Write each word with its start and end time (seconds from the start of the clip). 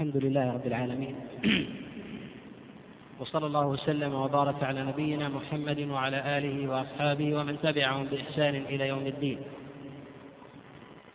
الحمد 0.00 0.16
لله 0.16 0.52
رب 0.52 0.66
العالمين. 0.66 1.14
وصلى 3.20 3.46
الله 3.46 3.66
وسلم 3.66 4.14
وبارك 4.14 4.62
على 4.62 4.82
نبينا 4.82 5.28
محمد 5.28 5.80
وعلى 5.80 6.38
آله 6.38 6.68
وأصحابه 6.68 7.34
ومن 7.36 7.56
تبعهم 7.62 8.04
بإحسان 8.04 8.54
إلى 8.54 8.88
يوم 8.88 9.06
الدين. 9.06 9.38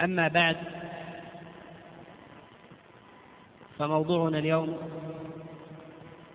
أما 0.02 0.28
بعد 0.28 0.58
فموضوعنا 3.80 4.40
اليوم 4.40 4.78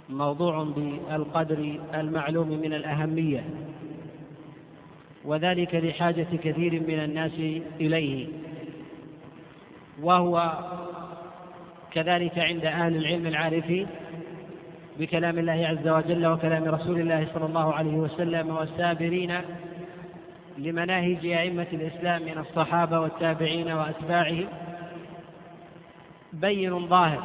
موضوع 0.09 0.65
بالقدر 0.65 1.79
المعلوم 1.95 2.49
من 2.49 2.73
الأهمية 2.75 3.45
وذلك 5.25 5.75
لحاجة 5.75 6.27
كثير 6.45 6.73
من 6.81 6.99
الناس 6.99 7.39
إليه 7.81 8.29
وهو 10.03 10.59
كذلك 11.93 12.39
عند 12.39 12.65
أهل 12.65 12.97
العلم 12.97 13.27
العارفين 13.27 13.87
بكلام 14.99 15.39
الله 15.39 15.67
عز 15.67 15.89
وجل 15.89 16.27
وكلام 16.27 16.65
رسول 16.65 17.01
الله 17.01 17.27
صلى 17.35 17.47
الله 17.47 17.75
عليه 17.75 17.95
وسلم 17.95 18.51
والسابرين 18.51 19.41
لمناهج 20.59 21.27
أئمة 21.27 21.67
الإسلام 21.73 22.23
من 22.23 22.39
الصحابة 22.39 23.01
والتابعين 23.01 23.73
وأتباعهم. 23.73 24.47
بين 26.33 26.87
ظاهر 26.87 27.23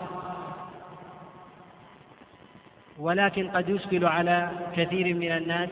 ولكن 3.00 3.50
قد 3.50 3.70
يشكل 3.70 4.05
على 4.05 4.50
كثير 4.76 5.16
من 5.16 5.32
الناس 5.32 5.70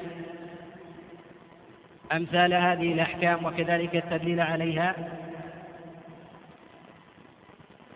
أمثال 2.12 2.54
هذه 2.54 2.94
الأحكام 2.94 3.46
وكذلك 3.46 3.96
التدليل 3.96 4.42
عليها. 4.42 4.96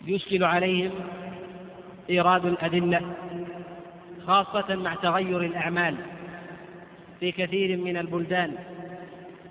يشكل 0.08 0.44
عليهم 0.44 0.92
إيراد 2.10 2.46
الأدلة 2.46 3.02
خاصة 4.28 4.76
مع 4.76 4.96
تغير 4.96 5.42
الأعمال 5.42 5.96
في 7.20 7.32
كثير 7.32 7.78
من 7.78 7.98
البلدان 7.98 8.54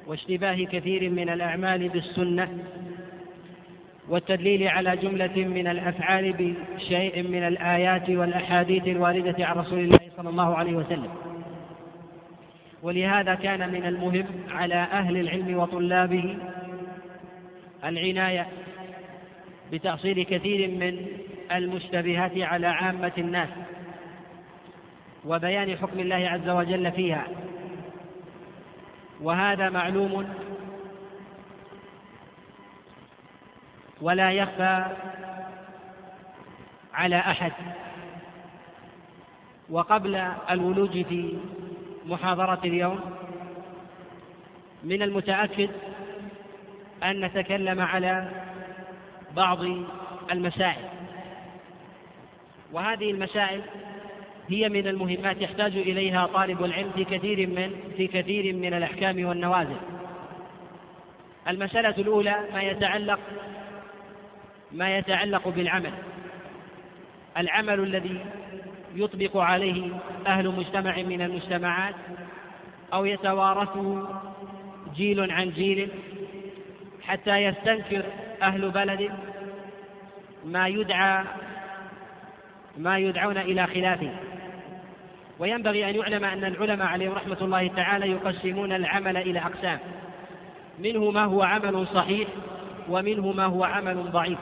واشتباه 0.06 0.54
كثير 0.54 1.10
من 1.10 1.28
الأعمال 1.28 1.88
بالسنة 1.88 2.58
والتدليل 4.08 4.68
على 4.68 4.96
جملة 4.96 5.36
من 5.36 5.66
الأفعال 5.66 6.32
بشيء 6.32 7.22
من 7.22 7.46
الآيات 7.46 8.10
والأحاديث 8.10 8.88
الواردة 8.88 9.46
عن 9.46 9.56
رسول 9.56 9.78
الله 9.78 9.98
صلى 10.16 10.28
الله 10.28 10.56
عليه 10.56 10.74
وسلم. 10.74 11.08
ولهذا 12.82 13.34
كان 13.34 13.72
من 13.72 13.86
المهم 13.86 14.26
على 14.50 14.74
أهل 14.74 15.16
العلم 15.16 15.56
وطلابه 15.58 16.36
العناية 17.84 18.46
بتأصيل 19.72 20.22
كثير 20.22 20.70
من 20.70 21.06
المشتبهات 21.52 22.38
على 22.38 22.66
عامة 22.66 23.12
الناس 23.18 23.48
وبيان 25.24 25.76
حكم 25.76 26.00
الله 26.00 26.28
عز 26.28 26.48
وجل 26.48 26.92
فيها. 26.92 27.26
وهذا 29.20 29.70
معلوم 29.70 30.28
ولا 34.00 34.30
يخفى 34.32 34.84
على 36.94 37.16
أحد. 37.16 37.52
وقبل 39.70 40.14
الولوج 40.50 40.90
في 41.02 41.38
محاضرة 42.06 42.60
اليوم 42.64 43.00
من 44.84 45.02
المتأكد 45.02 45.70
أن 47.02 47.20
نتكلم 47.24 47.80
على 47.80 48.30
بعض 49.36 49.58
المسائل. 50.32 50.88
وهذه 52.72 53.10
المسائل 53.10 53.60
هي 54.48 54.68
من 54.68 54.86
المهمات 54.86 55.42
يحتاج 55.42 55.76
إليها 55.76 56.26
طالب 56.26 56.64
العلم 56.64 56.90
في 56.96 57.04
كثير 57.04 57.46
من 57.46 57.70
في 57.96 58.06
كثير 58.06 58.54
من 58.54 58.74
الأحكام 58.74 59.24
والنوازل. 59.24 59.76
المسألة 61.48 61.94
الأولى 61.98 62.36
ما 62.54 62.62
يتعلق 62.62 63.18
ما 64.72 64.98
يتعلق 64.98 65.48
بالعمل. 65.48 65.92
العمل 67.36 67.80
الذي 67.80 68.20
يطبق 68.94 69.36
عليه 69.36 69.90
أهل 70.26 70.48
مجتمع 70.48 70.96
من 70.96 71.22
المجتمعات 71.22 71.94
أو 72.92 73.04
يتوارثه 73.04 74.08
جيل 74.96 75.32
عن 75.32 75.50
جيل 75.50 75.88
حتى 77.02 77.36
يستنكر 77.36 78.04
أهل 78.42 78.70
بلد 78.70 79.10
ما 80.44 80.68
يدعى 80.68 81.24
ما 82.78 82.98
يدعون 82.98 83.38
إلى 83.38 83.66
خلافه. 83.66 84.10
وينبغي 85.38 85.90
أن 85.90 85.94
يعلم 85.94 86.24
أن 86.24 86.44
العلماء 86.44 86.86
عليهم 86.86 87.12
رحمة 87.12 87.38
الله 87.42 87.68
تعالى 87.68 88.10
يقسمون 88.10 88.72
العمل 88.72 89.16
إلى 89.16 89.38
أقسام. 89.38 89.78
منه 90.78 91.10
ما 91.10 91.24
هو 91.24 91.42
عمل 91.42 91.86
صحيح 91.86 92.28
ومنه 92.88 93.32
ما 93.32 93.44
هو 93.44 93.64
عمل 93.64 94.10
ضعيف. 94.10 94.38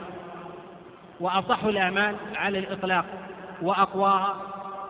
وأصح 1.19 1.63
الأعمال 1.63 2.15
على 2.35 2.59
الإطلاق 2.59 3.05
واقواها 3.61 4.35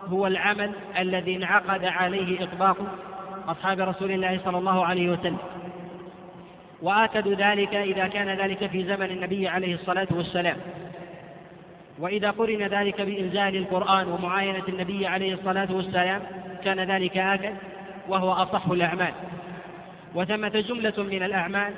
هو 0.08 0.26
العمل 0.26 0.72
الذي 0.98 1.36
انعقد 1.36 1.84
عليه 1.84 2.44
إطباق 2.44 2.76
أصحاب 3.48 3.80
رسول 3.80 4.10
الله 4.10 4.40
صلى 4.44 4.58
الله 4.58 4.86
عليه 4.86 5.10
وسلم. 5.10 5.38
واكد 6.82 7.28
ذلك 7.28 7.74
إذا 7.74 8.06
كان 8.06 8.28
ذلك 8.28 8.66
في 8.66 8.84
زمن 8.84 9.10
النبي 9.10 9.48
عليه 9.48 9.74
الصلاة 9.74 10.08
والسلام. 10.10 10.56
وإذا 11.98 12.30
قرن 12.30 12.62
ذلك 12.62 13.00
بإنزال 13.00 13.56
القرآن 13.56 14.08
ومعاينة 14.08 14.62
النبي 14.68 15.06
عليه 15.06 15.34
الصلاة 15.34 15.72
والسلام 15.72 16.22
كان 16.64 16.80
ذلك 16.80 17.18
آكد 17.18 17.54
وهو 18.08 18.32
أصح 18.32 18.66
الأعمال. 18.66 19.12
وثمة 20.14 20.64
جملة 20.68 20.94
من 20.98 21.22
الأعمال 21.22 21.72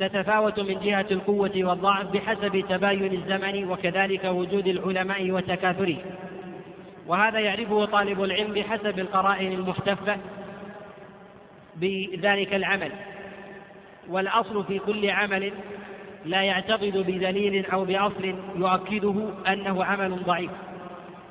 تتفاوت 0.00 0.60
من 0.60 0.80
جهة 0.80 1.06
القوة 1.10 1.52
والضعف 1.56 2.06
بحسب 2.06 2.64
تباين 2.68 3.12
الزمن 3.12 3.70
وكذلك 3.70 4.24
وجود 4.24 4.66
العلماء 4.66 5.30
وتكاثره. 5.30 5.96
وهذا 7.06 7.38
يعرفه 7.38 7.84
طالب 7.84 8.22
العلم 8.22 8.54
بحسب 8.54 8.98
القرائن 8.98 9.52
المحتفة 9.52 10.16
بذلك 11.76 12.54
العمل. 12.54 12.92
والأصل 14.08 14.64
في 14.64 14.78
كل 14.78 15.10
عمل 15.10 15.52
لا 16.24 16.42
يعتقد 16.42 16.98
بدليل 16.98 17.66
أو 17.66 17.84
بأصل 17.84 18.34
يؤكده 18.56 19.14
أنه 19.48 19.84
عمل 19.84 20.24
ضعيف. 20.24 20.50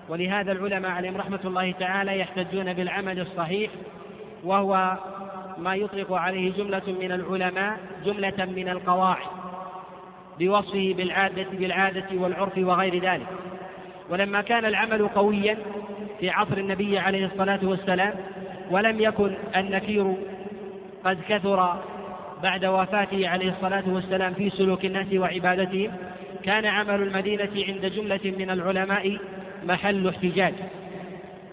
ولهذا 0.10 0.52
العلماء 0.52 0.92
عليهم 0.92 1.18
رحمة 1.18 1.40
الله 1.46 1.72
تعالى 1.72 2.20
يحتجون 2.20 2.74
بالعمل 2.74 3.20
الصحيح 3.20 3.72
وهو 4.44 4.98
ما 5.58 5.76
يطلق 5.76 6.14
عليه 6.14 6.52
جملة 6.54 6.82
من 7.02 7.12
العلماء 7.12 7.78
جملة 8.06 8.46
من 8.46 8.70
القواعد 8.70 9.28
بوصفه 10.40 10.94
بالعادة 10.98 11.46
بالعادة 11.54 12.06
والعرف 12.14 12.58
وغير 12.58 13.04
ذلك. 13.04 13.28
ولما 14.10 14.42
كان 14.42 14.66
العمل 14.66 15.08
قويا 15.08 15.58
في 16.20 16.30
عصر 16.30 16.58
النبي 16.58 17.00
عليه 17.00 17.26
الصلاة 17.26 17.60
والسلام 17.64 18.14
ولم 18.72 19.00
يكن 19.00 19.34
النكير 19.56 20.14
قد 21.06 21.18
كثر 21.30 21.76
بعد 22.44 22.66
وفاته 22.66 23.28
عليه 23.28 23.50
الصلاة 23.50 23.84
والسلام 23.88 24.34
في 24.34 24.50
سلوك 24.50 24.86
الناس 24.86 25.08
وعبادتهم 25.14 25.92
كان 26.44 26.66
عمل 26.66 27.02
المدينة 27.02 27.50
عند 27.68 27.86
جملة 27.86 28.20
من 28.40 28.50
العلماء 28.50 29.18
محل 29.64 30.08
احتجاج. 30.08 30.54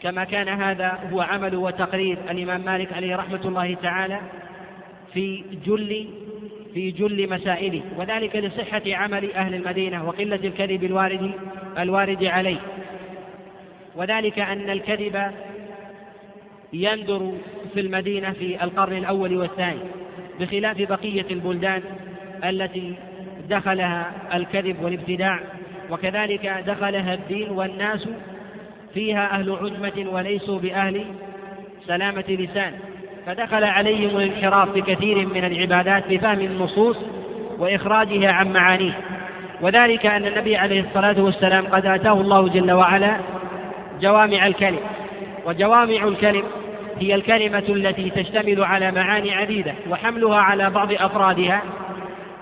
كما 0.01 0.25
كان 0.25 0.49
هذا 0.49 0.99
هو 1.13 1.21
عمل 1.21 1.57
وتقرير 1.57 2.19
الإمام 2.31 2.61
مالك 2.61 2.93
عليه 2.93 3.17
رحمة 3.17 3.41
الله 3.45 3.75
تعالى 3.75 4.21
في 5.15 5.45
جل 5.67 6.09
في 6.75 6.91
جل 6.91 7.31
مسائله 7.31 7.83
وذلك 7.97 8.37
لصحة 8.37 8.83
عمل 8.87 9.33
أهل 9.33 9.55
المدينة 9.55 10.09
وقلة 10.09 10.41
الكذب 10.45 10.85
الوارد 10.85 11.33
الوارد 11.79 12.25
عليه. 12.25 12.59
وذلك 13.97 14.39
أن 14.39 14.71
الكذب 14.71 15.31
يندر 16.73 17.33
في 17.75 17.81
المدينة 17.81 18.33
في 18.33 18.65
القرن 18.65 18.97
الأول 18.97 19.37
والثاني. 19.37 19.81
بخلاف 20.41 20.83
بقية 20.83 21.27
البلدان 21.31 21.83
التي 22.45 22.95
دخلها 23.51 24.13
الكذب 24.35 24.83
والابتداع 24.83 25.41
وكذلك 25.91 26.65
دخلها 26.67 27.15
الدين 27.15 27.51
والناس 27.51 28.09
فيها 28.95 29.31
أهل 29.31 29.53
عجمة 29.53 30.11
وليسوا 30.13 30.59
بأهل 30.59 31.05
سلامة 31.87 32.25
لسان. 32.29 32.73
فدخل 33.27 33.65
عليهم 33.65 34.17
الانحراف 34.17 34.73
في 34.73 34.81
كثير 34.81 35.27
من 35.27 35.45
العبادات 35.45 36.09
بفهم 36.09 36.41
النصوص 36.41 36.97
وإخراجها 37.59 38.33
عن 38.33 38.53
معانيه. 38.53 39.01
وذلك 39.61 40.07
أن 40.07 40.27
النبي 40.27 40.57
عليه 40.57 40.81
الصلاة 40.81 41.23
والسلام 41.23 41.67
قد 41.67 41.87
آتاه 41.87 42.21
الله 42.21 42.49
جل 42.49 42.73
وعلا 42.73 43.17
جوامع 44.01 44.47
الكلم 44.47 44.81
وجوامع 45.47 46.05
الكلم 46.05 46.43
هي 47.01 47.15
الكلمة 47.15 47.65
التي 47.69 48.11
تشتمل 48.11 48.65
على 48.65 48.93
معاني 48.93 49.35
عديدة 49.35 49.75
وحملها 49.91 50.39
على 50.39 50.71
بعض 50.71 50.93
أفرادها. 50.93 51.63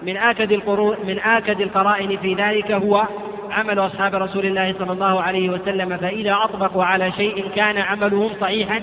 من 0.03 0.17
آكد 0.17 0.53
القرون 0.53 0.97
من 1.07 1.19
آكد 1.19 1.61
القرائن 1.61 2.17
في 2.17 2.35
ذلك 2.35 2.73
هو 2.73 3.07
عمل 3.51 3.79
أصحاب 3.79 4.15
رسول 4.15 4.47
الله 4.47 4.75
صلى 4.79 4.93
الله 4.93 5.23
عليه 5.23 5.51
وسلم 5.51 5.97
فإذا 5.97 6.39
أطبقوا 6.43 6.85
على 6.85 7.13
شيء 7.13 7.49
كان 7.57 7.79
عملهم 7.79 8.31
صحيحا 8.41 8.81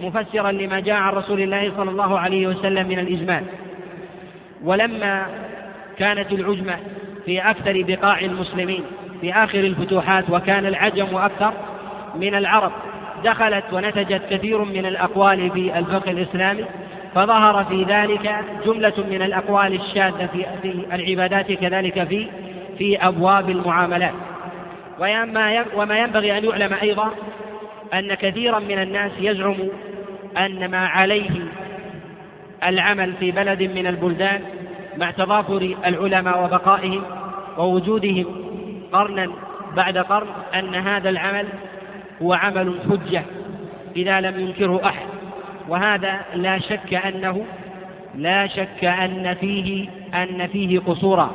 مفسرا 0.00 0.52
لما 0.52 0.80
جاء 0.80 0.96
عن 0.96 1.12
رسول 1.12 1.40
الله 1.40 1.72
صلى 1.76 1.90
الله 1.90 2.18
عليه 2.18 2.46
وسلم 2.46 2.88
من 2.88 2.98
الإجمال. 2.98 3.42
ولما 4.64 5.26
كانت 5.98 6.32
العجمة 6.32 6.76
في 7.26 7.40
أكثر 7.40 7.84
بقاع 7.88 8.20
المسلمين 8.20 8.82
في 9.20 9.32
آخر 9.32 9.58
الفتوحات 9.58 10.30
وكان 10.30 10.66
العجم 10.66 11.16
أكثر 11.16 11.52
من 12.14 12.34
العرب 12.34 12.72
دخلت 13.26 13.64
ونتجت 13.72 14.22
كثير 14.30 14.64
من 14.64 14.86
الأقوال 14.86 15.50
في 15.50 15.78
الفقه 15.78 16.10
الإسلامي 16.10 16.64
فظهر 17.14 17.64
في 17.64 17.84
ذلك 17.84 18.34
جملة 18.64 18.94
من 19.10 19.22
الأقوال 19.22 19.74
الشاذة 19.74 20.28
في, 20.62 20.74
العبادات 20.92 21.52
كذلك 21.52 22.04
في 22.08 22.26
في 22.78 22.96
أبواب 22.96 23.50
المعاملات. 23.50 24.14
وما 25.76 25.98
ينبغي 25.98 26.38
أن 26.38 26.44
يعلم 26.44 26.74
أيضا 26.82 27.10
أن 27.94 28.14
كثيرا 28.14 28.58
من 28.58 28.78
الناس 28.78 29.12
يزعم 29.20 29.56
أن 30.38 30.70
ما 30.70 30.86
عليه 30.86 31.30
العمل 32.64 33.12
في 33.20 33.30
بلد 33.30 33.62
من 33.62 33.86
البلدان 33.86 34.40
مع 34.96 35.10
تضافر 35.10 35.76
العلماء 35.86 36.44
وبقائهم 36.44 37.02
ووجودهم 37.58 38.26
قرنا 38.92 39.30
بعد 39.76 39.98
قرن 39.98 40.26
أن 40.54 40.74
هذا 40.74 41.08
العمل 41.08 41.46
هو 42.22 42.32
عمل 42.32 42.74
حجة 42.90 43.22
إذا 43.96 44.20
لم 44.20 44.40
ينكره 44.40 44.80
أحد 44.84 45.06
وهذا 45.68 46.20
لا 46.34 46.58
شك 46.58 46.94
أنه 46.94 47.44
لا 48.14 48.46
شك 48.46 48.84
أن 48.84 49.34
فيه 49.40 49.88
أن 50.14 50.46
فيه 50.46 50.78
قصورا. 50.78 51.30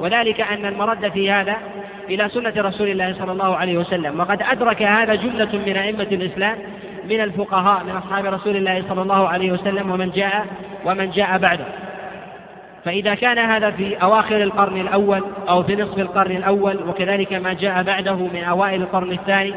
وذلك 0.00 0.40
أن 0.40 0.66
المرد 0.66 1.08
في 1.08 1.30
هذا 1.30 1.56
إلى 2.10 2.28
سنة 2.28 2.52
رسول 2.56 2.88
الله 2.88 3.14
صلى 3.18 3.32
الله 3.32 3.56
عليه 3.56 3.78
وسلم. 3.78 4.20
وقد 4.20 4.42
أدرك 4.42 4.82
هذا 4.82 5.14
جملة 5.14 5.48
من 5.66 5.76
أئمة 5.76 6.08
الإسلام 6.12 6.58
من 7.10 7.20
الفقهاء 7.20 7.84
من 7.84 7.90
أصحاب 7.90 8.24
رسول 8.26 8.56
الله 8.56 8.84
صلى 8.88 9.02
الله 9.02 9.28
عليه 9.28 9.52
وسلم 9.52 9.90
ومن 9.90 10.10
جاء 10.10 10.46
ومن 10.84 11.10
جاء 11.10 11.38
بعده. 11.38 11.66
فإذا 12.84 13.14
كان 13.14 13.38
هذا 13.38 13.70
في 13.70 13.96
أواخر 13.96 14.42
القرن 14.42 14.80
الأول 14.80 15.22
أو 15.48 15.62
في 15.62 15.76
نصف 15.76 15.98
القرن 15.98 16.36
الأول 16.36 16.88
وكذلك 16.88 17.32
ما 17.32 17.52
جاء 17.52 17.82
بعده 17.82 18.14
من 18.14 18.44
أوائل 18.44 18.82
القرن 18.82 19.12
الثاني 19.12 19.54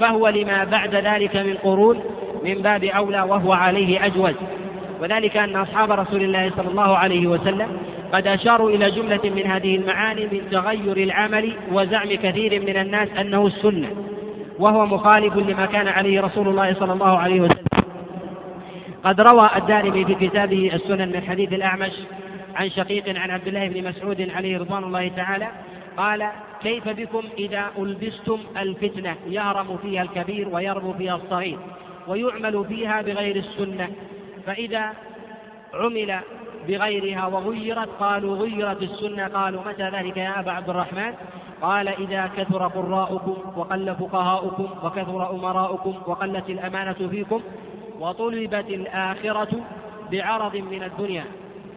فهو 0.00 0.28
لما 0.28 0.64
بعد 0.64 0.94
ذلك 0.94 1.36
من 1.36 1.54
قرون 1.54 2.00
من 2.44 2.54
باب 2.54 2.84
أولى 2.84 3.20
وهو 3.20 3.52
عليه 3.52 4.06
أجوز 4.06 4.34
وذلك 5.00 5.36
أن 5.36 5.56
أصحاب 5.56 5.92
رسول 5.92 6.22
الله 6.22 6.50
صلى 6.56 6.68
الله 6.68 6.96
عليه 6.96 7.26
وسلم 7.26 7.68
قد 8.12 8.26
أشاروا 8.26 8.70
إلى 8.70 8.90
جملة 8.90 9.20
من 9.24 9.46
هذه 9.46 9.76
المعاني 9.76 10.26
من 10.26 10.50
تغير 10.50 10.96
العمل 10.96 11.52
وزعم 11.72 12.08
كثير 12.08 12.62
من 12.62 12.76
الناس 12.76 13.08
أنه 13.20 13.46
السنة 13.46 13.88
وهو 14.58 14.86
مخالف 14.86 15.36
لما 15.36 15.66
كان 15.66 15.88
عليه 15.88 16.20
رسول 16.20 16.48
الله 16.48 16.74
صلى 16.74 16.92
الله 16.92 17.18
عليه 17.18 17.40
وسلم. 17.40 17.64
قد 19.04 19.20
روى 19.20 19.50
الدارمي 19.56 20.04
في 20.04 20.14
كتابه 20.14 20.70
السنن 20.74 21.08
من 21.08 21.22
حديث 21.28 21.52
الأعمش 21.52 21.92
عن 22.56 22.70
شقيق 22.70 23.18
عن 23.18 23.30
عبد 23.30 23.48
الله 23.48 23.68
بن 23.68 23.88
مسعود 23.88 24.30
عليه 24.36 24.58
رضوان 24.58 24.84
الله 24.84 25.08
تعالى 25.08 25.48
قال 25.98 26.30
كيف 26.60 26.88
بكم 26.88 27.22
إذا 27.38 27.70
ألبستم 27.78 28.38
الفتنة؟ 28.56 29.16
يهرم 29.26 29.76
فيها 29.76 30.02
الكبير 30.02 30.48
ويربو 30.48 30.92
فيها 30.92 31.16
الصغير 31.16 31.58
ويعمل 32.06 32.64
فيها 32.68 33.02
بغير 33.02 33.36
السنة. 33.36 33.88
فإذا 34.46 34.92
عمل 35.74 36.20
بغيرها 36.68 37.26
وغيرت 37.26 37.88
قالوا 38.00 38.36
غيرت 38.36 38.82
السنة. 38.82 39.28
قالوا 39.28 39.62
متى 39.66 39.88
ذلك 39.88 40.16
يا 40.16 40.40
أبا 40.40 40.52
عبد 40.52 40.68
الرحمن؟ 40.68 41.14
قال 41.62 41.88
إذا 41.88 42.30
كثر 42.36 42.66
قراؤكم 42.68 43.36
وقل 43.56 43.94
فقهاؤكم 43.94 44.68
وكثر 44.82 45.30
أمراؤكم 45.30 45.94
وقلت 46.06 46.50
الأمانة 46.50 47.08
فيكم 47.10 47.42
وطلبت 48.00 48.68
الآخرة 48.68 49.60
بعرض 50.12 50.56
من 50.56 50.82
الدنيا. 50.82 51.24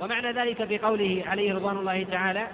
ومعنى 0.02 0.32
ذلك 0.32 0.64
في 0.64 0.78
قوله 0.78 1.24
عليه 1.28 1.54
رضوان 1.54 1.78
الله 1.78 2.04
تعالى 2.04 2.48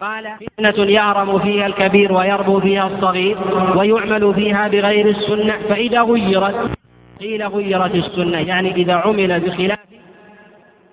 قال 0.00 0.36
فتنة 0.58 0.84
يعرم 0.84 1.38
فيها 1.38 1.66
الكبير 1.66 2.12
ويربو 2.12 2.60
فيها 2.60 2.86
الصغير 2.86 3.38
ويعمل 3.76 4.34
فيها 4.34 4.68
بغير 4.68 5.08
السنة 5.08 5.58
فإذا 5.68 6.02
غيرت 6.02 6.70
قيل 7.20 7.46
غيرت 7.46 7.94
السنة 7.94 8.38
يعني 8.38 8.74
إذا 8.74 8.94
عمل 8.94 9.40
بخلاف 9.40 9.78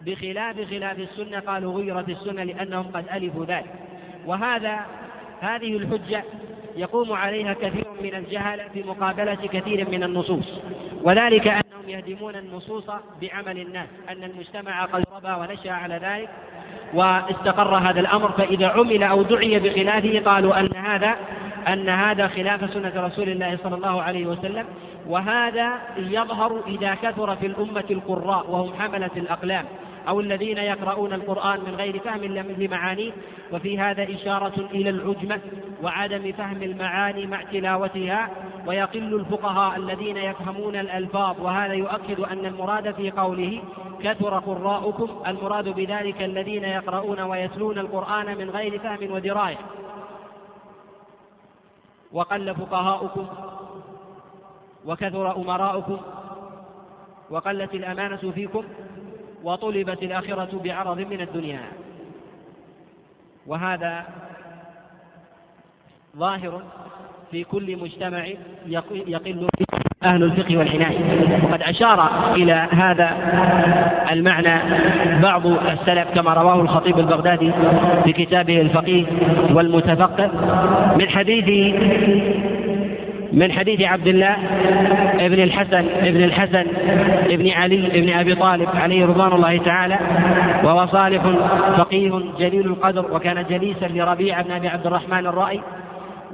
بخلاف 0.01 0.69
خلاف 0.69 0.99
السنة 0.99 1.39
قالوا 1.39 1.73
غيرت 1.73 2.09
السنة 2.09 2.43
لأنهم 2.43 2.85
قد 2.93 3.05
ألفوا 3.13 3.45
ذلك. 3.45 3.73
وهذا 4.25 4.79
هذه 5.41 5.77
الحجة 5.77 6.23
يقوم 6.77 7.11
عليها 7.11 7.53
كثير 7.53 7.85
من 8.03 8.15
الجهل 8.15 8.61
في 8.73 8.83
مقابلة 8.83 9.35
كثير 9.35 9.89
من 9.89 10.03
النصوص. 10.03 10.59
وذلك 11.03 11.47
أنهم 11.47 11.89
يهدمون 11.89 12.35
النصوص 12.35 12.83
بعمل 13.21 13.59
الناس 13.59 13.87
أن 14.09 14.23
المجتمع 14.23 14.85
قد 14.85 15.03
ربى 15.15 15.41
ونشأ 15.41 15.71
على 15.71 15.95
ذلك 15.95 16.29
واستقر 16.93 17.75
هذا 17.75 17.99
الأمر 17.99 18.31
فإذا 18.31 18.67
عمل 18.67 19.03
أو 19.03 19.21
دعي 19.21 19.59
بخلافه 19.59 20.21
قالوا 20.25 20.59
أن 20.59 20.69
هذا 20.75 21.15
أن 21.67 21.89
هذا 21.89 22.27
خلاف 22.27 22.73
سنة 22.73 22.93
رسول 22.95 23.29
الله 23.29 23.57
صلى 23.63 23.75
الله 23.75 24.01
عليه 24.01 24.25
وسلم 24.25 24.65
وهذا 25.07 25.73
يظهر 25.97 26.61
إذا 26.67 26.95
كثر 26.95 27.35
في 27.35 27.45
الأمة 27.45 27.83
القراء 27.91 28.45
وهم 28.49 28.73
حملة 28.79 29.09
الأقلام. 29.17 29.65
أو 30.07 30.19
الذين 30.19 30.57
يقرؤون 30.57 31.13
القرآن 31.13 31.59
من 31.59 31.75
غير 31.75 31.99
فهم 31.99 32.23
لمعانيه 32.57 33.11
وفي 33.53 33.79
هذا 33.79 34.03
إشارة 34.03 34.69
إلى 34.71 34.89
العجمة 34.89 35.39
وعدم 35.83 36.31
فهم 36.31 36.63
المعاني 36.63 37.25
مع 37.25 37.43
تلاوتها 37.43 38.29
ويقل 38.67 39.13
الفقهاء 39.13 39.77
الذين 39.77 40.17
يفهمون 40.17 40.75
الألفاظ 40.75 41.41
وهذا 41.41 41.73
يؤكد 41.73 42.19
أن 42.19 42.45
المراد 42.45 42.95
في 42.95 43.11
قوله 43.11 43.61
كثر 44.03 44.39
قراؤكم 44.39 45.23
المراد 45.27 45.69
بذلك 45.69 46.23
الذين 46.23 46.63
يقرؤون 46.63 47.19
ويتلون 47.19 47.79
القرآن 47.79 48.37
من 48.37 48.49
غير 48.49 48.79
فهم 48.79 49.11
ودراية. 49.11 49.57
وقل 52.11 52.55
فقهاؤكم 52.55 53.27
وكثر 54.85 55.35
أمراؤكم 55.35 55.97
وقلت 57.29 57.73
الأمانة 57.75 58.31
فيكم 58.35 58.63
وطلبت 59.47 60.03
الآخرة 60.03 60.61
بعرض 60.63 60.99
من 60.99 61.21
الدنيا. 61.21 61.59
وهذا 63.47 64.03
ظاهر 66.17 66.61
في 67.31 67.43
كل 67.43 67.77
مجتمع 67.77 68.25
يقل 68.67 69.49
فيه 69.57 69.65
أهل 70.03 70.23
الفقه 70.23 70.57
والعناية. 70.57 70.99
وقد 71.43 71.61
أشار 71.61 72.33
إلى 72.35 72.53
هذا 72.71 73.09
المعنى 74.11 74.59
بعض 75.21 75.47
السلف 75.47 76.07
كما 76.15 76.33
رواه 76.33 76.61
الخطيب 76.61 76.99
البغدادي 76.99 77.51
في 78.03 78.13
كتابه 78.13 78.61
الفقيه 78.61 79.05
والمتفقه 79.53 80.31
من 80.95 81.09
حديث 81.09 81.75
من 83.33 83.51
حديث 83.51 83.81
عبد 83.81 84.07
الله 84.07 84.35
ابن 85.25 85.43
الحسن 85.43 85.85
ابن 85.89 86.23
الحسن 86.23 86.65
ابن 87.25 87.49
علي 87.49 87.87
ابن 87.87 88.09
أبي 88.09 88.35
طالب 88.35 88.69
عليه 88.75 89.05
رضوان 89.05 89.33
الله 89.33 89.57
تعالى 89.57 89.99
وهو 90.63 90.87
صالح 90.87 91.23
فقيه 91.77 92.21
جليل 92.39 92.65
القدر 92.65 93.15
وكان 93.15 93.45
جليسا 93.49 93.85
لربيع 93.85 94.41
بن 94.41 94.51
أبي 94.51 94.67
عبد 94.67 94.87
الرحمن 94.87 95.27
الرائي 95.27 95.61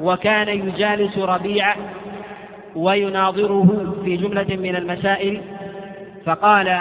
وكان 0.01 0.47
يجالس 0.47 1.17
ربيع 1.17 1.75
ويناظره 2.75 3.95
في 4.05 4.17
جملة 4.17 4.55
من 4.55 4.75
المسائل 4.75 5.41
فقال 6.25 6.79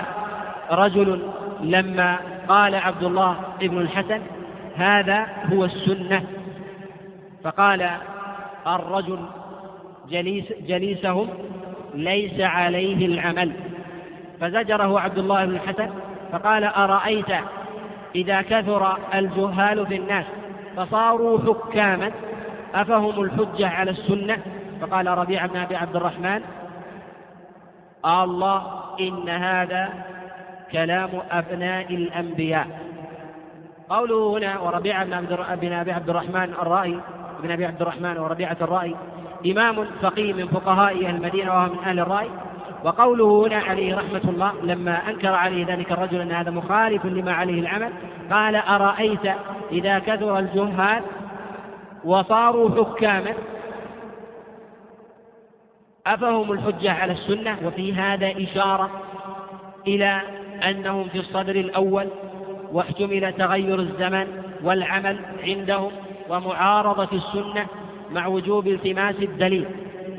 رجل 0.70 1.22
لما 1.62 2.16
قال 2.48 2.74
عبد 2.74 3.02
الله 3.02 3.36
ابن 3.62 3.78
الحسن 3.78 4.20
هذا 4.76 5.26
هو 5.52 5.64
السنة. 5.64 6.22
فقال 7.44 7.90
الرجل 8.66 9.18
جليس 10.12 10.44
جليسهم 10.66 11.28
ليس 11.94 12.40
عليه 12.40 13.06
العمل. 13.06 13.52
فزجره 14.40 15.00
عبد 15.00 15.18
الله 15.18 15.44
بن 15.44 15.54
الحسن 15.54 15.90
فقال 16.32 16.64
أرأيت 16.64 17.30
إذا 18.14 18.42
كثر 18.42 18.98
الجهال 19.14 19.86
في 19.86 19.96
الناس 19.96 20.24
فصاروا 20.76 21.38
حكاما 21.38 22.10
أفهم 22.74 23.22
الحجة 23.22 23.68
على 23.68 23.90
السنة؟ 23.90 24.38
فقال 24.80 25.06
ربيع 25.06 25.46
بن 25.46 25.56
أبي 25.56 25.76
عبد 25.76 25.96
الرحمن 25.96 26.40
الله 28.04 28.62
إن 29.00 29.28
هذا 29.28 29.88
كلام 30.72 31.10
أبناء 31.30 31.94
الأنبياء. 31.94 32.66
قوله 33.88 34.38
هنا 34.38 34.58
وربيع 34.58 35.04
بن 35.04 35.72
أبي 35.72 35.92
عبد 35.92 36.10
الرحمن 36.10 36.52
الرائي 36.62 37.00
بن 37.42 37.50
أبي 37.50 37.66
عبد 37.66 37.82
الرحمن 37.82 38.18
وربيعة 38.18 38.56
الرائي 38.60 38.96
إمام 39.46 39.86
فقيه 40.02 40.32
من 40.32 40.48
فقهاء 40.48 41.10
المدينة 41.10 41.50
وهو 41.50 41.68
من 41.68 41.78
أهل 41.78 42.00
الرأي. 42.00 42.28
وقوله 42.84 43.46
هنا 43.46 43.56
عليه 43.56 43.96
رحمة 43.96 44.20
الله 44.24 44.52
لما 44.62 45.10
أنكر 45.10 45.34
عليه 45.34 45.66
ذلك 45.66 45.92
الرجل 45.92 46.20
أن 46.20 46.32
هذا 46.32 46.50
مخالف 46.50 47.06
لما 47.06 47.32
عليه 47.32 47.60
العمل 47.60 47.92
قال 48.30 48.56
أرأيت 48.56 49.32
إذا 49.72 49.98
كثر 49.98 50.38
الجهال 50.38 51.02
وصاروا 52.04 52.84
حكاما 52.84 53.34
أفهم 56.06 56.52
الحجة 56.52 56.92
على 56.92 57.12
السنة؟ 57.12 57.58
وفي 57.64 57.94
هذا 57.94 58.32
إشارة 58.42 58.90
إلى 59.86 60.20
أنهم 60.70 61.08
في 61.08 61.18
الصدر 61.18 61.56
الأول 61.56 62.08
واحتمل 62.72 63.32
تغير 63.32 63.80
الزمن 63.80 64.26
والعمل 64.62 65.20
عندهم 65.44 65.92
ومعارضة 66.28 67.08
السنة 67.12 67.66
مع 68.14 68.26
وجوب 68.26 68.66
التماس 68.66 69.14
الدليل 69.22 69.66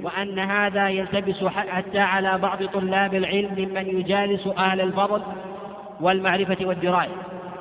وأن 0.03 0.39
هذا 0.39 0.89
يلتبس 0.89 1.43
حتى 1.43 2.00
على 2.00 2.38
بعض 2.38 2.63
طلاب 2.63 3.15
العلم 3.15 3.51
ممن 3.57 4.00
يجالس 4.00 4.47
أهل 4.47 4.81
الفضل 4.81 5.21
والمعرفة 6.01 6.57
والدراية. 6.62 7.15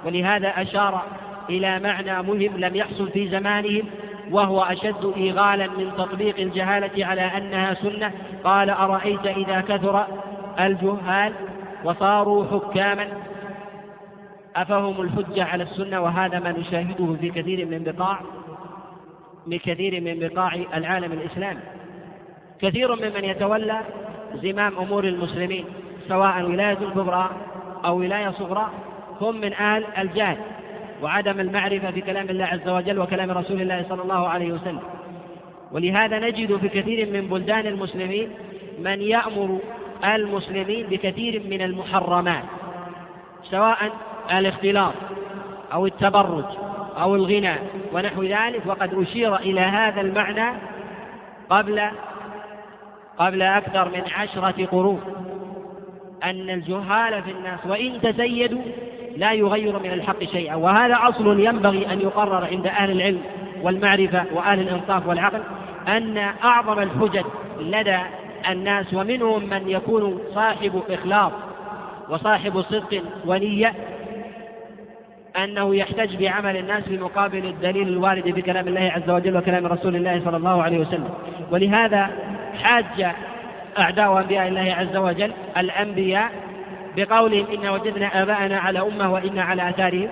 ولهذا 0.05 0.49
أشار 0.49 1.03
إلى 1.51 1.79
معنى 1.79 2.23
مهم 2.23 2.57
لم 2.57 2.77
يحصل 2.77 3.11
في 3.11 3.29
زمانهم 3.29 3.83
وهو 4.31 4.62
أشد 4.62 5.12
إيغالا 5.17 5.67
من 5.67 5.91
تطبيق 5.99 6.39
الجهالة 6.39 7.07
على 7.07 7.23
أنها 7.23 7.75
سنة. 7.75 8.12
قال 8.45 8.71
أرأيت 8.71 9.27
إذا 9.27 9.61
كثر 9.61 10.07
الجهال 10.61 11.33
وصاروا 11.85 12.45
حكاما؟ 12.45 13.09
أفهم 14.57 15.01
الحجة 15.01 15.45
على 15.45 15.62
السنة 15.62 16.01
وهذا 16.01 16.39
ما 16.39 16.53
نشاهده 16.53 17.17
في 17.21 17.31
كثير 17.31 17.67
من 17.67 17.83
بقاع 17.85 18.21
من 19.47 19.59
كثير 19.59 20.01
من 20.01 20.29
بقاع 20.29 20.55
العالم 20.75 21.13
الإسلامي 21.13 21.61
كثير 22.61 22.97
ممن 22.97 23.25
يتولى 23.25 23.81
زمام 24.35 24.79
أمور 24.79 25.05
المسلمين 25.05 25.65
سواء 26.09 26.43
ولاية 26.43 26.75
كبرى 26.75 27.31
أو 27.85 27.99
ولاية 27.99 28.31
صغرى 28.31 28.71
هم 29.21 29.41
من 29.41 29.53
أهل 29.53 29.85
الجهل 29.99 30.37
وعدم 31.03 31.41
المعرفة 31.41 31.91
بكلام 31.91 32.31
الله 32.31 32.45
عز 32.45 32.69
وجل 32.69 32.99
وكلام 32.99 33.31
رسول 33.31 33.63
الله 33.63 33.85
صلى 33.89 34.03
الله 34.03 34.29
عليه 34.29 34.53
وسلم. 34.53 34.81
ولهذا 35.73 36.19
نجد 36.19 36.57
في 36.57 36.69
كثير 36.69 37.13
من 37.13 37.29
بلدان 37.29 37.67
المسلمين 37.67 38.29
من 38.79 39.03
يأمر 39.03 39.59
المسلمين 40.05 40.87
بكثير 40.87 41.43
من 41.51 41.63
المحرمات 41.63 42.45
سواء 43.51 43.79
الاختلاط 44.33 44.95
أو 45.73 45.87
التبرج. 45.87 46.45
أو 46.99 47.15
الغنى 47.15 47.55
ونحو 47.93 48.23
ذلك 48.23 48.63
وقد 48.67 48.95
أشير 48.95 49.37
إلى 49.37 49.61
هذا 49.61 50.01
المعنى 50.01 50.59
قبل 51.51 51.83
قبل 53.19 53.43
أكثر 53.43 53.89
من 53.89 54.03
عشرة 54.17 54.67
قرون 54.67 55.01
أن 56.25 56.51
الجهال 56.51 57.23
في 57.23 57.31
الناس 57.31 57.67
وإن 57.67 58.01
تزيدوا 58.01 58.63
لا 59.17 59.33
يغير 59.33 59.79
من 59.79 59.93
الحق 59.93 60.25
شيئا. 60.25 60.55
وهذا 60.55 60.99
أصل 61.03 61.41
ينبغي 61.41 61.93
أن 61.93 62.01
يقرر 62.01 62.45
عند 62.45 62.67
أهل 62.67 62.91
العلم 62.91 63.21
والمعرفة 63.63 64.25
وأهل 64.33 64.61
الإنصاف 64.61 65.07
والعقل 65.07 65.43
أن 65.89 66.19
أعظم 66.45 66.79
الحجج 66.79 67.25
لدى 67.61 67.99
الناس 68.49 68.95
ومنهم 68.95 69.49
من 69.49 69.69
يكون 69.69 70.21
صاحب 70.35 70.83
إخلاص 70.91 71.33
وصاحب 72.09 72.61
صدق 72.61 73.03
ونية 73.27 73.75
أنه 75.37 75.77
يحتج 75.77 76.17
بعمل 76.17 76.57
الناس 76.57 76.85
في 76.85 76.99
مقابل 76.99 77.45
الدليل 77.45 77.89
الوارد 77.89 78.35
في 78.35 78.43
كلام 78.43 78.69
الله 78.69 78.93
عز 78.95 79.11
وجل 79.11 79.37
وكلام 79.37 79.67
رسول 79.67 79.97
الله 79.97 80.21
صلى 80.25 80.37
الله 80.37 80.62
عليه 80.62 80.79
وسلم. 80.79 81.09
ولهذا 81.51 82.11
حاج 82.62 83.12
أعداء 83.79 84.21
أنبياء 84.21 84.49
الله 84.49 84.75
عز 84.79 84.97
وجل 84.97 85.33
الأنبياء 85.57 86.31
بقولهم 86.97 87.47
إن 87.55 87.69
وجدنا 87.69 88.23
آباءنا 88.23 88.59
على 88.59 88.81
أمة 88.81 89.12
وإنا 89.12 89.43
على 89.43 89.69
آثارهم 89.69 90.09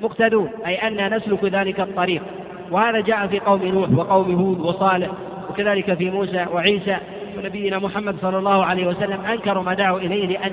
مقتدون 0.00 0.50
أي 0.66 0.74
أن 0.74 1.16
نسلك 1.16 1.44
ذلك 1.44 1.80
الطريق. 1.80 2.22
وهذا 2.70 3.00
جاء 3.00 3.26
في 3.26 3.38
قوم 3.38 3.64
نوح 3.64 3.90
وقوم 3.90 4.34
هود 4.34 4.60
وصالح 4.60 5.08
وكذلك 5.50 5.94
في 5.94 6.10
موسى 6.10 6.46
وعيسى 6.52 6.96
ونبينا 7.38 7.78
محمد 7.78 8.16
صلى 8.22 8.38
الله 8.38 8.64
عليه 8.64 8.86
وسلم 8.86 9.20
أنكروا 9.20 9.62
ما 9.62 9.74
دعوا 9.74 9.98
إليه 9.98 10.26
لأن 10.26 10.52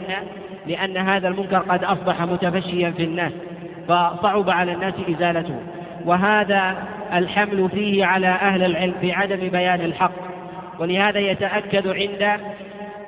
لأن 0.67 0.97
هذا 0.97 1.27
المنكر 1.27 1.57
قد 1.57 1.83
أصبح 1.83 2.21
متفشيا 2.21 2.91
في 2.91 3.03
الناس. 3.03 3.31
فصعب 3.87 4.49
على 4.49 4.73
الناس 4.73 4.93
إزالته. 5.09 5.55
وهذا 6.05 6.77
الحمل 7.13 7.69
فيه 7.69 8.05
على 8.05 8.27
أهل 8.27 8.63
العلم 8.63 8.93
بعدم 9.01 9.49
بيان 9.49 9.81
الحق. 9.81 10.33
ولهذا 10.79 11.19
يتأكد 11.19 11.87
عند 11.87 12.39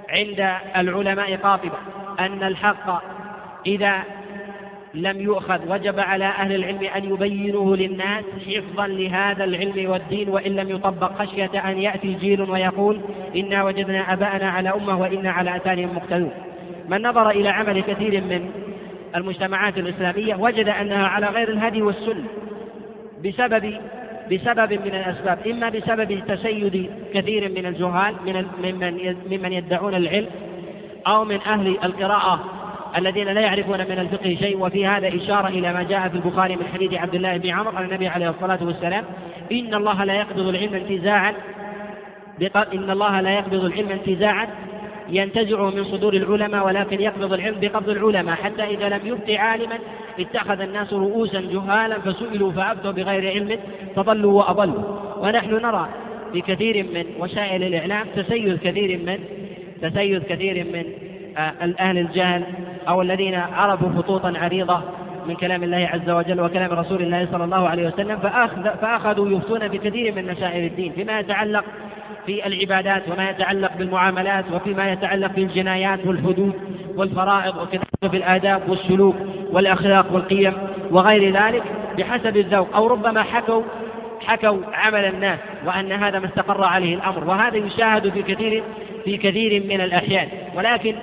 عند 0.09 0.51
العلماء 0.77 1.35
قاطبة 1.35 1.77
أن 2.19 2.43
الحق 2.43 3.01
إذا 3.67 4.03
لم 4.93 5.21
يؤخذ 5.21 5.59
وجب 5.73 5.99
على 5.99 6.25
أهل 6.25 6.55
العلم 6.55 6.83
أن 6.95 7.03
يبينوه 7.03 7.77
للناس 7.77 8.23
حفظا 8.47 8.87
لهذا 8.87 9.43
العلم 9.43 9.89
والدين 9.91 10.29
وإن 10.29 10.55
لم 10.55 10.69
يطبق 10.69 11.21
خشية 11.21 11.69
أن 11.69 11.77
يأتي 11.77 12.13
جيل 12.13 12.41
ويقول 12.41 13.01
إنا 13.35 13.63
وجدنا 13.63 14.13
أباءنا 14.13 14.49
على 14.49 14.69
أمة 14.69 14.99
وإنا 14.99 15.31
على 15.31 15.55
آثارهم 15.55 15.95
مقتدون. 15.95 16.31
من 16.89 17.01
نظر 17.01 17.29
إلى 17.29 17.49
عمل 17.49 17.79
كثير 17.79 18.21
من 18.21 18.49
المجتمعات 19.15 19.77
الإسلامية 19.77 20.35
وجد 20.35 20.69
أنها 20.69 21.07
على 21.07 21.27
غير 21.27 21.49
الهدي 21.49 21.81
والسنة 21.81 22.25
بسبب 23.25 23.77
بسبب 24.31 24.73
من 24.73 24.95
الأسباب 24.95 25.47
إما 25.47 25.69
بسبب 25.69 26.23
تسيد 26.27 26.89
كثير 27.13 27.49
من 27.49 27.65
الجهال 27.65 28.15
من 28.25 28.45
ممن 28.63 29.15
ممن 29.31 29.53
يدعون 29.53 29.95
العلم 29.95 30.27
أو 31.07 31.25
من 31.25 31.39
أهل 31.41 31.67
القراءة 31.83 32.43
الذين 32.97 33.27
لا 33.27 33.41
يعرفون 33.41 33.79
من 33.79 33.99
الفقه 33.99 34.37
شيء. 34.39 34.57
وفي 34.57 34.87
هذا 34.87 35.07
إشارة 35.07 35.47
إلى 35.47 35.73
ما 35.73 35.83
جاء 35.83 36.09
في 36.09 36.15
البخاري 36.15 36.55
من 36.55 36.65
حديث 36.73 36.93
عبد 36.93 37.15
الله 37.15 37.37
بن 37.37 37.49
عمر 37.49 37.75
عن 37.75 37.85
النبي 37.85 38.07
عليه 38.07 38.29
الصلاة 38.29 38.59
والسلام 38.61 39.03
إن 39.51 39.73
الله 39.73 40.03
لا 40.03 40.13
يقبض 40.13 40.47
العلم 40.47 40.73
انتزاعا 40.73 41.33
إن 42.73 42.89
الله 42.89 43.21
لا 43.21 43.33
يقبض 43.33 43.63
العلم 43.63 43.89
انتزاعا 43.89 44.47
ينتزعه 45.09 45.69
من 45.69 45.83
صدور 45.83 46.13
العلماء 46.13 46.65
ولكن 46.65 47.01
يقبض 47.01 47.33
العلم 47.33 47.59
بقبض 47.61 47.89
العلماء. 47.89 48.35
حتى 48.35 48.63
إذا 48.63 48.89
لم 48.89 48.99
يبق 49.03 49.39
عالما 49.39 49.77
اتخذ 50.19 50.61
الناس 50.61 50.93
رؤوسا 50.93 51.41
جهالا 51.41 51.99
فسئلوا 51.99 52.51
فأفتوا 52.51 52.91
بغير 52.91 53.31
علم 53.31 53.59
فضلوا 53.95 54.33
وأضلوا. 54.33 54.83
ونحن 55.21 55.53
نرى 55.53 55.89
في 56.33 56.41
كثير 56.41 56.83
من 56.83 57.05
وسائل 57.19 57.63
الإعلام 57.63 58.07
تسيد 58.15 58.59
كثير 58.59 58.99
من 58.99 59.19
تسيد 59.81 60.23
كثير 60.23 60.63
من 60.63 60.83
آه، 61.37 61.75
أهل 61.79 61.97
الجهل 61.97 62.43
أو 62.87 63.01
الذين 63.01 63.35
عرفوا 63.35 63.89
خطوطا 63.97 64.33
عريضة 64.35 64.81
من 65.27 65.35
كلام 65.35 65.63
الله 65.63 65.89
عز 65.93 66.09
وجل 66.09 66.41
وكلام 66.41 66.71
رسول 66.71 67.01
الله 67.01 67.27
صلى 67.31 67.43
الله 67.43 67.69
عليه 67.69 67.87
وسلم 67.87 68.19
فأخذوا 68.81 69.29
يفتون 69.29 69.69
في 69.69 69.77
كثير 69.77 70.15
من 70.15 70.31
مسائل 70.31 70.65
الدين. 70.65 70.91
فيما 70.91 71.19
يتعلق 71.19 71.63
في 72.25 72.47
العبادات 72.47 73.03
وما 73.11 73.29
يتعلق 73.29 73.71
بالمعاملات 73.77 74.45
وفيما 74.53 74.91
يتعلق 74.91 75.31
بالجنايات 75.31 75.99
والحدود 76.05 76.53
والفرائض 76.95 77.57
وكذلك 77.57 78.11
في 78.11 78.17
الآداب 78.17 78.69
والسلوك 78.69 79.15
والأخلاق 79.51 80.13
والقيم 80.13 80.53
وغير 80.91 81.33
ذلك 81.33 81.63
بحسب 81.97 82.37
الذوق 82.37 82.75
أو 82.75 82.87
ربما 82.87 83.23
حكوا 83.23 83.61
حكوا 84.25 84.57
عمل 84.73 85.05
الناس 85.05 85.39
وأن 85.65 85.91
هذا 85.91 86.19
ما 86.19 86.25
استقر 86.25 86.63
عليه 86.63 86.95
الأمر 86.95 87.23
وهذا 87.23 87.57
يشاهد 87.57 88.09
في 88.09 88.21
كثير 88.21 88.63
في 89.05 89.17
كثير 89.17 89.63
من 89.63 89.81
الأحيان 89.81 90.27
ولكن 90.55 90.95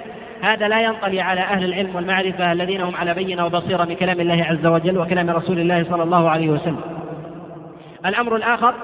هذا 0.43 0.69
لا 0.69 0.83
ينطلي 0.83 1.21
على 1.21 1.41
أهل 1.41 1.65
العلم 1.65 1.97
والمعرفة 1.97 2.53
الذين 2.53 2.81
هم 2.81 2.97
على 2.97 3.15
بينة 3.15 3.47
وبصيرة 3.47 3.85
من 3.85 3.95
كلام 3.95 4.21
الله 4.21 4.45
عز 4.45 4.67
وجل 4.67 4.99
وكلام 4.99 5.31
رسول 5.31 5.59
الله 5.59 5.85
صلى 5.85 6.03
الله 6.03 6.31
عليه 6.31 6.49
وسلم. 6.49 6.81
الأمر 8.07 8.37
الآخر 8.37 8.75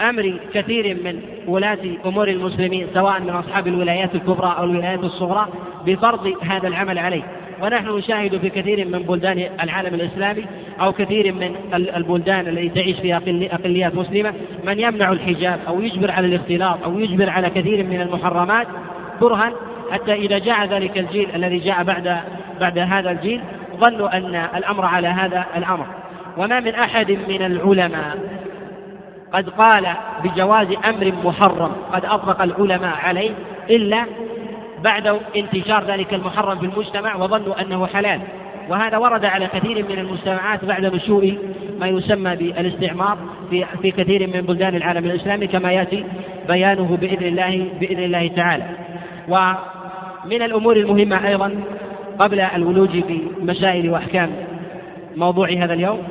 بأمر 0.00 0.40
كثير 0.54 0.96
من 1.04 1.20
ولاة 1.46 1.78
أمور 2.06 2.28
المسلمين 2.28 2.86
سواء 2.94 3.20
من 3.20 3.30
أصحاب 3.30 3.66
الولايات 3.66 4.14
الكبرى 4.14 4.54
أو 4.58 4.64
الولايات 4.64 5.04
الصغرى 5.04 5.48
بفرض 5.86 6.32
هذا 6.42 6.68
العمل 6.68 6.98
عليه. 6.98 7.22
ونحن 7.62 7.88
نشاهد 7.88 8.38
في 8.38 8.50
كثير 8.50 8.88
من 8.88 8.98
بلدان 8.98 9.48
العالم 9.62 9.94
الإسلامي 9.94 10.44
أو 10.80 10.92
كثير 10.92 11.32
من 11.32 11.56
البلدان 11.74 12.48
التي 12.48 12.68
تعيش 12.68 13.00
فيها 13.00 13.20
أقليات 13.52 13.94
مسلمة 13.94 14.34
من 14.66 14.80
يمنع 14.80 15.12
الحجاب 15.12 15.60
أو 15.68 15.80
يجبر 15.80 16.10
على 16.10 16.26
الاختلاط 16.26 16.84
أو 16.84 16.98
يجبر 16.98 17.30
على 17.30 17.50
كثير 17.50 17.84
من 17.84 18.00
المحرمات 18.00 18.66
كرها 19.20 19.52
حتى 19.90 20.12
إذا 20.12 20.38
جاء 20.38 20.66
ذلك 20.66 20.98
الجيل 20.98 21.28
الذي 21.34 21.58
جاء 21.58 21.82
بعد 21.82 22.20
بعد 22.60 22.78
هذا 22.78 23.10
الجيل 23.10 23.40
ظنوا 23.80 24.16
أن 24.16 24.34
الأمر 24.34 24.84
على 24.84 25.08
هذا 25.08 25.44
الأمر. 25.56 25.86
وما 26.36 26.60
من 26.60 26.74
أحد 26.74 27.10
من 27.10 27.42
العلماء 27.42 28.18
قد 29.34 29.48
قال 29.48 29.86
بجواز 30.24 30.68
أمر 30.84 31.12
محرم 31.24 31.72
قد 31.92 32.04
أطلق 32.04 32.42
العلماء 32.42 32.96
عليه 32.96 33.30
إلا 33.70 34.04
بعد 34.84 35.20
انتشار 35.36 35.84
ذلك 35.84 36.14
المحرم 36.14 36.58
في 36.58 36.66
المجتمع 36.66 37.16
وظنوا 37.16 37.60
أنه 37.60 37.86
حلال 37.86 38.20
وهذا 38.68 38.96
ورد 38.96 39.24
على 39.24 39.46
كثير 39.46 39.84
من 39.88 39.98
المجتمعات 39.98 40.64
بعد 40.64 40.84
نشوء 40.86 41.38
ما 41.80 41.86
يسمى 41.86 42.36
بالاستعمار 42.36 43.18
في 43.50 43.64
في 43.82 43.90
كثير 43.90 44.26
من 44.26 44.40
بلدان 44.40 44.74
العالم 44.74 45.04
الإسلامي 45.04 45.46
كما 45.46 45.72
يأتي 45.72 46.04
بيانه 46.48 46.96
بإذن 47.00 47.26
الله 47.26 47.68
بإذن 47.80 48.04
الله 48.04 48.28
تعالى. 48.28 48.64
ومن 49.28 50.42
الأمور 50.42 50.76
المهمة 50.76 51.28
أيضا 51.28 51.54
قبل 52.18 52.40
الولوج 52.40 52.90
في 52.90 53.20
مسائل 53.40 53.90
وأحكام 53.90 54.30
موضوع 55.16 55.48
هذا 55.50 55.72
اليوم 55.72 56.02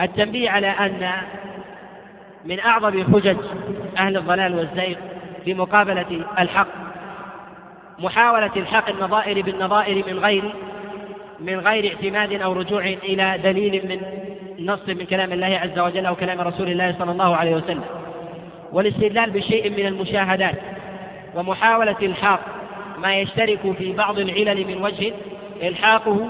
التنبيه 0.00 0.50
على 0.50 0.66
أن 0.66 1.10
من 2.44 2.60
أعظم 2.60 3.14
حجج 3.14 3.36
أهل 3.98 4.16
الضلال 4.16 4.54
والزيغ 4.54 4.96
في 5.44 5.54
مقابلة 5.54 6.24
الحق. 6.38 6.68
محاولة 7.98 8.50
الحق 8.56 8.88
النظائر 8.88 9.42
بالنظائر 9.42 10.04
من 10.06 10.18
غير 10.18 10.54
من 11.40 11.58
غير 11.58 11.94
اعتماد 11.94 12.42
أو 12.42 12.52
رجوع 12.52 12.84
إلى 12.84 13.38
دليل 13.44 13.88
من 13.88 14.00
نص 14.66 14.88
من 14.88 15.04
كلام 15.06 15.32
الله 15.32 15.46
عز 15.46 15.78
وجل 15.78 16.06
أو 16.06 16.16
كلام 16.16 16.40
رسول 16.40 16.68
الله 16.68 16.94
صلى 16.98 17.12
الله 17.12 17.36
عليه 17.36 17.54
وسلم. 17.54 17.84
والاستدلال 18.72 19.30
بشيء 19.30 19.70
من 19.70 19.86
المشاهدات 19.86 20.54
ومحاولة 21.34 21.96
الحاق 22.02 22.40
ما 22.98 23.14
يشترك 23.14 23.72
في 23.78 23.92
بعض 23.92 24.18
العلل 24.18 24.66
من 24.66 24.82
وجه 24.82 25.12
إلحاقه 25.62 26.28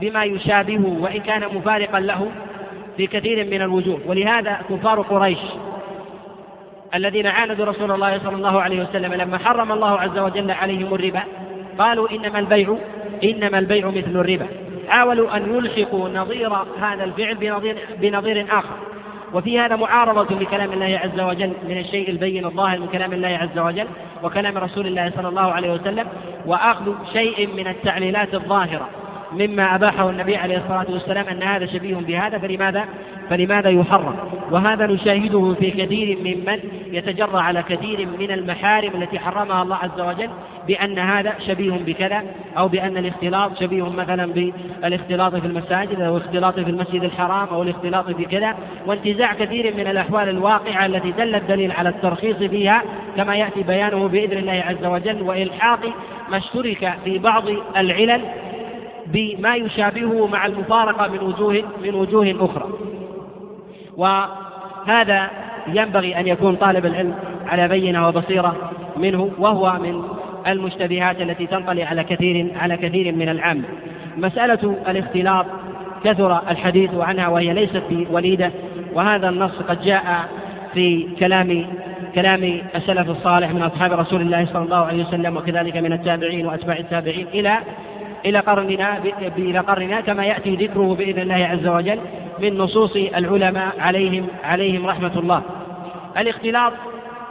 بما 0.00 0.24
يشابهه 0.24 0.96
وإن 1.00 1.20
كان 1.20 1.54
مفارقا 1.54 2.00
له 2.00 2.30
في 2.96 3.06
كثير 3.06 3.44
من 3.46 3.62
الوجوه. 3.62 4.00
ولهذا 4.06 4.58
كفار 4.70 5.00
قريش 5.00 5.38
الذين 6.94 7.26
عاندوا 7.26 7.66
رسول 7.66 7.92
الله 7.92 8.18
صلى 8.18 8.36
الله 8.36 8.62
عليه 8.62 8.82
وسلم 8.82 9.14
لما 9.14 9.38
حرم 9.38 9.72
الله 9.72 10.00
عز 10.00 10.18
وجل 10.18 10.50
عليهم 10.50 10.94
الربا 10.94 11.22
قالوا 11.78 12.10
إنما 12.10 12.38
البيع 12.38 12.76
إنما 13.24 13.58
البيع 13.58 13.88
مثل 13.88 14.20
الربا. 14.20 14.46
حاولوا 14.88 15.36
أن 15.36 15.54
يلحقوا 15.54 16.08
نظير 16.08 16.52
هذا 16.80 17.04
الفعل 17.04 17.34
بنظير, 17.34 17.76
بنظير 18.00 18.46
آخر. 18.50 18.76
وفي 19.34 19.58
هذا 19.58 19.76
معارضة 19.76 20.38
لكلام 20.38 20.72
الله 20.72 21.00
عز 21.04 21.20
وجل 21.20 21.52
من 21.68 21.78
الشيء 21.78 22.10
البين 22.10 22.44
الظاهر 22.44 22.78
من 22.80 22.86
كلام 22.86 23.12
الله 23.12 23.28
عز 23.28 23.58
وجل 23.58 23.86
وكلام 24.22 24.58
رسول 24.58 24.86
الله 24.86 25.12
صلى 25.16 25.28
الله 25.28 25.52
عليه 25.52 25.72
وسلم 25.72 26.06
وأخذ 26.46 26.92
شيء 27.12 27.48
من 27.56 27.66
التعليلات 27.66 28.34
الظاهرة. 28.34 28.88
مما 29.32 29.74
أباحه 29.74 30.10
النبي 30.10 30.36
عليه 30.36 30.56
الصلاة 30.56 30.86
والسلام 30.90 31.28
أن 31.28 31.42
هذا 31.42 31.66
شبيه 31.66 31.96
بهذا 31.96 32.38
فلماذا؟ 32.38 32.84
فلماذا 33.30 33.70
يحرم؟ 33.70 34.16
وهذا 34.50 34.86
نشاهده 34.86 35.54
في 35.60 35.70
كثير 35.70 36.18
ممن 36.18 36.58
يتجرى 36.92 37.40
على 37.40 37.62
كثير 37.62 38.08
من 38.18 38.30
المحارم 38.30 39.02
التي 39.02 39.18
حرمها 39.18 39.62
الله 39.62 39.76
عز 39.76 40.00
وجل 40.00 40.30
بأن 40.66 40.98
هذا 40.98 41.34
شبيه 41.46 41.72
بكذا 41.86 42.22
أو 42.58 42.68
بأن 42.68 42.96
الاختلاط 42.96 43.60
شبيه 43.60 43.88
مثلا 43.90 44.32
بالاختلاط 44.32 45.36
في 45.36 45.46
المساجد 45.46 46.00
أو 46.00 46.16
الاختلاط 46.16 46.60
في 46.60 46.70
المسجد 46.70 47.04
الحرام 47.04 47.48
أو 47.48 47.62
الاختلاط 47.62 48.10
في 48.10 48.24
كذا. 48.24 48.54
وانتزاع 48.86 49.34
كثير 49.34 49.74
من 49.76 49.86
الأحوال 49.86 50.28
الواقعة 50.28 50.86
التي 50.86 51.10
دل 51.10 51.34
الدليل 51.34 51.72
على 51.72 51.88
الترخيص 51.88 52.36
فيها 52.36 52.82
كما 53.16 53.36
يأتي 53.36 53.62
بيانه 53.62 54.08
بإذن 54.08 54.38
الله 54.38 54.64
عز 54.66 54.86
وجل 54.86 55.22
وإلحاق 55.22 55.80
ما 56.30 56.36
اشترك 56.36 56.94
في 57.04 57.18
بعض 57.18 57.44
العلل 57.76 58.20
بما 59.06 59.54
يشابهه 59.54 60.26
مع 60.26 60.46
المفارقة 60.46 61.08
من 61.08 61.18
وجوه 61.18 61.62
من 61.82 61.94
وجوه 61.94 62.34
أخرى. 62.40 62.68
وهذا 63.96 65.30
ينبغي 65.68 66.20
أن 66.20 66.26
يكون 66.26 66.56
طالب 66.56 66.86
العلم 66.86 67.14
على 67.46 67.68
بينة 67.68 68.08
وبصيرة 68.08 68.70
منه 68.96 69.30
وهو 69.38 69.78
من 69.82 70.02
المشتبهات 70.46 71.22
التي 71.22 71.46
تنطلي 71.46 71.82
على 71.82 72.04
كثير 72.04 72.52
على 72.60 72.76
كثير 72.76 73.14
من 73.14 73.28
العامة 73.28 73.64
مسألة 74.16 74.76
الاختلاط 74.88 75.46
كثر 76.04 76.50
الحديث 76.50 76.94
عنها 76.94 77.28
وهي 77.28 77.52
ليست 77.52 77.82
بوليدة 77.90 78.50
وهذا 78.94 79.28
النص 79.28 79.62
قد 79.68 79.80
جاء 79.80 80.28
في 80.74 81.08
كلام 81.18 81.66
كلام 82.14 82.60
السلف 82.76 83.10
الصالح 83.10 83.50
من 83.50 83.62
أصحاب 83.62 83.92
رسول 83.92 84.20
الله 84.20 84.46
صلى 84.46 84.62
الله 84.62 84.76
عليه 84.76 85.04
وسلم 85.04 85.36
وكذلك 85.36 85.76
من 85.76 85.92
التابعين 85.92 86.46
وأتباع 86.46 86.76
التابعين 86.76 87.26
إلى 87.26 87.58
إلى 88.26 88.38
قرننا 88.38 88.98
إلى 89.38 89.58
قرننا 89.58 90.00
كما 90.00 90.24
يأتي 90.24 90.56
ذكره 90.56 90.94
بإذن 90.94 91.22
الله 91.22 91.34
عز 91.34 91.66
وجل 91.66 91.98
من 92.38 92.58
نصوص 92.58 92.96
العلماء 92.96 93.74
عليهم 93.78 94.26
عليهم 94.44 94.86
رحمة 94.86 95.18
الله. 95.18 95.42
الاختلاط 96.18 96.72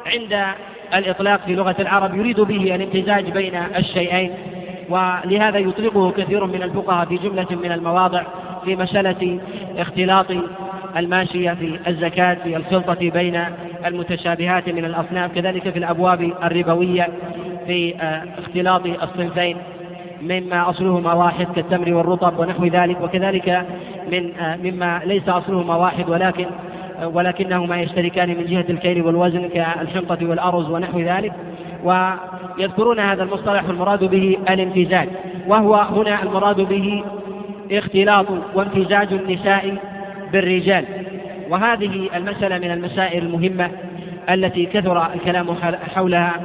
عند 0.06 0.46
الإطلاق 0.94 1.42
في 1.46 1.56
لغة 1.56 1.76
العرب 1.80 2.16
يريد 2.16 2.40
به 2.40 2.76
الامتزاج 2.76 3.32
بين 3.32 3.56
الشيئين 3.56 4.32
ولهذا 4.90 5.58
يطلقه 5.58 6.12
كثير 6.12 6.46
من 6.46 6.64
الفقهاء 6.64 7.06
في 7.06 7.16
جملة 7.18 7.48
من 7.51 7.72
المواضع 7.72 8.24
في 8.66 8.75
مسألة 8.75 9.40
اختلاط 9.77 10.25
الماشية 10.98 11.51
في 11.51 11.79
الزكاة 11.88 12.34
في 12.44 12.58
الخلطة 12.58 13.10
بين 13.10 13.46
المتشابهات 13.86 14.70
من 14.70 14.86
الأصناف 14.86 15.32
كذلك 15.32 15.70
في 15.70 15.79
الأبواب 15.79 16.34
الربوية 16.44 17.08
في 17.68 17.96
آه، 18.01 18.24
اختلاط 18.40 18.86
الصنفين 18.86 19.58
مما 20.24 20.70
أصلهما 20.70 21.14
واحد 21.14 21.48
كالتمر 21.55 21.94
والرطب 21.94 22.40
ونحو 22.40 22.66
ذلك 22.66 23.01
وكذلك 23.01 23.66
من 24.12 24.36
آه، 24.40 24.55
مما 24.55 25.01
ليس 25.05 25.29
أصلهما 25.29 25.75
واحد 25.75 26.09
ولكن 26.09 26.46
آه، 27.00 27.07
ولكنهما 27.07 27.77
يشتركان 27.77 28.29
من 28.29 28.46
جهة 28.46 28.66
الكيل 28.70 29.01
والوزن 29.01 29.50
كالحنطة 29.50 30.29
والأرز 30.29 30.70
ونحو 30.70 31.00
ذلك. 31.00 31.33
ويذكرون 31.83 33.00
هذا 33.00 33.24
المصطلح 33.24 33.64
المراد 33.64 34.03
به 34.03 34.38
الامتزاج 34.50 35.09
وهو 35.48 35.75
هنا 35.75 36.24
المراد 36.24 36.62
به 36.62 37.03
اختلاط 37.72 38.25
وامتزاج 38.55 39.14
النساء 39.14 39.77
بالرجال. 40.31 40.86
وهذه 41.50 42.09
المسألة 42.16 42.57
من 42.57 42.72
المسائل 42.72 43.24
المهمة 43.24 43.70
التي 44.29 44.66
كثر 44.66 45.14
الكلام 45.14 45.48
حولها 45.96 46.42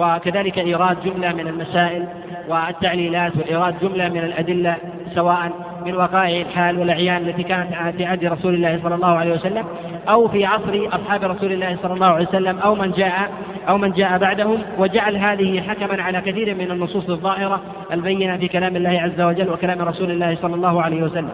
وكذلك 0.00 0.58
إيراد 0.58 0.96
جملة 1.04 1.32
من 1.32 1.48
المسائل 1.48 2.04
والتعليلات 2.48 3.32
وإيراد 3.36 3.74
جملة 3.82 4.08
من 4.08 4.18
الأدلة 4.18 4.76
سواء 5.14 5.50
من 5.86 5.94
وقائع 5.94 6.42
الحال 6.42 6.78
والأعيان 6.78 7.16
التي 7.16 7.42
كانت 7.42 7.96
في 7.96 8.04
عهد 8.04 8.24
رسول 8.24 8.54
الله 8.54 8.80
صلى 8.82 8.94
الله 8.94 9.18
عليه 9.18 9.32
وسلم 9.32 9.64
أو 10.08 10.28
في 10.28 10.44
عصر 10.44 10.88
أصحاب 10.92 11.24
رسول 11.24 11.52
الله 11.52 11.76
صلى 11.82 11.94
الله 11.94 12.06
عليه 12.06 12.28
وسلم 12.28 12.58
أو 12.58 12.74
من 12.74 12.90
جاء 12.90 13.30
أو 13.68 13.78
من 13.78 13.92
جاء 13.92 14.18
بعدهم 14.18 14.58
وجعل 14.78 15.16
هذه 15.16 15.60
حكما 15.60 16.02
على 16.02 16.20
كثير 16.20 16.54
من 16.54 16.70
النصوص 16.70 17.10
الظاهرة 17.10 17.60
البينة 17.92 18.36
في 18.36 18.48
كلام 18.48 18.76
الله 18.76 19.00
عز 19.00 19.20
وجل 19.20 19.50
وكلام 19.50 19.82
رسول 19.82 20.10
الله 20.10 20.34
صلى 20.42 20.54
الله 20.54 20.82
عليه 20.82 21.02
وسلم. 21.02 21.30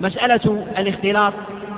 مسألة 0.00 0.64
الاختلاط 0.78 1.32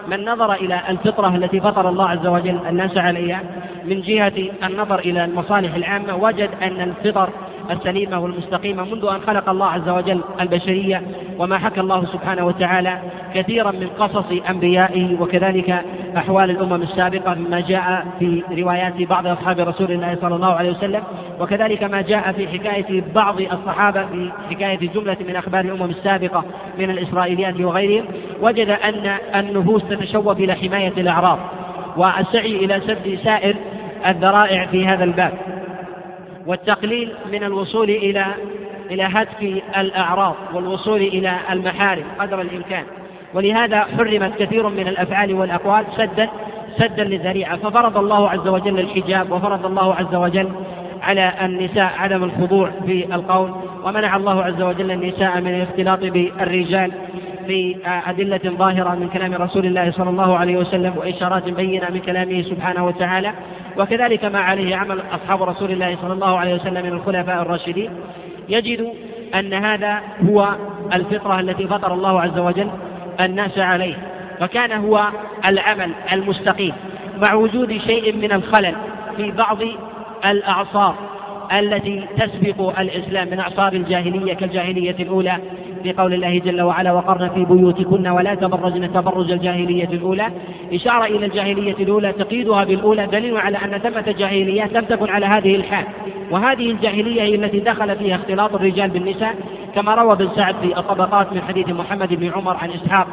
من 0.09 0.25
نظر 0.25 0.53
إلى 0.53 0.83
الفطرة 0.89 1.37
التي 1.37 1.61
فطر 1.61 1.89
الله 1.89 2.09
عز 2.09 2.27
وجل 2.27 2.59
الناس 2.69 2.97
عليها 2.97 3.43
من 3.85 4.01
جهة 4.01 4.33
النظر 4.65 4.99
إلى 4.99 5.25
المصالح 5.25 5.75
العامة 5.75 6.17
وجد 6.17 6.51
أن 6.63 6.81
الفطر 6.81 7.29
السليمة 7.71 8.19
والمستقيمة 8.19 8.85
منذ 8.85 9.05
أن 9.05 9.21
خلق 9.21 9.49
الله 9.49 9.67
عز 9.67 9.89
وجل 9.89 10.21
البشرية 10.41 11.03
وما 11.39 11.59
حكى 11.59 11.81
الله 11.81 12.05
سبحانه 12.05 12.47
وتعالى 12.47 12.99
كثيرا 13.35 13.71
من 13.71 13.87
قصص 13.99 14.25
أنبيائه 14.51 15.21
وكذلك 15.21 15.85
أحوال 16.17 16.51
الأمم 16.51 16.83
السابقة 16.83 17.35
مما 17.35 17.61
جاء 17.61 18.07
في 18.19 18.43
روايات 18.59 19.03
بعض 19.03 19.27
أصحاب 19.27 19.61
رسول 19.61 19.93
الله 19.93 20.17
صلى 20.21 20.35
الله 20.35 20.53
عليه 20.53 20.71
وسلم 20.71 21.03
وكذلك 21.41 21.83
ما 21.83 22.01
جاء 22.01 22.33
في 22.33 22.49
حكاية 22.49 23.03
بعض 23.15 23.41
الصحابة 23.41 24.07
في 24.07 24.31
حكاية 24.51 24.89
جملة 24.95 25.17
من 25.29 25.37
أخبار 25.37 25.65
الأمم 25.65 25.91
السابقة 25.91 26.45
من 26.79 26.91
الإسرائيليات 26.91 27.61
وغيرهم 27.61 28.05
وجد 28.41 28.69
أن 28.69 29.17
النفوس 29.35 29.83
تتشوف 29.85 30.39
إلى 30.39 30.55
حماية 30.55 30.93
الأعراض 30.99 31.39
والسعي 31.97 32.57
إلى 32.57 32.81
سد 32.81 33.19
سائر 33.25 33.57
الذرائع 34.11 34.67
في 34.67 34.87
هذا 34.87 35.05
الباب. 35.05 35.33
والتقليل 36.47 37.13
من 37.33 37.45
الوصول 37.45 37.91
إلى 37.91 38.25
إلى 38.91 39.03
هتك 39.03 39.43
الأعراض 39.79 40.35
والوصول 40.55 41.01
إلى 41.01 41.37
المحارم 41.51 42.05
قدر 42.19 42.41
الإمكان. 42.41 42.85
ولهذا 43.35 43.81
حرمت 43.81 44.39
كثير 44.39 44.69
من 44.69 44.89
الأفعال 44.89 45.35
والأقوال 45.35 45.85
سدا 45.97 46.29
سدا 46.79 47.05
للذريعة. 47.05 47.57
ففرض 47.57 47.99
الله 47.99 48.31
عز 48.31 48.49
وجل 48.49 48.81
الحجاب 48.81 49.33
وفرض 49.33 49.67
الله 49.67 49.95
عز 49.95 50.15
وجل 50.15 50.49
على 51.03 51.33
النساء 51.43 51.93
عدم 51.99 52.25
الخضوع 52.25 52.71
في 52.87 53.15
القول 53.15 53.51
ومنع 53.85 54.17
الله 54.17 54.43
عز 54.43 54.63
وجل 54.63 54.91
النساء 54.91 55.41
من 55.41 55.55
الاختلاط 55.55 55.99
بالرجال 55.99 56.93
في 57.47 57.77
أدلة 58.07 58.41
ظاهرة 58.47 58.95
من 58.95 59.09
كلام 59.09 59.35
رسول 59.35 59.67
الله 59.67 59.91
صلى 59.91 60.11
الله 60.11 60.37
عليه 60.37 60.57
وسلم 60.57 60.93
وإشارات 60.97 61.49
بينة 61.49 61.91
من 61.91 62.01
كلامه 62.01 62.43
سبحانه 62.43 62.87
وتعالى. 62.87 63.33
وكذلك 63.79 64.25
ما 64.25 64.39
عليه 64.39 64.77
عمل 64.77 65.01
أصحاب 65.13 65.43
رسول 65.43 65.71
الله 65.71 65.97
صلى 66.03 66.13
الله 66.13 66.39
عليه 66.39 66.55
وسلم 66.55 66.87
من 66.87 66.93
الخلفاء 66.93 67.43
الراشدين 67.43 67.91
يجد 68.49 68.93
أن 69.35 69.55
هذا 69.55 70.01
هو 70.29 70.57
الفطرة 70.93 71.41
التي 71.41 71.67
فطر 71.67 71.95
الله 71.95 72.21
عز 72.21 72.39
وجل 72.39 72.71
الناس 73.21 73.59
عليه 73.59 73.95
فكان 74.41 74.73
هو 74.73 75.03
العمل 75.49 75.91
المستقيم 76.13 76.73
مع 77.29 77.35
وجود 77.35 77.79
شيء 77.79 78.17
من 78.17 78.33
الخلل 78.33 78.75
في 79.17 79.31
بعض 79.31 79.59
الأعصار 80.25 80.95
التي 81.53 82.07
تسبق 82.19 82.81
الإسلام 82.81 83.29
من 83.29 83.41
أعصار 83.41 83.73
الجاهلية 83.73 84.35
كالجاهلية 84.35 84.97
الأولى 85.01 85.39
في 85.87 85.93
قول 85.93 86.15
الله 86.15 86.39
جل 86.39 86.63
وعلا 86.63 86.93
وقرن 86.93 87.29
في 87.29 87.45
بيوتكن 87.45 88.09
ولا 88.09 88.35
تبرجن 88.35 88.93
تبرج 88.93 89.33
الجاهلية 89.33 89.89
الأولى. 89.89 90.27
إشارة 90.73 91.05
إلى 91.05 91.27
الجاهلية 91.27 91.75
الأولى 91.81 92.13
تقييدها 92.13 92.65
بالأولى 92.65 93.07
دليل 93.07 93.37
على 93.37 93.59
أن 93.59 93.79
ثمة 93.79 94.15
جاهليات 94.19 94.73
لم 94.73 94.85
تكن 94.85 95.11
على 95.11 95.27
هذه 95.27 95.57
الحال. 95.57 95.85
وهذه 96.31 96.71
الجاهلية 96.71 97.23
هي 97.23 97.35
التي 97.35 97.61
دخل 97.61 97.97
فيها 97.97 98.17
اختلاط 98.17 98.55
الرجال 98.55 98.91
بالنساء 98.91 99.35
كما 99.75 99.95
روى 99.95 100.17
بن 100.17 100.29
سعد 100.37 100.55
في 100.63 100.79
الطبقات 100.79 101.33
من 101.33 101.43
حديث 101.43 101.69
محمد 101.69 102.15
بن 102.15 102.33
عمر 102.33 102.57
عن 102.57 102.71
إسحاق 102.71 103.07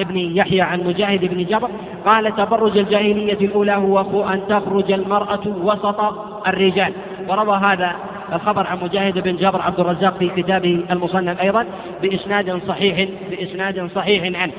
ابن 0.00 0.16
يحيى 0.16 0.60
عن 0.60 0.80
مجاهد 0.84 1.24
بن 1.24 1.44
جبر 1.44 1.70
قال 2.06 2.36
تبرج 2.36 2.78
الجاهلية 2.78 3.46
الأولى 3.46 3.72
هو 3.72 4.28
أن 4.28 4.40
تخرج 4.48 4.92
المرأة 4.92 5.40
وسط 5.62 6.00
الرجال. 6.46 6.92
وروى 7.28 7.56
هذا 7.56 7.92
الخبر 8.32 8.66
عن 8.66 8.78
مجاهد 8.82 9.18
بن 9.18 9.36
جبر 9.36 9.62
عبد 9.62 9.80
الرزاق 9.80 10.18
في 10.18 10.28
كتابه 10.28 10.84
المصنف 10.90 11.40
أيضا 11.40 11.64
بإسناد 12.02 12.60
صحيح 12.68 13.08
بإسناد 13.30 13.90
صحيح 13.94 14.40
عنه. 14.42 14.52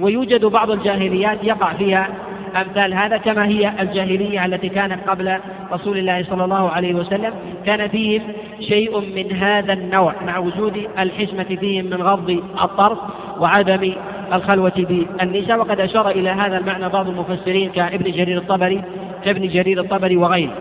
ويوجد 0.00 0.44
بعض 0.44 0.70
الجاهليات 0.70 1.38
يقع 1.44 1.72
فيها 1.72 2.08
أمثال 2.56 2.94
هذا 2.94 3.16
كما 3.16 3.46
هي 3.46 3.72
الجاهلية 3.80 4.44
التي 4.44 4.68
كانت 4.68 5.08
قبل 5.08 5.36
رسول 5.72 5.98
الله 5.98 6.22
صلى 6.22 6.44
الله 6.44 6.70
عليه 6.70 6.94
وسلم. 6.94 7.32
كان 7.66 7.88
فيهم 7.88 8.22
شيء 8.60 9.00
من 9.00 9.32
هذا 9.32 9.72
النوع 9.72 10.14
مع 10.26 10.38
وجود 10.38 10.86
الحشمة 10.98 11.56
فيهم 11.60 11.84
من 11.84 12.02
غض 12.02 12.30
الطرف 12.62 12.98
وعدم 13.38 13.92
الخلوة 14.32 14.72
بالنساء. 14.76 15.58
وقد 15.58 15.80
أشار 15.80 16.10
إلى 16.10 16.30
هذا 16.30 16.58
المعنى 16.58 16.88
بعض 16.88 17.08
المفسرين 17.08 17.70
كابن 17.70 18.12
جرير 18.12 18.38
الطبري 18.38 18.82
كابن 19.24 19.48
جرير 19.48 19.80
الطبري 19.80 20.16
وغيره. 20.16 20.52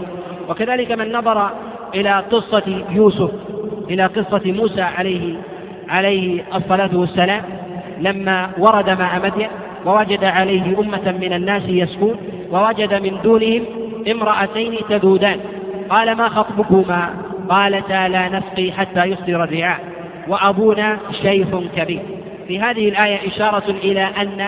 وكذلك 0.49 0.91
من 0.91 1.11
نظر 1.11 1.49
إلى 1.95 2.23
قصة 2.31 2.83
يوسف 2.89 3.31
إلى 3.89 4.05
قصة 4.05 4.41
موسى 4.45 4.81
عليه 4.81 5.35
عليه 5.89 6.43
الصلاة 6.55 6.97
والسلام 6.97 7.41
لما 7.99 8.49
ورد 8.57 8.89
مع 8.89 9.19
مدين 9.19 9.47
ووجد 9.85 10.23
عليه 10.23 10.79
أمة 10.79 11.15
من 11.21 11.33
الناس 11.33 11.63
يسكون 11.67 12.15
ووجد 12.51 12.93
من 12.93 13.21
دونهم 13.23 13.63
امرأتين 14.11 14.77
تذودان. 14.89 15.39
قال 15.89 16.15
ما 16.15 16.29
خطبكما؟ 16.29 17.09
قالتا 17.49 18.07
لا 18.07 18.29
نسقي 18.29 18.71
حتى 18.71 19.07
يصدر 19.07 19.43
الرعاء 19.43 19.79
وأبونا 20.27 20.97
شيخ 21.21 21.47
كبير. 21.75 22.01
في 22.47 22.59
هذه 22.59 22.89
الآية 22.89 23.27
إشارة 23.27 23.69
إلى 23.69 24.03
أن 24.03 24.47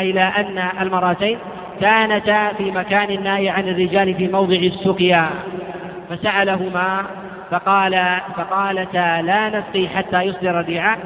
إلى 0.00 0.20
أن 0.20 0.62
المرأتين 0.80 1.38
كانتا 1.80 2.52
في 2.52 2.70
مكان 2.70 3.22
ناهي 3.22 3.48
عن 3.48 3.68
الرجال 3.68 4.14
في 4.14 4.28
موضع 4.28 4.56
السقيا. 4.56 5.28
فسألهما 6.10 7.04
فقال 7.50 8.20
فقالتا 8.36 9.22
لا 9.22 9.48
نسقي 9.48 9.88
حتى 9.88 10.22
يصدر 10.22 10.60
الرعاء 10.60 10.98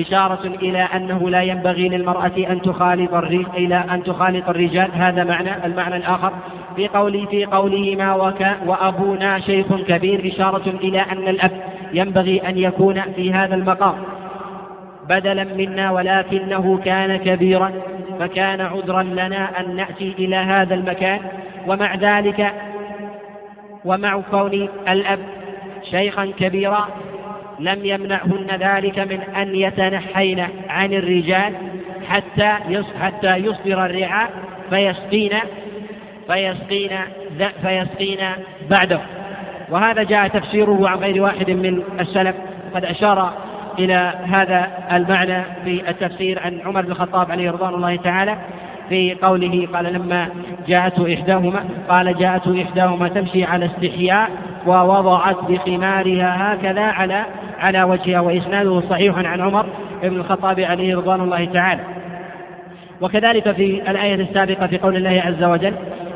إشارة 0.00 0.46
إلى 0.46 0.78
أنه 0.78 1.30
لا 1.30 1.42
ينبغي 1.42 1.88
للمرأة 1.88 2.32
أن 2.50 2.62
تخالط 2.62 3.14
إلى 3.56 3.84
أن 3.90 4.02
تخالط 4.02 4.48
الرجال. 4.48 4.88
هذا 4.94 5.24
معنى 5.24 5.66
المعنى 5.66 5.96
الآخر. 5.96 6.32
في 6.76 6.88
قوله 6.88 7.26
في 7.26 7.44
قولهما 7.44 8.14
وك 8.14 8.46
وأبونا 8.66 9.40
شيخ 9.40 9.66
كبير. 9.88 10.32
إشارة 10.34 10.68
إلى 10.68 11.00
أن 11.00 11.28
الأب 11.28 11.50
ينبغي 11.92 12.48
أن 12.48 12.58
يكون 12.58 13.00
في 13.00 13.32
هذا 13.32 13.54
المقام. 13.54 13.94
بدلا 15.08 15.44
منا 15.44 15.90
ولكنه 15.90 16.80
كان 16.84 17.16
كبيرا 17.16 17.72
فكان 18.20 18.60
عذرا 18.60 19.02
لنا 19.02 19.60
أن 19.60 19.76
نأتي 19.76 20.14
إلى 20.18 20.36
هذا 20.36 20.74
المكان. 20.74 21.20
ومع 21.66 21.94
ذلك 21.94 22.52
ومع 23.84 24.20
كون 24.30 24.68
الأب 24.88 25.18
شيخا 25.90 26.32
كبيرا 26.38 26.88
لم 27.58 27.84
يمنعهن 27.84 28.46
ذلك 28.60 28.98
من 28.98 29.20
أن 29.36 29.54
يتنحين 29.54 30.46
عن 30.68 30.92
الرجال 30.92 31.54
حتى 32.08 32.52
حتى 33.00 33.36
يصدر 33.36 33.86
الرعاء 33.86 34.30
فيسقين 34.70 35.32
فيسقين 36.26 36.90
فيسقين 37.62 38.18
بعده. 38.70 39.00
وهذا 39.70 40.02
جاء 40.02 40.28
تفسيره 40.28 40.88
عن 40.88 40.98
غير 40.98 41.22
واحد 41.22 41.50
من 41.50 41.82
السلف. 42.00 42.36
قد 42.74 42.84
أشار 42.84 43.32
إلى 43.78 44.12
هذا 44.34 44.70
المعنى 44.92 45.42
في 45.64 45.90
التفسير 45.90 46.40
عن 46.42 46.60
عمر 46.64 46.82
بن 46.82 46.90
الخطاب 46.90 47.30
عليه 47.30 47.50
رضوان 47.50 47.74
الله 47.74 47.96
تعالى. 47.96 48.36
في 48.92 49.14
قوله 49.14 49.68
قال 49.74 49.92
لما 49.92 50.28
جاءته 50.68 51.14
إحداهما 51.14 51.64
قال 51.88 52.18
جاءته 52.18 52.62
إحداهما 52.62 53.08
تمشي 53.08 53.44
على 53.44 53.66
استحياء 53.66 54.30
ووضعت 54.66 55.36
بخمارها 55.48 56.54
هكذا 56.54 56.82
على 56.82 57.24
على 57.58 57.82
وجهها 57.82 58.20
وإسناده 58.20 58.80
صحيح 58.80 59.18
عن 59.18 59.40
عمر 59.40 59.66
بن 60.02 60.16
الخطاب 60.16 60.60
عليه 60.60 60.96
رضوان 60.96 61.20
الله 61.20 61.44
تعالى. 61.44 61.80
وكذلك 63.00 63.52
في 63.52 63.90
الآية 63.90 64.14
السابقة 64.14 64.66
في 64.66 64.78
قول 64.78 64.96
الله 64.96 65.22
عز 65.26 65.44
وجل 65.44 65.74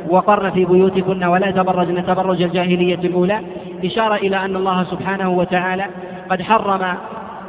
وقرن 0.09 0.51
في 0.51 0.65
بيوتكن 0.65 1.25
ولا 1.25 1.51
تبرجن 1.51 2.07
تبرج 2.07 2.43
الجاهلية 2.43 2.95
الأولى 3.05 3.41
إشارة 3.85 4.15
إلى 4.15 4.37
أن 4.37 4.57
الله 4.57 4.85
سبحانه 4.85 5.31
وتعالى 5.31 5.85
قد 6.31 6.43
حرم 6.43 6.95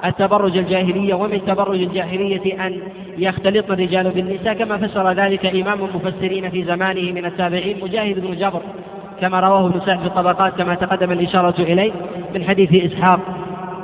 التبرج 0.06 0.58
الجاهلية 0.58 1.14
ومن 1.14 1.46
تبرج 1.46 1.82
الجاهلية 1.82 2.68
أن 2.68 2.80
يختلط 3.18 3.72
الرجال 3.72 4.10
بالنساء 4.12 4.54
كما 4.54 4.78
فسر 4.78 5.12
ذلك 5.12 5.46
إمام 5.46 5.80
المفسرين 5.86 6.50
في 6.50 6.64
زمانه 6.64 7.12
من 7.12 7.26
التابعين 7.26 7.78
مجاهد 7.84 8.20
بن 8.20 8.36
جبر 8.36 8.62
كما 9.22 9.40
رواه 9.40 9.68
ابن 9.68 9.80
سعد 9.86 10.00
في 10.00 10.06
الطبقات 10.06 10.54
كما 10.54 10.76
تقدم 10.76 11.12
الإشارة 11.12 11.62
إليه 11.62 11.92
من 12.36 12.44
حديث 12.44 12.94
إسحاق 12.94 13.20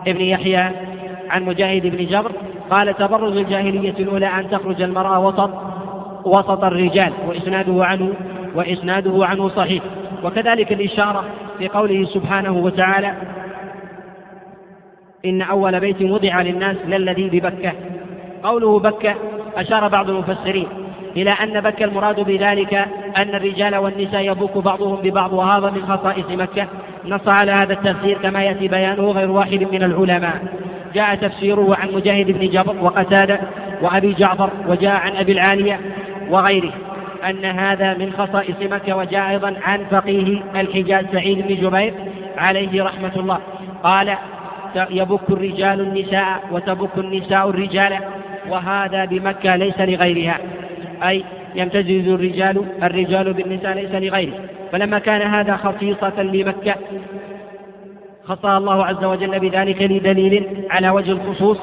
ابن 0.07 0.21
يحيى 0.21 0.69
عن 1.29 1.43
مجاهد 1.43 1.87
بن 1.97 2.05
جبر 2.05 2.31
قال 2.69 2.97
تبرز 2.97 3.37
الجاهلية 3.37 3.95
الأولى 3.99 4.25
أن 4.25 4.49
تخرج 4.49 4.81
المرأة 4.81 5.19
وسط 5.19 5.49
وسط 6.25 6.63
الرجال 6.63 7.13
وإسناده 7.27 7.85
عنه 7.85 8.13
وإسناده 8.55 9.25
عنه 9.25 9.49
صحيح. 9.49 9.83
وكذلك 10.23 10.71
الإشارة 10.71 11.23
في 11.57 11.67
قوله 11.67 12.05
سبحانه 12.05 12.51
وتعالى 12.51 13.13
إن 15.25 15.41
أول 15.41 15.79
بيت 15.79 16.01
وضع 16.01 16.41
للناس 16.41 16.75
للذي 16.87 17.29
ببكة. 17.29 17.71
قوله 18.43 18.79
بكة 18.79 19.15
أشار 19.57 19.87
بعض 19.87 20.09
المفسرين 20.09 20.67
إلى 21.17 21.31
أن 21.31 21.61
بكة 21.61 21.85
المراد 21.85 22.19
بذلك 22.19 22.73
أن 23.17 23.35
الرجال 23.35 23.75
والنساء 23.75 24.21
يبك 24.21 24.57
بعضهم 24.57 24.95
ببعض 24.95 25.33
وهذا 25.33 25.69
من 25.69 25.81
خصائص 25.81 26.25
مكة 26.29 26.67
نص 27.05 27.27
على 27.27 27.51
هذا 27.51 27.73
التفسير 27.73 28.17
كما 28.17 28.43
يأتي 28.43 28.67
بيانه 28.67 29.11
غير 29.11 29.31
واحد 29.31 29.67
من 29.71 29.83
العلماء. 29.83 30.41
جاء 30.93 31.15
تفسيره 31.15 31.75
عن 31.75 31.91
مجاهد 31.91 32.31
بن 32.31 32.49
جبر 32.49 32.75
وقتادة 32.81 33.39
وأبي 33.81 34.13
جعفر 34.13 34.49
وجاء 34.67 34.95
عن 34.95 35.15
أبي 35.15 35.31
العالية 35.31 35.79
وغيره 36.29 36.71
أن 37.29 37.45
هذا 37.45 37.93
من 37.93 38.13
خصائص 38.17 38.55
مكة 38.61 38.97
وجاء 38.97 39.29
أيضا 39.29 39.55
عن 39.63 39.85
فقيه 39.91 40.43
الحجاز 40.55 41.05
سعيد 41.11 41.47
بن 41.47 41.55
جبير 41.55 41.93
عليه 42.37 42.83
رحمة 42.83 43.11
الله. 43.15 43.39
قال 43.83 44.17
يبك 44.75 45.29
الرجال 45.29 45.81
النساء 45.81 46.43
وتبك 46.51 46.97
النساء 46.97 47.49
الرجال 47.49 47.99
وهذا 48.49 49.05
بمكة 49.05 49.55
ليس 49.55 49.79
لغيرها. 49.79 50.37
أي 51.03 51.23
يمتزج 51.55 52.07
الرجال 52.07 52.65
الرجال 52.83 53.33
بالنساء 53.33 53.73
ليس 53.73 53.91
لغيره. 53.91 54.33
فلما 54.71 54.99
كان 54.99 55.21
هذا 55.21 55.57
خصيصة 55.57 56.23
لمكة 56.23 56.75
خصها 58.25 58.57
الله 58.57 58.85
عز 58.85 59.03
وجل 59.03 59.39
بذلك 59.39 59.81
لدليل 59.81 60.65
على 60.69 60.89
وجه 60.89 61.11
الخصوص 61.11 61.57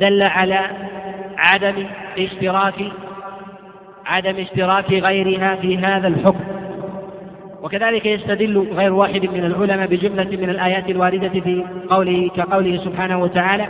دل 0.00 0.22
على 0.22 0.60
عدم 1.36 1.74
اشتراك 2.18 2.74
عدم 4.06 4.36
اشتراك 4.36 4.92
غيرها 4.92 5.56
في 5.56 5.78
هذا 5.78 6.08
الحكم. 6.08 6.44
وكذلك 7.64 8.06
يستدل 8.06 8.58
غير 8.58 8.92
واحد 8.92 9.26
من 9.26 9.44
العلماء 9.44 9.86
بجملة 9.86 10.36
من 10.36 10.50
الآيات 10.50 10.90
الواردة 10.90 11.28
في 11.28 11.64
قوله 11.90 12.30
كقوله 12.36 12.76
سبحانه 12.76 13.18
وتعالى 13.18 13.66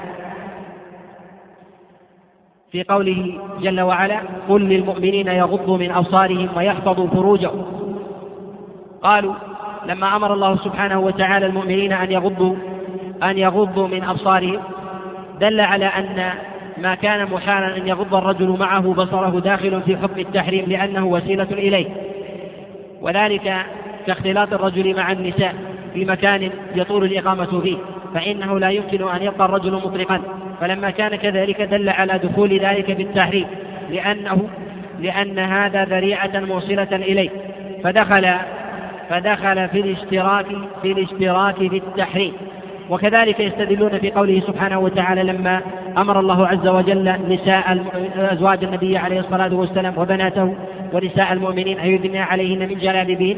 في 2.72 2.82
قوله 2.82 3.40
جل 3.60 3.80
وعلا 3.80 4.20
قل 4.48 4.62
للمؤمنين 4.62 5.26
يغضوا 5.26 5.78
من 5.78 5.90
أبصارهم 5.90 6.48
ويحفظوا 6.56 7.08
فروجهم 7.08 7.64
قالوا 9.02 9.34
لما 9.86 10.16
أمر 10.16 10.34
الله 10.34 10.56
سبحانه 10.56 11.00
وتعالى 11.00 11.46
المؤمنين 11.46 11.92
أن 11.92 12.12
يغضوا 12.12 12.56
أن 13.22 13.38
يغضوا 13.38 13.88
من 13.88 14.04
أبصارهم 14.04 14.60
دل 15.40 15.60
على 15.60 15.86
أن 15.86 16.30
ما 16.78 16.94
كان 16.94 17.30
محالا 17.30 17.76
أن 17.76 17.88
يغض 17.88 18.14
الرجل 18.14 18.56
معه 18.60 18.94
بصره 18.94 19.40
داخل 19.40 19.82
في 19.82 19.96
حكم 19.96 20.20
التحريم 20.20 20.64
لأنه 20.68 21.06
وسيلة 21.06 21.48
إليه. 21.52 21.86
وذلك 23.02 23.66
كاختلاط 24.06 24.52
الرجل 24.52 24.96
مع 24.96 25.12
النساء 25.12 25.54
في 25.94 26.04
مكان 26.04 26.50
يطول 26.74 27.04
الإقامة 27.04 27.60
فيه 27.60 27.76
فإنه 28.14 28.58
لا 28.58 28.70
يمكن 28.70 29.08
أن 29.08 29.22
يبقى 29.22 29.44
الرجل 29.44 29.72
مطلقا. 29.72 30.20
فلما 30.60 30.90
كان 30.90 31.16
كذلك 31.16 31.62
دل 31.62 31.88
على 31.88 32.18
دخول 32.18 32.58
ذلك 32.58 32.90
بالتحريم 32.90 33.46
لأنه 33.90 34.48
لأن 35.00 35.38
هذا 35.38 35.84
ذريعة 35.84 36.30
موصلة 36.34 36.88
إليه. 36.92 37.30
فدخل 37.84 38.34
فدخل 39.10 39.68
في 39.68 39.80
الاشتراك 39.80 40.46
في 40.82 40.92
الاشتراك 40.92 41.54
في 41.54 41.76
التحريم. 41.76 42.32
وكذلك 42.90 43.40
يستدلون 43.40 43.98
في 43.98 44.10
قوله 44.10 44.40
سبحانه 44.40 44.78
وتعالى 44.78 45.22
لما 45.22 45.60
أمر 45.98 46.20
الله 46.20 46.46
عز 46.46 46.68
وجل 46.68 47.14
نساء 47.28 47.84
أزواج 48.16 48.64
النبي 48.64 48.98
عليه 48.98 49.20
الصلاة 49.20 49.54
والسلام 49.54 49.98
وبناته 49.98 50.54
ونساء 50.92 51.32
المؤمنين 51.32 51.78
أن 51.78 51.86
يدنى 51.86 52.18
عليهن 52.18 52.68
من 52.68 52.78
جلابيبهن 52.78 53.36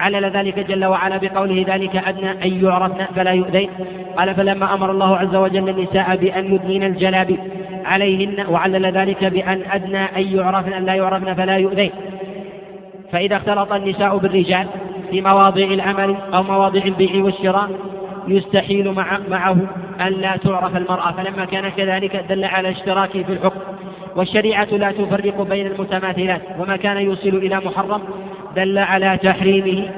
علل 0.00 0.24
ذلك 0.24 0.58
جل 0.58 0.84
وعلا 0.84 1.16
بقوله 1.16 1.64
ذلك 1.68 1.96
أدنى 1.96 2.30
أن 2.30 2.64
يعرفن 2.64 3.04
فلا 3.16 3.30
يؤذين. 3.30 3.70
قال 4.16 4.34
فلما 4.34 4.74
أمر 4.74 4.90
الله 4.90 5.16
عز 5.16 5.36
وجل 5.36 5.68
النساء 5.68 6.16
بأن 6.16 6.54
يدنين 6.54 6.82
الجلابيب 6.82 7.38
عليهن 7.84 8.46
وعلل 8.50 8.86
ذلك 8.86 9.24
بأن 9.24 9.62
أدنى 9.70 9.98
أن 9.98 10.36
يعرفن 10.36 10.72
أن 10.72 10.84
لا 10.84 10.94
يعرفن 10.94 11.34
فلا 11.34 11.56
يؤذين. 11.56 11.90
فإذا 13.12 13.36
اختلط 13.36 13.72
النساء 13.72 14.16
بالرجال 14.16 14.66
في 15.10 15.20
مواضع 15.20 15.64
العمل 15.64 16.16
أو 16.34 16.42
مواضع 16.42 16.82
البيع 16.84 17.24
والشراء 17.24 17.70
يستحيل 18.28 18.92
مع 18.92 19.18
معه 19.30 19.56
أن 20.00 20.12
لا 20.12 20.36
تعرف 20.36 20.76
المرأة. 20.76 21.12
فلما 21.12 21.44
كان 21.44 21.68
كذلك 21.68 22.24
دل 22.28 22.44
على 22.44 22.70
اشتراكه 22.70 23.22
في 23.22 23.32
الحكم. 23.32 23.60
والشريعة 24.16 24.64
لا 24.64 24.92
تفرق 24.92 25.42
بين 25.42 25.66
المتماثلات. 25.66 26.42
وما 26.58 26.76
كان 26.76 26.96
يوصل 26.96 27.28
إلى 27.28 27.56
محرم 27.56 28.00
دل 28.56 28.78
على 28.78 29.18
تحريمه 29.22 29.90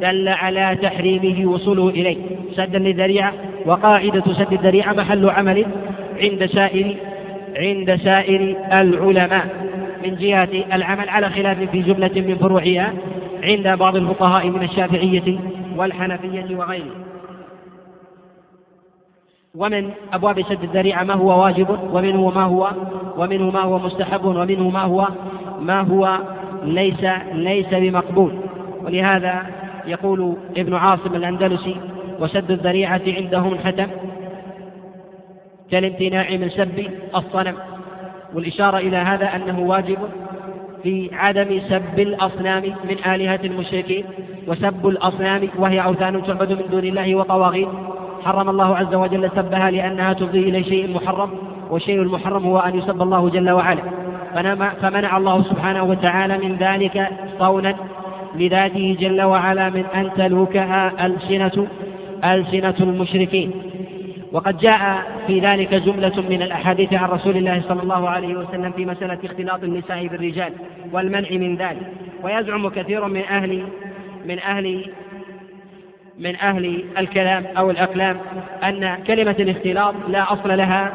دل 0.00 0.28
على 0.28 0.78
تحريمه 0.82 1.50
وصوله 1.50 1.88
إليه. 1.88 2.16
سدا 2.52 2.78
للذريعة 2.78 3.32
وقاعدة 3.66 4.24
سد 4.32 4.52
الذريعة 4.52 4.92
محل 4.92 5.30
عمل 5.30 5.66
عند 6.22 6.46
سائر 6.46 6.96
عند 7.56 7.96
سائر 7.96 8.56
العلماء. 8.80 9.64
من 10.04 10.16
جهة 10.16 10.48
العمل 10.72 11.08
على 11.08 11.30
خلاف 11.30 11.58
في 11.70 11.82
جملة 11.82 12.10
من 12.16 12.38
فروعها 12.38 12.92
عند 13.42 13.78
بعض 13.78 13.96
الفقهاء 13.96 14.48
من 14.48 14.62
الشافعية 14.62 15.38
والحنفية 15.76 16.56
وغيرهم 16.56 17.04
ومن 19.54 19.90
أبواب 20.12 20.42
سد 20.42 20.62
الذريعة 20.62 21.04
ما 21.04 21.14
هو 21.14 21.42
واجب 21.42 21.78
ومنه 21.92 22.30
ما 22.30 22.42
هو 22.42 22.70
ومنه 23.18 23.50
ما 23.50 23.60
هو 23.60 23.78
مستحب 23.78 24.24
ومنه 24.24 24.70
ما 24.70 24.82
هو 24.82 25.08
ما 25.60 25.80
هو 25.80 26.18
ليس 26.64 27.04
ليس 27.32 27.74
بمقبول. 27.74 28.32
ولهذا 28.84 29.42
يقول 29.86 30.36
ابن 30.56 30.74
عاصم 30.74 31.14
الأندلسي 31.14 31.76
وسد 32.20 32.50
الذريعة 32.50 33.02
عندهم 33.06 33.58
حتم 33.58 33.86
كالامتناع 35.70 36.30
من 36.30 36.48
سب 36.48 36.86
الصنم. 37.16 37.54
والإشارة 38.34 38.78
إلى 38.78 38.96
هذا 38.96 39.36
أنه 39.36 39.60
واجب 39.60 39.98
في 40.82 41.10
عدم 41.12 41.60
سب 41.68 42.00
الأصنام 42.00 42.62
من 42.62 43.12
آلهة 43.12 43.40
المشركين 43.44 44.04
وسب 44.48 44.86
الأصنام 44.86 45.48
وهي 45.58 45.80
أوثان 45.80 46.22
تعبد 46.22 46.52
من 46.52 46.64
دون 46.70 46.84
الله 46.84 47.14
وطواغيت 47.14 47.68
حرم 48.24 48.48
الله 48.48 48.76
عز 48.76 48.94
وجل 48.94 49.30
سبها 49.36 49.70
لأنها 49.70 50.12
تفضي 50.12 50.38
إلى 50.38 50.64
شيء 50.64 50.94
محرم 50.94 51.30
والشيء 51.70 52.02
المحرم 52.02 52.46
هو 52.46 52.58
أن 52.58 52.78
يسب 52.78 53.02
الله 53.02 53.28
جل 53.28 53.50
وعلا. 53.50 53.82
فمنع 54.82 55.16
الله 55.16 55.42
سبحانه 55.42 55.82
وتعالى 55.82 56.38
من 56.38 56.56
ذلك 56.56 57.08
صونا 57.38 57.74
لذاته 58.34 58.96
جل 59.00 59.22
وعلا 59.22 59.70
من 59.70 59.84
أن 59.94 60.10
تلوكها 60.16 61.06
ألسنة 61.06 61.66
ألسنة 62.24 62.74
المشركين. 62.80 63.50
وقد 64.32 64.58
جاء 64.58 65.02
في 65.26 65.40
ذلك 65.40 65.74
جملة 65.74 66.20
من 66.30 66.42
الأحاديث 66.42 66.94
عن 66.94 67.08
رسول 67.08 67.36
الله 67.36 67.62
صلى 67.68 67.82
الله 67.82 68.08
عليه 68.08 68.36
وسلم 68.36 68.72
في 68.72 68.86
مسألة 68.86 69.18
اختلاط 69.24 69.62
النساء 69.62 70.06
بالرجال 70.06 70.52
والمنع 70.92 71.30
من 71.30 71.56
ذلك. 71.56 71.86
ويزعم 72.22 72.68
كثير 72.68 73.08
من 73.08 73.22
أهل 73.30 73.62
من 74.26 74.38
أهل 74.38 74.84
من 76.18 76.36
أهل 76.36 76.84
الكلام 76.98 77.46
أو 77.56 77.70
الأقلام 77.70 78.16
أن 78.64 78.94
كلمة 79.06 79.36
الاختلاط 79.40 79.94
لا 80.08 80.32
أصل 80.32 80.56
لها 80.56 80.92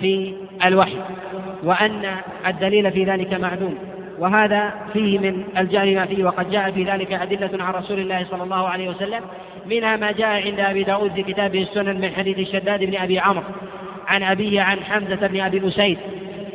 في 0.00 0.34
الوحي. 0.64 0.96
وأن 1.66 2.16
الدليل 2.46 2.92
في 2.92 3.04
ذلك 3.04 3.34
معدوم. 3.34 3.74
وهذا 4.18 4.74
فيه 4.92 5.18
من 5.18 5.44
الجهل 5.58 5.94
ما 5.94 6.06
فيه 6.06 6.24
وقد 6.24 6.50
جاء 6.50 6.70
في 6.70 6.84
ذلك 6.84 7.12
أدلة 7.12 7.64
عن 7.64 7.74
رسول 7.74 8.00
الله 8.00 8.24
صلى 8.24 8.42
الله 8.42 8.68
عليه 8.68 8.88
وسلم 8.88 9.20
منها 9.66 9.96
ما 9.96 10.12
جاء 10.12 10.46
عند 10.46 10.60
أبي 10.60 10.82
داود 10.82 11.12
في 11.12 11.22
كتابه 11.22 11.62
السنن 11.62 12.00
من 12.00 12.10
حديث 12.10 12.38
الشداد 12.38 12.84
بن 12.84 12.96
أبي 12.96 13.18
عمرو 13.18 13.42
عن 14.06 14.22
أبيه 14.22 14.62
عن 14.62 14.80
حمزة 14.80 15.26
بن 15.26 15.40
أبي 15.40 15.68
أسيد 15.68 15.98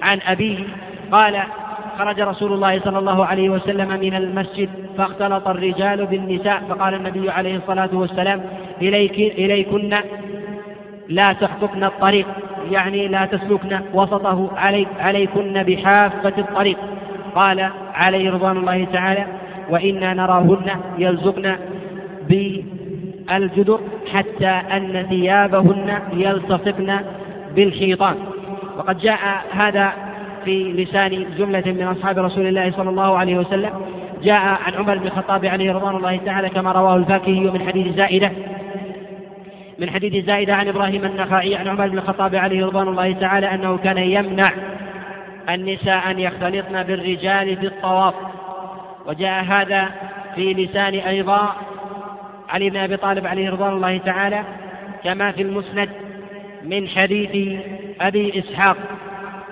عن 0.01 0.19
أبيه 0.27 0.57
قال 1.11 1.43
خرج 1.97 2.21
رسول 2.21 2.53
الله 2.53 2.79
صلى 2.79 2.99
الله 2.99 3.25
عليه 3.25 3.49
وسلم 3.49 3.99
من 3.99 4.13
المسجد 4.13 4.69
فاختلط 4.97 5.47
الرجال 5.47 6.05
بالنساء 6.05 6.63
فقال 6.69 6.93
النبي 6.93 7.29
عليه 7.29 7.55
الصلاة 7.55 7.89
والسلام 7.93 8.43
إليك 8.81 9.19
إليكن 9.19 9.93
لا 11.09 11.33
تخطفن 11.33 11.83
الطريق. 11.83 12.27
يعني 12.71 13.07
لا 13.07 13.25
تسلكن 13.25 13.79
وسطه 13.93 14.49
علي 14.57 14.87
عليكن 14.99 15.63
بحافة 15.63 16.33
الطريق. 16.37 16.77
قال 17.35 17.69
عليه 17.93 18.31
رضوان 18.31 18.57
الله 18.57 18.87
تعالى 18.93 19.25
وإنا 19.69 20.13
نراهن 20.13 20.69
يلزقن 20.97 21.55
بالجدر 22.29 23.79
حتى 24.13 24.47
أن 24.47 25.05
ثيابهن 25.09 25.99
يلتصقن 26.13 26.99
بالحيطان. 27.55 28.15
وقد 28.77 28.97
جاء 28.97 29.19
هذا 29.51 29.93
في 30.45 30.71
لسان 30.71 31.25
جملة 31.37 31.63
من 31.65 31.83
أصحاب 31.83 32.17
رسول 32.17 32.47
الله 32.47 32.71
صلى 32.71 32.89
الله 32.89 33.17
عليه 33.17 33.37
وسلم. 33.37 33.69
جاء 34.23 34.39
عن 34.39 34.73
عمر 34.77 34.97
بن 34.97 35.07
الخطاب 35.07 35.45
عليه 35.45 35.73
رضوان 35.73 35.95
الله 35.95 36.17
تعالى 36.25 36.49
كما 36.49 36.71
رواه 36.71 36.95
الفاكهي 36.95 37.39
من 37.39 37.61
حديث 37.67 37.95
زائدة. 37.95 38.31
من 39.81 39.89
حديث 39.89 40.25
زائدة 40.25 40.55
عن 40.55 40.67
إبراهيم 40.67 41.05
النخعي 41.05 41.55
عن 41.55 41.67
عمر 41.67 41.87
بن 41.87 41.97
الخطاب 41.97 42.35
عليه 42.35 42.65
رضوان 42.65 42.87
الله 42.87 43.11
تعالى 43.11 43.53
أنه 43.53 43.77
كان 43.77 43.97
يمنع 43.97 44.49
النساء 45.49 46.11
أن 46.11 46.19
يختلطن 46.19 46.83
بالرجال 46.83 47.57
في 47.57 47.65
الطواف. 47.65 48.13
وجاء 49.05 49.43
هذا 49.43 49.89
في 50.35 50.53
لسان 50.53 50.93
أيضا 50.93 51.55
علي 52.49 52.69
بن 52.69 52.77
أبي 52.77 52.97
طالب 52.97 53.27
عليه 53.27 53.49
رضوان 53.49 53.73
الله 53.73 53.97
تعالى 53.97 54.43
كما 55.03 55.31
في 55.31 55.41
المسند 55.41 55.89
من 56.63 56.87
حديث 56.87 57.59
أبي 58.01 58.39
إسحاق. 58.39 58.77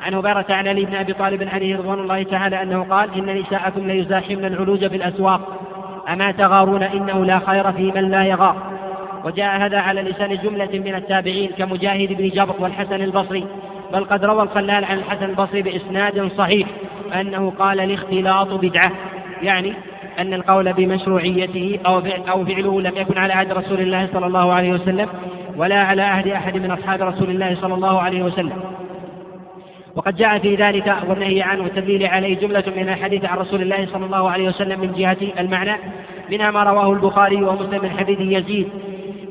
عن 0.01 0.13
هبيرة 0.13 0.45
عن 0.49 0.67
علي 0.67 0.85
بن 0.85 0.95
أبي 0.95 1.13
طالب 1.13 1.49
عليه 1.53 1.77
رضوان 1.77 1.99
الله 1.99 2.23
تعالى 2.23 2.61
أنه 2.61 2.83
قال 2.83 3.13
إن 3.13 3.39
نساءكم 3.39 3.87
ليزاحمن 3.87 4.45
العلوج 4.45 4.87
في 4.87 4.95
الأسواق 4.95 5.61
أما 6.09 6.31
تغارون 6.31 6.83
إنه 6.83 7.25
لا 7.25 7.39
خير 7.39 7.71
في 7.71 7.91
من 7.91 8.11
لا 8.11 8.25
يغار. 8.25 8.68
وجاء 9.25 9.61
هذا 9.61 9.79
على 9.79 10.01
لسان 10.01 10.37
جملة 10.37 10.69
من 10.73 10.95
التابعين 10.95 11.49
كمجاهد 11.57 12.13
بن 12.13 12.29
جبر 12.29 12.55
والحسن 12.59 13.01
البصري 13.01 13.45
بل 13.93 14.03
قد 14.03 14.25
روى 14.25 14.43
الخلال 14.43 14.85
عن 14.85 14.97
الحسن 14.97 15.25
البصري 15.29 15.61
بإسناد 15.61 16.31
صحيح 16.37 16.67
أنه 17.13 17.53
قال 17.59 17.79
الاختلاط 17.79 18.53
بدعة. 18.53 18.91
يعني 19.41 19.73
أن 20.19 20.33
القول 20.33 20.73
بمشروعيته 20.73 21.79
أو 21.85 22.01
أو 22.29 22.45
فعله 22.45 22.81
لم 22.81 22.95
يكن 22.95 23.17
على 23.17 23.33
عهد 23.33 23.51
رسول 23.51 23.81
الله 23.81 24.09
صلى 24.13 24.25
الله 24.25 24.53
عليه 24.53 24.73
وسلم 24.73 25.09
ولا 25.57 25.83
على 25.83 26.01
عهد 26.01 26.27
أحد 26.27 26.57
من 26.57 26.71
أصحاب 26.71 27.01
رسول 27.01 27.29
الله 27.29 27.55
صلى 27.55 27.73
الله 27.73 28.01
عليه 28.01 28.23
وسلم. 28.23 28.53
وقد 29.95 30.15
جاء 30.15 30.39
في 30.39 30.55
ذلك 30.55 30.95
والنهي 31.07 31.41
عنه 31.41 31.63
والتدليل 31.63 32.05
عليه 32.05 32.39
جملة 32.39 32.63
من 32.77 32.89
الحديث 32.89 33.25
عن 33.25 33.37
رسول 33.37 33.61
الله 33.61 33.85
صلى 33.85 34.05
الله 34.05 34.29
عليه 34.29 34.47
وسلم 34.47 34.79
من 34.79 34.93
جهة 34.93 35.17
المعنى 35.39 35.75
منها 36.31 36.51
ما 36.51 36.63
رواه 36.63 36.93
البخاري 36.93 37.43
ومسلم 37.43 37.83
من 37.83 37.89
حديث 37.89 38.19
يزيد 38.19 38.69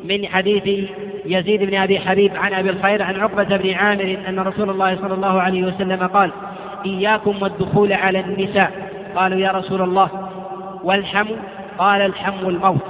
من 0.08 0.26
حديث 0.26 0.88
يزيد 1.26 1.62
بن 1.62 1.74
أبي 1.74 2.00
حبيب 2.00 2.36
عن 2.36 2.54
أبي 2.54 2.70
الخير 2.70 3.02
عن 3.02 3.20
عقبة 3.20 3.56
بن 3.56 3.74
عامر 3.74 4.18
أن 4.28 4.38
رسول 4.38 4.70
الله 4.70 4.96
صلى 4.96 5.14
الله 5.14 5.42
عليه 5.42 5.64
وسلم 5.64 6.06
قال 6.06 6.30
إياكم 6.86 7.34
والدخول 7.42 7.92
على 7.92 8.20
النساء 8.20 8.72
قالوا 9.16 9.38
يا 9.38 9.50
رسول 9.50 9.82
الله 9.82 10.08
والحم 10.84 11.26
قال 11.78 12.00
الحم 12.00 12.48
الموت 12.48 12.86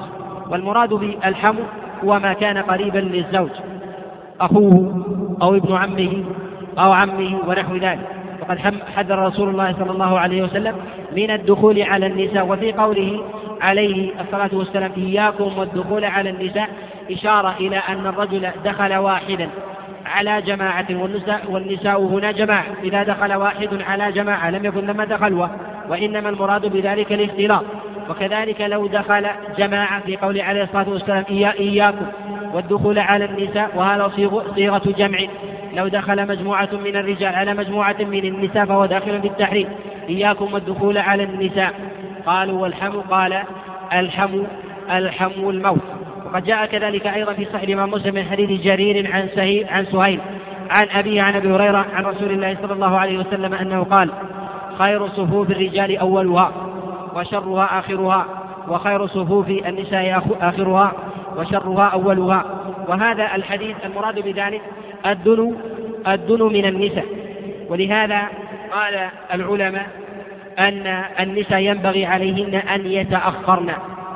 والمراد 0.51 0.95
بالحم 0.95 1.55
هو 2.05 2.19
ما 2.19 2.33
كان 2.33 2.59
قريبا 2.59 2.99
للزوج 2.99 3.51
أخوه 4.41 5.05
أو 5.43 5.55
ابن 5.55 5.75
عمه 5.77 6.25
أو 6.79 6.93
عمه 6.93 7.39
ونحو 7.49 7.77
ذلك. 7.77 8.18
وقد 8.41 8.59
حذر 8.97 9.19
رسول 9.19 9.49
الله 9.49 9.73
صلى 9.73 9.91
الله 9.91 10.19
عليه 10.19 10.43
وسلم 10.43 10.75
من 11.17 11.31
الدخول 11.31 11.83
على 11.83 12.07
النساء 12.07 12.47
وفي 12.47 12.73
قوله 12.73 13.25
عليه 13.61 14.11
الصلاة 14.21 14.51
والسلام 14.53 14.93
إياكم 14.97 15.59
والدخول 15.59 16.05
على 16.05 16.31
النساء 16.31 16.69
إشارة 17.11 17.55
إلى 17.61 17.77
أن 17.77 18.07
الرجل 18.07 18.51
دخل 18.65 18.95
واحدا 18.95 19.49
على 20.07 20.43
جماعة 20.43 20.87
والنساء, 20.91 21.51
والنساء 21.51 22.03
هنا 22.03 22.33
جماعة 22.33 22.67
إذا 22.85 23.03
دخل 23.03 23.35
واحد 23.35 23.83
على 23.83 24.13
جماعة 24.13 24.51
لم 24.51 24.65
يكن 24.65 24.87
لما 24.87 25.05
دخل 25.05 25.49
وإنما 25.89 26.29
المراد 26.29 26.67
بذلك 26.67 27.13
الاختلاط. 27.13 27.65
وكذلك 28.11 28.61
لو 28.61 28.87
دخل 28.87 29.27
جماعة 29.59 30.01
في 30.01 30.17
قول 30.17 30.41
عليه 30.41 30.63
الصلاة 30.63 30.89
والسلام 30.89 31.25
إياكم 31.31 32.07
والدخول 32.55 32.99
على 32.99 33.25
النساء 33.25 33.71
وهذا 33.77 34.13
صيغة 34.57 34.95
جمع. 34.99 35.19
لو 35.75 35.89
دخل 35.89 36.29
مجموعة 36.29 36.69
من 36.73 36.97
الرجال 36.97 37.35
على 37.35 37.55
مجموعة 37.55 37.97
من 38.01 38.25
النساء 38.25 38.65
فهو 38.65 38.87
داخل 38.87 39.21
في 39.21 39.29
التحريم. 39.29 39.69
إياكم 40.09 40.55
والدخول 40.55 40.99
على 40.99 41.23
النساء. 41.23 41.75
قالوا 42.27 42.63
والحم 42.63 43.01
قال 43.01 43.43
الحم 43.93 44.43
الحم 44.91 45.49
الموت. 45.49 45.99
وقد 46.27 46.45
جاء 46.45 46.67
كذلك 46.67 47.07
أيضا 47.07 47.33
في 47.33 47.45
صحيح 47.45 47.63
الإمام 47.63 47.91
مسلم 47.91 48.15
من 48.15 48.25
حديث 48.25 48.61
جرير 48.61 49.11
عن 49.13 49.29
سهيل 49.35 49.67
عن 49.69 49.85
سهيل 49.85 50.21
عن 50.71 50.89
أبيه 50.99 51.23
عن 51.23 51.35
أبي 51.35 51.51
هريرة 51.51 51.87
عن 51.95 52.05
رسول 52.05 52.31
الله 52.31 52.57
صلى 52.63 52.73
الله 52.73 52.99
عليه 52.99 53.19
وسلم 53.19 53.55
أنه 53.55 53.83
قال 53.85 54.11
خير 54.79 55.09
صفوف 55.09 55.51
الرجال 55.51 55.99
أولها 55.99 56.53
وشرها 57.15 57.79
آخرها 57.79 58.27
وخير 58.69 59.07
صفوف 59.07 59.49
النساء 59.49 60.23
آخرها 60.41 60.93
وشرها 61.37 61.85
أولها. 61.85 62.45
وهذا 62.89 63.35
الحديث 63.35 63.77
المراد 63.85 64.21
بذلك 64.21 64.63
الدنو 65.07 65.55
الدنو 66.07 66.49
من 66.49 66.65
النساء. 66.65 67.05
ولهذا 67.69 68.23
قال 68.73 69.09
العلماء 69.35 69.87
أن 70.59 71.05
النساء 71.21 71.59
ينبغي 71.59 72.07
عليهن 72.07 72.55
أن 72.55 72.87
يتأخرن 72.87 73.71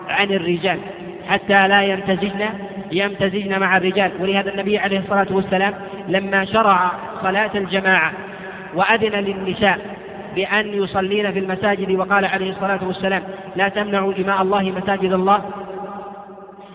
عن 0.09 0.31
الرجال 0.31 0.79
حتى 1.29 1.69
لا 1.69 1.83
يمتزجن 1.83 2.49
يمتزجن 2.93 3.61
مع 3.61 3.77
الرجال. 3.77 4.11
ولهذا 4.21 4.53
النبي 4.53 4.79
عليه 4.79 4.99
الصلاة 4.99 5.27
والسلام 5.31 5.75
لما 6.09 6.45
شرع 6.45 6.91
صلاة 7.23 7.51
الجماعة 7.55 8.13
وأذن 8.75 9.25
للنساء 9.25 9.79
بأن 10.35 10.69
يصلين 10.69 11.33
في 11.33 11.39
المساجد 11.39 11.91
وقال 11.91 12.25
عليه 12.25 12.51
الصلاة 12.51 12.79
والسلام 12.87 13.23
لا 13.57 13.69
تمنعوا 13.69 14.13
إماء 14.19 14.43
الله 14.43 14.63
مساجد 14.63 15.13
الله 15.13 15.43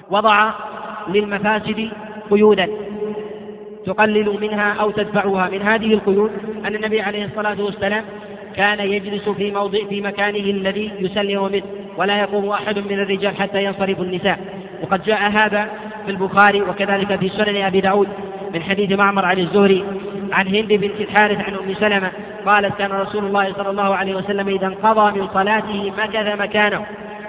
وضع 0.09 0.51
للمفاسد 1.07 1.89
قيودا. 2.31 2.69
تقلل 3.87 4.37
منها 4.41 4.73
أو 4.73 4.91
تدفعها 4.91 5.49
من 5.49 5.61
هذه 5.61 5.93
القيود 5.93 6.31
أن 6.65 6.75
النبي 6.75 7.01
عليه 7.01 7.25
الصلاة 7.25 7.63
والسلام 7.63 8.03
كان 8.55 8.79
يجلس 8.79 9.29
في 9.29 9.51
موضع 9.51 9.79
في 9.89 10.01
مكانه 10.01 10.39
الذي 10.39 10.91
يسلم 10.99 11.43
منه 11.51 11.63
ولا 11.97 12.19
يقوم 12.19 12.49
أحد 12.49 12.79
من 12.79 12.99
الرجال 12.99 13.35
حتى 13.35 13.63
ينصرف 13.63 14.01
النساء. 14.01 14.39
وقد 14.83 15.03
جاء 15.03 15.29
هذا 15.29 15.69
في 16.05 16.11
البخاري 16.11 16.61
وكذلك 16.61 17.15
في 17.19 17.29
سنن 17.29 17.55
أبي 17.55 17.81
داود 17.81 18.07
من 18.53 18.63
حديث 18.63 18.91
معمر 18.91 19.25
عن 19.25 19.39
الزهري 19.39 19.83
عن 20.31 20.47
هند 20.47 20.73
بنت 20.73 21.01
الحارث 21.01 21.37
عن 21.37 21.53
أم 21.53 21.73
سلمة 21.73 22.11
قالت 22.45 22.77
كان 22.77 22.91
رسول 22.91 23.25
الله 23.25 23.53
صلى 23.53 23.69
الله 23.69 23.95
عليه 23.95 24.15
وسلم 24.15 24.47
إذا 24.47 24.67
انقضى 24.67 25.19
من 25.19 25.27
صلاته 25.33 25.91
مكث 25.97 26.39
مكانه. 26.39 26.85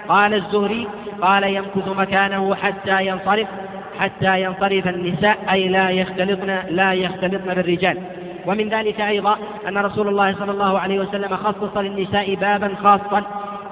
قال 0.09 0.33
الزهري 0.33 0.87
قال 1.21 1.43
يمكث 1.43 1.87
مكانه 1.87 2.55
حتى 2.55 3.07
ينصرف. 3.07 3.47
حتى 3.99 4.41
ينصرف 4.41 4.87
النساء 4.87 5.37
أي 5.51 5.67
لا 5.67 5.89
يختلطن 5.89 6.59
لا 6.69 6.93
يختلطن 6.93 7.53
بالرجال. 7.53 7.97
ومن 8.45 8.69
ذلك 8.69 9.01
أيضا 9.01 9.37
أن 9.67 9.77
رسول 9.77 10.07
الله 10.07 10.35
صلى 10.35 10.51
الله 10.51 10.79
عليه 10.79 10.99
وسلم 10.99 11.35
خصص 11.35 11.77
للنساء 11.77 12.35
بابا 12.35 12.75
خاصا 12.83 13.23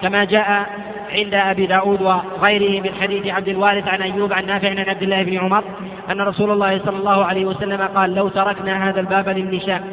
كما 0.02 0.24
جاء 0.24 0.70
عند 1.12 1.34
أبي 1.34 1.66
داود 1.66 2.02
وغيره 2.02 2.82
من 2.82 2.90
حديث 3.02 3.28
عبد 3.28 3.48
الوارث 3.48 3.88
عن 3.88 4.02
أيوب 4.02 4.34
عن 4.34 4.46
نافع 4.46 4.70
عن 4.70 4.80
عبد 4.80 5.04
الله 5.04 5.24
بن 5.24 5.38
عمر 5.38 5.63
أن 6.12 6.22
رسول 6.22 6.52
الله 6.52 6.80
صلى 6.86 6.98
الله 6.98 7.26
عليه 7.26 7.46
وسلم 7.46 7.82
قال 7.82 8.16
لو 8.16 8.28
تركنا 8.28 8.90
هذا 8.90 9.00
الباب 9.00 9.30
للنساء. 9.30 9.84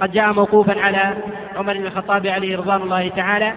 قد 0.00 0.12
جاء 0.12 0.32
موقوفا 0.32 0.80
على 0.80 1.14
عمر 1.56 1.72
بن 1.78 1.86
الخطاب 1.86 2.26
عليه 2.26 2.56
رضوان 2.56 2.82
الله 2.82 3.08
تعالى 3.08 3.52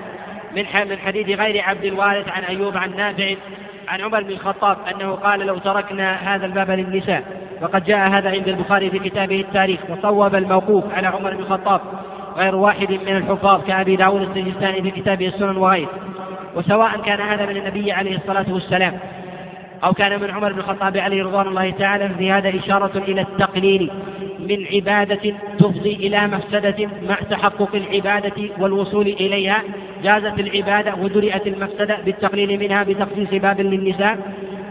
من 0.55 0.63
من 0.89 0.97
حديث 0.97 1.39
غير 1.39 1.63
عبد 1.63 1.83
الوارث 1.83 2.29
عن 2.29 2.43
أيوب 2.43 2.77
عن 2.77 2.95
نافع 2.95 3.35
عن 3.87 4.01
عمر 4.01 4.23
بن 4.23 4.31
الخطاب 4.31 4.77
أنه 4.91 5.11
قال 5.11 5.39
لو 5.39 5.57
تركنا 5.57 6.35
هذا 6.35 6.45
الباب 6.45 6.71
للنساء 6.71 7.23
وقد 7.61 7.83
جاء 7.83 8.09
هذا 8.09 8.29
عند 8.29 8.47
البخاري 8.47 8.89
في 8.89 8.99
كتابه 8.99 9.39
التاريخ 9.39 9.79
وصوب 9.89 10.35
الموقوف 10.35 10.83
على 10.93 11.07
عمر 11.07 11.33
بن 11.33 11.39
الخطاب 11.39 11.81
غير 12.37 12.55
واحد 12.55 12.91
من 12.91 13.17
الحفاظ 13.17 13.63
كأبي 13.63 13.95
داود 13.95 14.21
السجستاني 14.21 14.81
في 14.81 14.91
كتابه 14.91 15.27
السنن 15.27 15.57
وغيره. 15.57 15.89
وسواء 16.55 17.01
كان 17.01 17.21
هذا 17.21 17.45
من 17.45 17.57
النبي 17.57 17.91
عليه 17.91 18.17
الصلاة 18.17 18.45
والسلام 18.53 18.99
أو 19.83 19.93
كان 19.93 20.21
من 20.21 20.31
عمر 20.31 20.53
بن 20.53 20.59
الخطاب 20.59 20.97
عليه 20.97 21.23
رضوان 21.23 21.47
الله 21.47 21.69
تعالى 21.69 22.09
في 22.17 22.31
هذا 22.31 22.59
إشارة 22.59 22.97
إلى 22.97 23.21
التقليل 23.21 23.91
من 24.39 24.65
عبادة 24.73 25.33
تفضي 25.59 25.93
إلى 25.93 26.27
مفسدة 26.27 26.89
مع 27.09 27.15
تحقق 27.15 27.75
العبادة 27.75 28.49
والوصول 28.59 29.07
إليها 29.07 29.63
جازت 30.05 30.39
العبادة 30.39 30.95
ودرئت 30.95 31.47
المفسدة 31.47 31.97
بالتقليل 32.05 32.59
منها 32.59 32.83
بتخصيص 32.83 33.29
باب 33.41 33.61
للنساء 33.61 34.17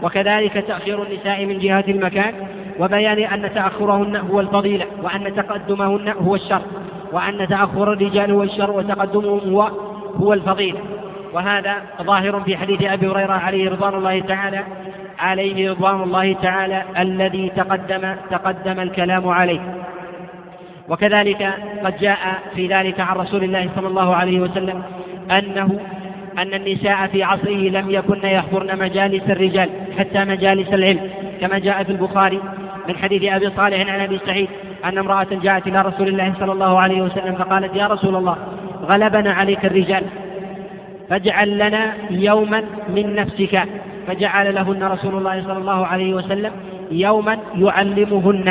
وكذلك 0.03 0.53
تأخير 0.67 1.03
النساء 1.03 1.45
من 1.45 1.59
جهة 1.59 1.83
المكان 1.87 2.33
وبيان 2.79 3.19
أن 3.19 3.53
تأخرهن 3.53 4.15
هو 4.15 4.39
الفضيلة 4.39 4.85
وأن 5.03 5.35
تقدمهن 5.35 6.09
هو 6.09 6.35
الشر 6.35 6.61
وأن 7.11 7.47
تأخر 7.47 7.93
الرجال 7.93 8.31
هو 8.31 8.43
الشر 8.43 8.71
وتقدمهم 8.71 9.53
هو 9.53 9.71
هو 10.15 10.33
الفضيلة. 10.33 10.79
وهذا 11.33 11.75
ظاهر 12.01 12.39
في 12.39 12.57
حديث 12.57 12.83
أبي 12.83 13.07
هريرة 13.07 13.33
عليه 13.33 13.69
رضوان 13.69 13.93
الله 13.93 14.19
تعالى 14.19 14.63
عليه 15.19 15.71
رضوان 15.71 16.03
الله 16.03 16.33
تعالى 16.33 16.83
الذي 16.99 17.51
تقدم 17.55 18.15
تقدم 18.31 18.79
الكلام 18.79 19.27
عليه. 19.27 19.59
وكذلك 20.89 21.53
قد 21.85 21.97
جاء 21.97 22.19
في 22.55 22.67
ذلك 22.67 22.99
عن 22.99 23.15
رسول 23.15 23.43
الله 23.43 23.69
صلى 23.75 23.87
الله 23.87 24.15
عليه 24.15 24.39
وسلم 24.39 24.83
أنه 25.31 25.79
أن 26.37 26.53
النساء 26.53 27.07
في 27.07 27.23
عصره 27.23 27.69
لم 27.69 27.91
يكن 27.91 28.19
يحضرن 28.23 28.79
مجالس 28.79 29.23
الرجال 29.29 29.69
حتى 29.99 30.25
مجالس 30.25 30.73
العلم 30.73 31.09
كما 31.41 31.59
جاء 31.59 31.83
في 31.83 31.91
البخاري 31.91 32.41
من 32.87 32.95
حديث 32.95 33.23
أبي 33.33 33.49
صالح 33.49 33.93
عن 33.93 33.99
أبي 34.01 34.19
سعيد 34.25 34.49
أن 34.85 34.97
امرأة 34.97 35.27
جاءت 35.31 35.67
إلى 35.67 35.81
رسول 35.81 36.07
الله 36.07 36.33
صلى 36.39 36.51
الله 36.51 36.79
عليه 36.79 37.01
وسلم 37.01 37.35
فقالت 37.35 37.75
يا 37.75 37.87
رسول 37.87 38.15
الله 38.15 38.37
غلبنا 38.91 39.33
عليك 39.33 39.65
الرجال 39.65 40.03
فاجعل 41.09 41.57
لنا 41.57 41.93
يوما 42.09 42.63
من 42.89 43.15
نفسك. 43.15 43.63
فجعل 44.07 44.55
لهن 44.55 44.83
رسول 44.83 45.17
الله 45.17 45.43
صلى 45.43 45.57
الله 45.57 45.85
عليه 45.85 46.13
وسلم 46.13 46.51
يوما 46.91 47.37
يعلمهن 47.55 48.45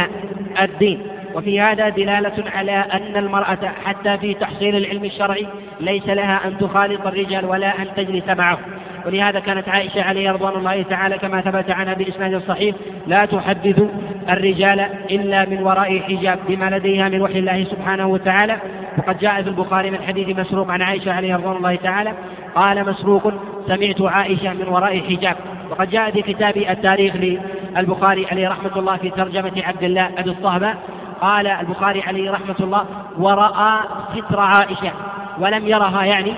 الدين. 0.63 0.99
وفي 1.35 1.61
هذا 1.61 1.89
دلالة 1.89 2.45
على 2.57 2.73
أن 2.73 3.17
المرأة 3.17 3.73
حتى 3.85 4.19
في 4.19 4.35
تحصيل 4.35 4.77
العلم 4.77 5.05
الشرعي 5.05 5.47
ليس 5.81 6.07
لها 6.07 6.41
أن 6.47 6.59
تخالط 6.59 7.07
الرجال 7.07 7.45
ولا 7.45 7.83
أن 7.83 7.87
تجلس 7.97 8.29
معهم 8.29 8.59
ولهذا 9.07 9.41
كانت 9.41 9.69
عائشة 9.69 10.03
عليه 10.03 10.31
رضوان 10.31 10.57
الله 10.57 10.83
تعالى 10.83 11.19
كما 11.19 11.41
ثبت 11.41 11.71
عنها 11.71 11.95
بإسناد 11.95 12.43
صحيح 12.49 12.77
لا 13.07 13.17
تحدث 13.17 13.83
الرجال 14.29 14.81
إلا 15.11 15.49
من 15.49 15.63
وراء 15.63 16.01
حجاب 16.01 16.39
بما 16.49 16.71
لديها 16.71 17.09
من 17.09 17.23
وحي 17.23 17.39
الله 17.39 17.65
سبحانه 17.65 18.07
وتعالى. 18.07 18.57
وقد 18.99 19.19
جاء 19.19 19.43
في 19.43 19.49
البخاري 19.49 19.91
من 19.91 20.03
حديث 20.03 20.39
مسروق 20.39 20.71
عن 20.71 20.83
عائشة 20.83 21.13
عليه 21.13 21.37
رضوان 21.37 21.57
الله 21.57 21.75
تعالى 21.75 22.13
قال 22.55 22.89
مسروق 22.89 23.33
سمعت 23.69 24.03
عائشة 24.03 24.53
من 24.53 24.69
وراء 24.69 25.01
حجاب. 25.01 25.37
وقد 25.71 25.91
جاء 25.91 26.11
في 26.11 26.23
كتاب 26.23 26.57
التاريخ 26.57 27.15
للبخاري 27.17 28.27
عليه 28.27 28.49
رحمة 28.49 28.79
الله 28.79 28.97
في 28.97 29.11
ترجمة 29.11 29.53
عبد 29.57 29.83
الله 29.83 30.11
أبي 30.19 30.31
الصهبة 30.31 30.75
قال 31.21 31.47
البخاري 31.47 32.03
عليه 32.03 32.31
رحمة 32.31 32.57
الله 32.61 32.87
ورأى 33.19 33.81
ستر 34.17 34.41
عائشة 34.41 34.93
ولم 35.39 35.69
يرها 35.69 36.05
يعني 36.05 36.33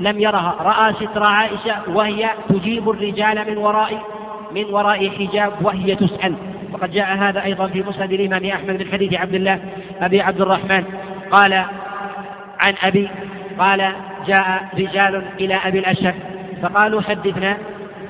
لم 0.00 0.20
يرها 0.20 0.54
رأى 0.60 0.92
ستر 0.94 1.22
عائشة 1.22 1.76
وهي 1.88 2.30
تجيب 2.48 2.90
الرجال 2.90 3.50
من 3.50 3.58
وراء 3.58 4.02
من 4.54 4.64
وراء 4.64 5.10
حجاب 5.10 5.52
وهي 5.62 5.94
تسأل. 5.94 6.34
وقد 6.72 6.90
جاء 6.90 7.16
هذا 7.16 7.44
أيضا 7.44 7.66
في 7.66 7.82
مسند 7.82 8.12
الإمام 8.12 8.44
أحمد 8.44 8.82
من 8.82 8.92
حديث 8.92 9.14
عبد 9.14 9.34
الله 9.34 9.60
أبي 10.00 10.22
عبد 10.22 10.40
الرحمن. 10.40 10.84
قال 11.30 11.52
عن 12.62 12.74
أبي 12.82 13.08
قال 13.58 13.92
جاء 14.26 14.68
رجال 14.78 15.22
إلى 15.40 15.54
أبي 15.54 15.78
الأشهر 15.78 16.14
فقالوا 16.62 17.02
حدثنا 17.02 17.56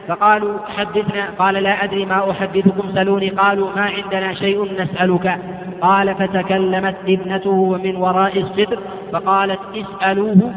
فقالوا 0.09 0.59
حدثنا 0.77 1.31
قال 1.39 1.55
لا 1.55 1.85
أدري 1.85 2.07
ما 2.07 2.31
أحدثكم 2.31 2.95
سلوني 2.95 3.29
قالوا 3.29 3.69
ما 3.77 3.83
عندنا 3.83 4.35
شيء 4.35 4.83
نسألك. 4.83 5.39
قال 5.81 6.15
فتكلمت 6.15 6.97
ابنته 7.09 7.79
من 7.85 7.97
وراء 7.97 8.39
الستر 8.39 8.79
فقالت 9.13 9.61
اسألوه 9.77 10.55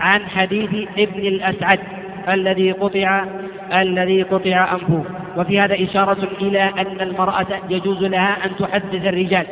عن 0.00 0.20
حديث 0.20 0.70
ابن 0.98 1.20
الأسعد 1.20 1.78
الذي 2.28 2.72
قطع 2.72 3.24
الذي 3.72 4.22
قطع 4.22 4.72
أنفه. 4.72 5.04
وفي 5.36 5.60
هذا 5.60 5.74
إشارة 5.74 6.28
إلى 6.42 6.62
أن 6.62 7.00
المرأة 7.00 7.46
يجوز 7.70 8.04
لها 8.04 8.46
أن 8.46 8.56
تحدث 8.56 9.06
الرجال 9.06 9.46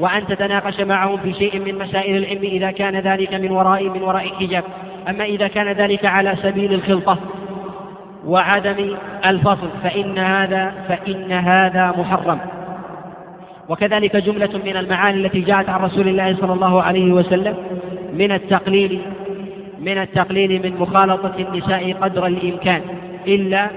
وأن 0.00 0.26
تتناقش 0.26 0.80
معهم 0.80 1.16
في 1.16 1.34
شيء 1.34 1.58
من 1.58 1.78
مسائل 1.78 2.16
العلم 2.16 2.42
إذا 2.42 2.70
كان 2.70 2.96
ذلك 2.96 3.34
من 3.34 3.50
وراء 3.50 3.88
من 3.88 4.02
وراء 4.02 4.28
حجاب. 4.28 4.64
أما 5.08 5.24
إذا 5.24 5.48
كان 5.48 5.72
ذلك 5.72 6.10
على 6.10 6.36
سبيل 6.42 6.74
الخلطة 6.74 7.18
وعدم 8.28 8.96
الفصل 9.30 9.68
فإن 9.82 10.18
هذا 10.18 10.74
فإن 10.88 11.32
هذا 11.32 11.94
محرم. 11.98 12.38
وكذلك 13.68 14.16
جملة 14.16 14.60
من 14.64 14.76
المعاني 14.76 15.26
التي 15.26 15.40
جاءت 15.40 15.68
عن 15.68 15.80
رسول 15.80 16.08
الله 16.08 16.36
صلى 16.36 16.52
الله 16.52 16.82
عليه 16.82 17.12
وسلم 17.12 17.56
من 18.12 18.32
التقليل 18.32 19.00
من 19.80 19.98
التقليل 19.98 20.62
من 20.62 20.80
مخالطة 20.80 21.34
النساء 21.38 21.92
قدر 21.92 22.26
الإمكان 22.26 22.80
إلا 23.26 23.70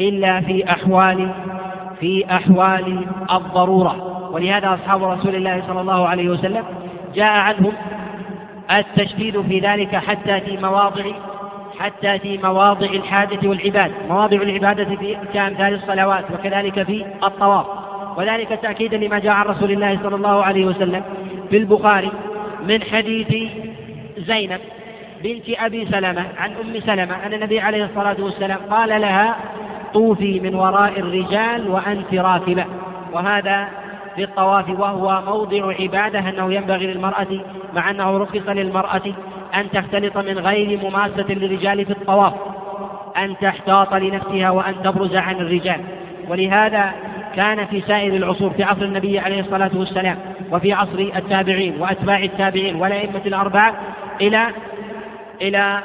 إلا 0.00 0.40
في 0.40 0.64
أحوال 0.70 1.30
في 2.00 2.24
أحوال 2.32 3.06
الضرورة. 3.32 4.08
ولهذا 4.32 4.74
أصحاب 4.74 5.04
رسول 5.04 5.34
الله 5.34 5.62
صلى 5.66 5.80
الله 5.80 6.08
عليه 6.08 6.28
وسلم 6.28 6.64
جاء 7.14 7.32
عنهم 7.38 7.72
التشديد 8.78 9.40
في 9.40 9.58
ذلك 9.58 9.96
حتى 9.96 10.40
في 10.40 10.56
مواضع 10.56 11.04
حتى 11.78 12.18
في 12.18 12.38
مواضع 12.38 12.86
الحاجة 12.86 13.48
والعبادة 13.48 13.94
مواضع 14.08 14.36
العبادة 14.36 14.84
في 14.84 15.16
كأمثال 15.34 15.74
الصلوات 15.74 16.24
وكذلك 16.34 16.82
في 16.82 17.06
الطواف. 17.24 17.66
وذلك 18.16 18.58
تأكيدا 18.62 18.96
لما 18.96 19.18
جاء 19.18 19.32
عن 19.32 19.44
رسول 19.44 19.70
الله 19.70 19.98
صلى 20.02 20.16
الله 20.16 20.44
عليه 20.44 20.64
وسلم 20.64 21.02
في 21.50 21.56
البخاري 21.56 22.10
من 22.68 22.82
حديث 22.82 23.52
زينب 24.18 24.60
بنت 25.24 25.44
أبي 25.48 25.86
سلمة 25.86 26.24
عن 26.38 26.50
أم 26.50 26.80
سلمة 26.80 27.26
أن 27.26 27.32
النبي 27.34 27.60
عليه 27.60 27.84
الصلاة 27.84 28.16
والسلام 28.20 28.58
قال 28.70 28.88
لها 28.88 29.36
طوفي 29.94 30.40
من 30.40 30.54
وراء 30.54 31.00
الرجال 31.00 31.70
وأنت 31.70 32.14
راكبة. 32.14 32.64
وهذا 33.12 33.68
في 34.18 34.24
الطواف 34.24 34.68
وهو 34.68 35.22
موضع 35.26 35.74
عبادة 35.80 36.18
أنه 36.18 36.54
ينبغي 36.54 36.86
للمرأة 36.86 37.26
مع 37.74 37.90
أنه 37.90 38.18
رخص 38.18 38.48
للمرأة 38.48 39.02
أن 39.54 39.70
تختلط 39.70 40.16
من 40.16 40.38
غير 40.38 40.80
مماسة 40.84 41.26
للرجال 41.28 41.84
في 41.84 41.90
الطواف 41.90 42.32
أن 43.16 43.36
تحتاط 43.40 43.94
لنفسها 43.94 44.50
وأن 44.50 44.82
تبرز 44.82 45.16
عن 45.16 45.34
الرجال. 45.34 45.80
ولهذا 46.28 46.92
كان 47.36 47.66
في 47.66 47.80
سائر 47.80 48.16
العصور 48.16 48.50
في 48.50 48.62
عصر 48.62 48.82
النبي 48.82 49.18
عليه 49.18 49.40
الصلاة 49.40 49.70
والسلام 49.74 50.16
وفي 50.52 50.72
عصر 50.72 50.98
التابعين 50.98 51.80
وأتباع 51.80 52.18
التابعين 52.18 52.76
والأئمة 52.76 53.22
الأربعة 53.26 53.74
إلى 54.20 54.46
إلى 55.42 55.82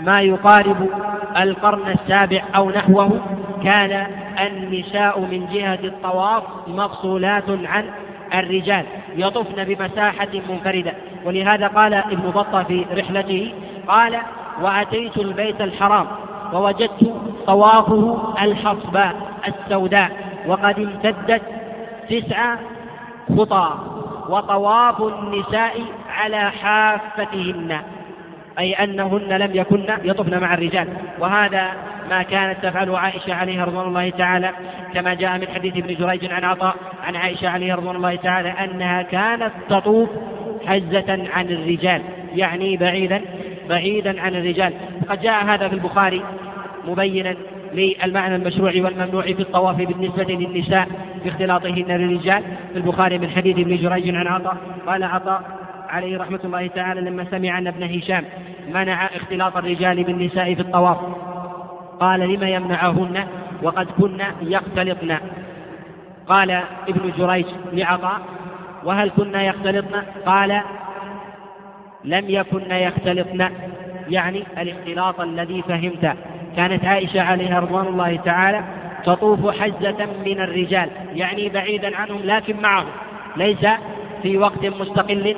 ما 0.00 0.20
يقارب 0.20 0.88
القرن 1.36 1.88
السابع 1.88 2.42
أو 2.56 2.70
نحوه 2.70 3.20
كان 3.64 4.06
النساء 4.46 5.20
من 5.20 5.46
جهة 5.52 5.78
الطواف 5.84 6.42
مفصولات 6.68 7.44
عن 7.48 7.84
الرجال 8.34 8.84
يطفن 9.16 9.64
بمساحة 9.64 10.28
منفردة. 10.48 10.92
ولهذا 11.24 11.66
قال 11.66 11.94
ابن 11.94 12.30
بطة 12.30 12.62
في 12.62 12.86
رحلته 12.96 13.52
قال 13.88 14.18
وأتيت 14.62 15.16
البيت 15.16 15.60
الحرام 15.60 16.06
ووجدت 16.52 17.14
طوافه 17.46 18.34
الحصباء 18.42 19.14
السوداء 19.48 20.10
وقد 20.46 20.78
امتدت 20.78 21.42
تسع 22.10 22.56
خطى 23.38 23.70
وطواف 24.28 25.02
النساء 25.02 25.82
على 26.10 26.50
حافتهن. 26.50 27.80
أي 28.58 28.72
أنهن 28.74 29.28
لم 29.28 29.50
يكن 29.54 29.86
يطفن 30.04 30.40
مع 30.40 30.54
الرجال. 30.54 30.88
وهذا 31.18 31.70
ما 32.10 32.22
كانت 32.22 32.56
تفعله 32.62 32.98
عائشة 32.98 33.34
عليها 33.34 33.64
رضوان 33.64 33.88
الله 33.88 34.10
تعالى 34.10 34.50
كما 34.94 35.14
جاء 35.14 35.38
من 35.38 35.48
حديث 35.48 35.76
ابن 35.76 35.94
جريج 35.94 36.32
عن 36.32 36.44
عطاء 36.44 36.74
عن 37.04 37.16
عائشة 37.16 37.48
عليها 37.48 37.76
رضوان 37.76 37.96
الله 37.96 38.14
تعالى 38.14 38.48
أنها 38.48 39.02
كانت 39.02 39.52
تطوف 39.68 40.08
حجة 40.66 41.18
عن 41.32 41.46
الرجال 41.50 42.02
يعني 42.34 42.76
بعيدا 42.76 43.20
بعيدا 43.68 44.20
عن 44.20 44.34
الرجال. 44.34 44.72
وقد 45.02 45.20
جاء 45.20 45.44
هذا 45.44 45.68
في 45.68 45.74
البخاري 45.74 46.22
مبينا 46.88 47.36
للمعنى 47.74 48.36
المشروع 48.36 48.72
والممنوع 48.76 49.22
في 49.22 49.40
الطواف 49.40 49.76
بالنسبة 49.76 50.24
للنساء 50.24 50.88
باختلاطهن 51.24 51.84
للرجال. 51.88 52.42
في 52.72 52.78
البخاري 52.78 53.18
من 53.18 53.30
حديث 53.30 53.58
ابن 53.58 53.76
جريج 53.76 54.14
عن 54.14 54.26
عطاء 54.26 54.56
قال 54.86 55.04
عطاء 55.04 55.59
عليه 55.90 56.18
رحمة 56.18 56.40
الله 56.44 56.66
تعالى 56.66 57.00
لما 57.00 57.26
سمع 57.30 57.58
أن 57.58 57.66
ابن 57.66 57.82
هشام 57.82 58.24
منع 58.72 59.06
اختلاط 59.06 59.56
الرجال 59.56 60.04
بالنساء 60.04 60.54
في 60.54 60.60
الطواف. 60.60 60.98
قال 62.00 62.20
لم 62.20 62.48
يمنعهن 62.48 63.26
وقد 63.62 63.86
كن 63.90 64.18
يختلطن؟ 64.42 65.16
قال 66.26 66.50
ابن 66.88 67.12
جريج 67.18 67.46
لعطاء 67.72 68.20
وهل 68.84 69.10
كنا 69.16 69.42
يختلطن؟ 69.42 70.02
قال 70.26 70.60
لم 72.04 72.24
يكن 72.28 72.70
يختلطن. 72.70 73.50
يعني 74.08 74.44
الاختلاط 74.58 75.20
الذي 75.20 75.62
فهمت 75.62 76.16
كانت 76.56 76.84
عائشة 76.84 77.20
عليها 77.22 77.60
رضوان 77.60 77.86
الله 77.86 78.16
تعالى 78.16 78.64
تطوف 79.04 79.60
حجة 79.60 80.06
من 80.26 80.40
الرجال 80.40 80.90
يعني 81.14 81.48
بعيدا 81.48 81.96
عنهم 81.96 82.20
لكن 82.24 82.56
معهم. 82.62 82.86
ليس 83.36 83.66
في 84.22 84.38
وقت 84.38 84.66
مستقل 84.66 85.36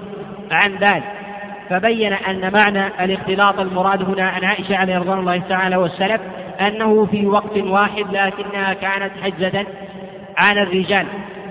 عن 0.53 0.77
ذلك. 0.77 1.23
فبين 1.71 2.13
أن 2.13 2.53
معنى 2.53 3.05
الاختلاط 3.05 3.61
المراد 3.61 4.03
هنا 4.03 4.23
عن 4.23 4.45
عائشة 4.45 4.77
عليه 4.77 4.99
رضوان 4.99 5.19
الله 5.19 5.37
تعالى 5.49 5.77
والسلف 5.77 6.21
أنه 6.61 7.07
في 7.07 7.27
وقت 7.27 7.57
واحد 7.57 8.05
لكنها 8.13 8.73
كانت 8.73 9.13
حجة 9.23 9.67
عن 10.39 10.59
الرجال 10.59 11.07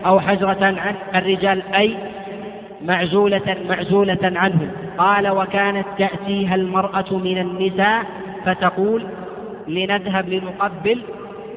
أو 0.06 0.20
حجرة 0.20 0.66
عن 0.66 0.96
الرجال 1.16 1.62
أي 1.76 1.98
معزولة 2.82 3.58
معزولة 3.70 4.20
عنهم. 4.24 4.72
قال 4.98 5.30
وكانت 5.30 5.86
تأتيها 5.98 6.56
المرأة 6.56 7.18
من 7.18 7.38
النساء 7.38 8.04
فتقول 8.46 9.06
لنذهب 9.68 10.30
لنقبل 10.30 11.02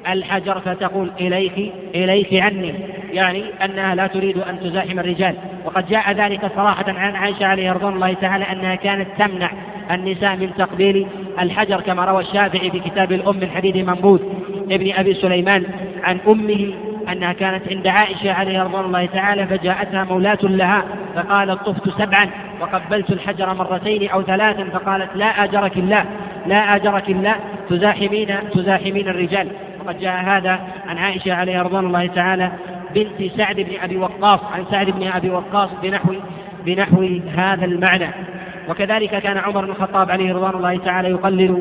الحجر 0.08 0.60
فتقول 0.60 1.10
إليك 1.20 1.72
إليك 1.94 2.42
عني. 2.42 2.74
يعني 3.14 3.44
أنها 3.64 3.94
لا 3.94 4.06
تريد 4.06 4.38
أن 4.38 4.60
تزاحم 4.60 4.98
الرجال. 4.98 5.34
وقد 5.64 5.86
جاء 5.86 6.12
ذلك 6.12 6.50
صراحة 6.56 6.84
عن 6.88 7.16
عائشة 7.16 7.46
عليه 7.46 7.72
رضوان 7.72 7.92
الله 7.92 8.12
تعالى 8.12 8.44
أنها 8.44 8.74
كانت 8.74 9.08
تمنع 9.18 9.50
النساء 9.90 10.36
من 10.36 10.54
تقبيل 10.58 11.06
الحجر 11.40 11.80
كما 11.80 12.04
روى 12.04 12.22
الشافعي 12.22 12.70
في 12.70 12.80
كتاب 12.80 13.12
الأم 13.12 13.36
من 13.36 13.50
حديث 13.50 13.76
منبوذ 13.76 14.20
ابن 14.70 14.92
أبي 14.92 15.14
سليمان 15.14 15.64
عن 16.02 16.18
أمه 16.28 16.74
أنها 17.12 17.32
كانت 17.32 17.62
عند 17.70 17.86
عائشة 17.86 18.32
عليها 18.32 18.64
رضوان 18.64 18.84
الله 18.84 19.06
تعالى 19.06 19.46
فجاءتها 19.46 20.04
مولاة 20.04 20.38
لها 20.42 20.84
فقالت 21.16 21.62
طفت 21.66 21.88
سبعا 21.88 22.30
وقبلت 22.60 23.10
الحجر 23.10 23.54
مرتين 23.54 24.10
أو 24.10 24.22
ثلاثا 24.22 24.64
فقالت 24.64 25.10
لا 25.14 25.44
أجرك 25.44 25.76
الله 25.76 26.04
لا 26.46 26.56
أجرك 26.56 27.10
الله 27.10 27.34
تزاحمين 27.70 28.28
تزاحمين 28.52 29.08
الرجال. 29.08 29.48
وقد 29.80 29.98
جاء 29.98 30.24
هذا 30.24 30.60
عن 30.86 30.98
عائشة 30.98 31.34
عليها 31.34 31.62
رضوان 31.62 31.86
الله 31.86 32.06
تعالى 32.06 32.52
بنت 32.94 33.32
سعد 33.36 33.56
بن 33.56 33.80
أبي 33.82 33.96
وقاص 33.96 34.40
عن 34.52 34.64
سعد 34.70 34.90
بن 34.90 35.06
أبي 35.06 35.30
وقاص 35.30 35.70
بنحو 35.82 36.14
بنحو 36.66 37.08
هذا 37.36 37.64
المعنى. 37.64 38.08
وكذلك 38.68 39.10
كان 39.10 39.38
عمر 39.38 39.64
بن 39.64 39.70
الخطاب 39.70 40.10
عليه 40.10 40.34
رضوان 40.34 40.54
الله 40.54 40.76
تعالى 40.76 41.10
يقلل 41.10 41.58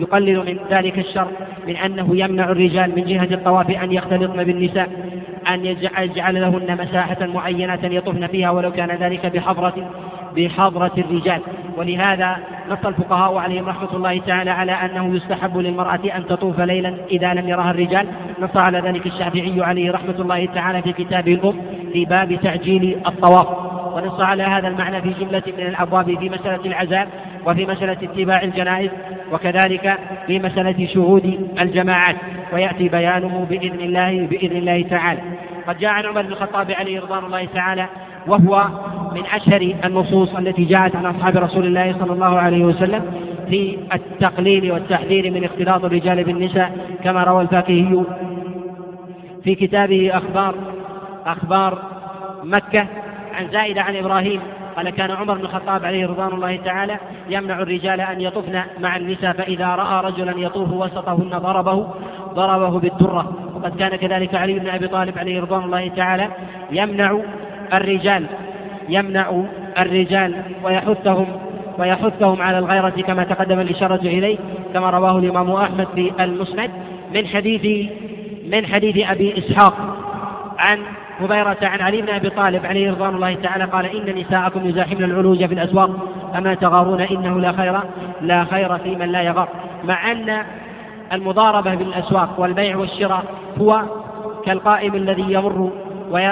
يقلل 0.00 0.38
من 0.38 0.58
ذلك 0.70 0.98
الشر 0.98 1.28
من 1.68 1.76
أنه 1.76 2.08
يمنع 2.12 2.44
الرجال 2.44 2.90
من 2.96 3.04
جهة 3.04 3.28
الطواف 3.34 3.70
أن 3.70 3.92
يختلطن 3.92 4.44
بالنساء 4.44 4.88
أن 5.48 5.66
يجعل 5.66 6.40
لهن 6.40 6.78
مساحة 6.80 7.26
معينة 7.26 7.80
يطفن 7.82 8.26
فيها 8.26 8.50
ولو 8.50 8.72
كان 8.72 8.90
ذلك 8.90 9.26
بحضرة 9.26 9.90
بحضرة 10.36 10.92
الرجال. 10.98 11.40
ولهذا 11.76 12.36
نص 12.70 12.86
الفقهاء 12.86 13.38
عليهم 13.38 13.68
رحمة 13.68 13.96
الله 13.96 14.18
تعالى 14.18 14.50
على 14.50 14.72
أنه 14.72 15.16
يستحب 15.16 15.58
للمرأة 15.58 16.00
أن 16.16 16.26
تطوف 16.26 16.60
ليلا 16.60 16.94
إذا 17.10 17.34
لم 17.34 17.48
يرها 17.48 17.70
الرجال. 17.70 18.06
نص 18.40 18.56
على 18.56 18.80
ذلك 18.80 19.06
الشافعي 19.06 19.62
عليه 19.64 19.92
رحمة 19.92 20.14
الله 20.18 20.44
تعالى 20.44 20.82
في 20.82 20.92
كتابه 20.92 21.34
الأم 21.34 21.60
في 21.92 22.04
باب 22.04 22.38
تعجيل 22.42 23.00
الطواف. 23.06 23.46
ونص 23.94 24.20
على 24.20 24.42
هذا 24.42 24.68
المعنى 24.68 25.02
في 25.02 25.10
جملة 25.10 25.42
من 25.58 25.66
الأبواب 25.66 26.18
في 26.18 26.28
مسألة 26.28 26.66
العزاء 26.66 27.08
وفي 27.46 27.66
مسألة 27.66 27.92
اتباع 27.92 28.42
الجنائز 28.42 28.90
وكذلك 29.32 29.98
في 30.26 30.38
مسألة 30.38 30.86
شهود 30.94 31.48
الجماعات. 31.62 32.16
ويأتي 32.52 32.88
بيانه 32.88 33.46
بإذن 33.50 33.80
الله 33.80 34.26
بإذن 34.26 34.56
الله 34.56 34.82
تعالى. 34.82 35.20
قد 35.68 35.78
جاء 35.78 35.90
عن 35.90 36.06
عمر 36.06 36.22
بن 36.22 36.32
الخطاب 36.32 36.70
عليه 36.70 37.00
رضوان 37.00 37.24
الله 37.24 37.44
تعالى 37.44 37.86
وهو 38.26 38.64
من 39.14 39.22
أشهر 39.26 39.74
النصوص 39.84 40.34
التي 40.34 40.64
جاءت 40.64 40.96
عن 40.96 41.06
أصحاب 41.06 41.36
رسول 41.36 41.66
الله 41.66 41.92
صلى 41.92 42.12
الله 42.12 42.38
عليه 42.38 42.64
وسلم 42.64 43.02
في 43.50 43.78
التقليل 43.92 44.72
والتحذير 44.72 45.30
من 45.30 45.44
اختلاط 45.44 45.84
الرجال 45.84 46.24
بالنساء 46.24 46.72
كما 47.04 47.24
روى 47.24 47.42
الفاكهي 47.42 48.04
في 49.44 49.54
كتابه 49.54 50.10
أخبار 50.16 50.54
أخبار 51.26 51.78
مكة 52.44 52.86
عن 53.34 53.48
زائدة 53.52 53.82
عن 53.82 53.96
إبراهيم 53.96 54.40
قال 54.76 54.90
كان 54.90 55.10
عمر 55.10 55.34
بن 55.34 55.40
الخطاب 55.40 55.84
عليه 55.84 56.06
رضوان 56.06 56.32
الله 56.32 56.56
تعالى 56.56 56.96
يمنع 57.30 57.62
الرجال 57.62 58.00
أن 58.00 58.20
يطفن 58.20 58.62
مع 58.80 58.96
النساء 58.96 59.32
فإذا 59.32 59.66
رأى 59.66 60.04
رجلا 60.04 60.38
يطوف 60.38 60.72
وسطهن 60.72 61.30
ضربه 61.38 61.86
ضربه 62.34 62.80
بالدرة. 62.80 63.32
وقد 63.54 63.76
كان 63.76 63.96
كذلك 63.96 64.34
علي 64.34 64.58
بن 64.58 64.68
أبي 64.68 64.88
طالب 64.88 65.18
عليه 65.18 65.40
رضوان 65.40 65.64
الله 65.64 65.88
تعالى 65.88 66.28
يمنع 66.72 67.20
الرجال 67.74 68.26
يمنع 68.88 69.42
الرجال 69.82 70.34
ويحثهم 70.64 71.26
ويحثهم 71.78 72.42
على 72.42 72.58
الغيرة 72.58 72.90
كما 72.90 73.24
تقدم 73.24 73.60
الإشارة 73.60 74.00
إليه 74.00 74.38
كما 74.74 74.90
رواه 74.90 75.18
الإمام 75.18 75.50
أحمد 75.50 75.86
في 75.94 76.12
المسند. 76.20 76.70
من 77.14 77.26
حديث 77.26 77.90
من 78.46 78.66
حديث 78.66 79.10
أبي 79.10 79.38
إسحاق 79.38 79.74
عن 80.58 80.78
هبيرة 81.20 81.56
عن 81.62 81.80
علي 81.80 82.02
بن 82.02 82.08
أبي 82.08 82.30
طالب 82.30 82.66
عليه 82.66 82.90
رضوان 82.90 83.14
الله 83.14 83.34
تعالى 83.34 83.64
قال 83.64 83.86
إن 83.86 84.14
نساءكم 84.18 84.68
يزاحمن 84.68 85.04
العلوج 85.04 85.44
في 85.44 85.54
الأسواق 85.54 85.90
أما 86.38 86.54
تغارون 86.54 87.00
إنه 87.00 87.40
لا 87.40 87.52
خير 87.52 87.80
لا 88.22 88.44
خير 88.44 88.78
في 88.78 88.96
من 88.96 89.12
لا 89.12 89.22
يغار. 89.22 89.48
مع 89.84 90.12
أن 90.12 90.42
المضاربة 91.12 91.74
بالأسواق 91.74 92.40
والبيع 92.40 92.76
والشراء 92.76 93.24
هو 93.60 93.82
كالقائم 94.46 94.94
الذي 94.94 95.32
يمر 95.32 95.70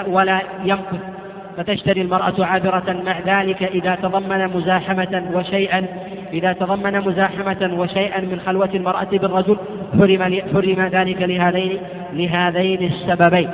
ولا 0.08 0.40
يمكث 0.64 1.17
فتشتري 1.58 2.02
المرأة 2.02 2.44
عابرة 2.44 3.02
مع 3.06 3.20
ذلك 3.20 3.62
إذا 3.62 3.94
تضمن 3.94 4.46
مزاحمة 4.48 5.30
وشيئا 5.34 5.86
إذا 6.32 6.52
تضمن 6.52 7.00
مزاحمة 7.00 7.74
وشيئا 7.78 8.20
من 8.20 8.40
خلوة 8.40 8.70
المرأة 8.74 9.08
بالرجل 9.12 9.58
حرم 9.92 10.40
حرم 10.52 10.86
ذلك 10.86 11.22
لهذين 11.22 11.80
لهذين 12.12 12.92
السببين. 12.92 13.50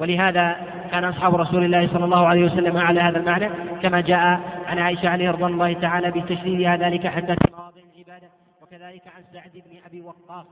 ولهذا 0.00 0.56
كان 0.92 1.04
أصحاب 1.04 1.34
رسول 1.34 1.64
الله 1.64 1.88
صلى 1.88 2.04
الله 2.04 2.26
عليه 2.26 2.44
وسلم 2.44 2.76
على 2.76 3.00
هذا 3.00 3.18
المعنى 3.18 3.50
كما 3.82 4.00
جاء 4.00 4.40
عن 4.66 4.78
عائشة 4.78 5.08
عليه 5.08 5.30
رضوان 5.30 5.52
الله 5.52 5.72
تعالى 5.72 6.10
بتشديدها 6.10 6.76
ذلك 6.76 7.06
حتى 7.06 7.34
في 7.34 7.52
مواضع 7.52 7.80
العبادة 7.94 8.28
وكذلك 8.62 9.02
عن 9.16 9.22
سعد 9.32 9.52
بن 9.52 9.76
أبي 9.86 10.02
وقاص 10.02 10.46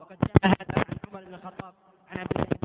وقد 0.00 0.16
جاء 0.18 0.46
هذا 0.46 0.56
عن 0.76 0.84
عمر 1.12 1.24
بن 1.24 1.34
الخطاب 1.34 1.72
عن 2.12 2.18
عبد 2.18 2.61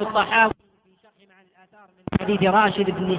الطحاوي 0.00 0.52
في 0.84 0.90
شرح 1.02 1.28
مع 1.28 1.34
الآثار 1.42 1.88
من 1.98 2.20
حديث 2.20 2.42
راشد 2.42 2.90
بن 2.90 3.18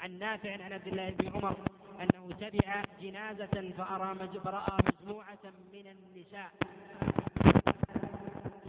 عن 0.00 0.18
نافع 0.18 0.52
عن 0.52 0.72
عبد 0.72 0.86
الله 0.86 1.10
بن 1.10 1.28
عمر 1.34 1.56
أنه 2.00 2.34
تبع 2.40 2.82
جنازة 3.02 3.72
فأرى 3.78 4.14
فرأى 4.44 4.78
مجموعة 5.02 5.44
من 5.72 5.84
النساء. 5.86 6.50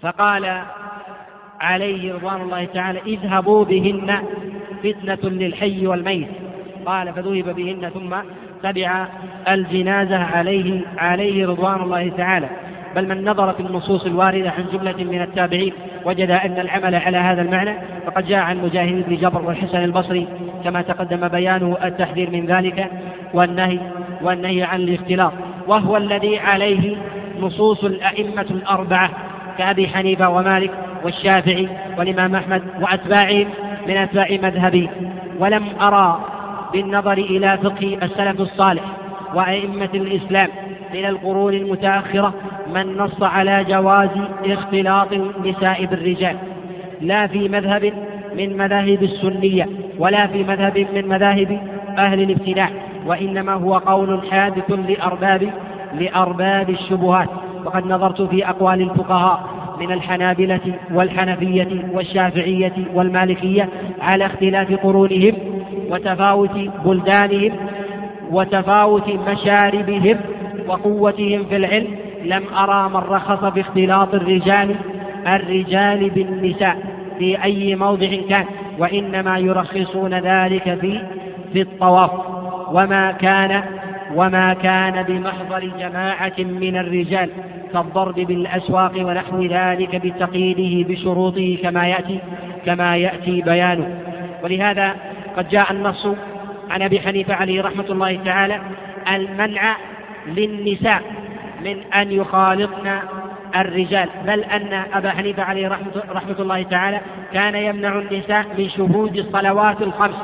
فقال 0.01 0.66
عليه 1.59 2.14
رضوان 2.14 2.41
الله 2.41 2.66
تعالى 2.66 2.99
اذهبوا 2.99 3.66
بهن 3.66 4.24
فتنة 4.84 5.30
للحي 5.30 5.88
والميت. 5.88 6.30
قال 6.86 7.14
فذهب 7.14 7.55
بهن 7.55 7.89
ثم 7.89 8.16
تبع 8.64 9.07
الجنازة 9.47 10.24
عليه 10.24 10.88
عليه 10.97 11.47
رضوان 11.47 11.82
الله 11.82 12.09
تعالى. 12.09 12.62
بل 12.96 13.08
من 13.08 13.26
نظر 13.26 13.54
في 13.54 13.60
النصوص 13.60 14.06
الواردة 14.06 14.50
عن 14.50 14.66
جملة 14.74 15.04
من 15.04 15.22
التابعين 15.22 15.74
وجد 16.06 16.32
أن 16.32 16.60
العمل 16.60 16.96
على 16.96 17.18
هذا 17.18 17.41
المعنى. 17.41 17.74
فقد 18.06 18.28
جاء 18.28 18.39
عن 18.39 18.58
مجاهد 18.58 19.04
بن 19.08 19.16
جبر 19.16 19.41
والحسن 19.41 19.84
البصري 19.84 20.28
كما 20.64 20.82
تقدم 20.82 21.28
بيانه 21.28 21.78
التحذير 21.84 22.30
من 22.30 22.46
ذلك 22.46 22.91
والنهي 23.34 23.80
والنهي 24.22 24.64
عن 24.64 24.80
الاختلاط. 24.80 25.34
وهو 25.68 25.98
الذي 25.98 26.39
عليه 26.39 26.96
نصوص 27.39 27.84
الأئمة 27.84 28.46
الأربعة 28.52 29.10
كأبي 29.58 29.88
حنيفة 29.88 30.30
ومالك 30.30 30.72
والشافعي 31.04 31.70
والإمام 31.98 32.36
أحمد 32.36 32.62
وأتباعهم 32.82 33.48
من 33.88 33.98
أتباع 33.98 34.28
مذهبي. 34.32 34.89
ولم 35.39 35.64
أرى 35.82 36.26
بالنظر 36.74 37.18
إلى 37.18 37.58
فقه 37.64 37.98
السلف 38.04 38.41
الصالح 38.41 38.84
وأئمة 39.36 39.89
الإسلام 39.96 40.50
من 40.94 41.06
القرون 41.06 41.54
المتأخرة 41.54 42.34
من 42.76 42.97
نص 42.97 43.24
على 43.24 43.65
جواز 43.69 44.09
اختلاط 44.45 45.13
النساء 45.13 45.86
بالرجال. 45.86 46.36
لا 47.01 47.28
في 47.28 47.49
مذهب 47.49 47.93
من 48.38 48.57
مذاهب 48.57 49.03
السنية 49.03 49.69
ولا 49.99 50.28
في 50.28 50.43
مذهب 50.43 50.88
من 50.95 51.07
مذاهب 51.07 51.59
أهل 51.97 52.21
الابتداع 52.21 52.69
وإنما 53.05 53.53
هو 53.53 53.78
قول 53.78 54.21
حادث 54.32 54.71
لأرباب 54.71 55.49
لأرباب 55.99 56.69
الشبهات. 56.69 57.30
وقد 57.65 57.86
نظرت 57.86 58.21
في 58.21 58.49
أقوال 58.49 58.82
الفقهاء 58.82 59.43
من 59.80 59.91
الحنابلة 59.91 60.74
والحنفية 60.93 61.86
والشافعية 61.93 62.74
والمالكية 62.93 63.69
على 64.01 64.26
اختلاف 64.26 64.74
قرونهم 64.74 65.34
وتفاوت 65.89 66.57
بلدانهم 66.86 67.51
وتفاوت 68.32 69.09
مشاربهم 69.09 70.17
وقوتهم 70.67 71.43
في 71.43 71.55
العلم 71.55 72.03
لم 72.24 72.43
أرى 72.53 72.89
من 72.89 72.95
رخص 72.95 73.53
باختلاط 73.53 74.15
الرجال 74.15 74.76
الرجال 75.28 76.09
بالنساء 76.09 76.78
في 77.19 77.43
أي 77.43 77.76
موضع 77.76 78.07
كان 78.30 78.45
وإنما 78.80 79.38
يرخصون 79.38 80.13
ذلك 80.13 80.78
في 80.82 81.01
في 81.53 81.61
الطواف. 81.61 82.11
وما 82.71 83.11
كان 83.11 83.63
وما 84.15 84.53
كان 84.53 85.03
بمحضر 85.03 85.71
جماعة 85.80 86.34
من 86.39 86.78
الرجال 86.78 87.30
كالضرب 87.74 88.15
بالأسواق 88.15 88.91
ونحو 88.97 89.43
ذلك 89.43 89.95
بتقييده 89.95 90.89
بشروطه 90.89 91.57
كما 91.63 91.88
يأتي 91.88 92.19
كما 92.65 92.97
يأتي 92.97 93.41
بيانه. 93.41 93.88
ولهذا 94.43 94.95
قد 95.38 95.49
جاء 95.49 95.71
النص 95.71 96.07
عن 96.69 96.82
أبي 96.82 96.99
حنيفة 96.99 97.34
عليه 97.34 97.61
رحمة 97.61 97.86
الله 97.89 98.19
تعالى 98.26 98.61
المنع 99.15 99.76
للنساء 100.28 101.01
من 101.64 101.93
أن 101.93 102.11
يخالطن 102.11 102.99
الرجال 103.55 104.09
بل 104.28 104.39
أن 104.39 104.84
أبا 104.93 105.09
حنيفة 105.09 105.43
عليه 105.43 105.68
رحمة, 105.68 106.03
رحمة 106.11 106.36
الله 106.39 106.64
تعالى 106.64 107.01
كان 107.34 107.55
يمنع 107.55 107.99
النساء 107.99 108.45
من 108.57 108.70
شهود 108.70 109.18
الصلوات 109.18 109.82
الخمس 109.82 110.16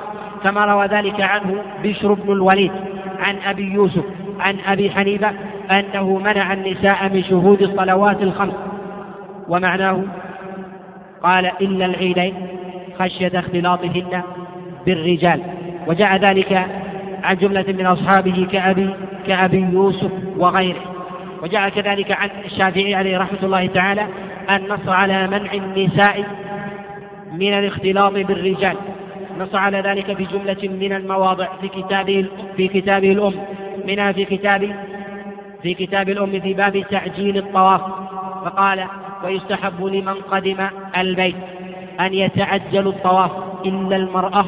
كما 0.44 0.66
روى 0.66 0.86
ذلك 0.86 1.22
عنه 1.22 1.64
بشر 1.84 2.14
بن 2.14 2.32
الوليد 2.32 2.72
عن 3.20 3.36
أبي 3.46 3.74
يوسف 3.74 4.04
عن 4.40 4.56
أبي 4.68 4.92
حنيفة 4.92 5.32
أنه 5.72 6.18
منع 6.18 6.54
النساء 6.54 7.10
من 7.14 7.24
شهود 7.24 7.62
الصلوات 7.62 8.22
الخمس. 8.22 8.54
ومعناه؟ 9.48 10.04
قال 11.24 11.52
إلا 11.62 11.86
العيدين 11.86 12.34
خشية 13.00 13.40
اختلاطهن 13.40 14.22
بالرجال. 14.86 15.42
وجاء 15.88 16.16
ذلك 16.16 16.66
عن 17.24 17.36
جملة 17.36 17.66
من 17.68 17.86
أصحابه 17.86 18.48
كأبي 18.52 18.96
كأبي 19.28 19.60
يوسف 19.60 20.12
وغيره. 20.38 20.99
وجاء 21.42 21.70
كذلك 21.70 22.12
عن 22.12 22.30
الشافعي 22.46 22.96
عليه 22.96 23.18
رحمة 23.18 23.40
الله 23.44 23.66
تعالى 23.66 24.08
النص 24.56 24.88
على 24.88 25.28
منع 25.28 25.54
النساء 25.54 26.24
من 27.32 27.54
الاختلاط 27.54 28.14
بالرجال. 28.14 28.76
نص 29.40 29.56
على 29.56 29.82
ذلك 29.82 30.14
في 30.14 30.24
جملة 30.24 30.70
من 30.80 30.94
المواضع 30.94 31.48
في 31.62 31.68
كتابه 31.68 32.26
في 32.58 32.68
كتابه 32.68 33.12
الأم. 33.12 33.34
منها 33.88 34.12
في 34.12 34.26
كتاب 34.26 34.76
في 35.64 35.74
كتاب 35.74 36.10
الأم 36.10 36.40
في 36.40 36.54
باب 36.54 36.84
تعجيل 36.92 37.38
الطواف. 37.38 37.82
فقال 38.46 38.86
ويستحب 39.24 39.86
لمن 39.86 40.14
قدم 40.14 40.68
البيت 40.98 41.36
أن 42.00 42.14
يتعجل 42.14 42.88
الطواف 42.88 43.32
إلا 43.66 43.96
المرأة 43.96 44.46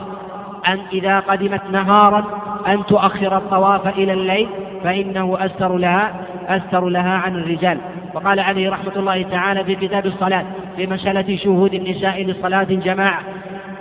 أن 0.68 0.80
إذا 0.94 1.20
قدمت 1.20 1.62
نهارا 1.72 2.24
أن 2.68 2.86
تؤخر 2.86 3.38
الطواف 3.38 3.88
إلى 3.88 4.14
الليل 4.14 4.48
فإنه 4.84 5.38
أستر 5.46 5.78
لها 5.78 6.14
أستر 6.58 6.90
لها 6.90 7.18
عن 7.18 7.36
الرجال. 7.36 7.78
وقال 8.14 8.40
عليه 8.40 8.70
رحمة 8.70 8.96
الله 8.96 9.22
تعالى 9.22 9.64
في 9.64 9.76
كتاب 9.76 10.06
الصلاة 10.06 10.46
في 10.78 10.88
مسألة 10.88 11.38
شهود 11.38 11.74
النساء 11.74 12.24
لصلاة 12.24 12.64
جماعة 12.64 13.22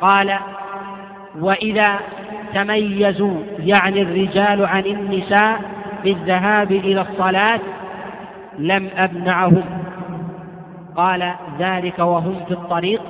قال 0.01 0.39
وإذا 1.41 1.99
تميزوا 2.55 3.35
يعني 3.59 4.03
الرجال 4.03 4.67
عن 4.67 4.87
النساء 4.87 5.61
بالذهاب 6.05 6.73
إلى 6.73 7.01
الصلاة 7.01 7.61
لم 8.59 8.89
أمنعهم 8.99 9.65
قال 10.97 11.33
ذلك 11.59 11.99
وهم 11.99 12.35
في 12.49 12.53
الطريق 12.53 13.03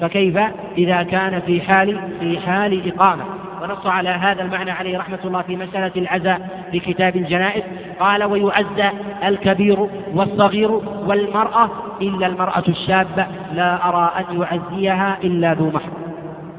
فكيف؟ 0.00 0.38
إذا 0.78 1.02
كان 1.02 1.40
في 1.40 1.60
حال 1.60 2.00
في 2.20 2.40
حال 2.40 2.92
إقامة. 2.92 3.24
ونص 3.62 3.86
على 3.86 4.08
هذا 4.08 4.42
المعنى 4.42 4.70
عليه 4.70 4.98
رحمة 4.98 5.18
الله 5.24 5.42
في 5.42 5.56
مسألة 5.56 5.92
العزاء 5.96 6.66
في 6.72 6.80
كتاب 6.80 7.16
الجنائز. 7.16 7.62
قال 8.00 8.24
ويعزى 8.24 8.90
الكبير 9.24 9.88
والصغير 10.14 10.70
والمرأة 11.06 11.70
إلا 12.02 12.26
المرأة 12.26 12.64
الشابة 12.68 13.26
لا 13.54 13.88
أرى 13.88 14.12
أن 14.18 14.40
يعزيها 14.40 15.18
إلا 15.24 15.54
ذو 15.54 15.70
محرم 15.70 16.02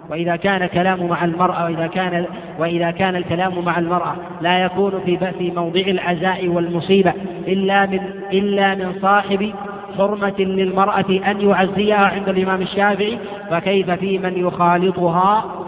وإذا 0.10 0.36
كان 0.36 0.66
كلام 0.66 1.08
مع 1.08 1.26
المرأة 1.26 1.64
وإذا 1.64 1.88
كان 1.88 2.26
وإذا 2.60 2.92
كان 2.92 3.16
الكلام 3.16 3.66
مع 3.66 3.80
المرأة 3.80 4.16
لا 4.42 4.60
يكون 4.66 4.92
في 5.06 5.32
في 5.38 5.52
موضع 5.52 5.82
العزاء 5.82 6.48
والمصيبة 6.48 7.14
إلا 7.48 7.86
من 7.86 8.00
إلا 8.34 8.76
من 8.76 8.94
صاحب 9.02 9.54
حرمة 9.98 10.40
للمرأة 10.40 11.20
أن 11.28 11.42
يعزيها 11.50 12.06
عند 12.06 12.30
الإمام 12.30 12.62
الشافعي. 12.62 13.18
فكيف 13.50 13.92
في 13.92 14.18
من 14.18 14.38
يخالطها 14.48 15.63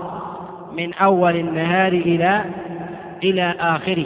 من 0.78 0.94
أول 0.94 1.36
النهار 1.36 1.92
إلى 1.92 2.46
إلى 3.24 3.56
آخره 3.60 4.06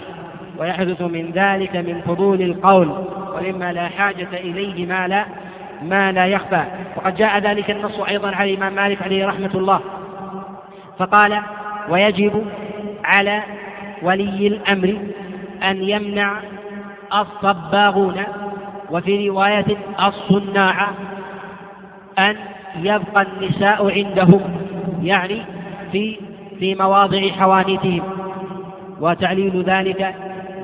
ويحدث 0.59 1.01
من 1.01 1.31
ذلك 1.31 1.75
من 1.75 2.01
فضول 2.01 2.41
القول 2.41 3.05
ومما 3.37 3.73
لا 3.73 3.87
حاجة 3.87 4.27
إليه 4.33 4.85
ما 4.85 5.07
لا 5.07 5.25
ما 5.83 6.11
لا 6.11 6.25
يخفى. 6.25 6.63
وقد 6.95 7.15
جاء 7.15 7.39
ذلك 7.39 7.71
النص 7.71 7.99
أيضا 7.99 8.35
على 8.35 8.53
الإمام 8.53 8.75
مالك 8.75 9.01
عليه 9.01 9.25
رحمة 9.27 9.51
الله 9.55 9.79
فقال 10.99 11.41
ويجب 11.89 12.45
على 13.03 13.43
ولي 14.01 14.47
الأمر 14.47 14.97
أن 15.63 15.83
يمنع 15.83 16.41
الصباغون 17.13 18.23
وفي 18.91 19.29
رواية 19.29 19.65
الصناع 20.07 20.87
أن 22.19 22.35
يبقى 22.81 23.21
النساء 23.21 23.91
عندهم 23.91 24.41
يعني 25.03 25.41
في 25.91 26.17
في 26.59 26.75
مواضع 26.75 27.27
حوانيتهم 27.29 28.01
وتعليل 29.01 29.63
ذلك 29.63 30.15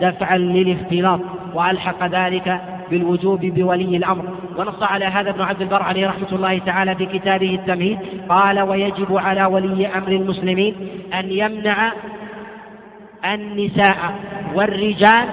دفعا 0.02 0.38
للاختلاط 0.38 1.20
وألحق 1.54 2.08
ذلك 2.08 2.62
بالوجوب 2.92 3.40
بولي 3.40 3.98
الأمر. 3.98 4.24
ونص 4.58 4.84
على 4.84 5.06
هذا 5.06 5.30
ابن 5.30 5.42
عبد 5.42 5.62
البر 5.62 5.84
عليه 5.84 6.08
رحمة 6.08 6.32
الله 6.32 6.58
تعالى 6.58 6.96
في 6.96 7.06
كتابه 7.06 7.56
التمهيد 7.56 8.00
قال 8.30 8.62
ويجب 8.62 9.18
على 9.18 9.46
ولي 9.46 9.88
أمر 9.88 10.08
المسلمين 10.08 10.76
أن 11.14 11.32
يمنع 11.32 11.92
النساء 13.26 13.98
والرجال 14.56 15.30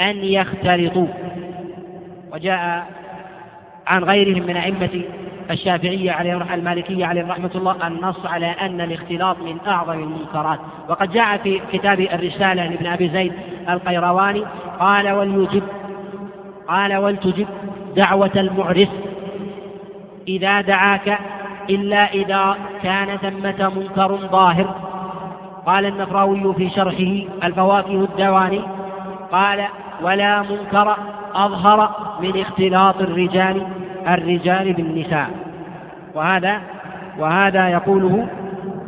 أن 0.00 0.16
يختلطوا. 0.16 1.06
وجاء 2.32 2.86
عن 3.86 4.04
غيرهم 4.04 4.42
من 4.46 4.56
أئمة 4.56 5.02
الشافعية 5.50 6.12
عليه 6.12 6.54
المالكية 6.54 7.06
عليه 7.06 7.26
رحمة 7.26 7.50
الله 7.54 7.86
النص 7.86 8.26
على 8.26 8.46
أن 8.46 8.80
الاختلاط 8.80 9.38
من 9.38 9.56
أعظم 9.66 9.92
المنكرات. 9.92 10.58
وقد 10.88 11.12
جاء 11.12 11.36
في 11.36 11.60
كتاب 11.72 12.00
الرسالة 12.00 12.66
لابن 12.66 12.86
أبي 12.86 13.08
زيد 13.08 13.32
القيرواني 13.68 14.44
قال 14.80 15.10
وليجب 15.10 15.62
قال 16.68 16.96
ولتجب 16.96 17.46
دعوة 17.96 18.30
المعرس 18.36 18.88
إذا 20.28 20.60
دعاك 20.60 21.18
إلا 21.70 22.12
إذا 22.14 22.56
كان 22.82 23.16
ثمة 23.16 23.72
منكر 23.76 24.16
ظاهر. 24.16 24.74
قال 25.66 25.86
النفراوي 25.86 26.54
في 26.54 26.70
شرحه 26.70 27.46
الفواكه 27.46 28.04
الدواني 28.04 28.60
قال 29.32 29.64
ولا 30.02 30.42
منكر 30.42 30.96
أظهر 31.34 31.90
من 32.20 32.40
اختلاط 32.40 33.00
الرجال 33.00 33.66
الرجال 34.14 34.72
بالنساء. 34.72 35.30
وهذا 36.14 36.60
وهذا 37.18 37.68
يقوله 37.68 38.28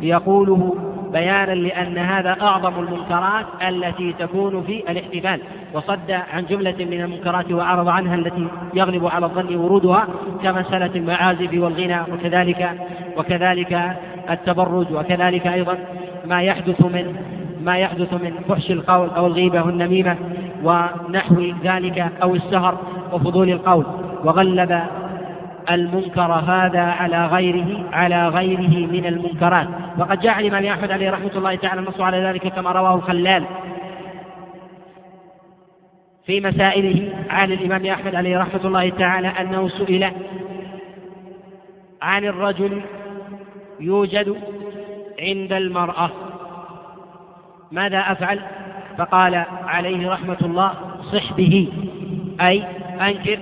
يقوله 0.01 0.75
بيانا 1.11 1.51
لأن 1.51 1.97
هذا 1.97 2.37
أعظم 2.41 2.73
المنكرات 2.79 3.45
التي 3.67 4.13
تكون 4.13 4.63
في 4.63 4.83
الاحتفال. 4.91 5.39
وصد 5.73 6.11
عن 6.33 6.45
جملة 6.45 6.75
من 6.79 7.01
المنكرات 7.01 7.51
وأعرض 7.51 7.87
عنها 7.87 8.15
التي 8.15 8.47
يغلب 8.73 9.07
على 9.07 9.25
الظن 9.25 9.55
ورودها 9.55 10.07
كمسألة 10.43 10.91
المعازف 10.95 11.49
والغنى 11.53 12.01
وكذلك 12.13 12.69
وكذلك 13.17 13.97
التبرج 14.29 14.85
وكذلك 14.91 15.47
أيضا 15.47 15.77
ما 16.25 16.41
يحدث 16.41 16.81
من 16.81 17.15
ما 17.63 17.77
يحدث 17.77 18.13
من 18.13 18.33
فحش 18.49 18.71
القول 18.71 19.09
أو 19.09 19.27
الغيبة 19.27 19.63
والنميمة 19.63 20.15
ونحو 20.63 21.41
ذلك 21.63 22.11
أو 22.23 22.35
السهر 22.35 22.77
وفضول 23.13 23.49
القول. 23.49 23.85
وغلب 24.23 24.83
المنكر 25.71 26.31
هذا 26.31 26.81
على 26.81 27.25
غيره 27.25 27.89
على 27.91 28.27
غيره 28.27 28.87
من 28.91 29.05
المنكرات. 29.05 29.67
وقد 29.97 30.19
جاء 30.19 30.33
عن 30.33 30.41
الإمام 30.45 30.65
أحمد 30.65 30.91
عليه 30.91 31.11
رحمة 31.11 31.31
الله 31.35 31.55
تعالى 31.55 31.79
النص 31.81 32.01
على 32.01 32.17
ذلك 32.17 32.47
كما 32.47 32.71
رواه 32.71 32.95
الخلال 32.95 33.45
في 36.25 36.41
مسائله 36.41 37.13
عن 37.29 37.51
الإمام 37.51 37.85
أحمد 37.85 38.15
عليه 38.15 38.39
رحمة 38.39 38.65
الله 38.65 38.89
تعالى 38.89 39.27
أنه 39.27 39.67
سئل 39.67 40.11
عن 42.01 42.25
الرجل 42.25 42.81
يوجد 43.79 44.35
عند 45.19 45.53
المرأة. 45.53 46.09
ماذا 47.71 47.97
أفعل؟ 47.97 48.39
فقال 48.97 49.45
عليه 49.65 50.09
رحمة 50.09 50.37
الله 50.41 50.73
صح 51.13 51.33
به 51.33 51.71
أي 52.41 52.63
أنكر 53.01 53.39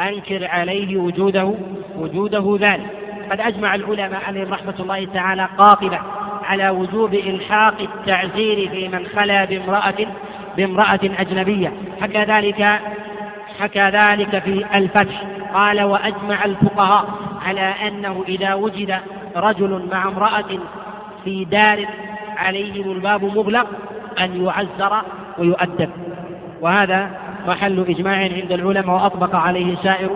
أنكر 0.00 0.46
عليه 0.46 0.96
وجوده 0.96 1.54
وجوده 1.98 2.58
ذلك. 2.60 2.86
قد 3.30 3.40
أجمع 3.40 3.74
العلماء 3.74 4.20
عليهم 4.26 4.52
رحمة 4.52 4.74
الله 4.80 5.04
تعالى 5.04 5.48
قاطبة 5.58 5.98
على 6.44 6.70
وجوب 6.70 7.14
إلحاق 7.14 7.80
التعزير 7.80 8.70
في 8.70 8.88
من 8.88 9.06
خلا 9.06 9.44
بامرأة 9.44 9.94
بامرأة 10.56 11.00
أجنبية. 11.18 11.72
حكى 12.00 12.18
ذلك 12.18 12.80
حكى 13.60 13.82
ذلك 13.82 14.38
في 14.38 14.64
الفتح. 14.76 15.22
قال 15.54 15.82
وأجمع 15.82 16.44
الفقهاء 16.44 17.08
على 17.46 17.74
أنه 17.88 18.24
إذا 18.28 18.54
وجد 18.54 18.98
رجل 19.36 19.88
مع 19.92 20.08
امرأة 20.08 20.58
في 21.24 21.44
دار 21.44 21.86
عليهم 22.36 22.90
الباب 22.90 23.24
مغلق 23.24 23.66
أن 24.20 24.44
يعزر 24.44 25.02
ويؤدب. 25.38 25.90
وهذا 26.60 27.10
محل 27.46 27.84
إجماع 27.88 28.16
عند 28.16 28.52
العلماء 28.52 28.96
وأطبق 28.96 29.36
عليه 29.36 29.76
سائر 29.76 30.10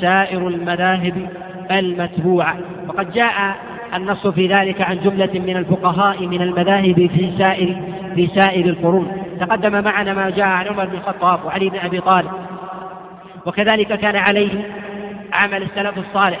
سائر 0.00 0.48
المذاهب 0.48 1.28
المتبوعة. 1.70 2.56
وقد 2.88 3.12
جاء 3.12 3.56
النص 3.94 4.26
في 4.26 4.46
ذلك 4.46 4.80
عن 4.80 4.98
جملة 5.00 5.30
من 5.34 5.56
الفقهاء 5.56 6.26
من 6.26 6.42
المذاهب 6.42 7.10
في 7.14 7.32
سائر 7.38 7.76
في 8.14 8.26
سائر 8.26 8.66
القرون. 8.66 9.12
تقدم 9.40 9.84
معنا 9.84 10.14
ما 10.14 10.30
جاء 10.30 10.46
عن 10.46 10.66
عمر 10.66 10.84
بن 10.84 10.94
الخطاب 10.94 11.44
وعلي 11.44 11.70
بن 11.70 11.78
أبي 11.78 12.00
طالب. 12.00 12.30
وكذلك 13.46 13.86
كان 13.86 14.16
عليه 14.16 14.50
عمل 15.42 15.62
السلف 15.62 15.98
الصالح. 15.98 16.40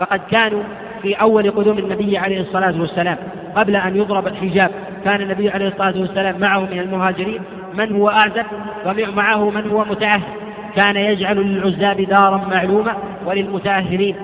فقد 0.00 0.20
كانوا 0.30 0.62
في 1.02 1.14
أول 1.14 1.50
قدوم 1.50 1.78
النبي 1.78 2.18
عليه 2.18 2.40
الصلاة 2.40 2.80
والسلام 2.80 3.16
قبل 3.56 3.76
أن 3.76 3.96
يضرب 3.96 4.26
الحجاب. 4.26 4.70
كان 5.04 5.20
النبي 5.20 5.50
عليه 5.50 5.68
الصلاة 5.68 6.00
والسلام 6.00 6.40
معه 6.40 6.60
من 6.60 6.78
المهاجرين 6.78 7.40
من 7.74 7.92
هو 7.92 8.08
أعزب 8.08 8.46
ومعه 8.86 9.50
من 9.50 9.70
هو 9.70 9.84
متأهل. 9.84 10.22
كان 10.76 10.96
يجعل 10.96 11.36
للعزاب 11.36 12.00
دارا 12.00 12.36
معلومة 12.50 12.92
وللمتأهلين 13.26 14.16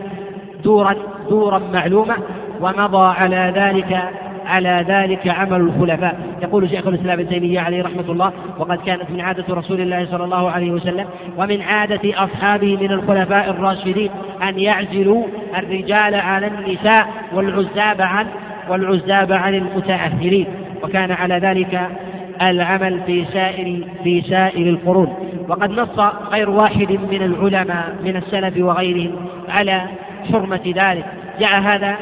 دورا 0.64 0.94
دورا 1.30 1.62
معلومة 1.74 2.16
ومضى 2.60 3.14
على 3.22 3.52
ذلك 3.56 4.10
على 4.46 4.84
ذلك 4.88 5.28
عمل 5.28 5.60
الخلفاء. 5.60 6.18
يقول 6.42 6.70
شيخ 6.70 6.86
الإسلام 6.86 7.20
ابن 7.20 7.28
تيمية 7.28 7.60
عليه 7.60 7.82
رحمة 7.82 8.12
الله 8.12 8.32
وقد 8.58 8.78
كانت 8.86 9.10
من 9.10 9.20
عادة 9.20 9.54
رسول 9.54 9.80
الله 9.80 10.06
صلى 10.06 10.24
الله 10.24 10.50
عليه 10.50 10.70
وسلم 10.70 11.06
ومن 11.36 11.62
عادة 11.62 12.24
أصحابه 12.24 12.76
من 12.76 12.92
الخلفاء 12.92 13.50
الراشدين 13.50 14.10
أن 14.42 14.58
يعزلوا 14.58 15.26
الرجال 15.58 16.14
على 16.14 16.46
النساء 16.46 17.08
والعزاب 17.34 18.00
عن 18.00 18.26
والعزاب 18.68 19.32
عن 19.32 19.54
المتأهلين. 19.54 20.46
وكان 20.82 21.12
على 21.12 21.34
ذلك 21.34 21.88
العمل 22.42 23.00
في 23.06 23.24
سائر 23.24 23.84
في 24.04 24.22
سائر 24.22 24.68
القرون. 24.68 25.16
وقد 25.48 25.70
نص 25.70 25.98
غير 26.30 26.50
واحد 26.50 26.92
من 26.92 27.22
العلماء 27.22 27.96
من 28.04 28.16
السلف 28.16 28.54
وغيرهم 28.58 29.16
على 29.48 29.82
حرمة 30.32 30.62
ذلك. 30.66 31.04
جاء 31.40 31.62
هذا 31.62 31.96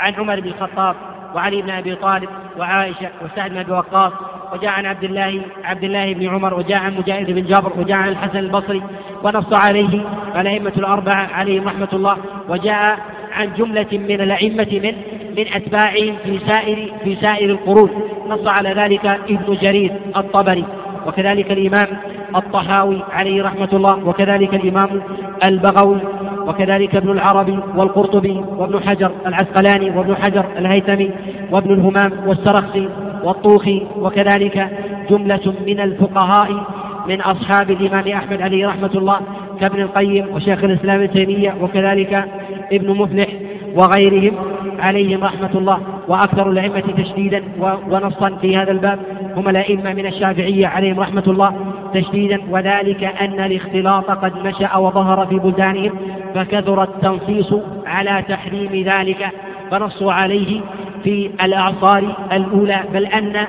عن 0.00 0.14
عمر 0.14 0.40
بن 0.40 0.48
الخطاب 0.48 0.96
وعلي 1.34 1.62
بن 1.62 1.70
أبي 1.70 1.94
طالب 1.94 2.28
وعائشة 2.58 3.08
وسعد 3.24 3.50
بن 3.50 3.56
أبي 3.56 3.72
وقاص 3.72 4.12
وجاء 4.52 4.70
عن 4.70 4.86
عبد 4.86 5.04
الله 5.04 5.42
عبد 5.64 5.84
الله 5.84 6.14
بن 6.14 6.28
عمر 6.28 6.54
وجاء 6.54 6.78
عن 6.78 6.96
مجاهد 6.96 7.30
بن 7.30 7.44
جابر 7.44 7.72
وجاء 7.78 7.98
عن 7.98 8.08
الحسن 8.08 8.38
البصري 8.38 8.82
ونص 9.22 9.52
عليه 9.52 10.04
الأئمة 10.36 10.72
الأربعة 10.76 11.28
عليهم 11.32 11.68
رحمة 11.68 11.88
الله. 11.92 12.16
وجاء 12.48 12.98
عن 13.32 13.48
جملة 13.58 13.86
من 13.92 14.20
الأئمة 14.20 14.80
من 14.82 14.94
من 15.36 15.46
اتباعهم 15.54 16.14
في 16.24 16.38
سائر 16.48 16.92
في 17.04 17.16
سائر 17.16 17.50
القرون. 17.50 17.90
نص 18.28 18.46
على 18.46 18.68
ذلك 18.68 19.06
ابن 19.06 19.56
جرير 19.62 19.92
الطبري. 20.16 20.64
وكذلك 21.06 21.52
الإمام 21.52 21.98
الطحاوي 22.36 23.02
عليه 23.12 23.42
رحمة 23.42 23.68
الله. 23.72 24.08
وكذلك 24.08 24.54
الإمام 24.54 25.02
البغوي. 25.48 25.98
وكذلك 26.46 26.96
ابن 26.96 27.10
العربي 27.10 27.58
والقرطبي 27.76 28.44
وابن 28.56 28.80
حجر 28.90 29.10
العسقلاني 29.26 29.98
وابن 29.98 30.16
حجر 30.16 30.44
الهيثمي 30.58 31.10
وابن 31.50 31.74
الهمام 31.74 32.28
والسرخسي 32.28 32.88
والطوخي. 33.24 33.82
وكذلك 33.98 34.68
جملة 35.10 35.54
من 35.66 35.80
الفقهاء 35.80 36.66
من 37.08 37.20
أصحاب 37.20 37.70
الإمام 37.70 38.08
أحمد 38.08 38.42
عليه 38.42 38.66
رحمة 38.66 38.90
الله 38.94 39.20
كابن 39.60 39.80
القيم 39.80 40.34
وشيخ 40.34 40.64
الإسلام 40.64 41.00
ابن 41.00 41.10
تيمية. 41.10 41.54
وكذلك 41.60 42.28
ابن 42.72 42.96
مفلح 42.96 43.26
وغيرهم 43.74 44.34
عليهم 44.78 45.24
رحمة 45.24 45.50
الله 45.54 45.78
وأكثر 46.08 46.50
الأئمة 46.50 46.80
تشديدا 46.80 47.42
ونصا 47.90 48.38
في 48.40 48.56
هذا 48.56 48.70
الباب. 48.70 48.98
هم 49.36 49.48
الأئمة 49.48 49.94
من 49.94 50.06
الشافعية 50.06 50.66
عليهم 50.66 51.00
رحمة 51.00 51.24
الله 51.26 51.54
تشديدا. 51.94 52.38
وذلك 52.50 53.04
أن 53.04 53.40
الاختلاط 53.40 54.10
قد 54.10 54.46
نشأ 54.46 54.76
وظهر 54.76 55.26
في 55.26 55.38
بلدانهم 55.38 55.92
فكثر 56.34 56.82
التنصيص 56.82 57.54
على 57.86 58.24
تحريم 58.28 58.84
ذلك 58.86 59.30
فنصوا 59.70 60.12
عليه 60.12 60.60
في 61.04 61.30
الأعصار 61.44 62.16
الأولى. 62.32 62.80
بل 62.94 63.06
أن 63.06 63.46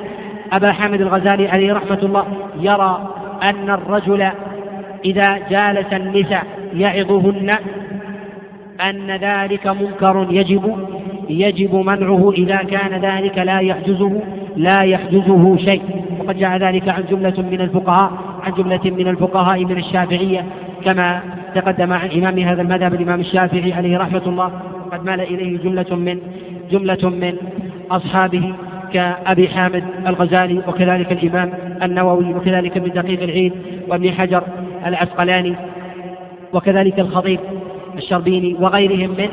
أبا 0.53 0.74
حامد 0.74 1.01
الغزالي 1.01 1.47
عليه 1.47 1.74
رحمة 1.74 1.99
الله 2.03 2.26
يرى 2.59 3.13
أن 3.49 3.69
الرجل 3.69 4.30
إذا 5.05 5.39
جالس 5.49 5.93
النساء 5.93 6.43
يعظهن 6.74 7.49
أن 8.82 9.11
ذلك 9.11 9.67
منكر 9.67 10.28
يجب 10.32 10.76
يجب 11.30 11.76
منعه 11.76 12.32
إذا 12.32 12.57
كان 12.57 13.01
ذلك 13.01 13.38
لا 13.38 13.59
يحجزه 13.59 14.21
لا 14.55 14.84
يحجزه 14.84 15.57
شيء. 15.57 15.82
وقد 16.19 16.38
جاء 16.38 16.57
ذلك 16.57 16.93
عن 16.93 17.03
جملة 17.09 17.41
من 17.51 17.61
الفقهاء 17.61 18.11
عن 18.43 18.53
جملة 18.53 18.82
من 18.86 19.07
الفقهاء 19.07 19.65
من 19.65 19.78
الشافعية 19.78 20.45
كما 20.86 21.21
تقدم 21.55 21.93
عن 21.93 22.09
إمام 22.09 22.39
هذا 22.39 22.61
المذهب 22.61 22.93
الإمام 22.93 23.19
الشافعي 23.19 23.74
عليه 23.74 23.97
رحمة 23.97 24.21
الله. 24.28 24.51
قد 24.91 25.05
مال 25.05 25.21
إليه 25.21 25.57
جملة 25.57 25.95
من 25.95 26.19
جملة 26.71 27.09
من 27.09 27.34
أصحابه 27.91 28.53
كأبي 28.93 29.47
حامد 29.49 29.84
الغزالي 30.07 30.61
وكذلك 30.67 31.11
الإمام 31.11 31.53
النووي 31.84 32.34
وكذلك 32.34 32.78
ابن 32.78 32.91
دقيق 32.91 33.24
العيد 33.24 33.53
وابن 33.88 34.11
حجر 34.11 34.43
العسقلاني 34.86 35.55
وكذلك 36.53 36.99
الخطيب. 36.99 37.39
الشربيني 37.98 38.56
وغيرهم 38.60 39.10
من 39.10 39.30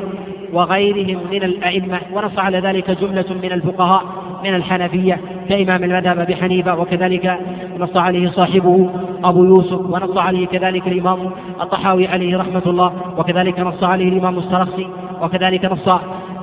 وغيرهم 0.53 1.19
من 1.31 1.43
الأئمة. 1.43 1.99
ونص 2.13 2.39
على 2.39 2.59
ذلك 2.59 2.91
جملة 2.91 3.25
من 3.43 3.51
الفقهاء 3.51 4.03
من 4.43 4.55
الحنفية 4.55 5.19
كإمام 5.49 5.83
المذهب 5.83 6.19
أبي 6.19 6.35
حنيفة 6.35 6.79
وكذلك 6.79 7.39
نص 7.79 7.97
عليه 7.97 8.27
صاحبه 8.27 8.89
أبو 9.23 9.43
يوسف 9.43 9.79
ونص 9.79 10.17
عليه 10.17 10.47
كذلك 10.47 10.87
الإمام 10.87 11.31
الطحاوي 11.61 12.07
عليه 12.07 12.37
رحمة 12.37 12.61
الله 12.65 12.93
وكذلك 13.17 13.59
نص 13.59 13.83
عليه 13.83 14.09
الإمام 14.09 14.37
السرخسي 14.37 14.87
وكذلك 15.21 15.65
نص 15.65 15.89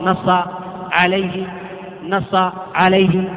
نص 0.02 0.28
عليه 0.92 1.46
نص 2.08 2.34
عليه 2.74 3.28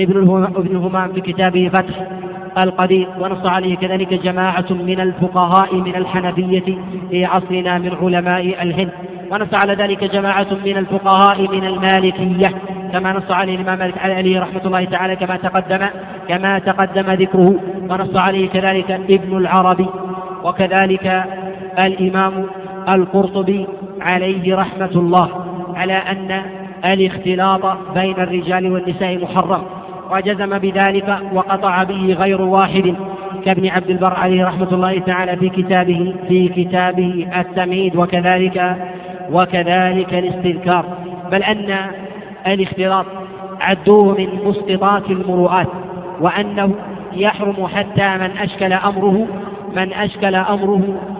ابن 0.00 0.44
ابن 0.56 0.76
همام 0.76 1.12
في 1.12 1.20
كتابه 1.20 1.70
فتح. 1.74 2.15
القدير 2.64 3.08
ونص 3.20 3.46
عليه 3.46 3.76
كذلك 3.76 4.14
جماعة 4.14 4.66
من 4.70 5.00
الفقهاء 5.00 5.74
من 5.74 5.96
الحنفية 5.96 6.78
في 7.10 7.24
عصرنا 7.24 7.78
من 7.78 7.96
علماء 8.02 8.62
الهند. 8.62 8.90
ونص 9.32 9.54
على 9.54 9.74
ذلك 9.74 10.04
جماعة 10.04 10.46
من 10.64 10.76
الفقهاء 10.76 11.56
من 11.56 11.66
المالكية. 11.66 12.48
كما 12.92 13.12
نص 13.12 13.30
عليه 13.30 13.54
الإمام 13.54 13.78
مالك 13.78 13.98
عليه 13.98 14.40
رحمة 14.40 14.62
الله 14.66 14.84
تعالى 14.84 15.16
كما 15.16 15.36
تقدم 15.36 15.86
كما 16.28 16.58
تقدم 16.58 17.10
ذكره. 17.10 17.54
ونص 17.90 18.20
عليه 18.20 18.48
كذلك 18.48 18.90
ابن 18.90 19.36
العربي. 19.36 19.86
وكذلك 20.44 21.24
الإمام 21.84 22.46
القرطبي 22.94 23.66
عليه 24.00 24.56
رحمة 24.56 24.92
الله. 24.96 25.28
على 25.74 25.92
أن 25.92 26.42
الاختلاط 26.84 27.78
بين 27.94 28.14
الرجال 28.18 28.72
والنساء 28.72 29.18
محرم. 29.18 29.62
وجزم 30.10 30.58
بذلك 30.58 31.18
وقطع 31.32 31.82
به 31.82 32.16
غير 32.18 32.42
واحد 32.42 32.94
كابن 33.44 33.68
عبد 33.68 33.90
البر 33.90 34.14
عليه 34.14 34.44
رحمة 34.44 34.68
الله 34.72 34.98
تعالى 34.98 35.36
في 35.36 35.48
كتابه 35.48 36.14
في 36.28 36.48
كتابه 36.48 37.28
التمهيد 37.40 37.96
وكذلك 37.96 38.76
وكذلك 39.32 40.14
الاستذكار. 40.14 40.84
بل 41.32 41.42
أن 41.42 41.76
الاختلاط 42.46 43.06
عدوه 43.60 44.18
من 44.18 44.28
مسقطات 44.44 45.10
المروءات 45.10 45.68
وأنه 46.20 46.74
يحرم 47.12 47.66
حتى 47.66 48.16
من 48.18 48.30
أشكل 48.38 48.72
أمره 48.72 49.26
من 49.76 49.92
أشكل 49.92 50.34
أمره 50.34 51.15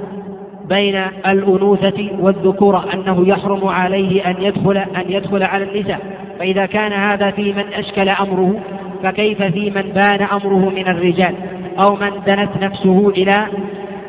بين 0.68 0.96
الأنوثة 1.26 2.10
والذكورة 2.20 2.84
أنه 2.94 3.28
يحرم 3.28 3.68
عليه 3.68 4.30
أن 4.30 4.42
يدخل 4.42 4.76
أن 4.76 5.04
يدخل 5.08 5.42
على 5.42 5.64
النساء. 5.64 6.00
فإذا 6.38 6.66
كان 6.66 6.92
هذا 6.92 7.30
في 7.30 7.52
من 7.52 7.64
أشكل 7.72 8.08
أمره 8.08 8.60
فكيف 9.02 9.42
في 9.42 9.70
من 9.70 9.82
بان 9.82 10.22
أمره 10.22 10.70
من 10.70 10.88
الرجال؟ 10.88 11.34
أو 11.84 11.96
من 11.96 12.10
دنت 12.26 12.64
نفسه 12.64 13.08
إلى 13.08 13.46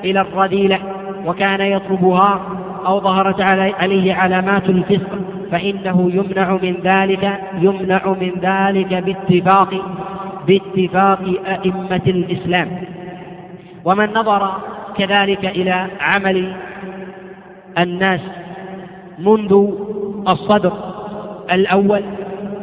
إلى 0.05 0.21
الرذيلة 0.21 0.79
وكان 1.25 1.61
يطلبها 1.61 2.41
أو 2.85 2.99
ظهرت 2.99 3.41
عليه 3.83 4.13
علامات 4.13 4.69
الفسق 4.69 5.19
فإنه 5.51 6.11
يمنع 6.13 6.51
من 6.63 6.75
ذلك 6.83 7.39
يمنع 7.61 8.15
من 8.21 8.31
ذلك 8.41 9.03
باتفاق 9.03 9.73
باتفاق 10.47 11.19
أئمة 11.47 12.01
الإسلام. 12.07 12.67
ومن 13.85 14.13
نظر 14.13 14.51
كذلك 14.97 15.45
إلى 15.45 15.87
عمل 15.99 16.55
الناس 17.79 18.21
منذ 19.19 19.67
الصدر 20.29 20.73
الأول 21.51 22.03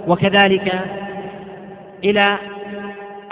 وكذلك 0.08 0.80
إلى 2.04 2.38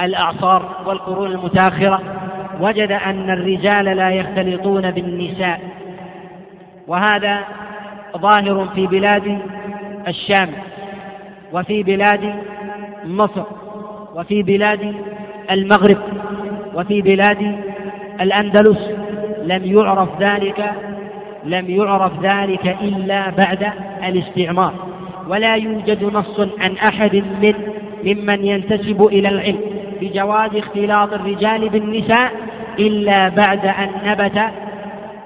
الأعصار 0.01 0.83
والقرون 0.87 1.27
المتاخرة. 1.33 2.01
وجد 2.61 2.93
أن 2.93 3.31
الرجال 3.31 3.85
لا 3.85 4.11
يختلطون 4.11 4.91
بالنساء 4.91 5.61
وهذا 6.87 7.45
ظاهر 8.17 8.69
في 8.75 8.87
بلاد 8.87 9.39
الشام 10.09 10.51
وفي 11.53 11.83
بلاد 11.83 12.35
مصر 13.05 13.45
وفي 14.15 14.43
بلاد 14.43 14.95
المغرب 15.51 15.99
وفي 16.75 17.03
بلاد 17.03 17.72
الأندلس 18.23 18.91
لم 19.45 19.65
يعرف 19.65 20.09
ذلك 20.21 20.73
لم 21.45 21.71
يعرف 21.71 22.13
ذلك 22.23 22.77
إلا 22.83 23.31
بعد 23.31 23.67
الاستعمار. 24.09 24.73
ولا 25.29 25.55
يوجد 25.55 26.05
نص 26.05 26.41
عن 26.41 26.77
أحد 26.93 27.17
من 27.17 27.55
ممن 28.05 28.45
ينتسب 28.45 29.07
إلى 29.07 29.29
العلم 29.29 29.61
بجواز 30.01 30.57
اختلاط 30.57 31.13
الرجال 31.13 31.69
بالنساء 31.69 32.33
إلا 32.79 33.29
بعد 33.29 33.67
أن 33.67 33.89
نبت 34.05 34.43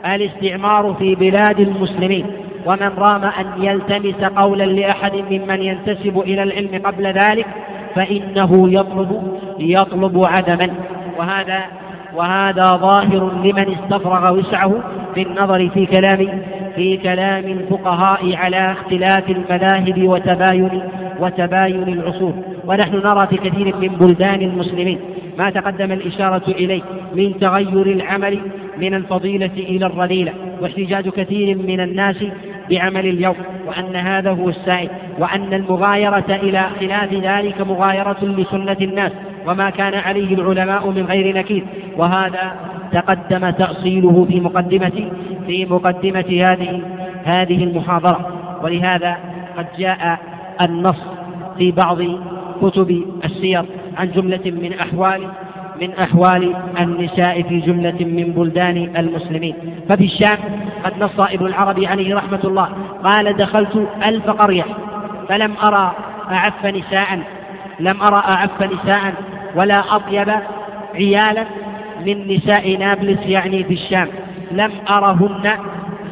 الاستعمار 0.07 0.95
في 0.99 1.15
بلاد 1.15 1.61
المسلمين. 1.61 2.27
ومن 2.67 2.91
رام 2.99 3.25
أن 3.25 3.47
يلتمس 3.65 4.25
قولا 4.25 4.65
لأحد 4.65 5.13
ممن 5.31 5.63
ينتسب 5.63 6.19
إلى 6.19 6.43
العلم 6.43 6.83
قبل 6.85 7.07
ذلك 7.07 7.47
فإنه 7.95 8.73
يطلب 8.73 9.39
يطلب 9.59 10.23
عدما. 10.27 10.75
وهذا 11.19 11.63
وهذا 12.17 12.65
ظاهر 12.65 13.33
لمن 13.45 13.75
استفرغ 13.75 14.39
وسعه 14.39 14.75
في 15.15 15.23
النظر 15.23 15.69
في 15.69 15.87
كلام 15.87 16.43
في 16.77 16.97
كلام 16.97 17.45
الفقهاء 17.45 18.37
على 18.37 18.73
اختلاف 18.73 19.31
المذاهب 19.31 20.09
وتباين 20.09 20.83
وتباين 21.21 21.89
العصور. 21.89 22.35
ونحن 22.67 22.97
نرى 22.97 23.27
في 23.27 23.37
كثير 23.37 23.77
من 23.77 23.89
بلدان 23.89 24.43
المسلمين 24.43 24.99
ما 25.39 25.51
تقدم 25.51 25.93
الإشارة 25.93 26.43
إليه 26.49 26.83
من 27.15 27.39
تغير 27.39 27.87
العمل 27.87 28.39
من 28.79 28.95
الفضيلة 28.95 29.51
إلى 29.57 29.87
الرذيلة 29.87 30.33
واحتجاج 30.61 31.09
كثير 31.09 31.59
من 31.59 31.81
الناس 31.81 32.25
بعمل 32.71 33.07
اليوم 33.07 33.37
وأن 33.67 33.97
هذا 33.97 34.31
هو 34.31 34.49
السائد 34.49 34.91
وأن 35.19 35.55
المغايرة 35.55 36.25
إلى 36.43 36.67
خلاف 36.81 37.13
ذلك 37.13 37.61
مغايرة 37.61 38.17
لسنة 38.23 38.77
الناس. 38.81 39.13
وما 39.47 39.71
كان 39.71 39.95
عليه 39.95 40.35
العلماء 40.35 40.91
من 40.91 41.07
غير 41.07 41.37
نكير. 41.37 41.65
وهذا 41.97 42.53
تقدم 42.93 43.51
تأصيله 43.51 44.27
في 44.31 44.41
مقدمة 44.41 45.11
في 45.47 45.65
مقدمة 45.65 46.47
هذه 46.51 46.83
هذه 47.25 47.65
المحاضرة. 47.65 48.33
ولهذا 48.63 49.17
قد 49.59 49.67
جاء 49.79 50.19
النص 50.69 51.03
في 51.59 51.71
بعض 51.73 51.99
كتب 52.63 53.05
السير 53.25 53.65
عن 53.97 54.11
جملة 54.11 54.41
من 54.45 54.73
أحوال 54.73 55.21
من 55.81 55.91
أحوال 55.93 56.55
النساء 56.81 57.43
في 57.43 57.61
جملة 57.61 58.05
من 58.05 58.33
بلدان 58.37 58.91
المسلمين. 58.97 59.55
ففي 59.91 60.05
الشام 60.05 60.39
قد 60.85 60.93
نص 61.01 61.21
ابن 61.21 61.47
العربي 61.47 61.87
عليه 61.87 62.15
رحمة 62.15 62.41
الله 62.45 62.69
قال 63.05 63.37
دخلت 63.37 63.89
ألف 64.05 64.31
قرية 64.31 64.65
فلم 65.29 65.53
أرى 65.63 65.93
أعف 66.31 66.67
نساء 66.67 67.19
لم 67.81 68.03
أرى 68.03 68.23
أعف 68.37 68.63
نساء 68.63 69.15
ولا 69.57 69.97
أطيب 69.97 70.29
عيالا 70.95 71.45
من 72.07 72.29
نساء 72.29 72.77
نابلس 72.79 73.27
يعني 73.27 73.65
في 73.65 73.75
الشام 73.75 74.09
لم 74.53 74.71
أرهن 74.91 75.51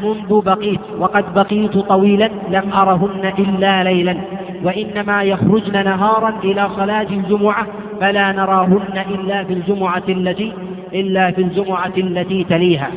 منذ 0.03 0.43
بقيت 0.43 0.81
وقد 0.99 1.35
بقيت 1.35 1.79
طويلا 1.79 2.31
لم 2.51 2.73
أرهن 2.73 3.33
إلا 3.39 3.85
ليلا. 3.85 4.17
وإنما 4.65 5.23
يخرجن 5.23 5.85
نهارا 5.85 6.35
إلى 6.45 6.69
صلاة 6.77 7.07
الجمعة 7.11 7.67
فلا 8.01 8.33
نراهن 8.33 9.05
إلا 9.11 9.45
في 9.45 9.53
الجمعة 9.53 10.03
التي 10.09 10.53
إلا 10.95 11.31
في 11.31 11.43
الجمعة 11.43 11.93
التي 11.97 12.45
تليها. 12.45 12.91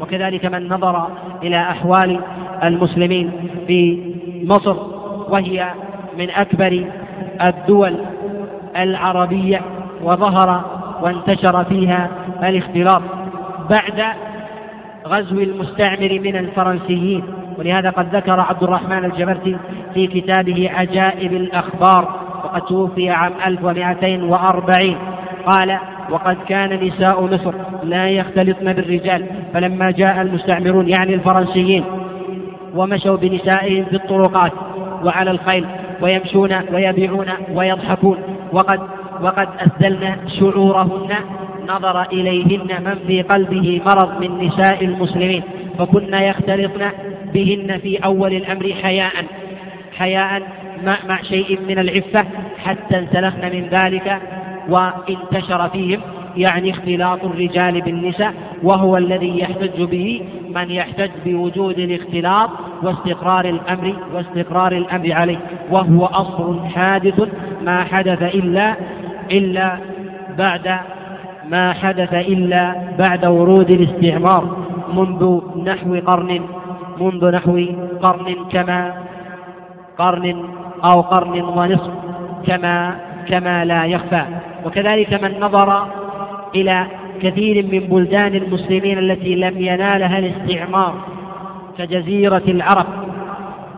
وكذلك 0.00 0.46
من 0.46 0.68
نظر 0.68 1.08
إلى 1.42 1.60
أحوال 1.60 2.20
المسلمين 2.64 3.30
في 3.66 3.98
مصر 4.44 4.76
وهي 5.28 5.70
من 6.18 6.30
أكبر 6.30 6.84
الدول 7.46 7.94
العربية. 8.76 9.60
وظهر 10.02 10.64
وانتشر 11.02 11.64
فيها 11.64 12.08
الاختلاط 12.42 13.02
بعد 13.70 14.04
غزو 15.06 15.40
المستعمر 15.40 16.20
من 16.24 16.36
الفرنسيين 16.36 17.22
ولهذا 17.58 17.90
قد 17.90 18.16
ذكر 18.16 18.40
عبد 18.40 18.62
الرحمن 18.62 19.04
الجبرتي 19.04 19.56
في 19.94 20.06
كتابه 20.06 20.70
عجائب 20.74 21.32
الأخبار 21.32 22.20
وقد 22.44 22.62
توفي 22.62 23.10
عام 23.10 23.32
1240 23.46 24.96
قال 25.46 25.78
وقد 26.10 26.36
كان 26.48 26.84
نساء 26.84 27.22
مصر 27.22 27.54
لا 27.82 28.08
يختلطن 28.08 28.72
بالرجال 28.72 29.26
فلما 29.54 29.90
جاء 29.90 30.22
المستعمرون 30.22 30.88
يعني 30.88 31.14
الفرنسيين 31.14 31.84
ومشوا 32.74 33.16
بنسائهم 33.16 33.84
في 33.84 33.96
الطرقات 33.96 34.52
وعلى 35.04 35.30
الخيل 35.30 35.66
ويمشون 36.02 36.50
ويبيعون 36.72 37.26
ويضحكون. 37.54 38.18
وقد 38.52 38.80
وقد 39.22 39.48
أسدلن 39.60 40.16
شعورهن 40.38 41.14
نظر 41.68 42.02
إليهن 42.02 42.84
من 42.84 42.94
في 43.06 43.22
قلبه 43.22 43.80
مرض 43.86 44.20
من 44.20 44.46
نساء 44.46 44.84
المسلمين 44.84 45.42
فكن 45.78 46.14
يختلطن 46.14 46.90
بهن 47.34 47.78
في 47.78 47.96
أول 47.96 48.32
الأمر 48.34 48.74
حياء 48.82 49.12
حياء 49.98 50.42
مع 50.84 51.22
شيء 51.22 51.60
من 51.68 51.78
العفة 51.78 52.26
حتى 52.58 52.98
انسلخن 52.98 53.56
من 53.56 53.68
ذلك 53.68 54.18
وانتشر 54.68 55.68
فيهم 55.68 56.00
يعني 56.36 56.70
اختلاط 56.70 57.24
الرجال 57.24 57.80
بالنساء 57.80 58.34
وهو 58.62 58.96
الذي 58.96 59.38
يحتج 59.38 59.82
به 59.82 60.22
من 60.54 60.70
يحتج 60.70 61.10
بوجود 61.24 61.78
الاختلاط 61.78 62.50
واستقرار 62.82 63.44
الأمر 63.44 63.94
واستقرار 64.14 64.72
الأمر 64.72 65.12
عليه 65.12 65.38
وهو 65.70 66.04
أصل 66.04 66.60
حادث 66.74 67.28
ما 67.64 67.84
حدث 67.84 68.34
إلا 68.34 68.76
إلا 69.32 69.76
بعد 70.38 70.78
ما 71.50 71.72
حدث 71.72 72.14
إلا 72.14 72.74
بعد 72.98 73.26
ورود 73.26 73.70
الاستعمار 73.70 74.56
منذ 74.94 75.40
نحو 75.64 76.00
قرن 76.06 76.40
منذ 77.00 77.30
نحو 77.30 77.64
قرن 78.02 78.34
كما 78.52 78.94
قرن 79.98 80.44
أو 80.84 81.00
قرن 81.00 81.42
ونصف 81.42 81.90
كما 82.46 82.96
كما 83.28 83.64
لا 83.64 83.84
يخفى. 83.84 84.24
وكذلك 84.64 85.24
من 85.24 85.40
نظر 85.40 85.86
إلى 86.54 86.86
كثير 87.22 87.66
من 87.72 87.78
بلدان 87.78 88.34
المسلمين 88.34 88.98
التي 88.98 89.34
لم 89.34 89.54
ينالها 89.58 90.18
الاستعمار 90.18 90.94
كجزيرة 91.78 92.42
العرب. 92.48 92.86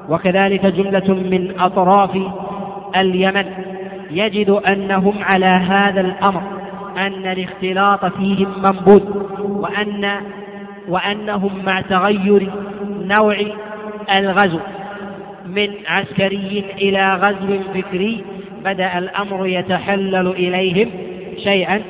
وكذلك 0.08 0.66
جملة 0.66 1.08
من 1.08 1.60
أطراف 1.60 2.18
اليمن. 3.00 3.73
يجد 4.14 4.50
أنهم 4.50 5.14
على 5.22 5.46
هذا 5.46 6.00
الأمر 6.00 6.42
أن 6.96 7.26
الاختلاط 7.26 8.04
فيهم 8.04 8.48
منبوذ 8.58 9.02
وأن 9.40 10.10
وأنهم 10.88 11.64
مع 11.64 11.80
تغير 11.80 12.50
نوع 13.00 13.36
الغزو. 14.18 14.58
من 15.46 15.68
عسكري 15.88 16.64
إلى 16.78 17.14
غزو 17.14 17.58
فكري 17.74 18.24
بدأ 18.64 18.98
الأمر 18.98 19.46
يتحلل 19.46 20.28
إليهم 20.28 20.90
شيئا 21.44 21.82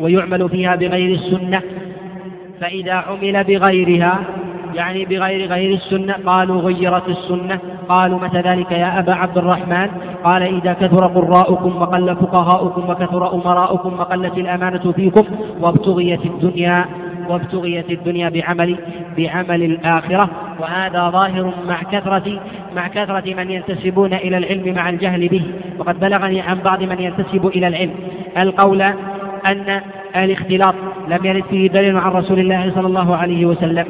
ويعمل 0.00 0.48
فيها 0.48 0.76
بغير 0.76 1.14
السنة 1.14 1.62
فإذا 2.60 2.92
عمل 2.92 3.44
بغيرها 3.44 4.18
يعني 4.74 5.04
بغير 5.04 5.50
غير 5.50 5.74
السنة 5.74 6.14
قالوا 6.26 6.60
غيرت 6.60 7.08
السنة 7.08 7.58
قالوا 7.88 8.18
متى 8.18 8.40
ذلك 8.40 8.72
يا 8.72 8.98
أبا 8.98 9.14
عبد 9.14 9.38
الرحمن؟ 9.38 9.88
قال 10.24 10.42
إذا 10.42 10.72
كثر 10.72 11.06
قراؤكم 11.06 11.82
وقل 11.82 12.16
فقهاؤكم 12.16 12.90
وكثر 12.90 13.34
أمراؤكم 13.34 13.92
وقلت 14.00 14.38
الأمانة 14.38 14.92
فيكم 14.92 15.24
وابتغيت 15.60 16.26
الدنيا 16.26 16.84
وابتغيت 17.28 17.90
الدنيا 17.90 18.28
بعمل 18.28 18.76
بعمل 19.16 19.62
الآخرة. 19.62 20.28
وهذا 20.60 21.10
ظاهر 21.10 21.52
مع 21.68 21.82
كثرة 21.82 22.40
مع 22.76 22.88
كثرة 22.88 23.34
من 23.34 23.50
ينتسبون 23.50 24.14
إلى 24.14 24.38
العلم 24.38 24.74
مع 24.74 24.88
الجهل 24.88 25.28
به. 25.28 25.42
وقد 25.78 26.00
بلغني 26.00 26.40
عن 26.40 26.58
بعض 26.64 26.82
من 26.82 27.00
ينتسب 27.00 27.46
إلى 27.46 27.66
العلم. 27.68 27.94
القول 28.42 28.84
أن 29.46 29.80
الاختلاط 30.16 30.74
لم 31.08 31.24
يرد 31.24 31.44
فيه 31.50 31.68
دليل 31.68 31.96
عن 31.96 32.12
رسول 32.12 32.38
الله 32.38 32.72
صلى 32.74 32.86
الله 32.86 33.16
عليه 33.16 33.46
وسلم 33.46 33.86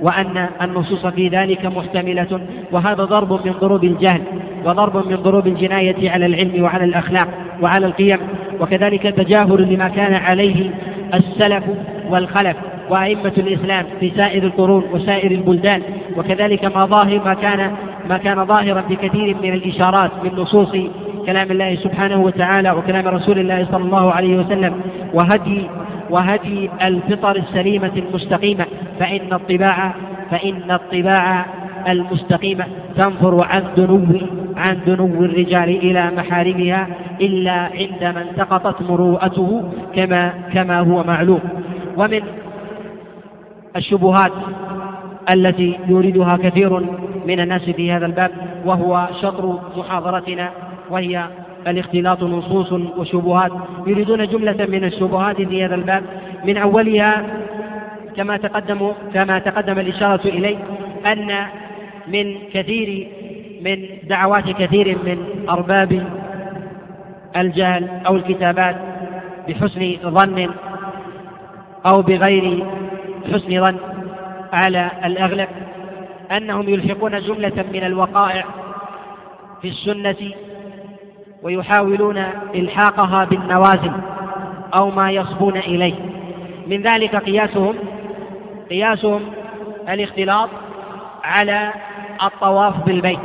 وأن 0.00 0.48
النصوص 0.62 1.06
في 1.06 1.28
ذلك 1.28 1.66
محتملة 1.66 2.40
وهذا 2.72 3.04
ضرب 3.04 3.46
من 3.46 3.52
ضروب 3.60 3.84
الجهل 3.84 4.22
وضرب 4.64 5.08
من 5.08 5.16
ضروب 5.16 5.46
الجناية 5.46 6.10
على 6.10 6.26
العلم 6.26 6.62
وعلى 6.62 6.84
الأخلاق 6.84 7.28
وعلى 7.62 7.86
القيم 7.86 8.18
وكذلك 8.60 9.02
تجاهل 9.02 9.74
لما 9.74 9.88
كان 9.88 10.14
عليه 10.14 10.70
السلف 11.14 11.64
والخلف 12.10 12.56
وأئمة 12.90 13.32
الإسلام 13.38 13.86
في 14.00 14.12
سائر 14.16 14.42
القرون 14.42 14.84
وسائر 14.92 15.30
البلدان 15.30 15.82
وكذلك 16.16 16.64
ما 16.64 16.86
ظاهر 16.86 17.24
ما 17.24 17.34
كان 17.34 17.70
ما 18.08 18.18
كان 18.18 18.46
ظاهرا 18.46 18.80
في 18.80 18.96
كثير 18.96 19.36
من 19.42 19.52
الإشارات 19.52 20.10
من 20.24 20.30
نصوص 20.36 20.76
كلام 21.26 21.50
الله 21.50 21.74
سبحانه 21.74 22.20
وتعالى 22.20 22.70
وكلام 22.70 23.08
رسول 23.08 23.38
الله 23.38 23.66
صلى 23.72 23.84
الله 23.84 24.12
عليه 24.12 24.38
وسلم 24.38 24.80
وهدي 25.14 25.66
وهدي 26.10 26.70
الفطر 26.82 27.36
السليمة 27.36 27.92
المستقيمة. 27.96 28.66
فإن 29.00 29.32
الطباع 29.32 29.94
فإن 30.30 30.70
الطباع 30.70 31.46
المستقيمة. 31.88 32.64
تنفر 32.96 33.46
عن 33.56 33.64
دنو 33.76 34.06
عن 34.56 34.78
دنو 34.86 35.24
الرجال 35.24 35.68
إلى 35.68 36.10
محارمها 36.16 36.88
إلا 37.20 37.52
عندما 37.52 38.22
انتقطت 38.30 38.82
مروءته 38.82 39.72
كما 39.94 40.32
كما 40.54 40.80
هو 40.80 41.04
معلوم. 41.04 41.40
ومن 41.96 42.20
الشبهات 43.76 44.32
التي 45.34 45.78
يوردها 45.88 46.36
كثير 46.36 46.80
من 47.26 47.40
الناس 47.40 47.70
في 47.70 47.92
هذا 47.92 48.06
الباب 48.06 48.30
وهو 48.64 49.08
شطر 49.22 49.58
محاضرتنا 49.76 50.50
وهي 50.90 51.28
الاختلاط 51.66 52.22
نصوص 52.22 52.72
وشبهات. 52.72 53.52
يريدون 53.86 54.26
جملة 54.26 54.66
من 54.68 54.84
الشبهات 54.84 55.42
في 55.42 55.64
هذا 55.64 55.74
الباب. 55.74 56.02
من 56.44 56.56
أولها 56.56 57.24
كما 58.16 58.36
تقدم 58.36 58.92
كما 59.14 59.38
تقدم 59.38 59.78
الإشارة 59.78 60.28
إليه 60.28 60.56
أن 61.12 61.46
من 62.08 62.38
كثير 62.52 63.08
من 63.64 63.88
دعوات 64.08 64.50
كثير 64.50 64.98
من 65.04 65.46
أرباب 65.48 66.06
الجهل 67.36 67.88
أو 68.06 68.16
الكتابات 68.16 68.76
بحسن 69.48 69.96
ظن 70.02 70.50
أو 71.86 72.02
بغير 72.02 72.64
حسن 73.32 73.64
ظن 73.64 73.76
على 74.52 74.90
الأغلب 75.04 75.48
أنهم 76.32 76.68
يلحقون 76.68 77.20
جملة 77.20 77.64
من 77.72 77.84
الوقائع 77.84 78.44
في 79.62 79.68
السنة 79.68 80.32
ويحاولون 81.44 82.24
إلحاقها 82.54 83.24
بالنوازل 83.24 83.92
أو 84.74 84.90
ما 84.90 85.10
يصبون 85.10 85.56
إليه. 85.56 85.94
من 86.66 86.82
ذلك 86.82 87.16
قياسهم 87.16 87.74
قياسهم 88.70 89.20
الاختلاط 89.88 90.48
على 91.24 91.72
الطواف 92.22 92.84
بالبيت. 92.86 93.18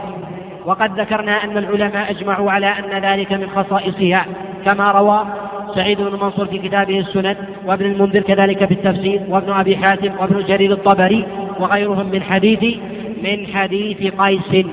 وقد 0.66 1.00
ذكرنا 1.00 1.44
أن 1.44 1.58
العلماء 1.58 2.12
أجمعوا 2.12 2.52
على 2.52 2.68
أن 2.68 3.02
ذلك 3.02 3.32
من 3.32 3.50
خصائصها. 3.50 4.26
كما 4.66 4.92
روى 4.92 5.26
سعيد 5.76 6.02
بن 6.02 6.12
منصور 6.12 6.46
في 6.46 6.58
كتابه 6.58 7.00
السنن 7.00 7.36
وابن 7.66 7.86
المنذر 7.86 8.22
كذلك 8.22 8.66
في 8.66 8.74
التفسير 8.74 9.22
وابن 9.30 9.52
أبي 9.52 9.78
حاتم 9.78 10.12
وابن 10.20 10.46
جرير 10.46 10.72
الطبري 10.72 11.26
وغيرهم 11.60 12.12
من 12.12 12.24
حديث 12.24 12.78
من 13.24 13.48
حديث 13.48 14.14
قيس. 14.14 14.66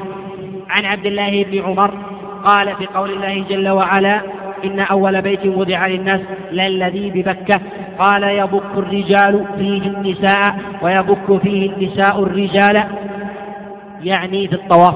عن 0.69 0.85
عبد 0.85 1.07
الله 1.07 1.45
بن 1.45 1.63
عمر 1.63 2.06
قال 2.47 2.77
في 2.77 2.87
قول 2.87 3.11
الله 3.11 3.45
جل 3.49 3.69
وعلا 3.69 4.21
إن 4.65 4.81
أول 4.81 5.23
بيت 5.23 5.47
وضع 5.47 5.87
للناس 5.87 6.21
للذي 6.53 7.11
ببكة. 7.11 7.61
قال 7.99 8.23
يبك 8.23 8.77
الرجال 8.77 9.45
فيه 9.59 9.83
النساء 9.83 10.57
ويبك 10.83 11.43
فيه 11.43 11.71
النساء 11.71 12.23
الرجال. 12.23 12.85
يعني 14.03 14.49
في 14.49 14.55
الطواف. 14.55 14.95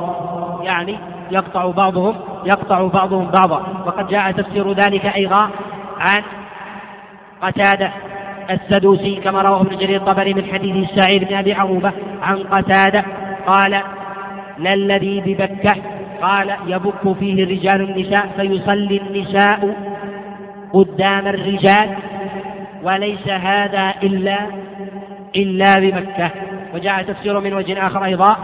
يعني 0.62 0.96
يقطع 1.30 1.70
بعضهم 1.70 2.14
يقطع 2.44 2.86
بعضهم 2.86 3.30
بعضا. 3.30 3.84
وقد 3.86 4.09
جاء 4.09 4.32
تفسير 4.32 4.72
ذلك 4.72 5.07
أيضا 5.07 5.51
عن 5.98 6.22
قتادة 7.42 7.90
السدوسي 8.51 9.16
كما 9.16 9.42
رواه 9.42 9.61
ابن 9.61 9.76
جرير 9.76 9.96
الطبري 9.96 10.34
من 10.34 10.44
حديث 10.53 10.90
السعيد 10.90 11.24
بن 11.28 11.36
أبي 11.36 11.53
عروبة 11.53 11.92
عن 12.22 12.38
قتادة. 12.38 13.05
قال 13.46 13.82
للذي 14.59 15.20
ببكة. 15.20 15.99
قال 16.23 16.57
يبك 16.66 17.18
فيه 17.18 17.45
الرجال 17.45 17.81
النساء 17.81 18.29
فيصلي 18.37 19.01
النساء 19.01 19.77
قدام 20.73 21.27
الرجال 21.27 21.97
وليس 22.83 23.29
هذا 23.29 23.95
إلا 24.03 24.39
إلا 25.37 25.75
بمكة. 25.75 26.31
وجاء 26.75 27.03
تفسير 27.03 27.41
من 27.41 27.55
وجه 27.55 27.87
آخر 27.87 28.05
أيضا 28.05 28.37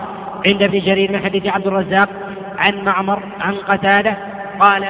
عند 0.46 0.62
ابن 0.62 0.78
جرير 0.78 1.12
من 1.12 1.18
حديث 1.18 1.46
عبد 1.46 1.66
الرزاق 1.66 2.08
عن 2.58 2.84
معمر 2.84 3.22
عن 3.40 3.54
قتادة 3.54 4.16
قال 4.60 4.84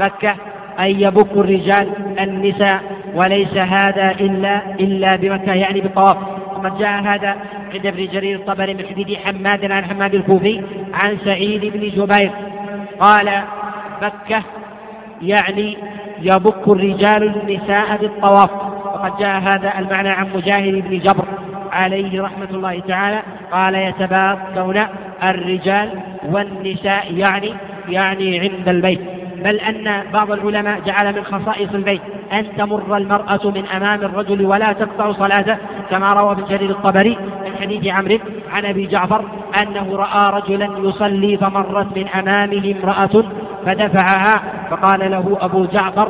بكة 0.00 0.34
أن 0.78 1.00
يبك 1.00 1.32
الرجال 1.32 1.88
النساء 2.20 2.82
وليس 3.14 3.56
هذا 3.56 4.10
إلا 4.10 4.74
إلا 4.80 5.16
بمكة 5.16 5.54
يعني 5.54 5.80
بالطواف 5.80 6.16
وقد 6.62 6.78
جاء 6.78 7.02
هذا 7.02 7.36
عند 7.74 7.86
ابن 7.86 8.06
جرير 8.06 8.36
الطبري 8.36 8.74
من 8.74 8.86
حديث 8.86 9.18
حماد 9.18 9.72
عن 9.72 9.84
حماد 9.84 10.14
الكوفي 10.14 10.62
عن 10.94 11.18
سعيد 11.24 11.64
بن 11.64 11.80
جبير. 11.80 12.30
قال 13.00 13.42
مكة 14.02 14.42
يعني 15.22 15.76
يبك 16.20 16.68
الرجال 16.68 17.22
النساء 17.22 17.96
بالطواف. 17.96 18.50
وقد 18.84 19.18
جاء 19.18 19.40
هذا 19.40 19.78
المعنى 19.78 20.08
عن 20.08 20.26
مجاهد 20.34 20.88
بن 20.88 20.98
جبر 20.98 21.24
عليه 21.72 22.22
رحمة 22.22 22.48
الله 22.50 22.80
تعالى. 22.80 23.22
قال 23.52 23.74
يتباكون 23.74 24.80
الرجال 25.22 25.90
والنساء 26.24 27.14
يعني 27.14 27.54
يعني 27.88 28.40
عند 28.40 28.68
البيت. 28.68 29.00
بل 29.44 29.56
أن 29.56 30.02
بعض 30.12 30.30
العلماء 30.30 30.80
جعل 30.80 31.14
من 31.16 31.24
خصائص 31.24 31.74
البيت 31.74 32.02
أن 32.32 32.56
تمر 32.56 32.96
المرأة 32.96 33.40
من 33.44 33.66
أمام 33.66 34.00
الرجل 34.02 34.46
ولا 34.46 34.72
تقطع 34.72 35.12
صلاته 35.12 35.56
كما 35.90 36.12
روى 36.12 36.32
ابن 36.32 36.44
جرير 36.44 36.70
الطبري 36.70 37.18
من 37.44 37.56
حديث 37.60 37.86
عمرو 37.86 38.18
عن 38.52 38.64
أبي 38.64 38.86
جعفر 38.86 39.24
أنه 39.62 39.96
رأى 39.96 40.40
رجلا 40.40 40.68
يصلي 40.78 41.36
فمرت 41.36 41.96
من 41.96 42.08
أمامه 42.08 42.74
امرأة 42.78 43.24
فدفعها 43.66 44.42
فقال 44.70 45.10
له 45.10 45.38
أبو 45.40 45.64
جعفر 45.64 46.08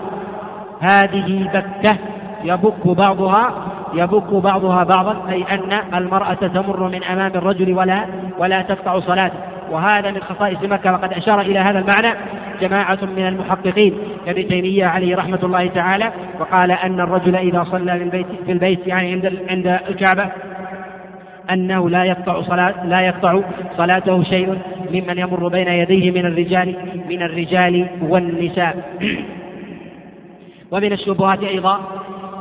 هذه 0.80 1.50
بكة 1.54 1.98
يبك 2.44 2.86
بعضها 2.86 3.54
يبك 3.94 4.34
بعضها 4.34 4.84
بعضا 4.84 5.16
أي 5.30 5.44
أن 5.50 5.94
المرأة 5.94 6.34
تمر 6.34 6.88
من 6.88 7.04
أمام 7.04 7.32
الرجل 7.34 7.72
ولا 7.72 8.06
ولا 8.38 8.62
تقطع 8.62 9.00
صلاته. 9.00 9.38
وهذا 9.70 10.10
من 10.10 10.20
خصائص 10.20 10.58
مكة 10.62 10.92
وقد 10.92 11.12
أشار 11.12 11.40
إلى 11.40 11.58
هذا 11.58 11.78
المعنى. 11.78 12.18
جماعة 12.68 12.98
من 13.16 13.26
المحققين. 13.26 13.94
كابن 14.26 14.48
تيمية 14.48 14.86
عليه 14.86 15.16
رحمة 15.16 15.38
الله 15.42 15.66
تعالى 15.66 16.12
وقال 16.40 16.70
أن 16.70 17.00
الرجل 17.00 17.36
إذا 17.36 17.64
صلى 17.64 17.98
في 17.98 18.02
البيت 18.04 18.26
في 18.46 18.52
البيت 18.52 18.86
يعني 18.86 19.12
عند 19.12 19.38
عند 19.50 19.78
الكعبة 19.88 20.28
أنه 21.50 21.90
لا 21.90 22.04
يقطع 22.04 22.42
صلاة 22.42 22.86
لا 22.86 23.00
يقطع 23.00 23.40
صلاته 23.76 24.22
شيء 24.22 24.58
ممن 24.90 25.18
يمر 25.18 25.48
بين 25.48 25.68
يديه 25.68 26.10
من 26.10 26.26
الرجال 26.26 26.74
من 27.10 27.22
الرجال 27.22 27.86
والنساء. 28.02 28.98
ومن 30.72 30.92
الشبهات 30.92 31.42
أيضا 31.42 31.80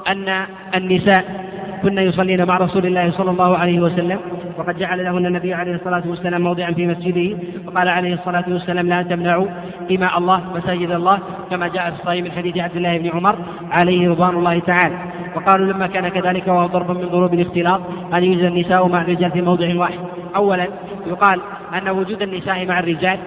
أن 0.08 0.46
النساء 0.76 1.51
كن 1.84 1.98
يصلين 1.98 2.46
مع 2.46 2.58
رسول 2.58 2.86
الله 2.86 3.12
صلى 3.12 3.32
الله 3.32 3.58
عليه 3.58 3.80
وسلم 3.80 4.20
وقد 4.58 4.78
جعل 4.78 5.04
لهن 5.04 5.26
النبي 5.26 5.54
عليه 5.54 5.76
الصلاة 5.76 6.04
والسلام 6.08 6.42
موضعا 6.42 6.72
في 6.72 6.88
مسجده 6.88 7.38
وقال 7.68 7.88
عليه 7.88 8.14
الصلاة 8.14 8.44
والسلام 8.48 8.88
لا 8.88 9.02
تمنعوا 9.02 9.48
إماء 9.92 10.18
الله 10.18 10.42
مساجد 10.56 10.92
الله 10.92 11.20
كما 11.50 11.68
جاء 11.68 11.92
في 11.92 12.00
الصحيح 12.00 12.24
من 12.24 12.32
حديث 12.32 12.58
عبد 12.58 12.76
الله 12.76 12.98
بن 12.98 13.10
عمر 13.10 13.36
عليه 13.72 14.10
رضوان 14.10 14.36
الله 14.36 14.60
تعالى. 14.60 14.96
وقالوا 15.36 15.74
لما 15.74 15.88
كان 15.88 16.08
كذلك 16.08 16.48
وهو 16.48 16.66
ضرب 16.66 16.92
من 16.92 17.08
ضروب 17.08 17.34
الاختلاط 17.34 17.82
أن 18.14 18.24
يوجد 18.24 18.44
النساء 18.44 18.88
مع 18.88 19.02
الرجال 19.02 19.32
في 19.32 19.42
موضع 19.42 19.76
واحد؟ 19.76 20.00
أولا 20.36 20.68
يقال 21.08 21.40
أن 21.74 21.90
وجود 21.90 22.22
النساء 22.22 22.66
مع 22.66 22.80
الرجال 22.80 23.18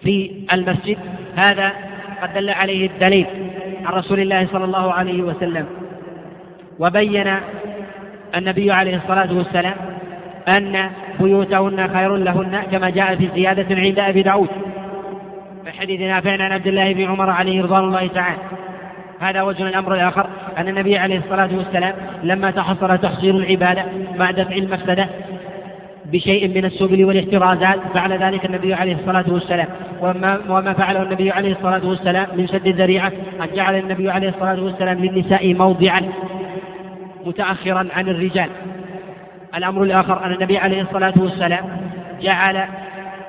في 0.00 0.30
المسجد 0.54 0.98
هذا 1.36 1.72
قد 2.22 2.34
دل 2.34 2.50
عليه 2.50 2.86
الدليل 2.86 3.26
عن 3.84 3.94
رسول 3.94 4.20
الله 4.20 4.46
صلى 4.46 4.64
الله 4.64 4.92
عليه 4.92 5.22
وسلم. 5.22 5.66
وبين 6.78 7.34
النبي 8.36 8.72
عليه 8.72 8.96
الصلاة 8.96 9.32
والسلام 9.32 9.74
أن 10.58 10.90
بيوتهن 11.20 11.88
خير 11.94 12.16
لهن 12.16 12.62
كما 12.72 12.90
جاء 12.90 13.16
في 13.16 13.28
زيادة 13.34 13.76
عند 13.76 13.98
أبي 13.98 14.22
داود. 14.22 14.48
في 15.64 15.72
حديث 15.72 16.00
نافع 16.00 16.32
عن 16.32 16.52
عبد 16.52 16.66
الله 16.66 16.92
بن 16.92 17.04
عمر 17.04 17.30
عليه 17.30 17.62
رضوان 17.62 17.84
الله 17.84 18.06
تعالى. 18.06 18.38
هذا 19.20 19.42
وجه 19.42 19.62
الأمر 19.62 19.94
الآخر 19.94 20.26
أن 20.58 20.68
النبي 20.68 20.98
عليه 20.98 21.18
الصلاة 21.18 21.48
والسلام 21.56 21.94
لما 22.22 22.50
تحصل 22.50 22.98
تحصيل 22.98 23.36
العبادة 23.36 23.84
مع 24.18 24.30
دفع 24.30 24.56
المفسدة 24.56 25.08
بشيء 26.12 26.48
من 26.48 26.64
السبل 26.64 27.04
والاحترازات 27.04 27.78
فعل 27.94 28.12
ذلك 28.12 28.44
النبي 28.44 28.74
عليه 28.74 28.94
الصلاة 28.94 29.24
والسلام. 29.28 29.66
وما, 30.00 30.38
وما 30.48 30.72
فعله 30.72 31.02
النبي 31.02 31.30
عليه 31.30 31.52
الصلاة 31.52 31.88
والسلام 31.88 32.26
من 32.36 32.48
شد 32.48 32.66
الذريعة 32.66 33.12
أن 33.42 33.48
جعل 33.54 33.78
النبي 33.78 34.10
عليه 34.10 34.28
الصلاة 34.28 34.62
والسلام 34.64 35.04
للنساء 35.04 35.54
موضعا. 35.54 36.00
متأخرا 37.26 37.88
عن 37.96 38.08
الرجال. 38.08 38.48
الأمر 39.54 39.82
الآخر 39.82 40.24
أن 40.24 40.32
النبي 40.32 40.58
عليه 40.58 40.82
الصلاة 40.82 41.14
والسلام 41.16 41.64
جعل 42.20 42.64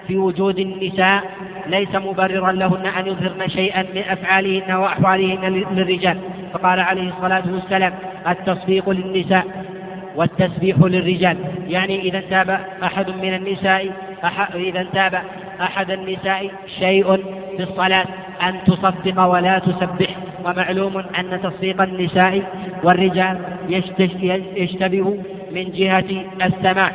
في 0.08 0.18
وجود 0.18 0.60
النساء 0.60 1.24
ليس 1.68 1.96
مبررا 1.96 2.52
لهن 2.52 2.86
أن 2.86 3.08
يظهرن 3.08 3.48
شيئا 3.48 3.82
من 3.82 4.02
أفعالهن 4.10 4.76
وأحوالهن 4.76 5.66
للرجال. 5.72 6.18
فقال 6.54 6.80
عليه 6.80 7.10
الصلاة 7.10 7.44
والسلام 7.54 7.94
التصفيق 8.28 8.90
للنساء 8.90 9.46
والتسبيح 10.16 10.78
للرجال. 10.78 11.38
يعني 11.68 12.00
إذا 12.00 12.18
انتاب 12.18 12.60
أحد 12.84 13.10
من 13.10 13.34
النساء 13.34 13.92
إذا 14.56 14.82
انتاب 14.82 15.22
أحد 15.62 15.92
النساء 15.92 16.52
شيء 16.80 17.16
في 17.58 17.64
الصلاة 17.64 18.06
أن 18.42 18.64
تصفق 18.66 19.26
ولا 19.26 19.60
تسبح. 19.60 20.27
ومعلوم 20.48 20.98
أن 20.98 21.42
تصفيق 21.44 21.82
النساء 21.82 22.44
والرجال 22.84 23.38
يشتبه 24.56 25.18
من 25.52 25.72
جهة 25.72 26.26
السماع 26.46 26.92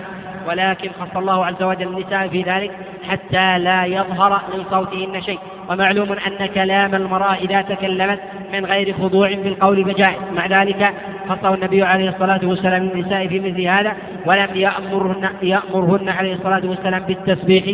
ولكن 0.49 0.91
خص 1.01 1.17
الله 1.17 1.47
عز 1.47 1.63
وجل 1.63 1.89
النساء 1.89 2.29
في 2.29 2.43
ذلك 2.43 2.71
حتى 3.09 3.59
لا 3.59 3.85
يظهر 3.85 4.41
من 4.55 4.65
صوتهن 4.71 5.23
شيء. 5.23 5.39
ومعلوم 5.71 6.13
أن 6.13 6.47
كلام 6.47 6.95
المرأة 6.95 7.35
إذا 7.35 7.63
تكلمت 7.63 8.19
من 8.53 8.65
غير 8.67 8.95
خضوع 8.95 9.35
بالقول 9.35 9.85
فجائز 9.85 10.19
مع 10.37 10.47
ذلك 10.47 10.93
خصه 11.29 11.55
النبي 11.55 11.83
عليه 11.83 12.09
الصلاة 12.09 12.41
والسلام 12.45 12.83
النساء 12.83 13.29
في 13.29 13.41
مثل 13.41 13.63
هذا 13.63 13.93
ولم 14.27 14.49
يأمرهن, 14.55 15.29
يأمرهن 15.43 16.09
عليه 16.09 16.35
الصلاة 16.35 16.63
والسلام 16.65 17.03
بالتسبيح 17.03 17.65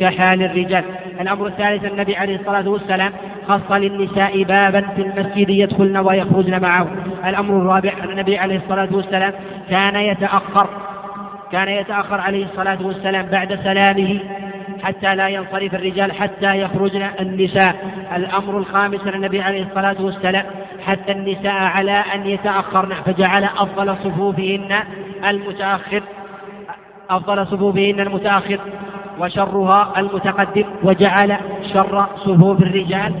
كحال 0.00 0.42
الرجال. 0.42 0.84
الأمر 1.20 1.46
الثالث 1.46 1.84
النبي 1.84 2.16
عليه 2.16 2.36
الصلاة 2.36 2.68
والسلام 2.68 3.12
خص 3.48 3.72
للنساء 3.72 4.42
بابا 4.42 4.80
في 4.80 5.02
المسجد 5.02 5.50
يدخلن 5.50 5.96
ويخرجن 5.96 6.62
معه. 6.62 6.88
الأمر 7.26 7.56
الرابع 7.56 7.92
أن 8.04 8.10
النبي 8.10 8.38
عليه 8.38 8.56
الصلاة 8.56 8.88
والسلام 8.92 9.32
كان 9.70 9.96
يتأخر. 9.96 10.68
كان 11.52 11.68
يتأخر 11.68 12.20
عليه 12.20 12.44
الصلاة 12.44 12.78
والسلام 12.82 13.26
بعد 13.26 13.54
سلامه 13.64 14.20
حتى 14.82 15.14
لا 15.14 15.28
ينصرف 15.28 15.74
الرجال 15.74 16.12
حتى 16.12 16.60
يخرجن 16.60 17.06
النساء. 17.20 17.76
الأمر 18.16 18.58
الخامس 18.58 19.00
أن 19.00 19.14
النبي 19.14 19.40
عليه 19.40 19.62
الصلاة 19.62 19.96
والسلام 20.00 20.44
حتى 20.86 21.12
النساء 21.12 21.52
على 21.52 22.04
أن 22.14 22.26
يتأخرن 22.26 22.94
فجعل 23.06 23.44
أفضل 23.44 23.96
صفوفهن 24.04 24.78
المتأخر. 25.28 26.02
أفضل 27.10 27.46
صفوفهن 27.46 28.00
المتأخر. 28.00 28.58
وشرها 29.20 29.92
المتقدم 30.00 30.64
وجعل 30.82 31.36
شر 31.72 32.06
صفوف 32.16 32.62
الرجال 32.62 33.14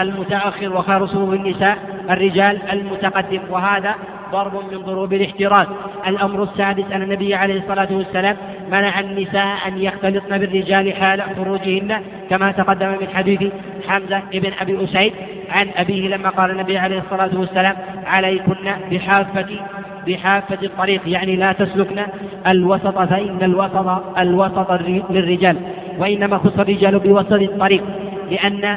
المتأخر 0.00 0.76
وخير 0.76 1.06
صفوف 1.06 1.34
النساء 1.34 1.78
الرجال 2.10 2.62
المتقدم. 2.72 3.40
وهذا 3.50 3.94
ضرب 4.32 4.54
من 4.72 4.78
ضروب 4.78 5.12
الاحتراز. 5.12 5.66
الأمر 6.06 6.42
السادس 6.42 6.84
أن 6.92 7.02
النبي 7.02 7.34
عليه 7.34 7.60
الصلاة 7.60 7.88
والسلام 7.90 8.36
منع 8.72 9.00
النساء 9.00 9.68
أن 9.68 9.78
يختلطن 9.78 10.38
بالرجال 10.38 10.94
حال 10.94 11.22
خروجهن 11.36 12.02
كما 12.30 12.52
تقدم 12.52 12.88
من 12.88 13.08
حديث 13.14 13.52
حمزة 13.88 14.22
بن 14.32 14.52
أبي 14.60 14.84
أسيد 14.84 15.12
عن 15.50 15.68
أبيه 15.76 16.08
لما 16.08 16.28
قال 16.28 16.50
النبي 16.50 16.78
عليه 16.78 16.98
الصلاة 16.98 17.30
والسلام 17.38 17.76
عليكن 18.06 18.54
بحافة 18.90 19.46
بحافة 20.08 20.58
الطريق 20.62 21.00
يعني 21.06 21.36
لا 21.36 21.52
تسلكن 21.52 22.02
الوسط 22.50 22.98
فإن 22.98 23.42
الوسط 23.42 24.02
الوسط 24.18 24.70
للرجال 25.10 25.56
وإنما 25.98 26.38
خص 26.38 26.58
الرجال 26.58 26.98
بوسط 26.98 27.32
الطريق 27.32 27.84
لأن 28.30 28.76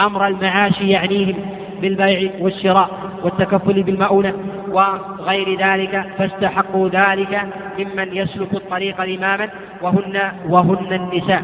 أمر 0.00 0.26
المعاش 0.26 0.80
يعنيهم 0.80 1.34
بالبيع 1.82 2.30
والشراء 2.40 2.90
والتكفل 3.22 3.82
بالمؤونة 3.82 4.34
وغير 4.68 5.58
ذلك 5.58 6.04
فاستحقوا 6.18 6.88
ذلك 6.88 7.42
ممن 7.78 8.16
يسلك 8.16 8.54
الطريق 8.54 9.00
إماما 9.00 9.48
وهن 9.82 10.20
وهن 10.48 10.92
النساء. 10.92 11.42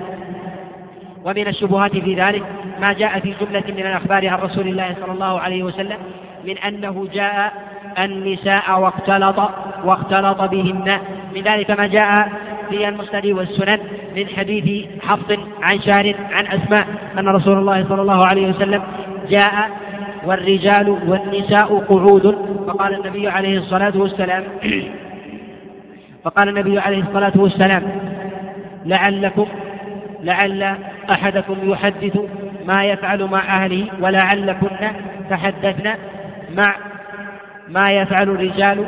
ومن 1.25 1.49
الشبهات 1.49 1.97
في 1.97 2.15
ذلك 2.15 2.43
ما 2.81 2.93
جاء 2.99 3.21
في 3.21 3.35
جملة 3.41 3.65
من 3.69 3.87
الأخبار 3.87 4.29
عن 4.29 4.39
رسول 4.39 4.69
الله 4.69 4.95
صلى 5.01 5.13
الله 5.13 5.41
عليه 5.41 5.63
وسلم 5.63 5.99
من 6.45 6.59
أنه 6.59 7.09
جاء 7.13 7.53
النساء 7.99 8.81
واختلط 8.81 9.51
واختلط 9.85 10.43
بهن. 10.43 10.99
من 11.35 11.43
ذلك 11.43 11.71
ما 11.71 11.87
جاء 11.87 12.33
في 12.71 12.89
المسند 12.89 13.27
والسنن 13.27 13.79
من 14.17 14.27
حديث 14.37 14.87
حفص 15.03 15.39
عن 15.63 15.81
شار 15.81 16.15
عن 16.31 16.47
أسماء 16.47 16.87
أن 17.19 17.29
رسول 17.29 17.59
الله 17.59 17.85
صلى 17.89 18.03
الله 18.03 18.27
عليه 18.27 18.49
وسلم 18.49 18.83
جاء 19.31 19.71
والرجال 20.25 20.89
والنساء 21.07 21.79
قعود. 21.79 22.37
فقال 22.67 22.95
النبي 22.95 23.29
عليه 23.29 23.59
الصلاة 23.59 23.93
والسلام 23.97 24.45
فقال 26.25 26.49
النبي 26.49 26.79
عليه 26.79 27.03
الصلاة 27.03 27.33
والسلام 27.37 27.83
لعلكم 28.87 29.47
لعل 30.23 30.77
أحدكم 31.13 31.57
يحدث 31.71 32.19
ما 32.67 32.85
يفعل 32.85 33.25
مع 33.25 33.41
أهله 33.41 33.87
ولعلكن 34.01 34.91
تحدثن 35.31 35.95
مع 36.57 36.75
ما 37.71 37.87
يفعل 37.91 38.29
الرجال 38.29 38.87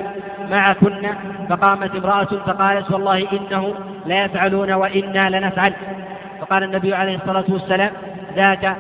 معكن 0.50 1.08
فقامت 1.48 1.96
امرأة 1.96 2.24
فقالت 2.24 2.90
والله 2.90 3.26
إنه 3.32 3.74
لا 4.06 4.24
يفعلون 4.24 4.72
وإنا 4.72 5.30
لنفعل. 5.30 5.72
فقال 6.40 6.62
النبي 6.62 6.94
عليه 6.94 7.16
الصلاة 7.16 7.44
والسلام 7.48 7.90
ذاك 8.36 8.76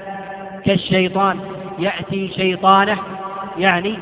كالشيطان 0.64 1.36
يأتي 1.78 2.28
شيطانه 2.28 2.96
يعني 3.58 3.98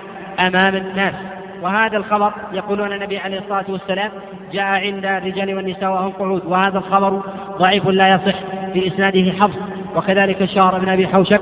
أمام 0.46 0.76
الناس. 0.76 1.14
وهذا 1.62 1.96
الخبر 1.96 2.32
يقولون 2.52 2.92
النبي 2.92 3.18
عليه 3.18 3.38
الصلاة 3.38 3.64
والسلام 3.68 4.10
جاء 4.52 4.64
عند 4.64 5.04
الرجال 5.04 5.54
والنساء 5.56 5.90
وهم 5.90 6.10
قعود 6.10 6.42
وهذا 6.46 6.78
الخبر 6.78 7.22
ضعيف 7.58 7.88
لا 7.88 8.14
يصح 8.14 8.38
في 8.72 8.86
إسناده 8.86 9.32
حفص 9.32 9.58
وكذلك 9.96 10.42
الشهر 10.42 10.78
بن 10.78 10.88
أبي 10.88 11.08
حوشب 11.08 11.40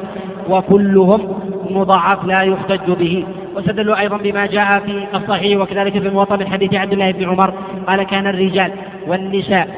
وكلهم 0.48 1.40
مضاعف 1.70 2.24
لا 2.24 2.42
يحتج 2.42 2.90
به. 2.90 3.26
واستدلوا 3.56 4.00
أيضا 4.00 4.16
بما 4.16 4.46
جاء 4.46 4.70
في 4.70 5.06
الصحيح 5.14 5.60
وكذلك 5.60 5.92
في 5.92 6.08
الموطأ 6.08 6.36
من 6.36 6.48
حديث 6.48 6.74
عبد 6.74 6.92
الله 6.92 7.10
بن 7.10 7.28
عمر 7.28 7.54
قال 7.86 8.02
كان 8.02 8.26
الرجال 8.26 8.72
والنساء 9.06 9.68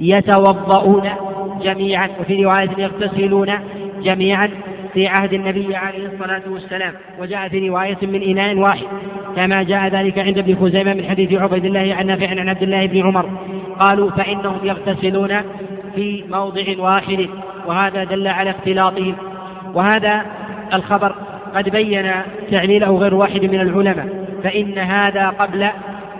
يتوضؤون 0.00 1.10
جميعا 1.62 2.10
وفي 2.20 2.44
رواية 2.44 2.70
يغتسلون 2.78 3.52
جميعا 4.02 4.50
في 4.94 5.06
عهد 5.06 5.32
النبي 5.32 5.76
عليه 5.76 6.06
الصلاة 6.06 6.42
والسلام. 6.48 6.92
وجاء 7.18 7.48
في 7.48 7.68
رواية 7.68 7.98
من 8.02 8.22
إناء 8.22 8.56
واحد 8.56 8.86
كما 9.36 9.62
جاء 9.62 9.88
ذلك 9.88 10.18
عند 10.18 10.38
ابن 10.38 10.56
خزيمة 10.56 10.94
من 10.94 11.04
حديث 11.04 11.32
عبيد 11.32 11.64
الله 11.64 11.94
عن 11.94 12.06
نافع 12.06 12.30
عن 12.30 12.48
عبد 12.48 12.62
الله 12.62 12.86
بن 12.86 13.06
عمر. 13.06 13.30
قالوا 13.78 14.10
فإنهم 14.10 14.58
يغتسلون 14.62 15.40
في 15.94 16.24
موضع 16.30 16.64
واحد 16.78 17.28
وهذا 17.66 18.04
دل 18.04 18.28
على 18.28 18.50
اختلاطهم. 18.50 19.14
وهذا 19.74 20.26
الخبر 20.74 21.14
قد 21.54 21.68
بين 21.68 22.12
تعليله 22.50 22.96
غير 22.96 23.14
واحد 23.14 23.44
من 23.44 23.60
العلماء 23.60 24.26
فإن 24.44 24.78
هذا 24.78 25.28
قبل 25.28 25.68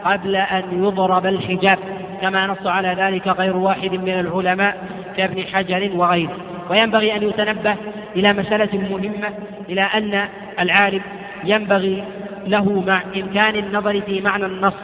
قبل 0.04 0.36
أن 0.36 0.62
يضرب 0.84 1.26
الحجاب 1.26 1.78
كما 2.22 2.46
نص 2.46 2.66
على 2.66 2.96
ذلك 2.98 3.28
غير 3.28 3.56
واحد 3.56 3.92
من 3.92 4.08
العلماء 4.08 4.76
كابن 5.16 5.42
حجر 5.42 5.90
وغيره. 5.94 6.36
وينبغي 6.70 7.16
أن 7.16 7.22
يتنبه 7.22 7.76
إلى 8.16 8.28
مسألة 8.32 8.78
مهمة 8.90 9.28
إلى 9.68 9.80
أن 9.80 10.28
العالم 10.60 11.00
ينبغي 11.44 12.04
له 12.46 12.84
مع 12.86 13.02
إمكان 13.16 13.56
النظر 13.56 14.00
في 14.00 14.20
معنى 14.20 14.46
النص 14.46 14.74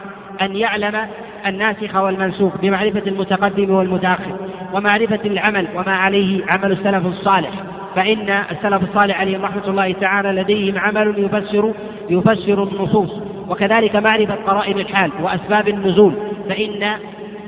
أن 0.43 0.57
يعلم 0.57 1.07
الناسخ 1.47 1.97
والمنسوخ 1.97 2.57
بمعرفة 2.57 3.03
المتقدم 3.07 3.71
والمتأخر 3.71 4.37
ومعرفة 4.75 5.21
العمل 5.25 5.67
وما 5.75 5.93
عليه 5.93 6.45
عمل 6.51 6.73
السلف 6.73 7.07
الصالح. 7.07 7.51
فإن 7.97 8.31
السلف 8.31 8.83
الصالح 8.83 9.21
عليهم 9.21 9.45
رحمة 9.45 9.69
الله 9.69 9.93
تعالى 9.93 10.29
لديهم 10.43 10.79
عمل 10.79 11.15
يفسر 11.19 11.73
يفسر 12.11 12.63
النصوص. 12.63 13.11
وكذلك 13.49 13.97
معرفة 13.97 14.35
قرائن 14.35 14.79
الحال 14.79 15.11
وأسباب 15.23 15.69
النزول. 15.69 16.15
فإن 16.49 16.91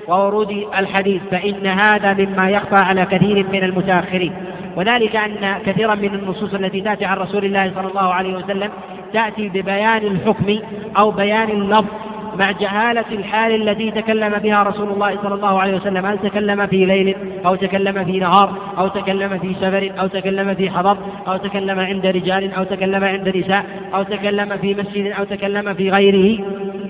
وورود 0.09 0.67
الحديث 0.79 1.23
فإن 1.31 1.67
هذا 1.67 2.15
مما 2.15 2.51
يخفى 2.51 2.87
على 2.87 3.07
كثير 3.07 3.47
من 3.53 3.65
المتأخرين. 3.65 4.33
وذلك 4.77 5.17
أن 5.17 5.59
كثيرا 5.67 5.95
من 5.95 6.15
النصوص 6.15 6.55
التي 6.55 6.81
تأتي 6.81 7.05
عن 7.05 7.17
رسول 7.17 7.45
الله 7.45 7.73
صلى 7.75 7.89
الله 7.89 8.15
عليه 8.15 8.37
وسلم 8.37 8.71
تأتي 9.13 9.49
ببيان 9.49 10.03
الحكم 10.03 10.59
أو 10.99 11.11
بيان 11.11 11.51
اللفظ 11.51 11.87
مع 12.35 12.51
جهالة 12.51 13.05
الحال 13.13 13.69
التي 13.69 13.91
تكلم 13.91 14.39
بها 14.39 14.63
رسول 14.63 14.89
الله 14.89 15.23
صلى 15.23 15.35
الله 15.35 15.61
عليه 15.61 15.77
وسلم. 15.77 16.07
هل 16.07 16.19
تكلم 16.19 16.67
في 16.67 16.85
ليل 16.85 17.17
أو 17.47 17.55
تكلم 17.55 18.05
في 18.05 18.19
نهار 18.19 18.53
أو 18.79 18.89
تكلم 18.89 19.39
في 19.39 19.55
سفر 19.55 19.93
أو 20.01 20.07
تكلم 20.07 20.55
في 20.55 20.71
حضر 20.71 20.97
أو 21.29 21.37
تكلم 21.37 21.81
عند 21.81 22.07
رجال 22.07 22.55
أو 22.55 22.65
تكلم 22.65 23.05
عند 23.05 23.29
نساء 23.29 23.65
أو 23.95 24.03
تكلم 24.03 24.57
في 24.57 24.75
مسجد 24.75 25.13
أو 25.13 25.25
تكلم 25.25 25.75
في 25.75 25.91
غيره 25.91 26.45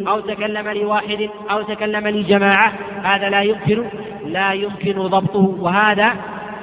أو 0.09 0.21
تكلم 0.21 0.69
لواحد 0.69 1.29
أو 1.51 1.63
تكلم 1.63 2.09
لجماعة 2.09 2.73
هذا 3.03 3.29
لا 3.29 3.41
يمكن 3.43 3.85
لا 4.27 4.53
يمكن 4.53 4.93
ضبطه 4.93 5.57
وهذا 5.61 6.13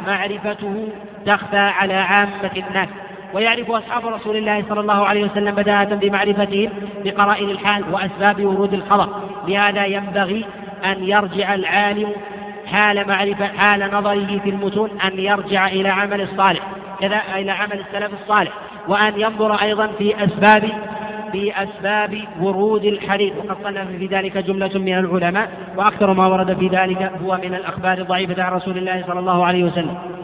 معرفته 0.07 0.87
تخفى 1.25 1.57
على 1.57 1.93
عامة 1.93 2.51
الناس. 2.69 2.87
ويعرف 3.33 3.71
أصحاب 3.71 4.07
رسول 4.07 4.37
الله 4.37 4.63
صلى 4.69 4.79
الله 4.79 5.05
عليه 5.05 5.25
وسلم 5.25 5.55
بداهة 5.55 5.95
بمعرفتهم 5.95 6.69
بقرائن 7.05 7.49
الحال 7.49 7.83
وأسباب 7.91 8.45
ورود 8.45 8.73
الخبر. 8.73 9.07
لهذا 9.47 9.85
ينبغي 9.85 10.45
أن 10.85 11.03
يرجع 11.03 11.55
العالم 11.55 12.11
حال 12.65 13.07
معرفة 13.07 13.47
حال 13.47 13.89
نظره 13.93 14.39
في 14.43 14.49
المتون 14.49 14.89
أن 14.99 15.19
يرجع 15.19 15.67
إلى 15.67 15.89
عمل 15.89 16.21
الصالح 16.21 16.61
كذا 16.99 17.21
إلى 17.35 17.51
عمل 17.51 17.79
السلف 17.79 18.11
الصالح 18.21 18.51
وأن 18.87 19.13
ينظر 19.17 19.53
أيضا 19.53 19.87
في 19.87 20.23
أسباب 20.23 20.69
في 21.31 21.63
أسباب 21.63 22.17
ورود 22.41 22.85
الحديث. 22.85 23.33
وقد 23.37 23.57
صنف 23.63 23.87
في 23.97 24.05
ذلك 24.05 24.37
جملة 24.37 24.79
من 24.79 24.97
العلماء 24.97 25.49
وأكثر 25.77 26.13
ما 26.13 26.27
ورد 26.27 26.59
في 26.59 26.67
ذلك 26.67 27.11
هو 27.23 27.37
من 27.43 27.53
الأخبار 27.55 27.97
الضعيفة 27.97 28.43
عن 28.43 28.51
رسول 28.51 28.77
الله 28.77 29.03
صلى 29.07 29.19
الله 29.19 29.45
عليه 29.45 29.63
وسلم. 29.63 30.20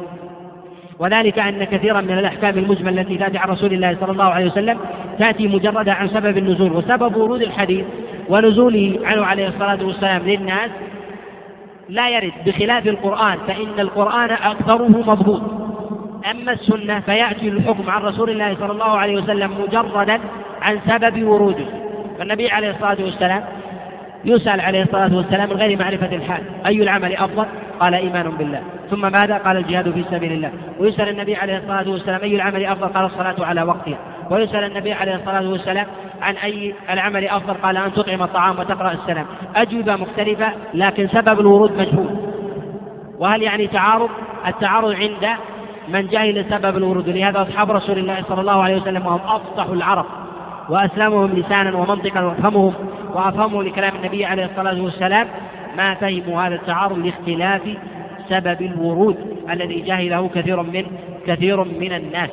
وذلك 0.99 1.39
أن 1.39 1.63
كثيرا 1.63 2.01
من 2.01 2.17
الأحكام 2.17 2.57
المجملة 2.57 3.01
التي 3.01 3.17
تأتي 3.17 3.37
عن 3.37 3.49
رسول 3.49 3.73
الله 3.73 3.97
صلى 4.01 4.11
الله 4.11 4.23
عليه 4.23 4.45
وسلم 4.45 4.77
تأتي 5.19 5.47
مجردة 5.47 5.93
عن 5.93 6.07
سبب 6.07 6.37
النزول 6.37 6.71
وسبب 6.71 7.17
ورود 7.17 7.41
الحديث 7.41 7.85
ونزوله 8.29 8.99
عنه 9.03 9.25
عليه 9.25 9.47
الصلاة 9.47 9.85
والسلام 9.85 10.21
للناس 10.21 10.69
لا 11.89 12.09
يرد 12.09 12.33
بخلاف 12.45 12.87
القرآن 12.87 13.37
فإن 13.47 13.79
القرآن 13.79 14.29
أكثره 14.31 14.87
مضبوط. 14.87 15.41
أما 16.31 16.51
السنة 16.51 16.99
فيأتي 16.99 17.47
الحكم 17.47 17.89
عن 17.89 18.01
رسول 18.01 18.29
الله 18.29 18.55
صلى 18.55 18.71
الله 18.71 18.97
عليه 18.97 19.15
وسلم 19.15 19.51
مجردا 19.61 20.19
عن 20.61 20.79
سبب 20.87 21.23
وروده. 21.23 21.65
فالنبي 22.19 22.49
عليه 22.49 22.69
الصلاة 22.69 22.97
والسلام 22.99 23.43
يسأل 24.25 24.61
عليه 24.61 24.83
الصلاة 24.83 25.15
والسلام 25.15 25.49
من 25.49 25.55
غير 25.55 25.79
معرفة 25.79 26.15
الحال 26.15 26.41
أي 26.65 26.83
العمل 26.83 27.15
أفضل؟ 27.15 27.45
قال 27.79 27.93
إيمان 27.93 28.29
بالله. 28.29 28.61
ثم 28.91 29.01
ماذا 29.01 29.38
قال 29.38 29.57
الجهاد 29.57 29.91
في 29.91 30.05
سبيل 30.11 30.31
الله؟ 30.31 30.51
ويسأل 30.79 31.09
النبي 31.09 31.35
عليه 31.35 31.57
الصلاة 31.57 31.89
والسلام 31.89 32.21
أي 32.21 32.35
العمل 32.35 32.65
أفضل؟ 32.65 32.88
قال 32.88 33.05
الصلاة 33.05 33.35
على 33.45 33.63
وقتها. 33.63 33.97
ويسأل 34.31 34.63
النبي 34.63 34.93
عليه 34.93 35.15
الصلاة 35.15 35.49
والسلام 35.49 35.85
عن 36.21 36.35
أي 36.35 36.75
العمل 36.89 37.27
أفضل؟ 37.27 37.53
قال 37.53 37.77
أن 37.77 37.93
تطعم 37.93 38.23
الطعام 38.23 38.59
وتقرأ 38.59 38.91
السلام. 38.91 39.25
أجوبة 39.55 39.95
مختلفة 39.95 40.53
لكن 40.73 41.07
سبب 41.07 41.39
الورود 41.39 41.71
مجهول. 41.71 42.19
وهل 43.19 43.43
يعني 43.43 43.67
تعارض؟ 43.67 44.09
التعارض 44.47 44.91
عند 44.91 45.27
من 45.89 46.07
جهل 46.07 46.45
سبب 46.49 46.77
الورود. 46.77 47.09
لهذا 47.09 47.41
أصحاب 47.41 47.71
رسول 47.71 47.97
الله 47.97 48.23
صلى 48.29 48.41
الله 48.41 48.63
عليه 48.63 48.81
وسلم 48.81 49.05
وهم 49.05 49.21
أفصح 49.25 49.65
العرب 49.69 50.05
وأسلمهم 50.69 51.33
لسانا 51.33 51.77
ومنطقا 51.77 52.21
وأفهمهم 52.21 52.73
وأفهموا 53.13 53.63
لكلام 53.63 53.95
النبي 53.95 54.25
عليه 54.25 54.45
الصلاة 54.45 54.81
والسلام 54.81 55.27
ما 55.77 55.93
فهموا 55.93 56.41
هذا 56.41 56.55
التعارض 56.55 56.97
لاختلاف 56.97 57.61
سبب 58.30 58.61
الورود 58.61 59.17
الذي 59.49 59.82
جهله 59.82 60.30
كثير 60.36 60.61
من 60.61 60.86
كثير 61.28 61.63
من 61.63 61.93
الناس. 61.93 62.30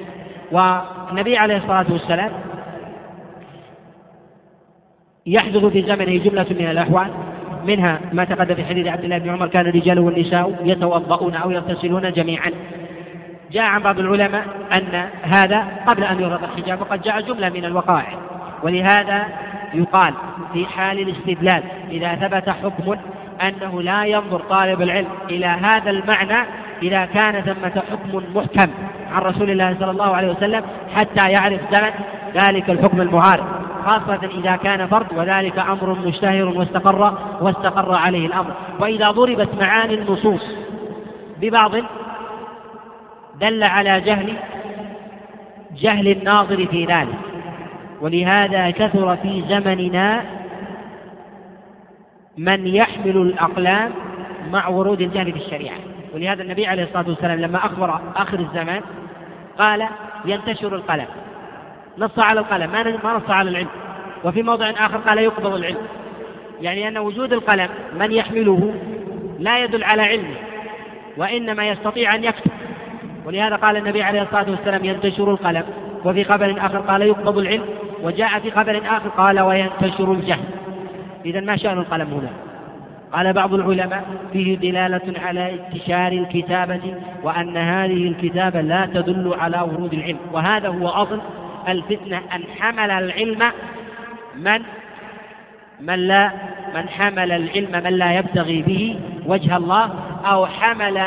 والنبي 0.53 1.37
عليه 1.37 1.57
الصلاة 1.57 1.87
والسلام 1.93 2.31
يحدث 5.27 5.65
في 5.65 5.83
زمنه 5.83 6.17
جملة 6.25 6.47
من 6.51 6.71
الأحوال. 6.71 7.11
منها 7.67 8.01
ما 8.13 8.25
تقدم 8.25 8.55
في 8.55 8.65
حديث 8.65 8.87
عبد 8.87 9.05
الله 9.05 9.19
بن 9.19 9.31
عمر 9.31 9.47
كان 9.47 9.67
الرجال 9.67 9.99
والنساء 9.99 10.63
يتوضؤون 10.65 11.35
أو 11.35 11.51
يغتسلون 11.51 12.13
جميعا. 12.13 12.51
جاء 13.53 13.65
عن 13.65 13.83
بعض 13.83 13.99
العلماء 13.99 14.45
أن 14.79 15.09
هذا 15.35 15.65
قبل 15.87 16.05
أن 16.05 16.21
يرد 16.21 16.43
الحجاب 16.43 16.81
وقد 16.81 17.03
جاء 17.03 17.21
جملة 17.21 17.49
من 17.49 17.65
الوقائع. 17.65 18.19
ولهذا 18.63 19.27
يقال 19.75 20.15
في 20.53 20.67
حال 20.67 20.99
الاستدلال 20.99 21.63
إذا 21.91 22.15
ثبت 22.15 22.49
حكم 22.51 22.97
أنه 23.43 23.83
لا 23.83 24.05
ينظر 24.05 24.41
طالب 24.41 24.83
العلم 24.83 25.09
إلى 25.31 25.47
هذا 25.47 25.91
المعنى 25.91 26.49
إذا 26.83 27.05
كان 27.05 27.43
ثمة 27.43 27.83
حكم 27.91 28.23
محكم 28.35 28.73
عن 29.13 29.23
رسول 29.23 29.51
الله 29.51 29.77
صلى 29.81 29.91
الله 29.91 30.17
عليه 30.17 30.31
وسلم 30.31 30.63
حتى 30.95 31.31
يعرف 31.31 31.61
زمن 31.73 31.91
ذلك 32.35 32.71
الحكم 32.71 33.01
المعارض. 33.01 33.45
خاصة 33.85 34.29
إذا 34.39 34.57
كان 34.57 34.87
فرد 34.87 35.07
وذلك 35.17 35.59
أمر 35.59 35.99
مشتهر 36.07 36.45
واستقر 36.45 37.19
واستقر 37.41 37.95
عليه 37.95 38.27
الأمر. 38.27 38.51
وإذا 38.81 39.11
ضربت 39.11 39.49
معاني 39.63 39.95
النصوص 39.95 40.57
ببعض 41.41 41.71
دل 43.41 43.63
على 43.69 44.01
جهل 44.01 44.33
جهل 45.77 46.09
الناظر 46.09 46.67
في 46.67 46.85
ذلك. 46.85 47.19
ولهذا 48.01 48.71
كثر 48.71 49.17
في 49.17 49.45
زمننا 49.49 50.25
من 52.39 52.67
يحمل 52.67 53.17
الأقلام 53.17 53.93
مع 54.51 54.69
ورود 54.69 55.01
الجهل 55.01 55.33
في 55.33 55.39
الشريعة. 55.39 55.77
ولهذا 56.15 56.43
النبي 56.43 56.67
عليه 56.67 56.83
الصلاة 56.83 57.09
والسلام 57.09 57.41
لما 57.41 57.59
أخبر 57.59 58.01
آخر 58.17 58.39
الزمان 58.39 58.81
قال 59.59 59.89
ينتشر 60.25 60.75
القلم. 60.75 61.07
نص 61.99 62.27
على 62.31 62.41
القلم 62.41 62.71
ما 63.05 63.17
نص 63.17 63.31
على 63.31 63.51
العلم. 63.51 63.69
وفي 64.25 64.43
موضع 64.43 64.71
آخر 64.71 64.97
قال 64.97 65.19
يقبض 65.19 65.55
العلم. 65.55 65.79
يعني 66.61 66.89
أن 66.89 66.99
وجود 66.99 67.33
القلم 67.33 67.69
من 67.99 68.13
يحمله 68.13 68.75
لا 69.39 69.65
يدل 69.65 69.85
على 69.85 70.03
علمه 70.03 70.37
وإنما 71.17 71.69
يستطيع 71.69 72.15
أن 72.15 72.25
يكتب. 72.25 72.51
ولهذا 73.27 73.57
قال 73.57 73.77
النبي 73.77 74.03
عليه 74.03 74.23
الصلاة 74.23 74.51
والسلام 74.51 74.85
ينتشر 74.85 75.31
القلم. 75.31 75.65
وفي 76.05 76.25
خبر 76.25 76.55
آخر 76.59 76.79
قال 76.79 77.03
يقبض 77.03 77.39
العلم. 77.39 77.65
وجاء 78.03 78.39
في 78.39 78.51
خبر 78.51 78.81
آخر 78.87 79.09
قال 79.09 79.41
وينتشر 79.41 80.13
الجهل. 80.13 80.45
إذا 81.25 81.41
ما 81.41 81.57
شأن 81.57 81.79
القلم 81.79 82.09
هنا؟ 82.09 82.31
قال 83.13 83.33
بعض 83.33 83.55
العلماء 83.55 84.05
فيه 84.33 84.57
دلالة 84.57 85.21
على 85.25 85.53
انتشار 85.53 86.13
الكتابة 86.13 86.81
وأن 87.23 87.57
هذه 87.57 88.09
الكتابة 88.09 88.61
لا 88.61 88.87
تدل 88.87 89.35
على 89.39 89.61
ورود 89.61 89.95
العلم 89.95 90.19
وهذا 90.33 90.69
هو 90.69 90.89
أصل 90.89 91.21
الفتنة. 91.69 92.17
أن 92.17 92.43
حمل 92.59 92.91
العلم 92.91 93.43
من؟ 94.37 94.63
من 95.81 95.95
لا 95.95 96.31
من 96.75 96.89
حمل 96.89 97.33
العلم 97.33 97.85
من 97.85 97.93
لا 97.93 98.19
يبتغي 98.19 98.63
به 98.63 98.99
وجه 99.27 99.57
الله 99.57 99.91
أو 100.25 100.47
حمل 100.47 101.03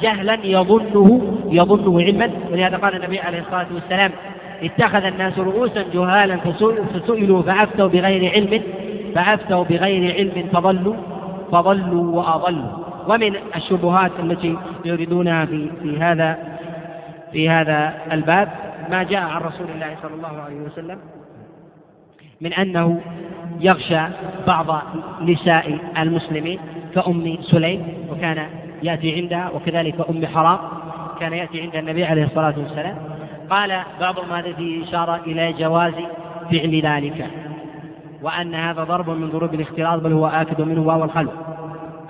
جهلا 0.00 0.38
يظنه 0.44 1.38
يظنه 1.50 2.00
علما. 2.00 2.30
ولهذا 2.50 2.76
قال 2.76 2.96
النبي 2.96 3.20
عليه 3.20 3.38
الصلاة 3.40 3.66
والسلام 3.74 4.10
اتخذ 4.62 5.04
الناس 5.04 5.38
رؤوسا 5.38 5.84
جهالا 5.94 6.36
فسئلوا 6.36 7.42
فأفتوا 7.42 7.88
بغير 7.88 8.32
علم. 8.32 8.62
فأفتوا 9.14 9.64
بغير 9.64 10.14
علم 10.14 10.48
فضلوا 10.52 10.96
فضلوا 11.52 12.16
وأضلوا. 12.16 12.82
ومن 13.08 13.36
الشبهات 13.56 14.12
التي 14.20 14.58
يريدونها 14.84 15.44
في 15.44 15.70
في 15.82 15.98
هذا 15.98 16.38
في 17.32 17.48
هذا 17.50 17.94
الباب 18.12 18.48
ما 18.90 19.02
جاء 19.02 19.22
عن 19.22 19.40
رسول 19.40 19.66
الله 19.74 19.96
صلى 20.02 20.14
الله 20.14 20.40
عليه 20.40 20.60
وسلم 20.60 20.98
من 22.40 22.52
أنه 22.52 23.00
يغشى 23.60 24.00
بعض 24.46 24.82
نساء 25.20 25.78
المسلمين 25.98 26.58
كأم 26.94 27.36
سليم 27.40 27.86
وكان 28.10 28.46
يأتي 28.82 29.14
عندها 29.14 29.50
وكذلك 29.50 30.08
أم 30.10 30.26
حرام 30.26 30.58
كان 31.20 31.32
يأتي 31.32 31.62
عند 31.62 31.76
النبي 31.76 32.04
عليه 32.04 32.24
الصلاة 32.24 32.54
والسلام. 32.58 32.96
قال 33.50 33.80
بعضهم 34.00 34.32
هذا 34.32 34.52
فيه 34.52 34.84
إشارة 34.84 35.20
إلى 35.26 35.52
جواز 35.52 35.94
فعل 36.50 36.80
ذلك. 36.80 37.30
وأن 38.22 38.54
هذا 38.54 38.84
ضرب 38.84 39.10
من 39.10 39.30
ضروب 39.30 39.54
الاختلاط 39.54 40.00
بل 40.00 40.12
هو 40.12 40.26
آكد 40.26 40.60
منه 40.60 40.82
وهو 40.82 41.04
الخلق 41.04 41.32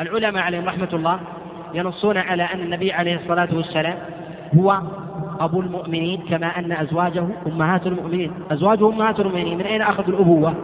العلماء 0.00 0.42
عليهم 0.42 0.64
رحمة 0.64 0.88
الله 0.92 1.18
ينصون 1.74 2.16
على 2.16 2.42
أن 2.42 2.60
النبي 2.60 2.92
عليه 2.92 3.16
الصلاة 3.16 3.48
والسلام 3.52 3.94
هو 4.56 4.80
أبو 5.40 5.60
المؤمنين 5.60 6.20
كما 6.30 6.46
أن 6.46 6.72
أزواجه 6.72 7.24
أمهات 7.46 7.86
المؤمنين. 7.86 8.32
أزواجه 8.50 8.88
أمهات 8.88 9.20
المؤمنين 9.20 9.58
من 9.58 9.64
أين 9.64 9.82
أخذوا 9.82 10.08
الأبوة؟ 10.08 10.54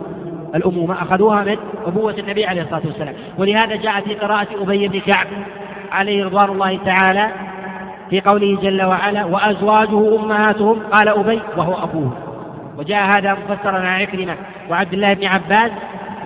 الأمومة 0.54 1.02
أخذوها 1.02 1.44
من 1.44 1.56
أبوة 1.86 2.14
النبي 2.18 2.46
عليه 2.46 2.62
الصلاة 2.62 2.82
والسلام. 2.86 3.14
ولهذا 3.38 3.76
جاء 3.76 4.00
في 4.00 4.14
قراءة 4.14 4.62
أبي 4.62 4.88
بن 4.88 5.00
كعب 5.00 5.26
عليه 5.92 6.24
رضوان 6.24 6.48
الله 6.48 6.76
تعالى 6.76 7.28
في 8.10 8.20
قوله 8.20 8.60
جل 8.62 8.82
وعلا 8.82 9.24
وأزواجه 9.24 10.16
أمهاتهم 10.16 10.78
قال 10.92 11.08
أبي 11.08 11.40
وهو 11.56 11.74
أبوه. 11.74 12.27
وجاء 12.78 13.18
هذا 13.18 13.32
مفسرا 13.32 13.78
عن 13.78 14.00
عكرمة 14.00 14.36
وعبد 14.70 14.92
الله 14.92 15.14
بن 15.14 15.26
عباس 15.26 15.70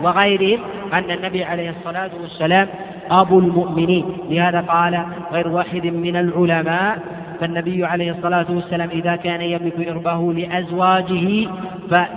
وغيرهم 0.02 0.60
أن 0.92 1.10
النبي 1.10 1.44
عليه 1.44 1.70
الصلاة 1.70 2.10
والسلام 2.22 2.68
أبو 3.10 3.38
المؤمنين 3.38 4.04
لهذا 4.30 4.60
قال 4.60 5.04
غير 5.32 5.48
واحد 5.48 5.86
من 5.86 6.16
العلماء 6.16 6.98
فالنبي 7.40 7.84
عليه 7.84 8.10
الصلاة 8.10 8.46
والسلام 8.50 8.90
إذا 8.90 9.16
كان 9.16 9.40
يملك 9.40 9.88
إربه 9.88 10.32
لأزواجه 10.32 11.48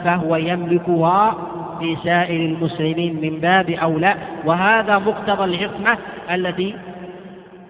فهو 0.04 0.36
يملكها 0.36 1.36
في 1.80 1.98
سائر 2.04 2.46
المسلمين 2.46 3.22
من 3.22 3.40
باب 3.40 3.70
أولى. 3.70 4.16
وهذا 4.46 4.98
مقتضى 4.98 5.44
العصمة 5.44 5.98
التي 6.34 6.76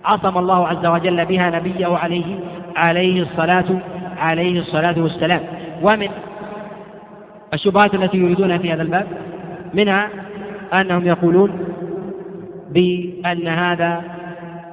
عصم 0.06 0.38
الله 0.38 0.68
عز 0.68 0.86
وجل 0.86 1.26
بها 1.26 1.50
نبيه 1.50 1.98
عليه 1.98 2.40
عليه 2.76 3.22
الصلاة 3.22 3.66
عليه 4.18 4.60
الصلاة 4.60 4.96
والسلام. 4.98 5.42
ومن 5.82 6.08
الشبهات 7.54 7.94
التي 7.94 8.18
يريدونها 8.18 8.58
في 8.58 8.74
هذا 8.74 8.82
الباب 8.82 9.08
منها 9.74 10.10
أنهم 10.74 11.06
يقولون 11.06 11.60
بأن 12.70 13.48
هذا 13.48 14.02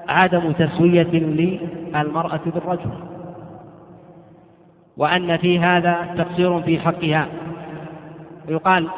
عدم 0.09 0.53
تسوية 0.53 1.11
للمرأة 1.13 2.41
بالرجل 2.47 2.91
وأن 4.97 5.37
في 5.37 5.59
هذا 5.59 6.15
تقصير 6.19 6.63
في 6.63 6.79
حقها. 6.79 7.27
ويقال 8.49 8.89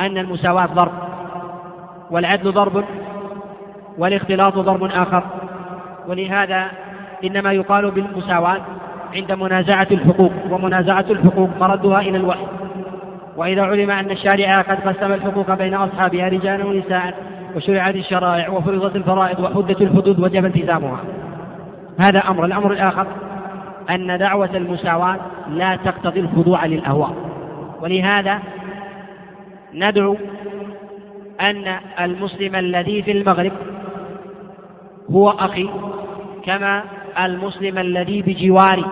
أن 0.00 0.18
المساواة 0.18 0.66
ضرب 0.66 0.92
والعدل 2.10 2.52
ضرب 2.52 2.84
والاختلاط 3.98 4.54
ضرب 4.58 4.84
آخر. 4.84 5.22
ولهذا 6.08 6.66
إنما 7.24 7.52
يقال 7.52 7.90
بالمساواة 7.90 8.60
عند 9.14 9.32
منازعة 9.32 9.86
الحقوق 9.90 10.32
ومنازعة 10.50 11.04
الحقوق 11.10 11.50
مردها 11.60 12.00
إلى 12.00 12.16
الوحي. 12.16 12.46
وإذا 13.40 13.62
علم 13.62 13.90
أن 13.90 14.10
الشارع 14.10 14.56
قد 14.56 14.88
قسم 14.88 15.12
الحقوق 15.12 15.54
بين 15.54 15.74
أصحابها 15.74 16.28
رجالا 16.28 16.64
ونساء 16.64 17.14
وشرعت 17.56 17.94
الشرائع 17.94 18.48
وفرضت 18.48 18.96
الفرائض 18.96 19.40
وحدت 19.40 19.82
الحدود 19.82 20.18
وجب 20.18 20.44
التزامها. 20.44 21.00
هذا 22.04 22.18
أمر. 22.18 22.44
الأمر 22.44 22.72
الآخر 22.72 23.06
أن 23.90 24.18
دعوة 24.18 24.50
المساواة 24.54 25.16
لا 25.50 25.76
تقتضي 25.76 26.20
الخضوع 26.20 26.66
للأهواء. 26.66 27.14
ولهذا 27.80 28.38
ندعو 29.74 30.16
أن 31.40 31.76
المسلم 32.00 32.54
الذي 32.54 33.02
في 33.02 33.12
المغرب 33.12 33.52
هو 35.10 35.30
أخي 35.30 35.70
كما 36.44 36.82
المسلم 37.24 37.78
الذي 37.78 38.22
بجواري 38.22 38.84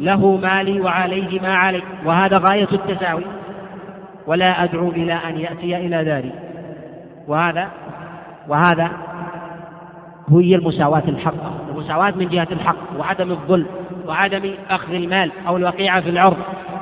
له 0.00 0.36
مالي 0.36 0.80
وعليه 0.80 1.40
ما 1.40 1.54
علي 1.54 1.82
وهذا 2.04 2.42
غاية 2.50 2.68
التساوي. 2.72 3.24
ولا 4.26 4.64
أدعو 4.64 4.88
إلى 4.90 5.12
أن 5.12 5.38
يأتي 5.38 5.76
إلى 5.76 6.04
داري 6.04 6.32
وهذا 7.28 7.68
وهذا 8.48 8.90
هي 10.30 10.54
المساواة 10.54 11.02
الحقة 11.08 11.54
المساواة 11.70 12.10
من 12.10 12.28
جهة 12.28 12.48
الحق 12.52 12.98
وعدم 12.98 13.30
الظلم 13.30 13.66
وعدم 14.06 14.54
أخذ 14.70 14.94
المال 14.94 15.30
أو 15.48 15.56
الوقيعة 15.56 16.00
في 16.00 16.10
العرض. 16.10 16.36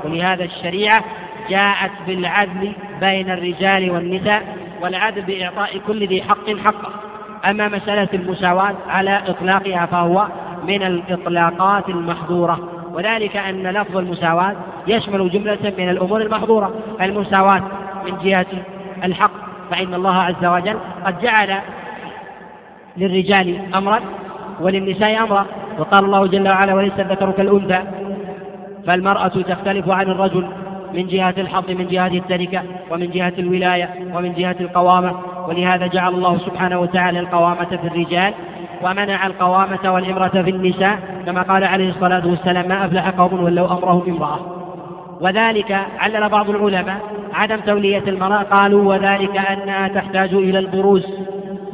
ولهذا 0.04 0.44
الشريعة 0.44 1.04
جاءت 1.50 1.90
بالعدل 2.06 2.72
بين 3.00 3.30
الرجال 3.30 3.90
والنساء 3.90 4.56
والعدل 4.82 5.22
بإعطاء 5.22 5.78
كل 5.86 6.06
ذي 6.06 6.22
حق 6.22 6.50
حقه. 6.50 6.92
أما 7.50 7.68
مسألة 7.68 8.08
المساواة 8.14 8.74
على 8.88 9.22
إطلاقها 9.26 9.86
فهو 9.86 10.26
من 10.68 10.82
الإطلاقات 10.82 11.88
المحظورة. 11.88 12.77
وذلك 12.94 13.36
أن 13.36 13.66
لفظ 13.66 13.96
المساواة 13.96 14.56
يشمل 14.86 15.30
جملة 15.30 15.72
من 15.78 15.88
الأمور 15.88 16.20
المحظورة 16.22 16.74
المساواة 17.00 17.62
من 18.06 18.18
جهة 18.22 18.46
الحق 19.04 19.30
فإن 19.70 19.94
الله 19.94 20.14
عز 20.14 20.44
وجل 20.44 20.78
قد 21.04 21.20
جعل 21.20 21.60
للرجال 22.96 23.74
أمرا 23.74 24.00
وللنساء 24.60 25.22
أمرا 25.22 25.46
وقال 25.78 26.04
الله 26.04 26.26
جل 26.26 26.48
وعلا 26.48 26.74
وليس 26.74 26.92
الذكر 26.98 27.30
كالأنثى 27.30 27.82
فالمرأة 28.86 29.28
تختلف 29.28 29.88
عن 29.88 30.10
الرجل 30.10 30.48
من 30.94 31.06
جهة 31.06 31.34
الحظ 31.38 31.70
من 31.70 31.86
جهة 31.86 32.06
التركة 32.06 32.62
ومن 32.90 33.10
جهة 33.10 33.32
الولاية 33.38 33.90
ومن 34.14 34.34
جهة 34.34 34.56
القوامة 34.60 35.20
ولهذا 35.48 35.86
جعل 35.86 36.14
الله 36.14 36.38
سبحانه 36.38 36.80
وتعالى 36.80 37.20
القوامة 37.20 37.64
في 37.64 37.86
الرجال 37.86 38.34
ومنع 38.82 39.26
القوامة 39.26 39.92
والإمرة 39.92 40.28
في 40.28 40.50
النساء 40.50 40.98
كما 41.26 41.42
قال 41.42 41.64
عليه 41.64 41.90
الصلاة 41.90 42.26
والسلام 42.26 42.68
ما 42.68 42.84
أفلح 42.84 43.08
قوم 43.08 43.44
ولو 43.44 43.66
أمرهم 43.66 44.10
امرأة. 44.10 44.38
وذلك 45.20 45.78
علل 45.98 46.28
بعض 46.28 46.50
العلماء 46.50 47.00
عدم 47.34 47.56
تولية 47.56 48.02
المرأة 48.08 48.42
قالوا 48.42 48.88
وذلك 48.88 49.36
أنها 49.36 49.88
تحتاج 49.88 50.34
إلى 50.34 50.58
البروز 50.58 51.06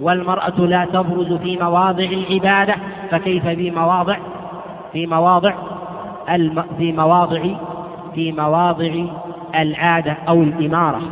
والمرأة 0.01 0.61
لا 0.61 0.85
تبرز 0.85 1.33
في 1.33 1.57
مواضع 1.57 2.05
العبادة 2.05 2.75
فكيف 3.11 3.47
في 3.47 3.71
مواضع 3.71 4.17
في 4.93 5.07
مواضع 5.07 5.55
الم 6.31 6.65
في 6.79 6.93
مواضع 6.93 7.43
في 8.15 8.33
مواضع 8.33 8.93
العادة 9.55 10.17
أو 10.29 10.43
الإمارة. 10.43 11.03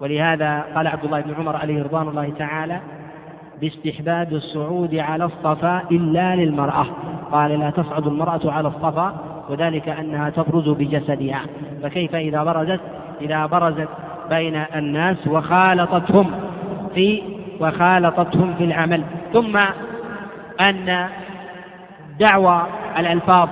ولهذا 0.00 0.64
قال 0.74 0.86
عبد 0.86 1.04
الله 1.04 1.20
بن 1.20 1.34
عمر 1.34 1.56
عليه 1.56 1.82
رضوان 1.82 2.08
الله 2.08 2.32
تعالى 2.38 2.80
باستحباب 3.62 4.32
الصعود 4.32 4.94
على 4.94 5.24
الصفا 5.24 5.82
إلا 5.90 6.36
للمرأة. 6.36 6.86
قال 7.32 7.60
لا 7.60 7.70
تصعد 7.70 8.06
المرأة 8.06 8.40
على 8.44 8.68
الصفا 8.68 9.14
وذلك 9.48 9.88
أنها 9.88 10.30
تبرز 10.30 10.68
بجسدها. 10.68 11.40
فكيف 11.82 12.14
إذا 12.14 12.42
برزت؟ 12.42 12.80
إذا 13.20 13.46
برزت 13.46 13.88
بين 14.30 14.64
الناس 14.74 15.26
وخالطتهم 15.26 16.30
في 16.94 17.22
وخالطتهم 17.60 18.54
في 18.58 18.64
العمل. 18.64 19.02
ثم 19.32 19.56
أن 20.68 21.08
دعوى 22.20 22.62
الألفاظ 22.98 23.48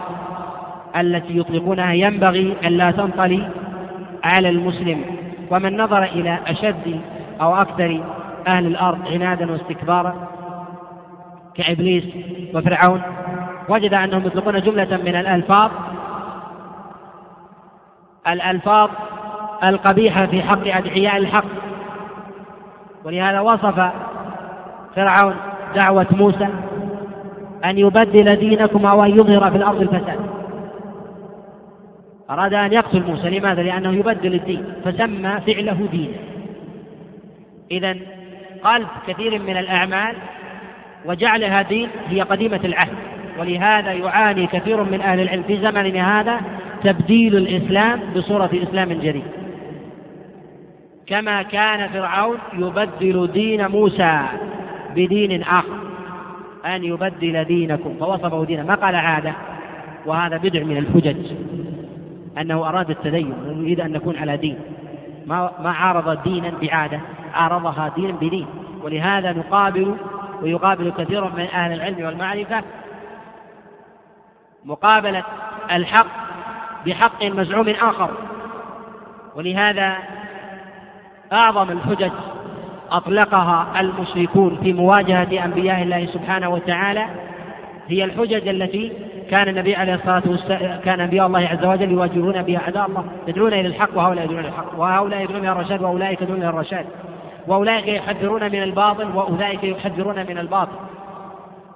التي 0.96 1.38
يطلقونها 1.38 1.92
ينبغي 1.92 2.54
أن 2.64 2.72
لا 2.72 2.90
تنطلي 2.90 3.48
على 4.24 4.48
المسلم. 4.48 5.04
ومن 5.50 5.76
نظر 5.76 6.02
إلى 6.02 6.38
أشد 6.46 7.00
أو 7.40 7.54
أكثر 7.54 8.00
أهل 8.46 8.66
الأرض 8.66 9.08
عنادا 9.08 9.52
واستكبارا 9.52 10.28
كإبليس 11.54 12.04
وفرعون. 12.54 13.02
وجد 13.68 13.94
أنهم 13.94 14.26
يطلقون 14.26 14.60
جملة 14.60 14.96
من 14.96 15.16
الألفاظ. 15.16 15.70
الألفاظ 18.28 18.90
القبيحة 19.64 20.26
في 20.26 20.42
حق 20.42 20.66
أدعياء 20.66 21.16
الحق. 21.16 21.44
ولهذا 23.04 23.40
وصف 23.40 23.90
فرعون 24.96 25.34
دعوة 25.74 26.06
موسى 26.10 26.48
أن 27.64 27.78
يبدل 27.78 28.36
دينكم 28.36 28.86
أو 28.86 29.02
أن 29.02 29.10
يظهر 29.10 29.50
في 29.50 29.56
الأرض 29.56 29.80
الفساد. 29.80 30.20
أراد 32.30 32.54
أن 32.54 32.72
يقتل 32.72 33.02
موسى 33.02 33.38
لماذا؟ 33.38 33.62
لأنه 33.62 33.90
يبدل 33.90 34.34
الدين 34.34 34.64
فسمى 34.84 35.40
فعله 35.46 35.88
دينا. 35.90 36.16
إذا 37.70 37.96
قلب 38.64 38.88
كثير 39.06 39.38
من 39.38 39.56
الأعمال 39.56 40.16
وجعلها 41.04 41.62
دين 41.62 41.88
هي 42.08 42.20
قديمة 42.20 42.60
العهد 42.64 42.96
ولهذا 43.38 43.92
يعاني 43.92 44.46
كثير 44.46 44.82
من 44.82 45.00
أهل 45.00 45.20
العلم 45.20 45.42
في 45.42 45.56
زمننا 45.56 46.20
هذا 46.20 46.40
تبديل 46.84 47.36
الإسلام 47.36 48.00
بصورة 48.16 48.50
إسلام 48.54 48.92
جديد. 48.92 49.22
كما 51.06 51.42
كان 51.42 51.88
فرعون 51.88 52.38
يبدل 52.58 53.32
دين 53.32 53.68
موسى 53.68 54.22
بدين 54.96 55.42
آخر 55.42 55.78
أن 56.66 56.84
يبدل 56.84 57.44
دينكم 57.44 57.94
فوصفه 58.00 58.44
دينا. 58.44 58.62
ما 58.62 58.74
قال 58.74 58.94
عادة؟ 58.94 59.32
وهذا 60.06 60.36
بدع 60.36 60.62
من 60.62 60.76
الحجج 60.76 61.32
أنه 62.40 62.68
أراد 62.68 62.90
التدين 62.90 63.34
ويريد 63.46 63.80
أن 63.80 63.92
نكون 63.92 64.16
على 64.16 64.36
دين. 64.36 64.56
ما 65.30 65.52
ما 65.60 65.70
عارض 65.70 66.22
دينا 66.22 66.50
بعادة 66.62 67.00
عارضها 67.34 67.92
دينا 67.96 68.12
بدين. 68.12 68.46
ولهذا 68.82 69.32
نقابل 69.32 69.96
ويقابل 70.42 70.92
كثير 70.98 71.24
من 71.24 71.46
أهل 71.54 71.72
العلم 71.72 72.06
والمعرفة 72.06 72.62
مقابلة 74.64 75.24
الحق 75.72 76.06
بحق 76.86 77.24
مزعوم 77.24 77.68
آخر. 77.68 78.10
ولهذا 79.36 79.96
أعظم 81.32 81.70
الحجج 81.70 82.12
أطلقها 82.90 83.80
المشركون 83.80 84.58
في 84.62 84.72
مواجهة 84.72 85.44
أنبياء 85.44 85.82
الله 85.82 86.06
سبحانه 86.06 86.48
وتعالى 86.48 87.06
هي 87.88 88.04
الحجج 88.04 88.48
التي 88.48 88.92
كان 89.30 89.48
النبي 89.48 89.76
عليه 89.76 89.94
الصلاة 89.94 90.22
والسلام 90.26 90.80
كان 90.80 91.00
أنبياء 91.00 91.26
الله 91.26 91.40
عز 91.40 91.64
وجل 91.64 91.92
يواجهون 91.92 92.42
بها. 92.42 92.58
أعداء 92.58 92.86
الله. 92.86 93.04
يدعون 93.28 93.52
إلى 93.52 93.66
الحق 93.66 93.96
وهؤلاء 93.96 94.24
يدعون 94.24 94.40
إلى 94.40 94.48
الحق. 94.48 94.78
وهؤلاء 94.78 95.22
يدعون 95.22 95.40
إلى 95.40 95.52
الرشاد 95.52 95.82
وأولئك 95.82 96.22
يدعون 96.22 96.38
إلى 96.38 96.48
الرشاد. 96.48 96.86
وأولئك 97.48 97.88
يحذرون 97.88 98.44
من 98.44 98.62
الباطل 98.62 99.06
وأولئك 99.14 99.64
يحذرون 99.64 100.26
من 100.28 100.38
الباطل. 100.38 100.76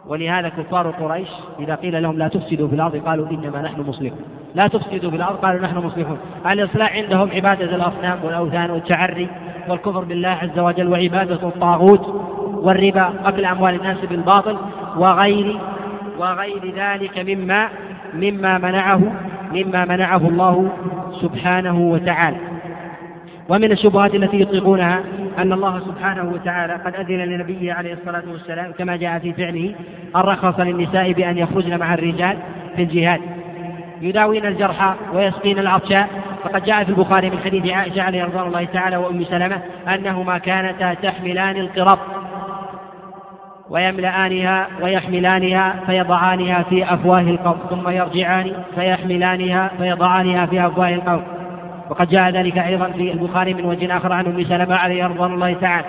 ولهذا 0.06 0.48
كفار 0.48 0.90
قريش 0.90 1.28
إذا 1.60 1.74
قيل 1.74 2.02
لهم 2.02 2.18
لا 2.18 2.28
تفسدوا 2.28 2.68
في 2.68 2.74
الأرض 2.74 2.96
قالوا 2.96 3.30
إنما 3.30 3.62
نحن 3.62 3.80
مصلحون. 3.80 4.20
لا 4.54 4.68
تفسدوا 4.68 5.10
في 5.10 5.16
الأرض 5.16 5.36
قالوا 5.36 5.60
نحن 5.60 5.76
مصلحون. 5.76 6.18
الإصلاح 6.52 6.96
عندهم 6.96 7.30
عبادة 7.30 7.76
الأصنام 7.76 8.18
والأوثان 8.24 8.70
والتعري 8.70 9.28
والكفر 9.68 10.04
بالله 10.04 10.28
عز 10.28 10.58
وجل 10.58 10.88
وعبادة 10.88 11.48
الطاغوت 11.48 12.24
والربا 12.62 13.12
أكل 13.24 13.44
أموال 13.44 13.74
الناس 13.74 13.98
بالباطل 14.10 14.56
وغير 14.96 15.60
وغير 16.18 16.74
ذلك 16.76 17.18
مما 17.18 17.68
مما 18.14 18.58
منعه 18.58 19.00
مما 19.52 19.84
منعه 19.84 20.28
الله 20.28 20.72
سبحانه 21.20 21.80
وتعالى. 21.80 22.36
ومن 23.48 23.72
الشبهات 23.72 24.14
التي 24.14 24.40
يطلقونها 24.40 25.00
أن 25.38 25.52
الله 25.52 25.80
سبحانه 25.80 26.30
وتعالى 26.30 26.72
قد 26.72 26.94
أذن 26.94 27.18
لنبيه 27.18 27.72
عليه 27.72 27.92
الصلاة 27.92 28.22
والسلام 28.32 28.72
كما 28.72 28.96
جاء 28.96 29.18
في 29.18 29.32
فعله 29.32 29.74
أن 30.16 30.20
رخص 30.20 30.60
للنساء 30.60 31.12
بأن 31.12 31.38
يخرجن 31.38 31.78
مع 31.78 31.94
الرجال 31.94 32.36
في 32.76 32.82
الجهاد. 32.82 33.20
يداوين 34.00 34.46
الجرحى 34.46 34.94
ويسقين 35.14 35.58
العطشاء. 35.58 36.08
فقد 36.44 36.64
جاء 36.64 36.84
في 36.84 36.90
البخاري 36.90 37.30
من 37.30 37.38
حديث 37.44 37.72
عائشة 37.72 38.02
عليه 38.02 38.24
رضوان 38.24 38.46
الله 38.46 38.64
تعالى 38.64 38.96
وأم 38.96 39.24
سلمة 39.24 39.60
أنهما 39.88 40.38
كانتا 40.38 40.94
تحملان 40.94 41.56
القرب 41.56 41.98
ويملآنها 43.70 44.68
ويحملانها 44.82 45.74
فيضعانها 45.86 46.62
في 46.62 46.94
أفواه 46.94 47.20
القوم 47.20 47.58
ثم 47.70 47.88
يرجعان 47.88 48.52
فيحملانها 48.74 49.70
فيضعانها 49.78 50.46
في 50.46 50.66
أفواه 50.66 50.94
القوم. 50.94 51.22
وقد 51.90 52.08
جاء 52.08 52.30
ذلك 52.30 52.58
أيضا 52.58 52.90
في 52.90 53.12
البخاري 53.12 53.54
من 53.54 53.64
وجه 53.64 53.96
آخر 53.96 54.12
عن 54.12 54.26
أم 54.26 54.44
سلمة 54.44 54.74
عليه 54.74 55.06
رضوان 55.06 55.32
الله 55.34 55.52
تعالى. 55.52 55.86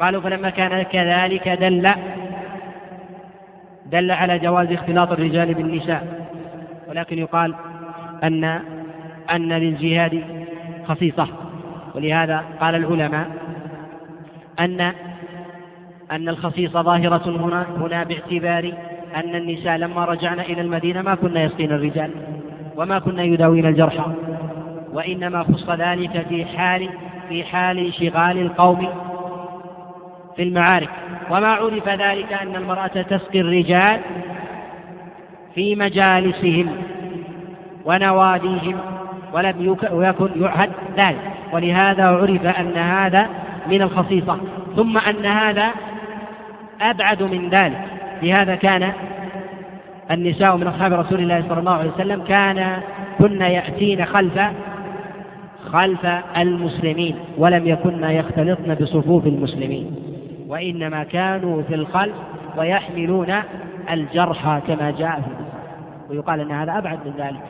قالوا 0.00 0.22
فلما 0.22 0.50
كان 0.50 0.82
كذلك 0.82 1.48
دل 1.48 1.86
دل 3.86 4.10
على 4.10 4.38
جواز 4.38 4.72
اختلاط 4.72 5.12
الرجال 5.12 5.54
بالنساء. 5.54 6.28
ولكن 6.88 7.18
يقال 7.18 7.54
أن 8.24 8.44
أن 9.30 9.52
للجهاد 9.52 10.22
خصيصة. 10.88 11.28
ولهذا 11.94 12.44
قال 12.60 12.74
العلماء 12.74 13.26
أن 14.60 14.92
أن 16.10 16.28
الخصيصة 16.28 16.82
ظاهرة 16.82 17.22
هنا 17.26 17.66
هنا 17.76 18.04
باعتبار 18.04 18.72
أن 19.16 19.34
النساء 19.34 19.76
لما 19.76 20.04
رجعن 20.04 20.40
إلى 20.40 20.60
المدينة 20.60 21.02
ما 21.02 21.14
كنا 21.14 21.42
يسقين 21.42 21.72
الرجال 21.72 22.10
وما 22.76 22.98
كنا 22.98 23.22
يداوين 23.22 23.66
الجرحى 23.66 24.04
وإنما 24.92 25.42
خص 25.42 25.70
ذلك 25.70 26.26
في 26.28 26.44
حال 26.44 26.88
في 27.28 27.44
حال 27.44 27.78
انشغال 27.78 28.38
القوم 28.38 28.88
في 30.36 30.42
المعارك. 30.42 30.90
وما 31.30 31.48
عرف 31.48 31.88
ذلك 31.88 32.32
أن 32.32 32.56
المرأة 32.56 32.86
تسقي 32.86 33.40
الرجال 33.40 34.00
في 35.54 35.76
مجالسهم 35.76 36.68
ونواديهم 37.84 38.76
ولم 39.32 39.54
يكن 39.90 40.42
يعهد 40.42 40.70
ذلك. 40.98 41.20
ولهذا 41.52 42.04
عرف 42.06 42.46
أن 42.46 42.76
هذا 42.76 43.28
من 43.66 43.82
الخصيصة. 43.82 44.38
ثم 44.76 44.98
أن 44.98 45.26
هذا 45.26 45.72
أبعد 46.80 47.22
من 47.22 47.50
ذلك. 47.50 47.84
لهذا 48.22 48.54
كان 48.54 48.92
النساء 50.10 50.56
من 50.56 50.66
أصحاب 50.66 50.92
رسول 50.92 51.20
الله 51.20 51.44
صلى 51.48 51.58
الله 51.58 51.72
عليه 51.74 51.90
وسلم 51.90 52.22
كان 52.22 52.80
كن 53.18 53.40
يأتين 53.40 54.04
خلف 54.04 54.40
خلف 55.64 56.06
المسلمين 56.36 57.16
ولم 57.38 57.66
يكن 57.66 58.04
يختلطن 58.04 58.74
بصفوف 58.74 59.26
المسلمين 59.26 59.94
وإنما 60.48 61.04
كانوا 61.04 61.62
في 61.62 61.74
الخلف 61.74 62.14
ويحملون 62.56 63.34
الجرحى 63.90 64.60
كما 64.68 64.90
جاء 64.90 65.20
في 65.20 65.48
ويقال 66.10 66.40
أن 66.40 66.50
هذا 66.50 66.78
أبعد 66.78 66.98
من 67.06 67.12
ذلك. 67.18 67.42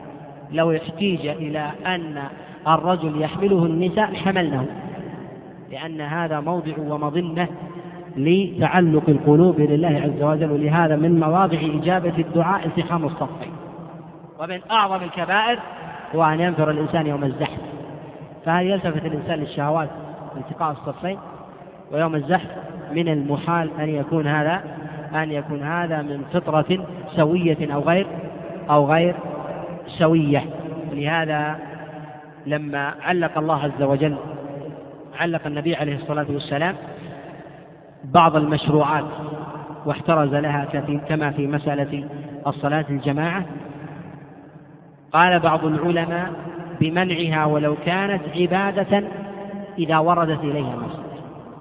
لو 0.52 0.76
احتيج 0.76 1.26
إلى 1.26 1.70
أن 1.86 2.22
الرجل 2.68 3.20
يحمله 3.22 3.66
النساء 3.66 4.14
حملنه 4.14 4.66
لأن 5.70 6.00
هذا 6.00 6.40
موضع 6.40 6.72
ومظنة 6.78 7.48
لتعلق 8.18 9.02
القلوب 9.08 9.60
لله 9.60 9.88
عز 9.88 10.22
وجل 10.22 10.50
ولهذا 10.50 10.96
من 10.96 11.20
مواضع 11.20 11.58
إجابة 11.62 12.14
الدعاء 12.18 12.66
التحام 12.66 13.04
الصفين 13.04 13.52
ومن 14.40 14.60
أعظم 14.70 15.04
الكبائر 15.04 15.58
هو 16.14 16.24
أن 16.24 16.40
ينفر 16.40 16.70
الإنسان 16.70 17.06
يوم 17.06 17.24
الزحف. 17.24 17.60
فهل 18.44 18.66
يلتفت 18.66 19.04
الإنسان 19.04 19.38
للشهوات 19.38 19.88
التقاء 20.36 20.72
الصفين 20.72 21.18
ويوم 21.92 22.14
الزحف 22.14 22.48
من 22.92 23.08
المحال 23.08 23.70
أن 23.80 23.88
يكون 23.88 24.26
هذا 24.26 24.60
أن 25.14 25.32
يكون 25.32 25.62
هذا 25.62 26.02
من 26.02 26.24
فطرة 26.32 26.86
سوية 27.16 27.74
أو 27.74 27.80
غير 27.80 28.06
أو 28.70 28.92
غير 28.92 29.14
سوية. 29.86 30.44
ولهذا 30.92 31.58
لما 32.46 32.94
علق 33.02 33.38
الله 33.38 33.62
عز 33.64 33.82
وجل 33.82 34.16
علق 35.20 35.46
النبي 35.46 35.76
عليه 35.76 35.96
الصلاة 35.96 36.26
والسلام 36.28 36.74
بعض 38.04 38.36
المشروعات 38.36 39.04
واحترز 39.86 40.34
لها 40.34 40.64
كما 41.08 41.30
في 41.30 41.46
مسألة 41.46 42.04
الصلاة 42.46 42.84
الجماعة. 42.90 43.44
قال 45.12 45.40
بعض 45.40 45.64
العلماء 45.64 46.30
بمنعها 46.80 47.44
ولو 47.44 47.76
كانت 47.86 48.22
عبادة 48.36 49.04
إذا 49.78 49.98
وردت 49.98 50.44
إليها 50.44 50.76
مسجد 50.76 51.08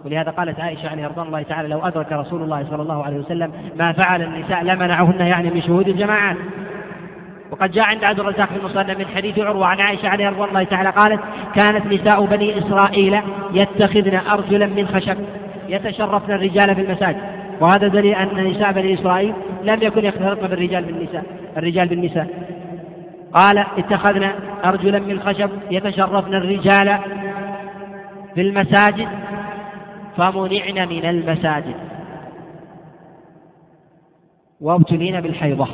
ولهذا 0.06 0.32
قالت 0.32 0.60
عائشة 0.60 0.90
عليه 0.90 1.08
رضوان 1.08 1.28
الله 1.28 1.42
تعالى 1.42 1.68
لو 1.68 1.80
أدرك 1.80 2.12
رسول 2.12 2.42
الله 2.42 2.66
صلى 2.70 2.82
الله 2.82 3.04
عليه 3.04 3.18
وسلم 3.18 3.52
ما 3.76 3.92
فعل 3.92 4.22
النساء 4.22 4.64
لمنعهن 4.64 5.20
يعني 5.20 5.50
من 5.50 5.62
شهود 5.62 5.88
الجماعات. 5.88 6.38
وقد 7.52 7.72
جاء 7.72 7.86
عند 7.86 8.04
عبد 8.04 8.20
الرزاق 8.20 8.50
في 8.50 8.56
المصنف 8.56 8.98
من 8.98 9.06
حديث 9.06 9.40
عروة 9.40 9.66
عن 9.66 9.80
عائشة 9.80 10.10
عليه 10.10 10.30
رضوان 10.30 10.50
الله 10.50 10.64
تعالى 10.64 10.90
قالت 10.90 11.20
كانت 11.56 11.86
نساء 11.86 12.26
بني 12.26 12.58
إسرائيل 12.58 13.22
يتخذن 13.54 14.16
أرجلا 14.16 14.66
من 14.66 14.88
خشب 14.88 15.18
يتشرفن 15.68 16.32
الرجال 16.32 16.76
في 16.76 16.82
المساجد. 16.82 17.22
وهذا 17.62 17.88
دليل 17.88 18.16
أن 18.16 18.48
نساء 18.48 18.72
بني 18.72 18.94
إسرائيل 18.94 19.34
لم 19.64 19.84
يكن 19.84 20.06
يختلطن 20.06 20.48
بالرجال 20.48 20.84
بالنساء 20.84 21.24
الرجال 21.58 21.88
بالنساء. 21.88 22.28
قال 23.34 23.58
اتخذنا 23.58 24.34
أرجلا 24.66 25.00
من 25.00 25.20
خشب 25.20 25.50
يتشرفن 25.72 26.34
الرجال 26.34 27.00
في 28.36 28.42
المساجد 28.42 29.08
فمنعن 30.18 30.90
من 30.90 31.06
المساجد. 31.06 31.76
وابتلين 34.62 35.22
بالحيضة. 35.22 35.68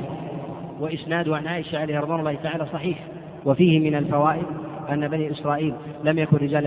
وإسناد 0.79 1.29
عن 1.29 1.47
عائشة 1.47 1.79
عليه 1.79 1.99
رضوان 1.99 2.19
الله 2.19 2.35
تعالى 2.43 2.65
صحيح. 2.73 2.97
وفيه 3.45 3.79
من 3.79 3.95
الفوائد 3.95 4.45
أن 4.89 5.07
بني 5.07 5.31
إسرائيل 5.31 5.73
لم 6.03 6.19
يكن 6.19 6.37
الرجال 6.37 6.65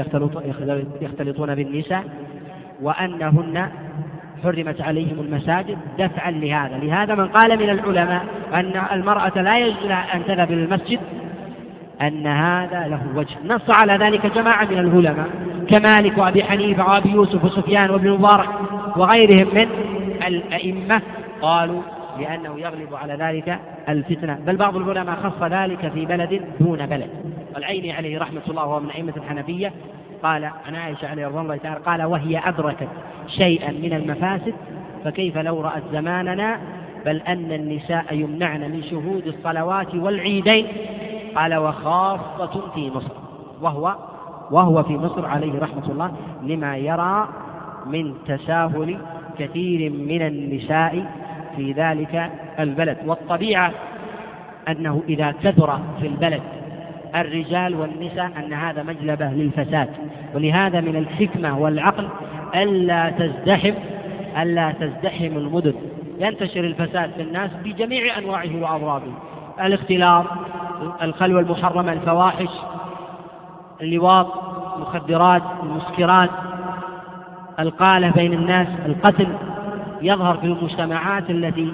يختلطون 1.01 1.55
بالنساء 1.55 2.05
وأنهن 2.83 3.69
حرمت 4.43 4.81
عليهم 4.81 5.21
المساجد 5.21 5.79
دفعا 5.99 6.31
لهذا. 6.31 6.79
لهذا 6.79 7.15
من 7.15 7.29
قال 7.29 7.59
من 7.59 7.71
العلماء 7.71 8.25
أن 8.55 8.83
المرأة 8.93 9.43
لا 9.43 9.59
يجوز 9.59 9.87
لها 9.87 10.17
أن 10.17 10.25
تذهب 10.25 10.53
إلى 10.53 10.65
المسجد 10.65 11.01
أن 12.03 12.27
هذا 12.27 12.89
له 12.89 13.01
وجه. 13.15 13.37
نص 13.45 13.71
على 13.81 13.93
ذلك 13.93 14.27
جماعة 14.27 14.65
من 14.65 14.79
العلماء 14.79 15.29
كمالك 15.69 16.19
وأبي 16.19 16.45
حنيفة 16.45 16.85
وأبي 16.85 17.11
يوسف 17.11 17.45
وسفيان 17.45 17.91
وابن 17.91 18.11
مبارك 18.11 18.49
وغيرهم 18.97 19.55
من 19.55 19.69
الأئمة 20.27 21.03
قالوا 21.43 21.83
لأنه 22.19 22.61
يغلب 22.61 22.95
على 22.95 23.15
ذلك 23.15 23.59
الفتنة. 23.89 24.39
بل 24.47 24.57
بعض 24.57 24.77
العلماء 24.77 25.17
خص 25.17 25.43
ذلك 25.43 25.93
في 25.93 26.07
بلد 26.07 26.43
دون 26.61 26.87
بلد. 26.87 27.11
والعيني 27.55 27.93
عليه 27.93 28.19
رحمة 28.19 28.43
الله 28.49 28.67
وهو 28.67 28.81
من 28.81 28.91
أئمة 28.91 29.13
الحنفية 29.17 29.73
قال 30.27 30.45
عن 30.45 30.75
عائشة 30.75 31.09
عليه 31.09 31.27
رضي 31.27 31.41
الله 31.41 31.57
تعالى 31.57 31.81
قال 31.81 32.03
وهي 32.03 32.39
أدركت 32.45 32.89
شيئا 33.29 33.73
من 33.73 33.93
المفاسد 33.93 34.55
فكيف 35.05 35.39
لو 35.39 35.61
رأت 35.61 35.83
زماننا؟ 35.93 36.59
بل 37.05 37.17
أن 37.17 37.53
النساء 37.53 38.15
يمنعن 38.15 38.61
من 38.61 38.83
شهود 38.83 39.27
الصلوات 39.27 39.95
والعيدين. 39.95 40.67
قال 41.37 41.55
وخاصة 41.55 42.71
في 42.75 42.91
مصر 42.91 43.13
وهو 43.63 43.97
وهو 44.51 44.83
في 44.83 44.97
مصر 44.97 45.27
عليه 45.27 45.59
رحمة 45.59 45.91
الله 45.91 46.13
لما 46.43 46.77
يرى 46.77 47.29
من 47.87 48.15
تساهل 48.27 48.99
كثير 49.39 49.91
من 49.91 50.23
النساء 50.23 51.07
في 51.57 51.73
ذلك 51.73 52.31
البلد. 52.61 52.99
والطبيعة 53.07 53.73
أنه 54.69 55.03
إذا 55.09 55.31
كثر 55.43 55.81
في 56.01 56.07
البلد 56.07 56.56
الرجال 57.17 57.75
والنساء 57.75 58.33
أن 58.37 58.53
هذا 58.53 58.83
مجلبة 58.83 59.27
للفساد 59.27 59.89
ولهذا 60.35 60.81
من 60.81 60.97
الحكمة 60.97 61.59
والعقل 61.59 62.09
ألا 62.55 63.11
تزدحم 63.11 63.75
ألا 64.43 64.73
تزدحم 64.73 65.37
المدن. 65.37 65.75
ينتشر 66.19 66.61
الفساد 66.61 67.11
في 67.17 67.23
الناس 67.23 67.51
بجميع 67.65 68.19
أنواعه 68.19 68.63
وأضرابه. 68.63 69.13
الاختلاط 69.61 70.25
الخلوة 71.03 71.41
المحرمة 71.41 71.93
الفواحش 71.93 72.51
اللواط 73.83 74.27
المخدرات 74.77 75.43
المسكرات 75.63 76.31
القالة 77.61 78.11
بين 78.11 78.33
الناس 78.33 78.69
القتل. 78.87 79.29
يظهر 80.03 80.37
في 80.37 80.47
المجتمعات 80.47 81.31
التي 81.31 81.73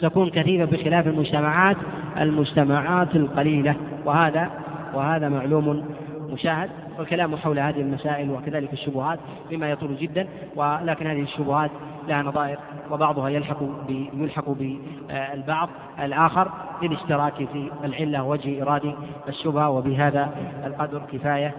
تكون 0.00 0.30
كثيرة 0.30 0.64
بخلاف 0.64 1.06
المجتمعات 1.06 1.76
المجتمعات 2.20 3.16
القليلة. 3.16 3.74
وهذا 4.04 4.50
وهذا 4.94 5.28
معلوم 5.28 5.84
مشاهد 6.32 6.70
والكلام 6.98 7.36
حول 7.36 7.58
هذه 7.58 7.80
المسائل 7.80 8.30
وكذلك 8.30 8.72
الشبهات 8.72 9.18
مما 9.52 9.70
يطول 9.70 9.96
جدا 9.96 10.28
ولكن 10.56 11.06
هذه 11.06 11.22
الشبهات 11.22 11.70
لها 12.08 12.22
نظائر 12.22 12.58
وبعضها 12.90 13.28
يلحق 13.28 13.62
يلحق 13.88 14.48
بالبعض. 14.48 15.68
الآخر 16.00 16.50
للاشتراك 16.82 17.34
في 17.34 17.70
العلة 17.84 18.24
وجه 18.24 18.48
إيراد 18.48 18.94
الشبهة 19.28 19.70
وبهذا 19.70 20.30
القدر 20.64 21.02
كفاية. 21.12 21.54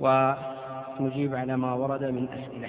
ونجيب 0.00 1.34
على 1.34 1.56
ما 1.56 1.72
ورد 1.74 2.04
من 2.04 2.26
أسئلة. 2.28 2.68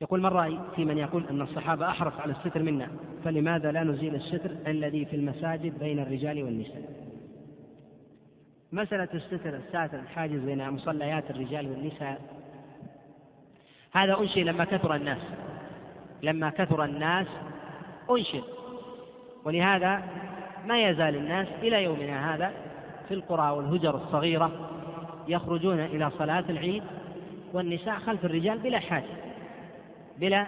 يقول 0.00 0.20
ما 0.20 0.28
الرأي 0.28 0.58
في 0.76 0.84
من 0.84 0.98
يقول 0.98 1.26
أن 1.30 1.42
الصحابة 1.42 1.88
أحرص 1.88 2.12
على 2.20 2.32
الستر 2.32 2.62
منا 2.62 2.88
فلماذا 3.24 3.72
لا 3.72 3.84
نزيل 3.84 4.14
الستر 4.14 4.50
الذي 4.66 5.04
في 5.04 5.16
المساجد 5.16 5.78
بين 5.78 5.98
الرجال 5.98 6.42
والنساء؟ 6.42 6.82
مسألة 8.72 9.08
الستر 9.14 9.56
الساتر 9.56 9.98
الحاجز 9.98 10.40
بين 10.40 10.70
مصليات 10.70 11.30
الرجال 11.30 11.70
والنساء 11.70 12.20
هذا 13.92 14.18
أنشئ 14.18 14.42
لما 14.42 14.64
كثر 14.64 14.94
الناس 14.94 15.22
لما 16.22 16.50
كثر 16.50 16.84
الناس 16.84 17.26
أنشئ 18.10 18.42
ولهذا 19.44 20.02
ما 20.66 20.82
يزال 20.88 21.16
الناس 21.16 21.48
إلى 21.62 21.84
يومنا 21.84 22.34
هذا 22.34 22.52
في 23.08 23.14
القرى 23.14 23.50
والهجر 23.50 23.94
الصغيرة 23.94 24.70
يخرجون 25.28 25.80
إلى 25.80 26.10
صلاة 26.10 26.44
العيد 26.48 26.82
والنساء 27.52 27.98
خلف 27.98 28.24
الرجال 28.24 28.58
بلا 28.58 28.78
حاجة. 28.78 29.29
بلا 30.20 30.46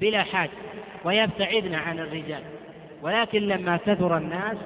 بلا 0.00 0.22
حاجة 0.22 0.50
ويبتعدن 1.04 1.74
عن 1.74 1.98
الرجال. 1.98 2.42
ولكن 3.02 3.42
لما 3.42 3.76
كثر 3.76 4.16
الناس 4.16 4.56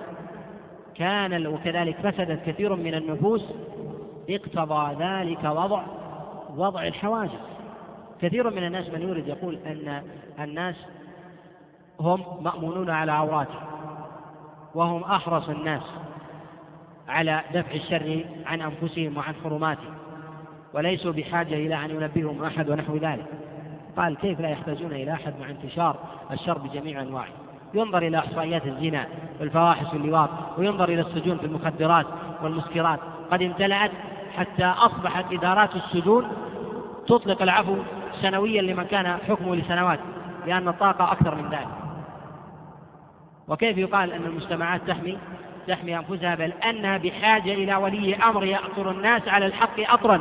كان 0.95 1.47
وكذلك 1.47 1.97
فسدت 1.97 2.47
كثير 2.47 2.77
من 2.77 2.95
النفوس 2.95 3.45
اقتضى 4.31 5.05
ذلك 5.05 5.45
وضع 5.45 5.83
وضع 6.57 6.87
الحواجز. 6.87 7.41
كثير 8.23 8.51
من 8.51 8.65
الناس 8.67 8.89
من 8.89 9.03
يريد 9.03 9.29
يقول 9.29 9.59
أن 9.67 10.03
الناس 10.41 10.77
هم 12.01 12.45
مأمونون 12.45 12.91
على 12.91 13.13
عوراتهم 13.13 13.63
وهم 14.75 15.03
أحرص 15.05 15.49
الناس 15.49 15.83
على 17.09 17.43
دفع 17.55 17.75
الشر 17.75 18.25
عن 18.47 18.61
أنفسهم 18.61 19.17
وعن 19.17 19.35
حرماتهم 19.45 19.95
وليسوا 20.75 21.13
بحاجة 21.13 21.55
إلى 21.55 21.85
أن 21.85 21.91
ينبههم 21.91 22.45
أحد 22.45 22.71
ونحو 22.71 22.97
ذلك. 22.97 23.27
قال 23.97 24.17
كيف 24.17 24.41
لا 24.41 24.49
يحتاجون 24.49 24.93
إلى 24.93 25.13
أحد 25.13 25.35
مع 25.41 25.51
انتشار 25.51 25.97
الشر 26.31 26.59
بجميع 26.59 27.03
أنواعه؟ 27.03 27.29
ينظر 27.75 27.99
إلى 27.99 28.19
إحصائيات 28.19 28.67
الزنا 28.67 29.07
والفواحش 29.41 29.93
واللواط 29.93 30.31
وينظر 30.59 30.89
إلى 30.89 31.01
السجون 31.01 31.39
في 31.39 31.47
المخدرات 31.47 32.07
والمسكرات. 32.43 32.99
قد 33.31 33.43
امتلأت 33.43 33.91
حتى 34.37 34.65
أصبحت 34.65 35.25
إدارات 35.33 35.77
السجون 35.77 36.29
تطلق 37.07 37.43
العفو 37.43 37.77
سنويا 38.23 38.63
لمن 38.63 38.85
كان 38.85 39.19
حكمه 39.29 39.57
لسنوات 39.57 39.99
لأن 40.47 40.69
الطاقة 40.69 41.13
أكثر 41.13 41.35
من 41.35 41.51
ذلك. 41.51 41.69
وكيف 43.49 43.79
يقال 43.79 44.13
أن 44.13 44.25
المجتمعات 44.25 44.81
تحمي 44.89 45.19
تحمي 45.69 45.99
أنفسها؟ 45.99 46.35
بل 46.35 46.53
أنها 46.53 46.99
بحاجة 46.99 47.55
إلى 47.55 47.75
ولي 47.75 48.17
أمر 48.17 48.45
يأطر 48.45 48.91
الناس 48.91 49.29
على 49.29 49.47
الحق 49.47 49.93
أطرا. 49.93 50.21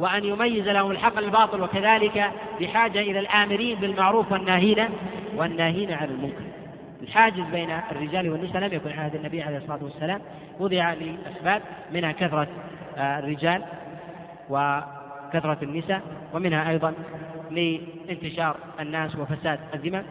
وأن 0.00 0.24
يميز 0.24 0.68
لهم 0.68 0.90
الحق 0.90 1.18
الباطل 1.18 1.62
وكذلك 1.62 2.30
بحاجة 2.60 3.00
إلى 3.00 3.18
الآمرين 3.18 3.78
بالمعروف 3.80 4.32
والناهين 4.32 4.88
والناهين 5.36 5.92
عن 5.92 6.08
المنكر. 6.08 6.44
الحاجز 7.02 7.44
بين 7.52 7.70
الرجال 7.90 8.30
والنساء 8.30 8.62
لم 8.62 8.74
يكن 8.74 8.90
عهد 8.90 9.14
النبي 9.14 9.42
عليه 9.42 9.56
الصلاة 9.56 9.84
والسلام. 9.84 10.20
وضع 10.60 10.92
لأسباب 10.92 11.62
منها 11.92 12.12
كثرة 12.12 12.48
آه، 12.96 13.18
الرجال 13.18 13.62
وكثرة 14.48 15.58
النساء 15.62 16.02
ومنها 16.34 16.70
أيضا 16.70 16.94
لانتشار 17.50 18.56
الناس 18.80 19.16
وفساد 19.16 19.58
الذمم 19.74 20.02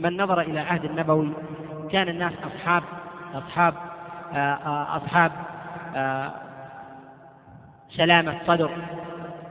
من 0.00 0.16
نظر 0.16 0.40
إلى 0.40 0.60
عهد 0.60 0.84
النبوي 0.84 1.32
كان 1.92 2.08
الناس 2.08 2.32
أصحاب 2.44 2.82
أصحاب 3.34 3.74
آه، 4.32 4.36
آه، 4.36 4.96
أصحاب 4.96 5.32
سلامة 7.90 8.38
صدر. 8.46 8.70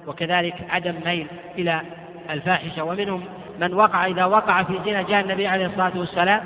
وكذلك 0.08 0.56
عدم 0.70 0.96
ميل 1.06 1.28
إلى 1.58 1.82
الفاحشة. 2.30 2.84
ومنهم 2.84 3.24
من 3.62 3.74
وقع 3.74 4.06
إذا 4.06 4.26
وقع 4.26 4.64
في 4.64 4.80
زنا 4.86 5.02
جاء 5.02 5.22
النبي 5.22 5.48
عليه 5.48 5.66
الصلاة 5.66 5.92
والسلام 5.96 6.42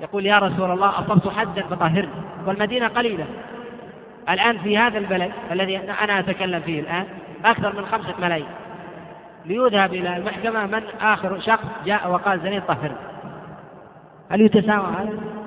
يقول 0.00 0.26
يا 0.26 0.38
رسول 0.38 0.70
الله 0.70 0.98
أصبت 0.98 1.28
حدا 1.28 1.62
فطهرني. 1.62 2.08
والمدينة 2.46 2.88
قليلة. 2.88 3.26
الآن 4.28 4.58
في 4.58 4.78
هذا 4.78 4.98
البلد 4.98 5.32
الذي 5.52 5.78
أنا 5.78 6.18
أتكلم 6.18 6.60
فيه 6.60 6.80
الآن 6.80 7.04
أكثر 7.44 7.76
من 7.76 7.86
خمسة 7.86 8.14
ملايين. 8.20 8.48
ليذهب 9.44 9.94
إلى 9.94 10.16
المحكمة 10.16 10.66
من 10.66 10.82
آخر 11.00 11.40
شخص 11.40 11.64
جاء 11.86 12.10
وقال 12.10 12.40
زنيت 12.40 12.64
طهرني. 12.64 12.96
هل 14.30 14.40
يتساوى 14.40 14.86
هذا؟ 14.86 15.38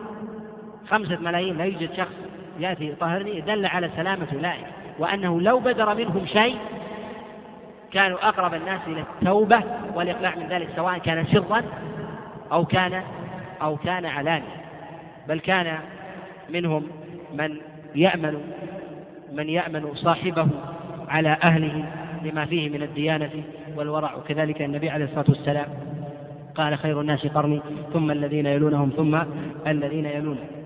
خمسة 0.89 1.17
ملايين 1.17 1.57
لا 1.57 1.65
يوجد 1.65 1.93
شخص 1.93 2.13
يأتي 2.59 2.95
طهرني 2.99 3.41
دل 3.41 3.65
على 3.65 3.89
سلامة 3.95 4.27
أولئك 4.33 4.65
وأنه 4.99 5.41
لو 5.41 5.59
بدر 5.59 5.95
منهم 5.95 6.25
شيء 6.25 6.57
كانوا 7.93 8.27
أقرب 8.29 8.53
الناس 8.53 8.81
إلى 8.87 9.01
التوبة 9.01 9.63
والإقلاع 9.95 10.35
من 10.35 10.47
ذلك 10.49 10.69
سواء 10.75 10.97
كان 10.97 11.25
سرا 11.25 11.63
أو 12.51 12.65
كان 12.65 13.03
أو 13.61 13.77
كان 13.77 14.05
علانيا 14.05 14.61
بل 15.27 15.39
كان 15.39 15.79
منهم 16.49 16.87
من 17.33 17.57
يأمن 17.95 18.41
من 19.33 19.49
يأمن 19.49 19.95
صاحبه 19.95 20.47
على 21.09 21.37
أهله 21.43 21.85
لما 22.23 22.45
فيه 22.45 22.69
من 22.69 22.83
الديانة 22.83 23.29
والورع. 23.75 24.15
وكذلك 24.15 24.61
النبي 24.61 24.89
عليه 24.89 25.05
الصلاة 25.05 25.25
والسلام 25.29 25.65
قال 26.55 26.77
خير 26.77 27.01
الناس 27.01 27.27
قرني 27.27 27.61
ثم 27.93 28.11
الذين 28.11 28.45
يلونهم 28.45 28.89
ثم 28.97 29.19
الذين 29.67 30.05
يلونهم. 30.05 30.60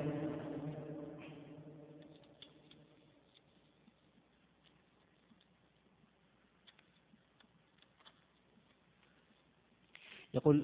يقول 10.35 10.61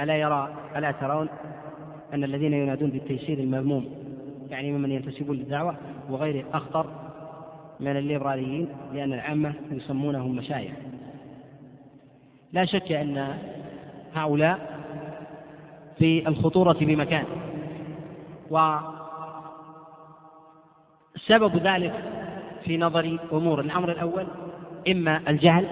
ألا 0.00 0.16
يرى 0.16 0.54
ألا 0.76 0.90
ترون 0.90 1.28
أن 2.14 2.24
الذين 2.24 2.52
ينادون 2.52 2.90
بالتيسير 2.90 3.38
المذموم 3.38 3.88
يعني 4.50 4.72
ممن 4.72 4.92
ينتسبون 4.92 5.36
للدعوة 5.36 5.76
وغيره 6.10 6.44
أخطر 6.52 6.86
من 7.80 7.96
الليبراليين 7.96 8.68
لأن 8.94 9.12
العامة 9.12 9.54
يسمونهم 9.70 10.36
مشايخ. 10.36 10.72
لا 12.52 12.64
شك 12.64 12.92
أن 12.92 13.38
هؤلاء 14.14 14.80
في 15.98 16.28
الخطورة 16.28 16.76
بمكان 16.80 17.24
وسبب 21.16 21.56
ذلك 21.56 21.94
في 22.64 22.78
نظري 22.78 23.18
أمور. 23.32 23.60
الأمر 23.60 23.92
الأول 23.92 24.26
إما 24.90 25.20
الجهل 25.28 25.66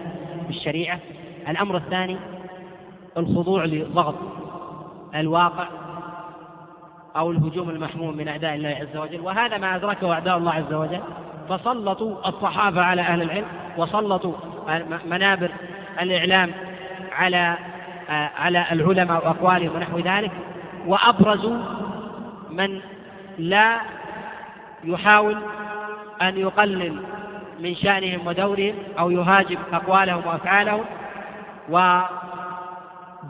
بالشريعة 0.47 1.01
الأمر 1.49 1.77
الثاني 1.77 2.17
الخضوع 3.17 3.65
لضغط 3.65 4.15
الواقع 5.15 5.69
أو 7.17 7.31
الهجوم 7.31 7.71
المحموم 7.71 8.17
من 8.17 8.29
أعداء 8.29 8.55
الله 8.55 8.69
عز 8.69 8.97
وجل. 8.97 9.21
وهذا 9.21 9.59
ما 9.59 9.77
أدركه 9.77 10.13
أعداء 10.13 10.39
الله 10.39 10.53
عز 10.53 10.75
وجل. 10.75 11.01
فسلطوا 11.49 12.29
الصحافة 12.29 12.83
على 12.83 13.03
أهل 13.03 13.23
العلم 13.23 13.45
وسلطوا 13.77 14.33
منابر 15.07 15.51
الإعلام 16.01 16.51
على 17.13 17.57
على 18.39 18.65
العلماء 18.73 19.27
وأقوالهم 19.27 19.77
ونحو 19.77 19.99
ذلك 19.99 20.31
وأبرزوا 20.87 21.59
من 22.51 22.81
لا 23.39 23.81
يحاول 24.85 25.37
أن 26.23 26.39
يقلل 26.39 26.97
من 27.61 27.75
شأنهم 27.75 28.27
ودورهم 28.27 28.75
أو 28.99 29.11
يهاجم 29.11 29.59
أقوالهم 29.73 30.27
وأفعالهم. 30.27 30.85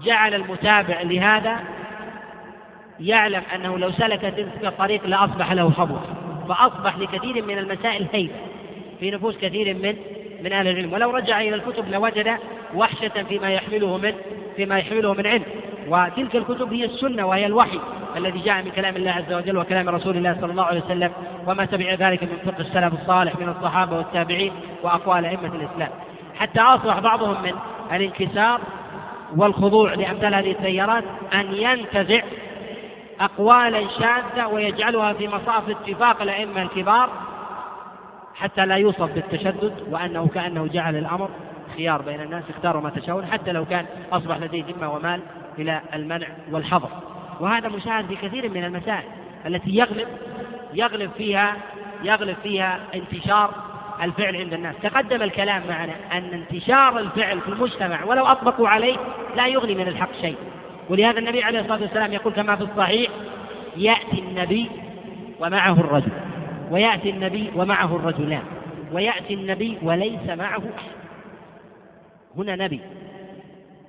وجعل 0.00 0.34
المتابع 0.34 1.02
لهذا 1.02 1.60
يعلم 3.00 3.42
أنه 3.54 3.78
لو 3.78 3.90
سلك 3.90 4.20
تلك 4.20 4.64
الطريق 4.64 5.06
لأصبح 5.06 5.52
له 5.52 5.70
حظوة 5.70 6.00
فأصبح 6.48 6.98
لكثير 6.98 7.44
من 7.44 7.58
المسائل 7.58 8.06
هيبة 8.12 8.34
في 9.00 9.10
نفوس 9.10 9.36
كثير 9.36 9.74
من 9.74 9.96
من 10.44 10.52
أهل 10.52 10.68
العلم. 10.68 10.92
ولو 10.92 11.10
رجع 11.10 11.40
إلى 11.40 11.54
الكتب 11.54 11.88
لوجد 11.88 12.36
وحشة 12.74 13.22
فيما 13.28 13.50
يحمله 13.50 13.98
من 13.98 14.12
فيما 14.56 14.78
يحمله 14.78 15.14
من 15.14 15.26
علم. 15.26 15.42
وتلك 15.88 16.36
الكتب 16.36 16.72
هي 16.72 16.84
السنة 16.84 17.26
وهي 17.26 17.46
الوحي 17.46 17.80
الذي 18.16 18.38
جاء 18.38 18.62
من 18.62 18.70
كلام 18.70 18.96
الله 18.96 19.10
عز 19.10 19.32
وجل 19.32 19.58
وكلام 19.58 19.88
رسول 19.88 20.16
الله 20.16 20.36
صلى 20.40 20.50
الله 20.50 20.64
عليه 20.64 20.80
وسلم 20.80 21.12
وما 21.46 21.64
تبع 21.64 21.94
ذلك 21.94 22.22
من 22.22 22.38
فقه 22.46 22.60
السلف 22.60 22.94
الصالح 23.02 23.36
من 23.36 23.48
الصحابة 23.48 23.96
والتابعين 23.96 24.52
وأقوال 24.82 25.24
أئمة 25.24 25.54
الإسلام. 25.54 25.90
حتى 26.34 26.60
أصبح 26.60 26.98
بعضهم 26.98 27.42
من 27.42 27.52
الانكسار 27.92 28.60
والخضوع 29.36 29.94
لأمثال 29.94 30.34
هذه 30.34 30.50
التيارات 30.50 31.04
أن 31.34 31.54
ينتزع 31.54 32.22
أقوالا 33.20 33.88
شاذة 33.88 34.46
ويجعلها 34.46 35.12
في 35.12 35.28
مصاف 35.28 35.68
اتفاق 35.68 36.22
الأئمة 36.22 36.62
الكبار 36.62 37.10
حتى 38.34 38.66
لا 38.66 38.74
يوصف 38.74 39.12
بالتشدد 39.14 39.72
وأنه 39.90 40.28
كأنه 40.34 40.66
جعل 40.66 40.96
الأمر 40.96 41.28
خيار 41.76 42.02
بين 42.02 42.20
الناس 42.20 42.44
اختاروا 42.50 42.82
ما 42.82 42.90
تشاءون 42.90 43.26
حتى 43.26 43.52
لو 43.52 43.64
كان 43.64 43.86
أصبح 44.12 44.36
لديه 44.36 44.64
ذمة 44.64 44.92
ومال 44.94 45.20
إلى 45.58 45.80
المنع 45.94 46.26
والحظر. 46.50 46.88
وهذا 47.40 47.68
مشاهد 47.68 48.06
في 48.06 48.16
كثير 48.16 48.50
من 48.50 48.64
المسائل 48.64 49.08
التي 49.46 49.70
يغلب 49.76 50.08
يغلب 50.74 51.10
فيها 51.16 51.56
يغلب 52.02 52.36
فيها 52.42 52.80
انتشار 52.94 53.54
الفعل 54.02 54.36
عند 54.36 54.54
الناس. 54.54 54.74
تقدم 54.82 55.22
الكلام 55.22 55.62
معنا 55.68 55.92
أن 56.12 56.24
انتشار 56.24 56.98
الفعل 56.98 57.40
في 57.40 57.48
المجتمع 57.48 58.04
ولو 58.04 58.26
أطبقوا 58.26 58.68
عليه 58.68 58.96
لا 59.36 59.46
يغني 59.46 59.74
من 59.74 59.88
الحق 59.88 60.12
شيء. 60.20 60.36
ولهذا 60.90 61.18
النبي 61.18 61.42
عليه 61.42 61.60
الصلاة 61.60 61.82
والسلام 61.82 62.12
يقول 62.12 62.32
كما 62.32 62.56
في 62.56 62.62
الصحيح 62.62 63.10
يأتي 63.76 64.18
النبي 64.18 64.70
ومعه 65.40 65.72
الرجل 65.72 66.12
ويأتي 66.70 67.10
النبي 67.10 67.50
ومعه 67.56 67.96
الرجلان 67.96 68.42
ويأتي 68.92 69.34
النبي 69.34 69.78
وليس 69.82 70.28
معه 70.28 70.62
هنا 72.36 72.56
نبي 72.56 72.80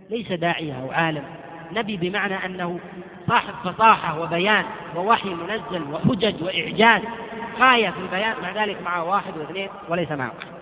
ليس 0.10 0.32
داعية 0.32 0.82
أو 0.82 0.92
عالم. 0.92 1.24
نبي 1.72 1.98
بمعنى 1.98 2.46
أنه 2.46 2.80
صاحب 3.28 3.54
فصاحة 3.64 4.22
وبيان 4.22 4.66
ووحي 4.96 5.30
منزل 5.30 5.84
وحجج 5.92 6.44
وإعجاز. 6.44 7.02
غاية 7.60 7.90
في 7.90 8.00
البيان 8.00 8.34
مع 8.42 8.64
ذلك 8.64 8.82
معه 8.82 9.04
واحد 9.04 9.38
واثنين 9.38 9.70
وليس 9.90 10.12
معه. 10.12 10.28
أحد 10.28 10.56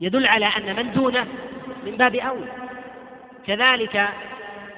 يدل 0.00 0.26
على 0.26 0.46
أن 0.46 0.76
من 0.76 0.92
دونه 0.92 1.26
من 1.86 1.96
باب 1.96 2.14
أولى. 2.14 2.52
كذلك 3.46 4.08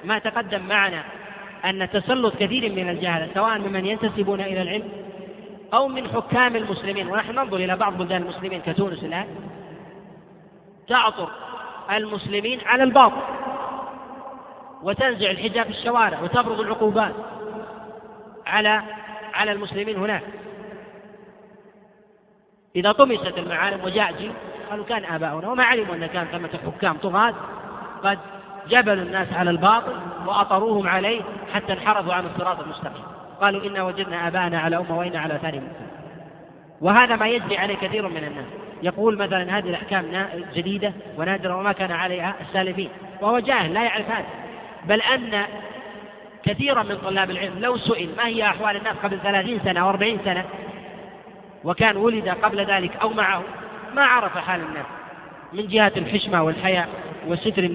ما 0.03 0.19
تقدم 0.19 0.67
معنا 0.67 1.03
أن 1.65 1.89
تسلط 1.89 2.35
كثير 2.35 2.71
من 2.71 2.89
الجهلة 2.89 3.29
سواء 3.33 3.59
ممن 3.59 3.85
ينتسبون 3.85 4.41
إلى 4.41 4.61
العلم 4.61 4.89
أو 5.73 5.87
من 5.87 6.07
حكام 6.07 6.55
المسلمين. 6.55 7.07
ونحن 7.07 7.31
ننظر 7.31 7.57
إلى 7.57 7.75
بعض 7.75 7.97
بلدان 7.97 8.21
المسلمين 8.21 8.61
كتونس 8.61 9.03
الآن. 9.03 9.27
تعطر 10.87 11.29
المسلمين 11.91 12.59
على 12.65 12.83
الباطل. 12.83 13.21
وتنزع 14.83 15.31
الحجاب 15.31 15.65
في 15.65 15.71
الشوارع 15.71 16.21
وتفرض 16.21 16.59
العقوبات 16.59 17.13
على 18.47 18.81
على 19.33 19.51
المسلمين 19.51 19.97
هناك. 19.97 20.23
إذا 22.75 22.91
طمست 22.91 23.37
المعالم 23.37 23.83
وجاء 23.83 24.11
جيل 24.11 24.31
قالوا 24.69 24.85
كان 24.85 25.05
آباؤنا 25.05 25.51
وما 25.51 25.63
علموا 25.63 25.95
أن 25.95 26.05
كان 26.05 26.25
ثمة 26.25 26.49
حكام 26.65 26.97
طغاة 26.97 27.33
قد 28.03 28.19
جبلوا 28.69 29.03
الناس 29.03 29.33
على 29.33 29.49
الباطل 29.49 29.95
وأطروهم 30.25 30.87
عليه 30.87 31.21
حتى 31.53 31.73
انحرفوا 31.73 32.13
عن 32.13 32.25
الصراط 32.25 32.59
المستقيم. 32.59 33.03
قالوا 33.41 33.65
إنا 33.65 33.83
وجدنا 33.83 34.27
آباءنا 34.27 34.59
على 34.59 34.77
أمة 34.77 34.97
وإنا 34.97 35.19
على 35.19 35.39
ثاني 35.41 35.61
وهذا 36.81 37.15
ما 37.15 37.27
يجري 37.27 37.57
عليه 37.57 37.75
كثير 37.75 38.07
من 38.07 38.23
الناس. 38.23 38.45
يقول 38.83 39.17
مثلا 39.17 39.57
هذه 39.57 39.69
الأحكام 39.69 40.27
جديدة 40.53 40.93
ونادرة 41.17 41.55
وما 41.55 41.71
كان 41.71 41.91
عليها 41.91 42.35
السالفين. 42.41 42.89
وهو 43.21 43.39
جاهل 43.39 43.73
لا 43.73 43.83
يعرف 43.83 44.09
هذا. 44.09 44.25
بل 44.87 45.01
أن 45.01 45.43
كثيرا 46.43 46.83
من 46.83 46.97
طلاب 46.97 47.31
العلم 47.31 47.59
لو 47.59 47.77
سئل 47.77 48.09
ما 48.17 48.27
هي 48.27 48.43
أحوال 48.43 48.75
الناس 48.75 48.95
قبل 49.03 49.19
ثلاثين 49.19 49.59
سنة 49.65 49.79
أو 49.79 49.89
أربعين 49.89 50.19
سنة 50.25 50.45
وكان 51.63 51.97
ولد 51.97 52.29
قبل 52.29 52.65
ذلك 52.65 52.95
أو 52.95 53.09
معه 53.09 53.43
ما 53.95 54.01
عرف 54.01 54.37
حال 54.37 54.61
الناس 54.61 54.85
من 55.53 55.67
جهة 55.67 55.91
الحشمة 55.97 56.43
والحياء 56.43 56.89
وستر 57.27 57.71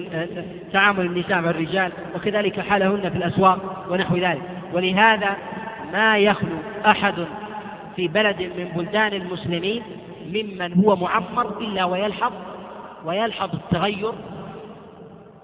تعامل 0.73 1.05
النساء 1.05 1.41
مع 1.41 1.49
الرجال 1.49 1.91
وكذلك 2.15 2.59
حالهن 2.59 3.09
في 3.09 3.17
الأسواق 3.17 3.85
ونحو 3.89 4.17
ذلك. 4.17 4.41
ولهذا 4.73 5.37
ما 5.93 6.17
يخلو 6.17 6.57
أحد 6.85 7.27
في 7.95 8.07
بلد 8.07 8.41
من 8.41 8.71
بلدان 8.75 9.13
المسلمين 9.13 9.83
ممن 10.25 10.73
هو 10.73 10.95
معمر 10.95 11.59
إلا 11.61 11.85
ويلحظ 11.85 12.33
ويلحظ 13.05 13.49
التغير 13.53 14.13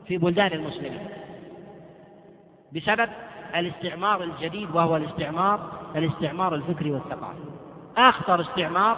في 0.07 0.18
بلدان 0.18 0.53
المسلمين. 0.53 0.99
بسبب 2.76 3.10
الاستعمار 3.56 4.24
الجديد 4.24 4.76
وهو 4.76 4.98
الاستعمار 4.98 5.60
الاستعمار 5.95 6.56
الفكري 6.56 6.91
والثقافي. 6.91 7.40
أخطر 7.98 8.41
استعمار 8.41 8.98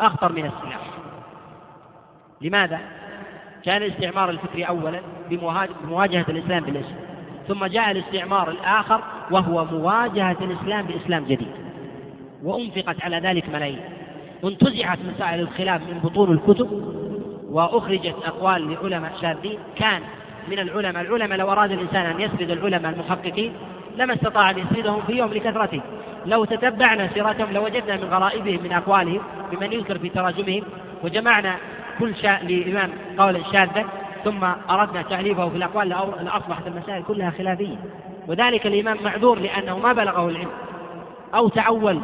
أخطر 0.00 0.32
من 0.32 0.46
السلاح. 0.46 0.90
لماذا؟ 2.40 2.78
كان 3.64 3.82
الاستعمار 3.82 4.30
الفكري 4.30 4.64
أولا 4.64 5.00
بمواجهة 5.30 6.26
الإسلام 6.28 6.64
بالإسلام. 6.64 7.06
ثم 7.48 7.66
جاء 7.66 7.90
الاستعمار 7.90 8.50
الآخر 8.50 9.00
وهو 9.30 9.64
مواجهة 9.64 10.36
الإسلام 10.40 10.86
بإسلام 10.86 11.24
جديد. 11.24 11.52
وأنفقت 12.42 13.02
على 13.02 13.18
ذلك 13.18 13.48
ملايين. 13.48 13.80
وانتزعت 14.42 14.98
مسائل 15.14 15.40
الخلاف 15.40 15.82
من 15.82 15.98
بطون 15.98 16.32
الكتب 16.32 16.70
وأخرجت 17.50 18.16
أقوال 18.24 18.72
لعلماء 18.72 19.12
شاذين. 19.20 19.58
كان 19.76 20.02
من 20.50 20.58
العلماء. 20.58 21.02
العلماء 21.02 21.38
لو 21.38 21.52
أراد 21.52 21.72
الإنسان 21.72 22.06
أن 22.06 22.20
يسرد 22.20 22.50
العلماء 22.50 22.92
المحققين 22.92 23.52
لما 23.96 24.14
استطاع 24.14 24.50
أن 24.50 24.58
يسردهم 24.58 25.02
في 25.02 25.12
يوم 25.12 25.32
لكثرتهم 25.32 25.80
لو 26.26 26.44
تتبعنا 26.44 27.08
سيرتهم 27.14 27.52
لوجدنا 27.52 27.96
من 27.96 28.04
غرائبهم 28.04 28.62
من 28.62 28.72
أقوالهم 28.72 29.20
بمن 29.52 29.72
يذكر 29.72 29.98
في 29.98 30.08
تراجمهم 30.08 30.62
وجمعنا 31.04 31.56
كل 31.98 32.16
شاء 32.16 32.44
لإمام 32.44 32.90
قولا 33.18 33.40
شاذا 33.52 33.84
ثم 34.24 34.44
أردنا 34.70 35.02
تعريفه 35.02 35.48
في 35.48 35.56
الأقوال 35.56 35.88
لأصبحت 35.88 36.66
المسائل 36.66 37.02
كلها 37.02 37.30
خلافية. 37.30 37.76
وذلك 38.28 38.66
الإمام 38.66 38.96
معذور 39.04 39.38
لأنه 39.38 39.78
ما 39.78 39.92
بلغه 39.92 40.28
العلم 40.28 40.48
أو 41.34 41.48
تعول 41.48 42.00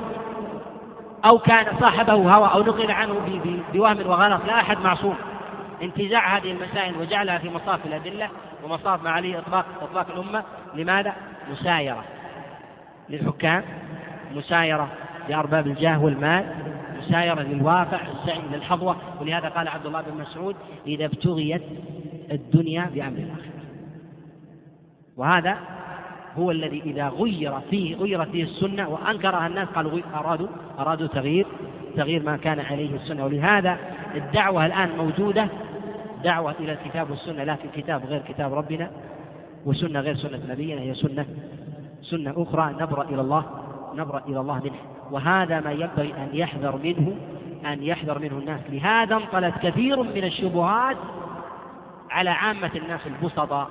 أو 1.25 1.39
كان 1.39 1.67
صاحبه 1.81 2.13
هوى 2.13 2.51
أو 2.55 2.63
نقل 2.63 2.91
عنه 2.91 3.15
بوهم 3.75 4.07
وغلط 4.07 4.41
لا 4.47 4.61
أحد 4.61 4.79
معصوم. 4.85 5.15
انتزاع 5.83 6.37
هذه 6.37 6.51
المسائل 6.51 6.97
وجعلها 6.97 7.39
في 7.39 7.51
مصاف 7.51 7.87
الأدلة 7.87 8.29
ومصاف 8.65 9.03
ما 9.03 9.11
عليه 9.11 9.39
إطلاق 9.39 9.67
إطلاق 9.83 10.07
الأمة. 10.11 10.43
لماذا؟ 10.75 11.13
مسايرة 11.51 12.05
للحكام 13.09 13.63
مسايرة 14.35 14.89
لأرباب 15.29 15.67
الجاه 15.67 16.05
والمال 16.05 16.55
مسايرة 16.99 17.43
للواقع 17.43 18.01
السعي 18.01 18.41
للحظوة. 18.53 18.97
ولهذا 19.21 19.49
قال 19.49 19.69
عبد 19.69 19.87
الله 19.87 20.01
بن 20.03 20.21
مسعود 20.21 20.57
إذا 20.87 21.05
ابتغيت 21.05 21.63
الدنيا 22.33 22.91
بأمر 22.95 23.19
الآخرة. 23.19 23.53
وهذا 25.17 25.57
هو 26.39 26.51
الذي 26.51 26.81
إذا 26.81 27.09
غير 27.09 27.61
فيه 27.71 27.97
غيرت 27.97 28.29
فيه 28.29 28.45
السنة 28.45 28.89
وأنكرها 28.89 29.47
الناس 29.47 29.69
قالوا 29.69 30.01
أرادوا 30.15 30.49
أرادوا 30.79 31.07
تغيير 31.07 31.47
تغيير 31.97 32.23
ما 32.23 32.37
كان 32.37 32.61
عليه 32.61 32.97
السنة. 32.97 33.25
ولهذا 33.25 33.79
الدعوة 34.15 34.67
الآن 34.67 34.91
موجودة 34.97 35.49
دعوة 36.25 36.55
إلى 36.61 36.73
الكتاب 36.73 37.11
والسنة 37.11 37.45
لكن 37.45 37.69
كتاب 37.75 38.07
غير 38.07 38.23
كتاب 38.29 38.55
ربنا 38.55 38.91
وسنة 39.67 40.01
غير 40.01 40.17
سنة 40.17 40.41
نبينا 40.49 40.81
هي 40.81 40.95
سنة 40.95 41.27
سنة 42.03 42.35
أخرى 42.37 42.75
نبرأ 42.81 43.05
إلى 43.05 43.21
الله 43.21 43.45
نبرأ 43.95 44.23
إلى 44.29 44.41
الله 44.41 44.61
منه. 44.65 44.79
وهذا 45.11 45.61
ما 45.61 45.73
ينبغي 45.73 46.15
أن 46.15 46.29
يحذر 46.33 46.77
منه 46.77 47.17
أن 47.73 47.83
يحذر 47.83 48.19
منه 48.19 48.39
الناس. 48.39 48.61
لهذا 48.71 49.17
انطلت 49.17 49.55
كثير 49.63 50.03
من 50.03 50.25
الشبهات 50.25 50.97
على 52.11 52.31
عامة 52.31 52.71
الناس 52.77 53.01
البسطاء 53.07 53.69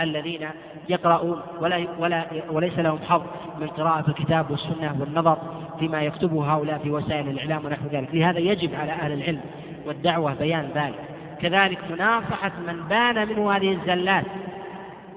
الذين 0.00 0.48
يقرؤون 0.88 1.40
ولا, 1.60 1.86
ولا 1.98 2.26
وليس 2.50 2.78
لهم 2.78 2.98
حظ 2.98 3.22
من 3.60 3.66
قراءة 3.66 4.08
الكتاب 4.08 4.50
والسنة 4.50 4.96
والنظر 5.00 5.38
فيما 5.78 6.02
يكتبه 6.02 6.54
هؤلاء 6.54 6.78
في 6.78 6.90
وسائل 6.90 7.28
الإعلام 7.28 7.64
ونحو 7.64 7.86
ذلك. 7.92 8.14
لهذا 8.14 8.38
يجب 8.38 8.74
على 8.74 8.92
أهل 8.92 9.12
العلم 9.12 9.40
والدعوة 9.86 10.34
بيان 10.34 10.70
ذلك. 10.74 11.13
كذلك 11.44 11.78
مناصحة 11.90 12.52
من 12.66 12.82
بان 12.88 13.28
منه 13.28 13.52
هذه 13.52 13.72
الزلات. 13.72 14.24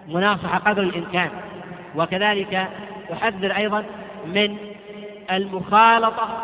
مناصحة 0.08 0.58
قدر 0.58 0.84
الإمكان. 0.84 1.30
وكذلك 1.96 2.68
أحذر 3.14 3.52
أيضا 3.52 3.84
من 4.26 4.58
المخالطة 5.32 6.44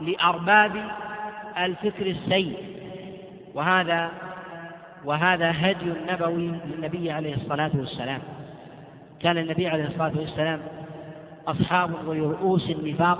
لأرباب 0.00 0.90
الفكر 1.58 2.06
السيء. 2.06 2.56
وهذا 3.54 4.10
وهذا 5.04 5.50
هدي 5.56 5.92
نبوي 6.10 6.52
للنبي 6.66 7.10
عليه 7.10 7.34
الصلاة 7.34 7.70
والسلام. 7.74 8.20
كان 9.20 9.38
النبي 9.38 9.68
عليه 9.68 9.86
الصلاة 9.86 10.12
والسلام 10.16 10.60
أصحاب 11.48 11.90
ولرؤوس 12.06 12.70
النفاق 12.70 13.18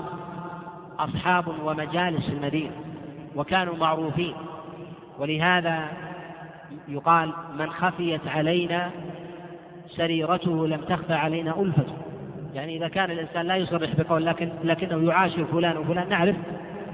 أصحاب 0.99 1.45
ومجالس 1.63 2.29
المدينة 2.29 2.71
وكانوا 3.35 3.75
معروفين. 3.75 4.35
ولهذا 5.19 5.87
يقال 6.87 7.33
من 7.59 7.69
خفيت 7.69 8.27
علينا 8.27 8.91
سريرته 9.87 10.67
لم 10.67 10.81
تخفى 10.81 11.13
علينا 11.13 11.61
ألفته. 11.61 11.93
يعني 12.53 12.77
إذا 12.77 12.87
كان 12.87 13.11
الإنسان 13.11 13.45
لا 13.45 13.55
يصرح 13.55 13.89
بقول 13.97 14.25
لكن 14.25 14.49
لكنه 14.63 15.09
يعاشر 15.09 15.45
فلان 15.45 15.77
وفلان 15.77 16.09
نعرف 16.09 16.35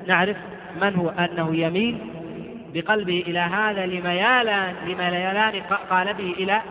نعرف 0.08 0.38
من 0.82 0.96
هو 0.96 1.10
أنه 1.10 1.56
يميل 1.56 1.98
بقلبه 2.74 3.24
إلى 3.28 3.40
هذا 3.40 3.86
لميالان 3.86 4.76
لميلان 4.86 5.62
قالبه 5.90 6.34
إلى 6.40 6.62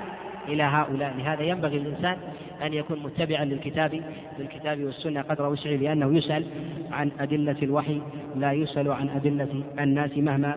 إلى 0.48 0.62
هؤلاء. 0.62 1.14
لهذا 1.18 1.42
ينبغي 1.42 1.78
للإنسان 1.78 2.16
أن 2.62 2.74
يكون 2.74 3.02
متبعا 3.02 3.44
للكتاب 3.44 4.02
للكتاب 4.38 4.84
والسنة 4.84 5.22
قدر 5.22 5.48
وسعه 5.48 5.70
لأنه 5.70 6.18
يسأل 6.18 6.44
عن 6.92 7.10
أدلة 7.20 7.56
الوحي 7.62 8.00
لا 8.36 8.52
يسأل 8.52 8.92
عن 8.92 9.08
أدلة 9.08 9.64
الناس 9.78 10.10
مهما 10.16 10.56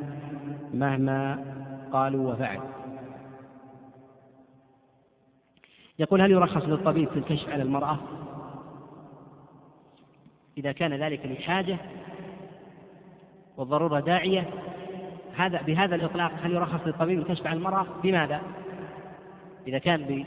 مهما 0.74 1.46
قالوا 1.92 2.34
وفعلوا 2.34 2.78
يقول 6.00 6.22
هل 6.22 6.32
يرخص 6.32 6.64
للطبيب 6.64 7.10
في 7.10 7.20
الكشف 7.20 7.50
على 7.50 7.64
المرأة؟ 7.64 7.98
إذا 10.58 10.72
كان 10.72 10.94
ذلك 10.94 11.26
لحاجة 11.26 11.78
والضرورة 13.58 14.00
داعية 14.00 14.50
هذا 15.36 15.62
بهذا 15.62 15.96
الإطلاق 15.96 16.32
هل 16.42 16.52
يرخص 16.52 16.80
للطبيب 16.86 17.20
الكشف 17.20 17.48
عن 17.48 17.58
المرأة؟ 17.58 17.86
بماذا؟ 18.04 18.42
إذا 19.68 19.78
كان 19.78 20.26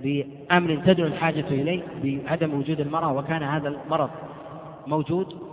بأمر 0.00 0.76
تدعو 0.86 1.06
الحاجة 1.06 1.48
إليه 1.48 1.82
بعدم 2.04 2.54
وجود 2.54 2.80
المرأة 2.80 3.12
وكان 3.12 3.42
هذا 3.42 3.68
المرض 3.68 4.10
موجود 4.86 5.47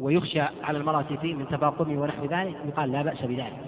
ويخشى 0.00 0.40
على 0.40 0.78
المرأة 0.78 1.04
فيه 1.22 1.34
من 1.34 1.48
تفاقمه 1.48 2.02
ونحو 2.02 2.24
ذلك 2.24 2.54
يقال 2.68 2.92
لا 2.92 3.02
بأس 3.02 3.22
بذلك. 3.22 3.60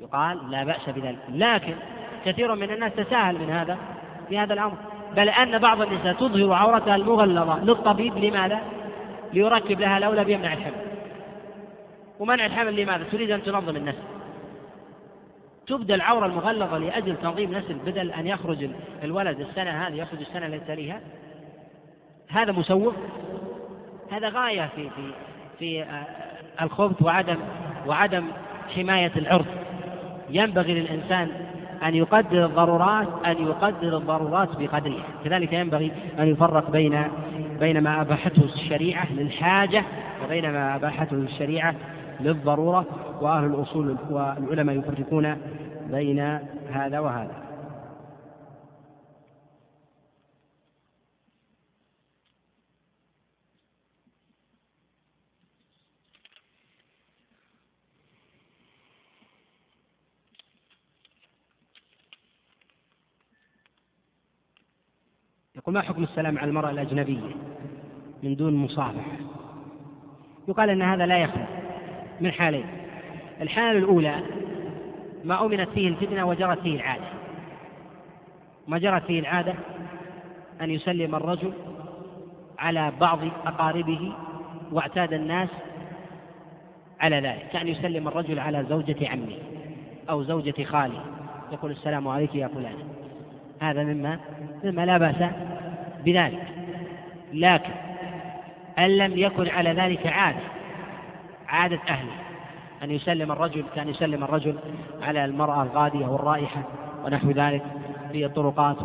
يقال 0.00 0.50
لا 0.50 0.64
بأس 0.64 0.88
بذلك. 0.88 1.18
لكن 1.28 1.74
كثير 2.24 2.54
من 2.54 2.70
الناس 2.70 2.92
تساهل 2.92 3.38
من 3.38 3.50
هذا 3.50 3.78
في 4.28 4.38
هذا 4.38 4.52
الأمر. 4.52 4.76
بل 5.16 5.28
أن 5.28 5.58
بعض 5.58 5.82
النساء 5.82 6.12
تظهر 6.12 6.52
عورتها 6.52 6.96
المغلظة 6.96 7.64
للطبيب 7.64 8.18
لماذا؟ 8.18 8.60
ليركب 9.32 9.80
لها 9.80 9.98
الأولى 9.98 10.24
بيمنع 10.24 10.52
الحمل. 10.52 10.84
ومنع 12.20 12.46
الحمل 12.46 12.82
لماذا؟ 12.82 13.04
تريد 13.04 13.30
أن 13.30 13.42
تنظم 13.42 13.76
النسل. 13.76 14.02
تبدى 15.66 15.94
العورة 15.94 16.26
المغلظة 16.26 16.78
لأجل 16.78 17.16
تنظيم 17.16 17.54
نسل 17.54 17.74
بدل 17.74 18.10
أن 18.10 18.26
يخرج 18.26 18.70
الولد 19.04 19.40
السنة 19.40 19.70
هذه 19.70 19.94
يخرج 19.94 20.20
السنة 20.20 20.46
التي 20.46 20.74
تليها. 20.74 21.00
هذا 22.28 22.52
مسوغ. 22.52 22.92
هذا 24.10 24.28
غاية 24.28 24.70
في 24.76 24.90
في 24.90 25.12
في 25.58 25.84
الخبث 26.62 27.02
وعدم 27.02 27.36
وعدم 27.86 28.24
حماية 28.76 29.12
العرض. 29.16 29.46
ينبغي 30.30 30.74
للإنسان 30.80 31.28
أن 31.86 31.94
يقدر 31.94 32.44
الضرورات 32.44 33.08
أن 33.26 33.46
يقدر 33.46 33.96
الضرورات 33.96 34.48
بقدرها 34.58 35.04
كذلك 35.24 35.52
ينبغي 35.52 35.92
أن 36.18 36.28
يفرق 36.28 36.70
بين 36.70 37.02
بين 37.60 37.80
ما 37.80 38.00
أباحته 38.00 38.44
الشريعة 38.44 39.12
للحاجة 39.12 39.84
وبين 40.24 40.52
ما 40.52 40.76
أباحته 40.76 41.14
الشريعة 41.14 41.74
للضرورة. 42.20 42.84
وأهل 43.20 43.44
الأصول 43.44 43.96
والعلماء 44.10 44.78
يفرقون 44.78 45.36
بين 45.90 46.38
هذا 46.72 46.98
وهذا. 46.98 47.47
يقول 65.58 65.74
ما 65.74 65.82
حكم 65.82 66.02
السلام 66.02 66.38
على 66.38 66.48
المرأة 66.48 66.70
الأجنبية 66.70 67.20
من 68.22 68.36
دون 68.36 68.54
مصافحة؟ 68.54 69.16
يقال 70.48 70.70
أن 70.70 70.82
هذا 70.82 71.06
لا 71.06 71.18
يخلو 71.18 71.44
من 72.20 72.32
حالين. 72.32 72.66
الحالة 73.40 73.78
الأولى 73.78 74.22
ما 75.24 75.46
أمنت 75.46 75.68
فيه 75.68 75.88
الفتنة 75.88 76.24
وجرت 76.24 76.60
فيه 76.60 76.76
العادة. 76.76 77.08
ما 78.68 78.78
جرت 78.78 79.04
فيه 79.04 79.20
العادة؟ 79.20 79.54
أن 80.60 80.70
يسلم 80.70 81.14
الرجل 81.14 81.52
على 82.58 82.92
بعض 83.00 83.18
أقاربه 83.46 84.12
واعتاد 84.72 85.12
الناس 85.12 85.48
على 87.00 87.16
ذلك. 87.16 87.48
كأن 87.52 87.68
يسلم 87.68 88.08
الرجل 88.08 88.38
على 88.38 88.64
زوجة 88.68 89.08
عمه 89.08 89.38
أو 90.10 90.22
زوجة 90.22 90.64
خاله. 90.64 91.04
يقول 91.52 91.70
السلام 91.70 92.08
عليك 92.08 92.34
يا 92.34 92.48
فلان. 92.48 92.97
هذا 93.60 93.84
مما 93.84 94.18
مما 94.64 94.86
لا 94.86 94.98
بأس 94.98 95.30
بذلك. 96.04 96.42
لكن 97.32 97.72
أن 98.78 98.96
لم 98.96 99.12
يكن 99.16 99.48
على 99.48 99.72
ذلك 99.72 100.06
عادة 100.06 100.40
عادة 101.48 101.78
أهله 101.88 102.12
أن 102.82 102.90
يسلم 102.90 103.32
الرجل 103.32 103.64
كأن 103.74 103.88
يسلم 103.88 104.24
الرجل 104.24 104.54
على 105.02 105.24
المرأة 105.24 105.62
الغادية 105.62 106.06
والرائحة 106.06 106.62
ونحو 107.04 107.30
ذلك 107.30 107.62
في 108.12 108.26
الطرقات 108.26 108.76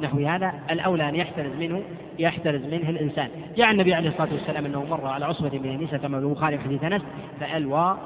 ونحو 0.00 0.18
هذا 0.18 0.52
الأولى 0.70 1.08
أن 1.08 1.16
يحترز 1.16 1.52
منه 1.58 1.82
يحترز 2.18 2.64
منه 2.64 2.90
الإنسان. 2.90 3.28
جاء 3.56 3.70
النبي 3.70 3.94
عليه 3.94 4.08
الصلاة 4.08 4.32
والسلام 4.32 4.66
أنه 4.66 4.84
مر 4.84 5.06
على 5.06 5.24
عصبة 5.24 5.58
من 5.58 5.70
النساء 5.70 6.00
كما 6.00 6.20
في 6.20 6.26
البخاري 6.26 6.58
حديث 6.58 6.84
أنس 6.84 7.02
فألوى 7.40 7.98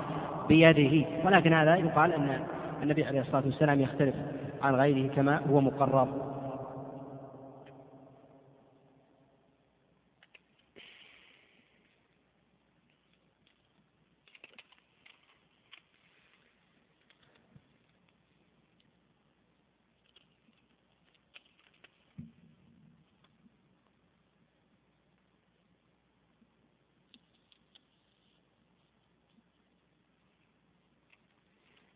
بيده. 0.48 1.06
ولكن 1.24 1.52
هذا 1.52 1.76
يقال 1.76 2.12
أن 2.12 2.40
النبي 2.82 3.04
عليه 3.04 3.20
الصلاة 3.20 3.42
والسلام 3.46 3.80
يختلف 3.80 4.14
عن 4.60 4.74
غيره 4.74 5.14
كما 5.14 5.36
هو 5.46 5.60
مقرر. 5.60 6.30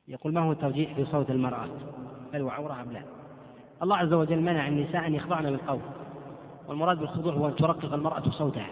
يقول 0.09 0.32
ما 0.32 0.41
هو 0.41 0.53
الترجيح 0.53 0.95
في 0.95 1.05
صوت 1.05 1.31
المرأة؟ 1.31 1.69
هل 2.35 2.43
هو 2.43 2.48
عورة 2.48 2.82
أم 2.82 2.93
لا؟ 2.93 3.01
الله 3.82 3.97
عز 3.97 4.12
وجل 4.12 4.40
منع 4.40 4.69
النساء 4.69 5.06
أن 5.06 5.15
يخضعن 5.15 5.43
بالقول. 5.43 5.81
والمراد 6.69 6.98
بالخضوع 6.98 7.32
هو 7.32 7.48
أن 7.48 7.56
ترقق 7.56 7.94
المرأة 7.94 8.23
صوتها. 8.31 8.70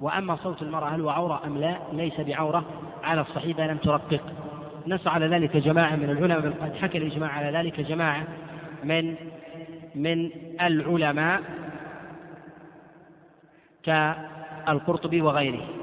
وأما 0.00 0.36
صوت 0.36 0.62
المرأة 0.62 0.88
هل 0.88 1.00
هو 1.00 1.10
عورة 1.10 1.40
أم 1.46 1.58
لا؟ 1.58 1.78
ليس 1.92 2.20
بعورة. 2.20 2.64
على 3.04 3.20
الصحيح 3.20 3.60
لم 3.60 3.76
ترقق. 3.76 4.20
نص 4.86 5.06
على 5.06 5.26
ذلك 5.26 5.56
جماعة 5.56 5.96
من 5.96 6.10
العلماء. 6.10 6.52
قد 6.62 6.74
حكى 6.76 6.98
الإجماع 6.98 7.30
على 7.30 7.58
ذلك 7.58 7.80
جماعة 7.80 8.26
من 8.84 9.14
من 9.94 10.30
العلماء 10.60 11.42
كالقرطبي 13.82 15.22
وغيره. 15.22 15.77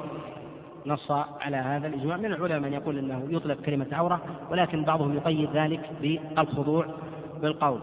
نص 0.86 1.12
على 1.42 1.58
هذا 1.58 1.88
الإجماع. 1.88 2.18
من 2.18 2.26
العلماء 2.26 2.60
من 2.60 2.74
يقول 2.74 2.98
أنه 2.98 3.28
يطلق 3.30 3.62
كلمة 3.62 3.88
عورة 3.92 4.22
ولكن 4.52 4.84
بعضهم 4.84 5.16
يقيد 5.16 5.50
ذلك 5.54 5.90
بالخضوع 6.02 6.86
بالقول 7.42 7.80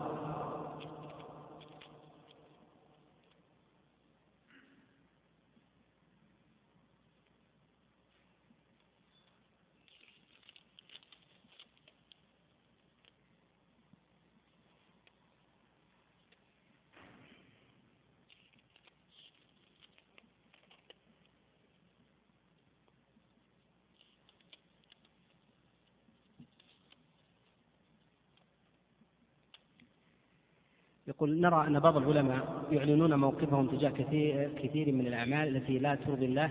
يقول 31.07 31.41
نرى 31.41 31.67
أن 31.67 31.81
بعض 31.81 31.97
العلماء 31.97 32.65
يعلنون 32.73 33.15
موقفهم 33.15 33.67
تجاه 33.67 33.91
كثير, 33.91 34.51
كثير 34.63 34.93
من 34.93 35.07
الأعمال 35.07 35.57
التي 35.57 35.79
لا 35.79 35.95
ترضي 35.95 36.27
الله 36.27 36.51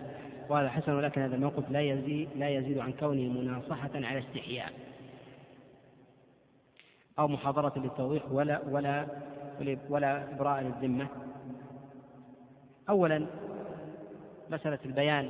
وهذا 0.49 0.69
حسن 0.69 0.93
ولكن 0.93 1.21
هذا 1.21 1.35
الموقف 1.35 1.71
لا 1.71 1.81
يزيد, 1.81 2.29
لا 2.35 2.49
يزيد 2.49 2.77
عن 2.77 2.91
كونه 2.91 3.41
مناصحة 3.41 3.89
على 3.95 4.19
استحياء 4.19 4.71
أو 7.19 7.27
محاضرة 7.27 7.73
للتوضيح 7.75 8.31
ولا 8.31 8.61
ولا 8.69 9.07
ولا 9.89 10.33
إبراء 10.35 10.63
للذمة. 10.63 11.07
أولا 12.89 13.25
مسألة 14.51 14.79
البيان 14.85 15.29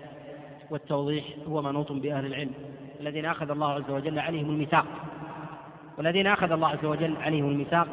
والتوضيح 0.70 1.26
هو 1.48 1.62
منوط 1.62 1.92
بأهل 1.92 2.26
العلم 2.26 2.54
الذين 3.00 3.26
أخذ 3.26 3.50
الله 3.50 3.72
عز 3.72 3.90
وجل 3.90 4.20
عليهم 4.20 4.50
الميثاق. 4.50 4.86
والذين 5.98 6.28
أخذ 6.28 6.52
الله 6.52 6.68
عز 6.68 6.86
وجل 6.86 7.18
عليهم 7.18 7.50
الميثاق 7.50 7.88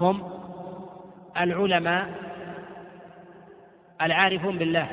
هم 0.00 0.33
العلماء 1.40 2.08
العارفون 4.02 4.58
بالله 4.58 4.88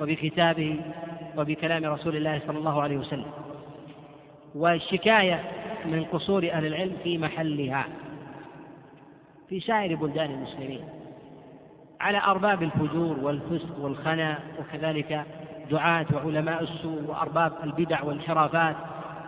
وبكتابه 0.00 0.80
وبكلام 1.36 1.84
رسول 1.84 2.16
الله 2.16 2.40
صلى 2.46 2.58
الله 2.58 2.82
عليه 2.82 2.96
وسلم. 2.96 3.30
والشكاية 4.54 5.44
من 5.84 6.04
قصور 6.04 6.50
أهل 6.50 6.66
العلم 6.66 6.96
في 7.04 7.18
محلها 7.18 7.86
في 9.48 9.60
سائر 9.60 9.96
بلدان 9.96 10.30
المسلمين 10.30 10.84
على 12.00 12.18
أرباب 12.18 12.62
الفجور 12.62 13.18
والفسق 13.18 13.78
والخنا 13.78 14.38
وكذلك 14.58 15.24
دعاة 15.70 16.06
وعلماء 16.14 16.62
السوء 16.62 17.02
وأرباب 17.08 17.52
البدع 17.64 18.02
والانحرافات 18.02 18.76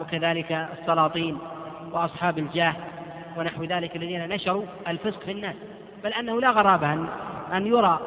وكذلك 0.00 0.52
السلاطين 0.52 1.38
وأصحاب 1.92 2.38
الجاه 2.38 2.74
ونحو 3.36 3.64
ذلك 3.64 3.96
الذين 3.96 4.28
نشروا 4.28 4.64
الفسق 4.88 5.20
في 5.20 5.32
الناس. 5.32 5.54
بل 6.04 6.12
أنه 6.12 6.40
لا 6.40 6.50
غرابة 6.50 6.92
أن, 6.92 7.06
أن 7.52 7.66
يرى 7.66 8.00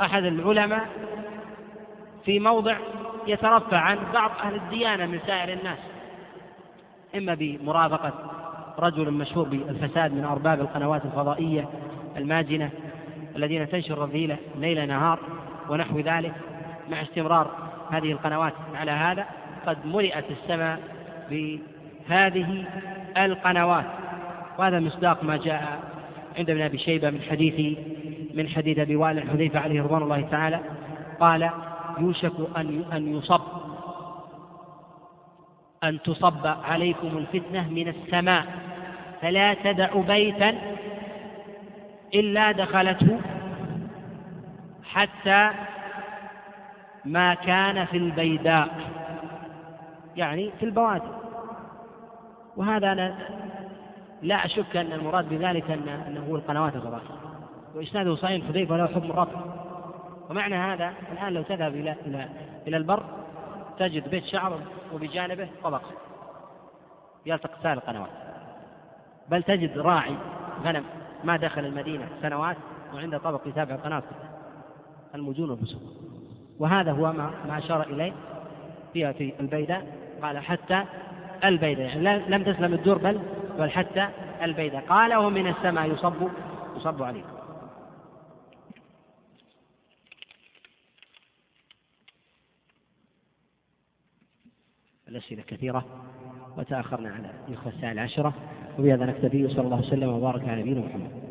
أحد 0.00 0.24
العلماء 0.24 0.88
في 2.24 2.40
موضع 2.40 2.76
يترفع 3.26 3.78
عن 3.78 3.98
بعض 4.14 4.30
أهل 4.44 4.54
الديانة 4.54 5.06
من 5.06 5.20
سائر 5.26 5.58
الناس 5.58 5.78
إما 7.16 7.34
بمرافقة 7.34 8.12
رجل 8.78 9.10
مشهور 9.10 9.48
بالفساد 9.48 10.12
من 10.12 10.24
أرباب 10.24 10.60
القنوات 10.60 11.04
الفضائية 11.04 11.68
الماجنة 12.16 12.70
الذين 13.36 13.68
تنشر 13.68 13.94
الرذيلة 13.94 14.36
ليل 14.58 14.88
نهار 14.88 15.18
ونحو 15.68 16.00
ذلك 16.00 16.34
مع 16.90 17.02
استمرار 17.02 17.50
هذه 17.90 18.12
القنوات 18.12 18.52
على 18.74 18.90
هذا 18.90 19.26
قد 19.66 19.86
ملئت 19.86 20.24
السماء 20.30 20.80
بهذه 21.30 22.64
القنوات. 23.16 23.84
وهذا 24.58 24.80
مصداق 24.80 25.24
ما 25.24 25.36
جاء 25.36 25.78
عند 26.38 26.50
ابن 26.50 26.60
أبي 26.60 26.78
شيبة 26.78 27.10
من 27.10 27.20
حديث 27.22 27.78
من 28.34 28.48
حديث 28.48 28.78
أبي 28.78 28.96
وائل 28.96 29.30
حذيفه 29.30 29.60
عليه 29.60 29.82
رضوان 29.82 30.02
الله 30.02 30.20
تعالى 30.20 30.60
قال 31.20 31.50
يوشك 31.98 32.32
أن 32.56 32.84
أن 32.92 33.16
يصب 33.16 33.40
أن 35.84 36.02
تصب 36.02 36.46
عليكم 36.46 37.18
الفتنة 37.18 37.68
من 37.68 37.88
السماء 37.88 38.44
فلا 39.22 39.54
تدع 39.54 40.00
بيتا 40.00 40.54
إلا 42.14 42.52
دخلته 42.52 43.20
حتى 44.84 45.50
ما 47.04 47.34
كان 47.34 47.84
في 47.84 47.96
البيداء. 47.96 48.68
يعني 50.16 50.50
في 50.60 50.64
البوادي. 50.64 51.08
وهذا 52.56 53.16
لا 54.22 54.44
أشك 54.44 54.76
أن 54.76 54.92
المراد 54.92 55.28
بذلك 55.28 55.70
أن 55.70 55.88
أنه 55.88 56.26
هو 56.30 56.36
القنوات 56.36 56.76
الفضائية 56.76 57.08
وإسناده 57.74 58.14
صحيح 58.14 58.46
حذيفة 58.46 58.76
له 58.76 58.86
حكم 58.86 59.10
الرفع 59.10 59.40
ومعنى 60.30 60.54
هذا 60.54 60.92
الآن 61.12 61.32
لو 61.32 61.42
تذهب 61.42 61.74
إلى 61.74 61.96
إلى 62.06 62.28
إلى 62.66 62.76
البر 62.76 63.02
تجد 63.78 64.10
بيت 64.10 64.24
شعر 64.24 64.60
وبجانبه 64.94 65.48
طبق 65.64 65.82
يلتقط 67.26 67.62
سائر 67.62 67.76
القنوات. 67.78 68.10
بل 69.28 69.42
تجد 69.42 69.78
راعي 69.78 70.14
غنم 70.64 70.84
ما 71.24 71.36
دخل 71.36 71.64
المدينة 71.64 72.08
سنوات 72.22 72.56
وعنده 72.94 73.18
طبق 73.18 73.40
يتابع 73.46 73.74
القناة 73.74 74.02
المجون 75.14 75.50
والفسوق. 75.50 75.82
وهذا 76.58 76.92
هو 76.92 77.12
ما 77.12 77.30
ما 77.48 77.58
أشار 77.58 77.82
إليه 77.82 78.12
فيها 78.92 79.12
في 79.12 79.32
البيداء. 79.40 79.86
قال 80.22 80.38
حتى 80.38 80.84
البيداء. 81.44 81.86
يعني 81.86 82.28
لم 82.28 82.42
تسلم 82.42 82.74
الدور 82.74 82.98
بل 82.98 83.20
بل 83.58 83.70
حتى 83.70 84.08
البيدة 84.42 84.80
قال 84.80 85.14
ومن 85.14 85.46
السماء 85.46 85.92
يصب 85.92 86.28
يصب 86.76 87.02
عليه. 87.02 87.24
الأسئلة 95.08 95.42
كثيرة 95.42 95.84
وتأخرنا 96.56 97.10
على 97.10 97.30
الإخوة 97.48 97.72
الساعة 97.72 97.92
العاشرة 97.92 98.34
وبهذا 98.78 99.06
نكتفي 99.06 99.44
وصلى 99.44 99.60
الله 99.60 99.78
وسلم 99.78 100.08
وبارك 100.08 100.48
على 100.48 100.60
نبينا 100.60 100.80
محمد. 100.80 101.27